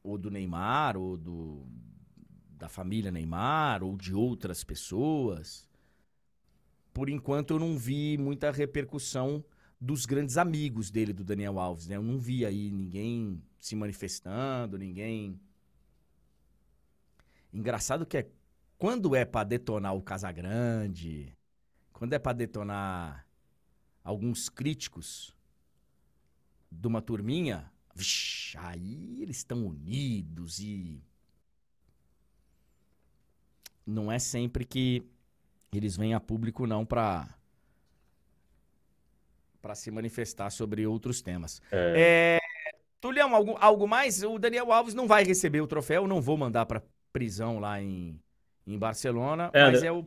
Ou 0.03 0.19
do 0.19 0.33
Neymar, 0.33 0.97
ou 0.97 1.17
do, 1.17 1.65
da 2.65 2.69
família 2.71 3.13
Neymar 3.13 3.85
ou 3.85 3.95
de 3.95 4.15
outras 4.15 4.65
pessoas. 4.65 5.69
Por 6.95 7.11
enquanto 7.11 7.51
eu 7.51 7.59
não 7.59 7.77
vi 7.77 8.17
muita 8.17 8.51
repercussão 8.51 9.45
dos 9.79 10.07
grandes 10.07 10.39
amigos 10.39 10.91
dele, 10.91 11.13
do 11.13 11.23
Daniel 11.23 11.59
Alves, 11.59 11.87
né? 11.87 11.97
Eu 11.97 12.03
não 12.03 12.19
vi 12.19 12.47
aí 12.47 12.71
ninguém 12.71 13.43
se 13.61 13.77
manifestando, 13.77 14.79
ninguém. 14.79 15.39
Engraçado 17.53 18.07
que 18.07 18.17
é 18.17 18.31
quando 18.79 19.15
é 19.15 19.27
para 19.27 19.45
detonar 19.45 19.95
o 19.95 20.01
Casagrande, 20.01 21.37
quando 21.93 22.15
é 22.15 22.19
para 22.19 22.33
detonar 22.33 23.27
alguns 24.03 24.49
críticos 24.49 25.37
de 26.73 26.89
uma 26.89 27.03
turminha, 27.03 27.71
vixi, 27.95 28.57
aí 28.57 29.23
eles 29.23 29.37
estão 29.37 29.67
unidos 29.67 30.61
e 30.61 31.05
não 33.87 34.11
é 34.11 34.19
sempre 34.19 34.65
que 34.65 35.03
eles 35.73 35.97
vêm 35.97 36.15
a 36.15 36.21
público 36.21 36.67
não 36.67 36.85
para 36.85 37.29
para 39.61 39.75
se 39.75 39.91
manifestar 39.91 40.51
sobre 40.51 40.87
outros 40.87 41.23
temas. 41.23 41.63
É. 41.73 42.41
é 42.43 42.75
Tulião, 43.01 43.35
algo, 43.35 43.57
algo 43.59 43.89
mais? 43.89 44.23
O 44.23 44.39
Daniel 44.39 44.71
Alves 44.71 44.95
não 44.95 45.07
vai 45.07 45.25
receber 45.25 45.63
o 45.63 45.67
troféu, 45.67 46.07
não 46.07 46.21
vou 46.21 46.37
mandar 46.37 46.67
para 46.67 46.83
prisão 47.11 47.59
lá 47.59 47.81
em, 47.81 48.21
em 48.67 48.79
Barcelona, 48.79 49.51
é, 49.55 49.63
mas 49.63 49.83
é 49.83 49.91
o, 49.91 50.05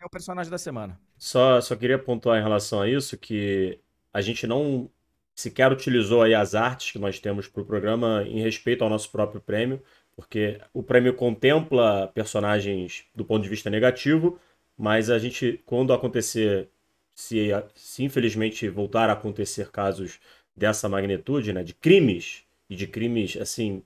é 0.00 0.04
o 0.04 0.10
personagem 0.10 0.50
da 0.50 0.58
semana. 0.58 0.98
Só, 1.16 1.60
só 1.60 1.76
queria 1.76 1.98
pontuar 1.98 2.38
em 2.38 2.42
relação 2.42 2.80
a 2.80 2.88
isso 2.88 3.16
que 3.16 3.78
a 4.12 4.20
gente 4.20 4.46
não 4.46 4.90
sequer 5.36 5.70
utilizou 5.70 6.22
aí 6.22 6.34
as 6.34 6.54
artes 6.54 6.90
que 6.90 6.98
nós 6.98 7.20
temos 7.20 7.46
para 7.46 7.62
o 7.62 7.66
programa 7.66 8.24
em 8.26 8.40
respeito 8.40 8.82
ao 8.82 8.90
nosso 8.90 9.10
próprio 9.10 9.40
prêmio, 9.40 9.82
porque 10.16 10.60
o 10.72 10.82
prêmio 10.82 11.14
contempla 11.14 12.08
personagens 12.14 13.04
do 13.14 13.24
ponto 13.24 13.42
de 13.42 13.48
vista 13.48 13.70
negativo, 13.70 14.38
mas 14.76 15.10
a 15.10 15.18
gente, 15.18 15.62
quando 15.66 15.92
acontecer, 15.92 16.68
se, 17.14 17.50
se 17.74 18.04
infelizmente 18.04 18.68
voltar 18.68 19.10
a 19.10 19.14
acontecer 19.14 19.70
casos 19.70 20.20
dessa 20.56 20.88
magnitude, 20.88 21.52
né, 21.52 21.62
de 21.62 21.74
crimes, 21.74 22.44
e 22.68 22.74
de 22.76 22.86
crimes, 22.86 23.36
assim, 23.36 23.82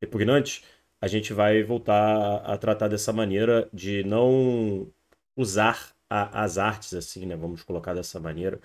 repugnantes, 0.00 0.62
a 1.00 1.06
gente 1.08 1.32
vai 1.32 1.62
voltar 1.62 2.36
a 2.38 2.56
tratar 2.58 2.88
dessa 2.88 3.12
maneira 3.12 3.68
de 3.72 4.02
não 4.04 4.90
usar 5.36 5.94
a, 6.08 6.42
as 6.44 6.58
artes, 6.58 6.94
assim, 6.94 7.26
né, 7.26 7.36
vamos 7.36 7.62
colocar 7.62 7.94
dessa 7.94 8.18
maneira, 8.20 8.60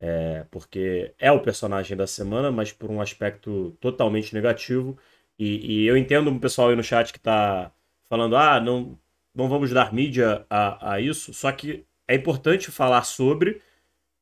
é, 0.00 0.46
porque 0.50 1.14
é 1.18 1.32
o 1.32 1.42
personagem 1.42 1.96
da 1.96 2.06
semana, 2.06 2.50
mas 2.50 2.72
por 2.72 2.90
um 2.90 3.00
aspecto 3.00 3.76
totalmente 3.80 4.34
negativo. 4.34 4.98
E, 5.38 5.82
e 5.82 5.86
eu 5.86 5.96
entendo 5.96 6.30
o 6.30 6.40
pessoal 6.40 6.68
aí 6.68 6.76
no 6.76 6.82
chat 6.82 7.12
que 7.12 7.18
está 7.18 7.70
falando, 8.08 8.36
ah, 8.36 8.60
não, 8.60 8.98
não 9.34 9.48
vamos 9.48 9.70
dar 9.70 9.92
mídia 9.92 10.46
a, 10.48 10.94
a 10.94 11.00
isso, 11.00 11.34
só 11.34 11.50
que 11.50 11.84
é 12.06 12.14
importante 12.14 12.70
falar 12.70 13.04
sobre, 13.04 13.60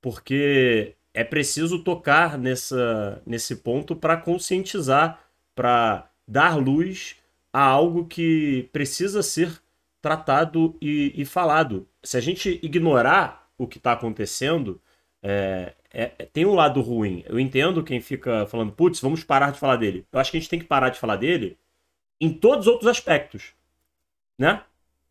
porque 0.00 0.94
é 1.12 1.22
preciso 1.24 1.82
tocar 1.82 2.38
nessa, 2.38 3.20
nesse 3.26 3.56
ponto 3.56 3.94
para 3.94 4.16
conscientizar, 4.16 5.20
para 5.54 6.08
dar 6.26 6.56
luz 6.56 7.16
a 7.52 7.62
algo 7.62 8.06
que 8.06 8.68
precisa 8.72 9.22
ser 9.22 9.60
tratado 10.00 10.76
e, 10.80 11.12
e 11.14 11.24
falado. 11.24 11.86
Se 12.02 12.16
a 12.16 12.20
gente 12.20 12.58
ignorar 12.62 13.48
o 13.58 13.66
que 13.66 13.78
está 13.78 13.92
acontecendo, 13.92 14.80
é, 15.22 15.74
é, 15.92 16.12
é, 16.18 16.26
tem 16.26 16.46
um 16.46 16.54
lado 16.54 16.80
ruim. 16.80 17.22
Eu 17.26 17.38
entendo 17.38 17.82
quem 17.82 18.00
fica 18.00 18.46
falando, 18.46 18.72
putz, 18.72 19.00
vamos 19.00 19.22
parar 19.22 19.50
de 19.52 19.58
falar 19.58 19.76
dele. 19.76 20.06
Eu 20.12 20.18
acho 20.18 20.30
que 20.30 20.36
a 20.36 20.40
gente 20.40 20.48
tem 20.48 20.58
que 20.58 20.64
parar 20.66 20.88
de 20.88 20.98
falar 20.98 21.16
dele 21.16 21.58
em 22.20 22.32
todos 22.32 22.66
os 22.66 22.72
outros 22.72 22.88
aspectos. 22.88 23.52
Né? 24.38 24.62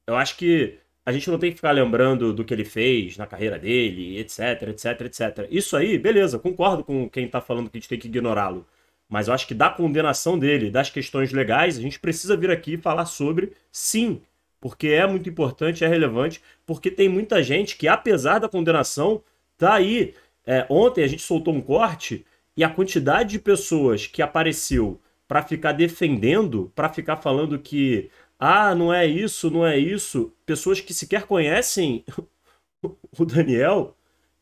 Eu 0.08 0.16
acho 0.16 0.38
que 0.38 0.80
a 1.06 1.12
gente 1.12 1.30
não 1.30 1.40
tem 1.40 1.52
que 1.52 1.58
ficar 1.58 1.72
lembrando 1.72 2.34
do 2.34 2.44
que 2.44 2.53
ele 2.53 2.66
fez 2.66 3.18
na 3.18 3.28
carreira 3.28 3.58
dele, 3.60 4.20
etc, 4.20 4.64
etc, 4.70 5.02
etc. 5.02 5.48
Isso 5.49 5.76
aí, 5.78 5.98
beleza, 5.98 6.40
concordo 6.40 6.84
com 6.84 7.10
quem 7.10 7.28
tá 7.28 7.41
falando 7.41 7.70
que 7.70 7.78
a 7.78 7.80
gente 7.80 7.90
tem 7.90 7.99
que 7.99 8.08
ignorá-lo. 8.08 8.66
Mas 9.10 9.28
eu 9.28 9.34
acho 9.34 9.48
que 9.48 9.53
da 9.53 9.70
condenação 9.70 10.40
dele, 10.40 10.72
das 10.72 10.90
questões 10.90 11.34
legais, 11.34 11.78
a 11.78 11.82
gente 11.82 11.99
precisa 11.99 12.38
vir 12.38 12.49
aqui 12.52 12.78
falar 12.78 13.06
sobre, 13.06 13.53
sim, 13.72 14.22
porque 14.60 14.90
é 14.90 15.06
muito 15.06 15.30
importante, 15.30 15.84
é 15.84 15.88
relevante, 15.88 16.41
porque 16.66 16.90
tem 16.90 17.10
muita 17.10 17.44
gente 17.44 17.76
que, 17.78 17.88
apesar 17.88 18.40
da 18.40 18.48
condenação, 18.48 19.22
Tá 19.62 19.76
aí. 19.76 20.16
É, 20.45 20.65
ontem 20.69 21.03
a 21.03 21.07
gente 21.07 21.22
soltou 21.22 21.53
um 21.53 21.61
corte 21.61 22.26
e 22.55 22.63
a 22.63 22.69
quantidade 22.69 23.31
de 23.31 23.39
pessoas 23.39 24.07
que 24.07 24.22
apareceu 24.22 24.99
para 25.27 25.43
ficar 25.43 25.72
defendendo, 25.72 26.72
para 26.76 26.89
ficar 26.89 27.18
falando 27.18 27.57
que 27.59 28.09
ah, 28.39 28.73
não 28.76 28.93
é 28.93 29.05
isso, 29.05 29.49
não 29.51 29.65
é 29.65 29.77
isso, 29.77 30.34
pessoas 30.45 30.81
que 30.81 30.93
sequer 30.93 31.23
conhecem 31.23 32.03
o 33.18 33.26
Daniel 33.26 33.95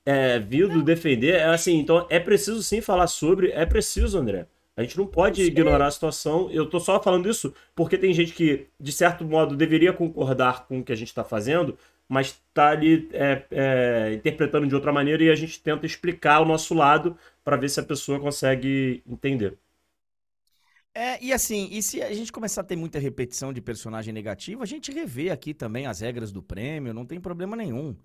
é, 0.06 0.40
vindo 0.40 0.82
defender, 0.82 1.36
é 1.36 1.46
assim, 1.46 1.78
então 1.78 2.08
é 2.10 2.20
preciso 2.20 2.64
sim 2.64 2.82
falar 2.82 3.08
sobre, 3.08 3.52
é 3.52 3.66
preciso, 3.66 4.18
André. 4.18 4.48
A 4.80 4.82
gente 4.82 4.98
não 4.98 5.06
pode 5.06 5.44
ignorar 5.44 5.88
a 5.88 5.92
situação. 5.92 6.50
Eu 6.52 6.66
tô 6.66 6.80
só 6.80 7.04
falando 7.04 7.30
isso 7.30 7.54
porque 7.76 7.98
tem 7.98 8.14
gente 8.14 8.32
que, 8.32 8.68
de 8.80 8.94
certo 8.94 9.26
modo, 9.26 9.58
deveria 9.58 9.92
concordar 9.92 10.66
com 10.68 10.80
o 10.80 10.84
que 10.84 10.94
a 10.94 10.96
gente 10.96 11.10
está 11.10 11.22
fazendo, 11.22 11.78
mas 12.10 12.28
está 12.30 12.72
ali 12.72 13.08
é, 13.14 13.46
é, 13.52 14.14
interpretando 14.16 14.68
de 14.68 14.74
outra 14.74 14.92
maneira 14.92 15.24
e 15.24 15.30
a 15.30 15.36
gente 15.36 15.62
tenta 15.62 15.86
explicar 15.86 16.42
o 16.42 16.46
nosso 16.46 16.74
lado 16.74 17.16
para 17.44 17.56
ver 17.56 17.70
se 17.70 17.80
a 17.80 17.84
pessoa 17.84 18.20
consegue 18.20 19.04
entender. 19.08 19.58
É, 20.94 21.24
e 21.24 21.32
assim, 21.32 21.70
e 21.72 21.84
se 21.84 22.02
a 22.02 22.12
gente 22.12 22.32
começar 22.32 22.62
a 22.62 22.64
ter 22.64 22.76
muita 22.76 22.98
repetição 22.98 23.54
de 23.54 23.62
personagem 23.62 24.12
negativo, 24.12 24.64
a 24.64 24.66
gente 24.66 24.92
revê 24.92 25.30
aqui 25.30 25.54
também 25.54 25.86
as 25.86 26.00
regras 26.00 26.32
do 26.32 26.42
prêmio, 26.42 26.94
não 26.94 27.06
tem 27.06 27.22
problema 27.22 27.56
nenhum. 27.56 27.96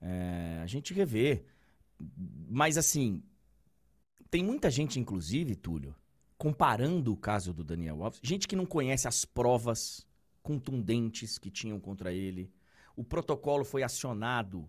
É, 0.00 0.58
a 0.60 0.66
gente 0.66 0.92
revê. 0.92 1.44
Mas 2.50 2.76
assim, 2.76 3.22
tem 4.28 4.42
muita 4.42 4.70
gente, 4.70 4.98
inclusive, 4.98 5.54
Túlio, 5.54 5.94
comparando 6.36 7.12
o 7.12 7.16
caso 7.16 7.52
do 7.52 7.62
Daniel 7.62 8.02
Alves, 8.02 8.18
gente 8.22 8.48
que 8.48 8.56
não 8.56 8.66
conhece 8.66 9.06
as 9.06 9.24
provas 9.24 10.04
contundentes 10.42 11.38
que 11.38 11.50
tinham 11.50 11.78
contra 11.78 12.12
ele, 12.12 12.50
o 12.96 13.04
protocolo 13.04 13.64
foi 13.64 13.82
acionado 13.82 14.68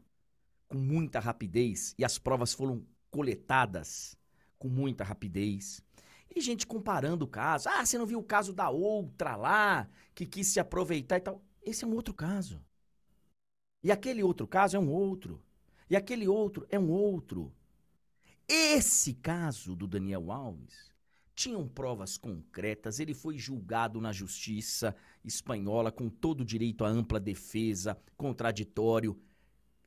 com 0.68 0.78
muita 0.78 1.20
rapidez 1.20 1.94
e 1.98 2.06
as 2.06 2.18
provas 2.18 2.54
foram 2.54 2.86
coletadas 3.12 4.18
com 4.58 4.68
muita 4.68 5.04
rapidez. 5.04 5.82
E 6.36 6.42
gente 6.42 6.66
comparando 6.66 7.26
o 7.26 7.28
caso. 7.28 7.70
Ah, 7.70 7.86
você 7.86 7.98
não 7.98 8.06
viu 8.06 8.20
o 8.20 8.24
caso 8.24 8.54
da 8.54 8.70
outra 8.70 9.36
lá, 9.36 9.88
que 10.16 10.26
quis 10.26 10.48
se 10.48 10.60
aproveitar 10.60 11.18
e 11.18 11.22
tal. 11.22 11.44
Esse 11.62 11.84
é 11.84 11.88
um 11.88 11.94
outro 11.94 12.14
caso. 12.14 12.64
E 13.84 13.92
aquele 13.92 14.24
outro 14.24 14.48
caso 14.48 14.76
é 14.76 14.80
um 14.80 14.90
outro. 14.90 15.44
E 15.90 15.96
aquele 15.96 16.28
outro 16.28 16.66
é 16.70 16.80
um 16.80 16.90
outro. 16.90 17.54
Esse 18.48 19.14
caso 19.14 19.76
do 19.76 19.88
Daniel 19.88 20.32
Alves 20.32 20.93
tinham 21.36 21.68
provas 21.68 22.18
concretas, 22.18 23.00
ele 23.00 23.14
foi 23.14 23.38
julgado 23.38 24.00
na 24.00 24.12
justiça 24.12 24.96
espanhola 25.24 25.92
com 25.92 26.10
todo 26.10 26.42
o 26.42 26.46
direito 26.46 26.86
à 26.86 26.88
ampla 26.88 27.20
defesa, 27.20 27.98
contraditório, 28.16 29.20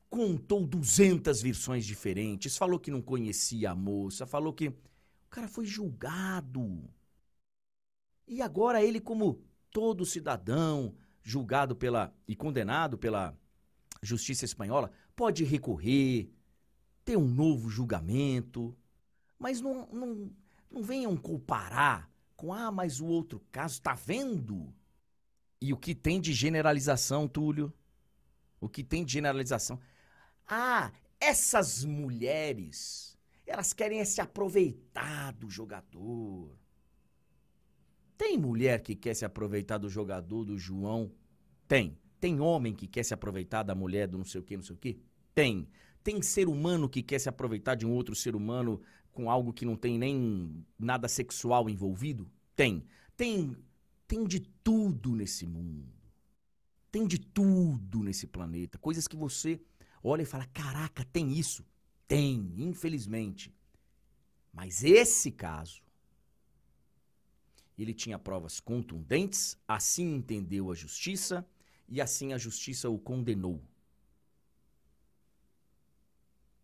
contou 0.09 0.67
200 0.67 1.43
versões 1.43 1.85
diferentes, 1.85 2.57
falou 2.57 2.81
que 2.81 2.91
não 2.91 3.03
conhecia 3.03 3.71
a 3.71 3.75
moça, 3.75 4.27
falou 4.27 4.53
que 4.53 4.69
o 4.69 4.75
cara 5.31 5.49
foi 5.49 5.67
julgado. 5.67 6.89
E 8.27 8.43
agora 8.43 8.83
ele 8.83 9.01
como 9.01 9.43
todo 9.71 10.07
cidadão 10.07 10.95
julgado 11.23 11.77
pela 11.77 12.15
e 12.27 12.35
condenado 12.35 12.97
pela 12.97 13.37
justiça 14.03 14.45
espanhola 14.45 14.91
pode 15.15 15.45
recorrer, 15.45 16.31
ter 17.05 17.17
um 17.17 17.29
novo 17.29 17.69
julgamento, 17.69 18.77
mas 19.39 19.61
não, 19.61 19.87
não 19.93 20.31
não 20.71 20.83
venham 20.83 21.17
comparar 21.17 22.11
com, 22.37 22.53
ah, 22.53 22.71
mas 22.71 23.01
o 23.01 23.07
outro 23.07 23.41
caso, 23.51 23.81
tá 23.81 23.95
vendo? 23.95 24.73
E 25.61 25.73
o 25.73 25.77
que 25.77 25.95
tem 25.95 26.21
de 26.21 26.33
generalização, 26.33 27.27
Túlio? 27.27 27.73
O 28.61 28.69
que 28.69 28.85
tem 28.85 29.05
de 29.05 29.13
generalização? 29.13 29.81
Ah, 30.47 30.93
essas 31.19 31.85
mulheres, 31.85 33.19
elas 33.47 33.73
querem 33.73 34.05
se 34.05 34.21
aproveitar 34.21 35.33
do 35.33 35.49
jogador. 35.49 36.57
Tem 38.19 38.39
mulher 38.39 38.81
que 38.81 38.95
quer 38.95 39.15
se 39.15 39.25
aproveitar 39.25 39.79
do 39.79 39.89
jogador, 39.89 40.45
do 40.45 40.59
João? 40.59 41.13
Tem. 41.69 41.99
Tem 42.19 42.41
homem 42.41 42.75
que 42.75 42.87
quer 42.87 43.05
se 43.05 43.13
aproveitar 43.13 43.63
da 43.63 43.75
mulher, 43.75 44.09
do 44.09 44.19
não 44.19 44.25
sei 44.25 44.41
o 44.41 44.45
que, 44.45 44.57
não 44.57 44.65
sei 44.65 44.75
o 44.75 44.79
que? 44.79 44.99
Tem. 45.35 45.69
Tem 46.03 46.23
ser 46.23 46.49
humano 46.49 46.89
que 46.89 47.03
quer 47.03 47.19
se 47.19 47.29
aproveitar 47.29 47.75
de 47.75 47.87
um 47.87 47.93
outro 47.93 48.15
ser 48.15 48.35
humano 48.35 48.81
com 49.17 49.31
algo 49.31 49.53
que 49.53 49.65
não 49.65 49.77
tem 49.77 49.99
nem 49.99 50.63
nada 50.79 51.09
sexual 51.09 51.71
envolvido? 51.71 52.31
Tem. 52.55 52.85
Tem 53.17 53.57
tem 54.07 54.25
de 54.25 54.39
tudo 54.39 55.17
nesse 55.17 55.47
mundo. 55.47 55.93
Tem 56.93 57.07
de 57.07 57.19
tudo 57.19 58.03
nesse 58.05 58.27
planeta, 58.27 58.79
coisas 58.79 59.09
que 59.09 59.17
você 59.17 59.61
olha 60.03 60.23
e 60.23 60.27
fala: 60.27 60.47
"Caraca, 60.47 61.03
tem 61.07 61.33
isso". 61.33 61.65
Tem, 62.07 62.53
infelizmente. 62.59 63.53
Mas 64.53 64.85
esse 64.85 65.33
caso 65.33 65.83
ele 67.77 67.93
tinha 67.93 68.19
provas 68.19 68.61
contundentes, 68.61 69.59
assim 69.67 70.15
entendeu 70.15 70.71
a 70.71 70.75
justiça 70.75 71.47
e 71.89 72.01
assim 72.01 72.33
a 72.33 72.39
justiça 72.39 72.89
o 72.89 72.99
condenou. 72.99 73.61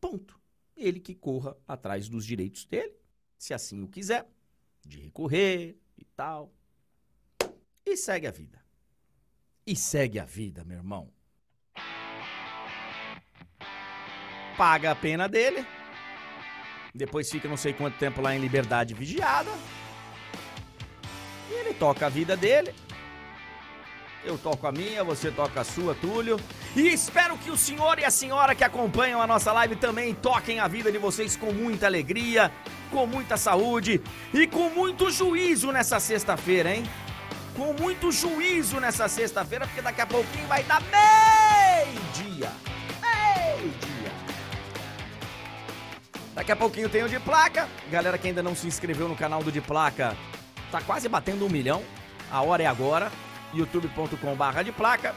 Ponto 0.01 0.42
ele 0.77 1.01
que 1.01 1.15
corra 1.15 1.57
atrás 1.67 2.09
dos 2.09 2.25
direitos 2.25 2.65
dele, 2.65 2.95
se 3.39 3.55
assim 3.55 3.83
o 3.83 3.89
quiser, 3.89 4.27
de 4.85 4.99
recorrer 4.99 5.77
e 5.97 6.05
tal. 6.05 6.53
E 7.85 7.97
segue 7.97 8.27
a 8.27 8.31
vida. 8.31 8.63
E 9.67 9.77
segue 9.77 10.19
a 10.19 10.25
vida, 10.25 10.65
meu 10.65 10.79
irmão. 10.79 11.13
Paga 14.57 14.91
a 14.91 14.95
pena 14.95 15.29
dele. 15.29 15.65
Depois 16.95 17.31
fica 17.31 17.49
não 17.49 17.57
sei 17.57 17.73
quanto 17.73 17.99
tempo 17.99 18.21
lá 18.21 18.35
em 18.35 18.41
liberdade 18.41 18.93
vigiada. 18.93 19.51
E 21.51 21.53
ele 21.55 21.75
toca 21.75 22.07
a 22.07 22.09
vida 22.09 22.37
dele. 22.37 22.75
Eu 24.25 24.39
toco 24.39 24.67
a 24.67 24.73
minha, 24.73 25.03
você 25.03 25.31
toca 25.31 25.61
a 25.61 25.65
sua, 25.65 25.95
Túlio. 25.95 26.39
E 26.77 26.89
espero 26.89 27.37
que 27.39 27.51
o 27.51 27.57
senhor 27.57 27.99
e 27.99 28.05
a 28.05 28.11
senhora 28.11 28.55
que 28.55 28.63
acompanham 28.63 29.21
a 29.21 29.27
nossa 29.27 29.53
live 29.53 29.77
também 29.77 30.15
toquem 30.15 30.61
a 30.61 30.69
vida 30.69 30.93
de 30.93 30.99
vocês 30.99 31.37
com 31.37 31.53
muita 31.53 31.87
alegria, 31.87 32.53
com 32.91 33.07
muita 33.07 33.37
saúde 33.37 34.01
e 34.33 34.47
com 34.47 34.71
muito 34.71 35.11
juízo 35.11 35.73
nessa 35.73 35.99
sexta-feira, 35.99 36.75
hein? 36.75 36.85
com 37.57 37.73
muito 37.75 38.11
juízo 38.11 38.81
nessa 38.81 39.09
sexta-feira, 39.09 39.67
porque 39.67 39.83
daqui 39.83 40.01
a 40.01 40.07
pouquinho 40.07 40.47
vai 40.47 40.63
dar 40.65 40.81
meio-dia. 40.83 42.51
Meio-dia. 43.01 44.13
Daqui 46.35 46.53
a 46.53 46.57
pouquinho 46.57 46.89
tem 46.89 47.03
o 47.03 47.09
de 47.09 47.21
placa. 47.21 47.69
Galera 47.91 48.17
que 48.17 48.29
ainda 48.29 48.43
não 48.43 48.55
se 48.55 48.67
inscreveu 48.67 49.09
no 49.09 49.17
canal 49.17 49.43
do 49.43 49.53
de 49.53 49.61
placa, 49.61 50.17
tá 50.71 50.81
quase 50.81 51.09
batendo 51.09 51.45
um 51.45 51.51
milhão. 51.51 51.83
A 52.31 52.41
hora 52.43 52.63
é 52.63 52.67
agora. 52.67 53.11
youtube.com/barra 53.55 54.63
de 54.63 54.73
placa. 54.73 55.15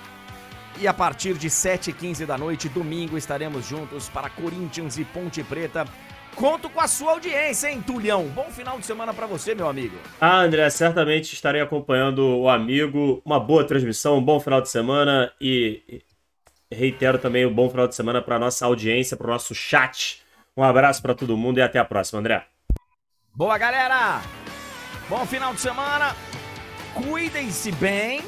E 0.77 0.87
a 0.87 0.93
partir 0.93 1.35
de 1.35 1.49
7h15 1.49 2.25
da 2.25 2.37
noite, 2.37 2.67
domingo, 2.67 3.17
estaremos 3.17 3.65
juntos 3.65 4.09
para 4.09 4.29
Corinthians 4.29 4.97
e 4.97 5.05
Ponte 5.05 5.41
Preta. 5.43 5.85
Conto 6.35 6.69
com 6.69 6.81
a 6.81 6.87
sua 6.87 7.13
audiência, 7.13 7.71
hein, 7.71 7.81
Tulhão? 7.81 8.27
Bom 8.27 8.51
final 8.51 8.77
de 8.77 8.85
semana 8.85 9.13
para 9.13 9.25
você, 9.25 9.55
meu 9.55 9.69
amigo. 9.69 9.97
Ah, 10.19 10.39
André, 10.41 10.69
certamente 10.69 11.33
estarei 11.33 11.61
acompanhando 11.61 12.39
o 12.39 12.49
amigo. 12.49 13.21
Uma 13.23 13.39
boa 13.39 13.63
transmissão, 13.63 14.17
um 14.17 14.21
bom 14.21 14.37
final 14.37 14.61
de 14.61 14.69
semana 14.69 15.31
e 15.39 16.03
reitero 16.69 17.17
também 17.17 17.45
um 17.45 17.53
bom 17.53 17.69
final 17.69 17.87
de 17.87 17.95
semana 17.95 18.21
para 18.21 18.37
nossa 18.37 18.65
audiência, 18.65 19.15
para 19.15 19.27
o 19.27 19.29
nosso 19.29 19.55
chat. 19.55 20.21
Um 20.57 20.63
abraço 20.63 21.01
para 21.01 21.15
todo 21.15 21.37
mundo 21.37 21.59
e 21.59 21.61
até 21.61 21.79
a 21.79 21.85
próxima, 21.85 22.19
André. 22.19 22.45
Boa, 23.33 23.57
galera! 23.57 24.21
Bom 25.09 25.25
final 25.25 25.53
de 25.53 25.61
semana. 25.61 26.15
Cuidem-se 26.95 27.72
bem. 27.73 28.23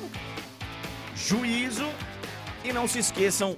Juízo 1.16 1.88
e 2.64 2.72
não 2.72 2.88
se 2.88 3.00
esqueçam, 3.00 3.58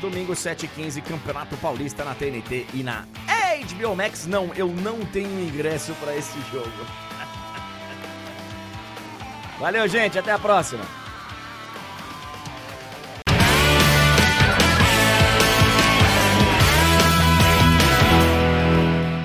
domingo 0.00 0.32
7h15, 0.32 1.00
Campeonato 1.02 1.56
Paulista 1.58 2.04
na 2.04 2.14
TNT 2.14 2.66
e 2.74 2.82
na 2.82 3.06
HBO 3.64 3.94
Max. 3.94 4.26
Não, 4.26 4.52
eu 4.54 4.68
não 4.68 5.04
tenho 5.06 5.40
ingresso 5.40 5.94
para 5.94 6.16
esse 6.16 6.36
jogo. 6.50 6.70
Valeu, 9.60 9.86
gente. 9.86 10.18
Até 10.18 10.32
a 10.32 10.38
próxima. 10.38 11.03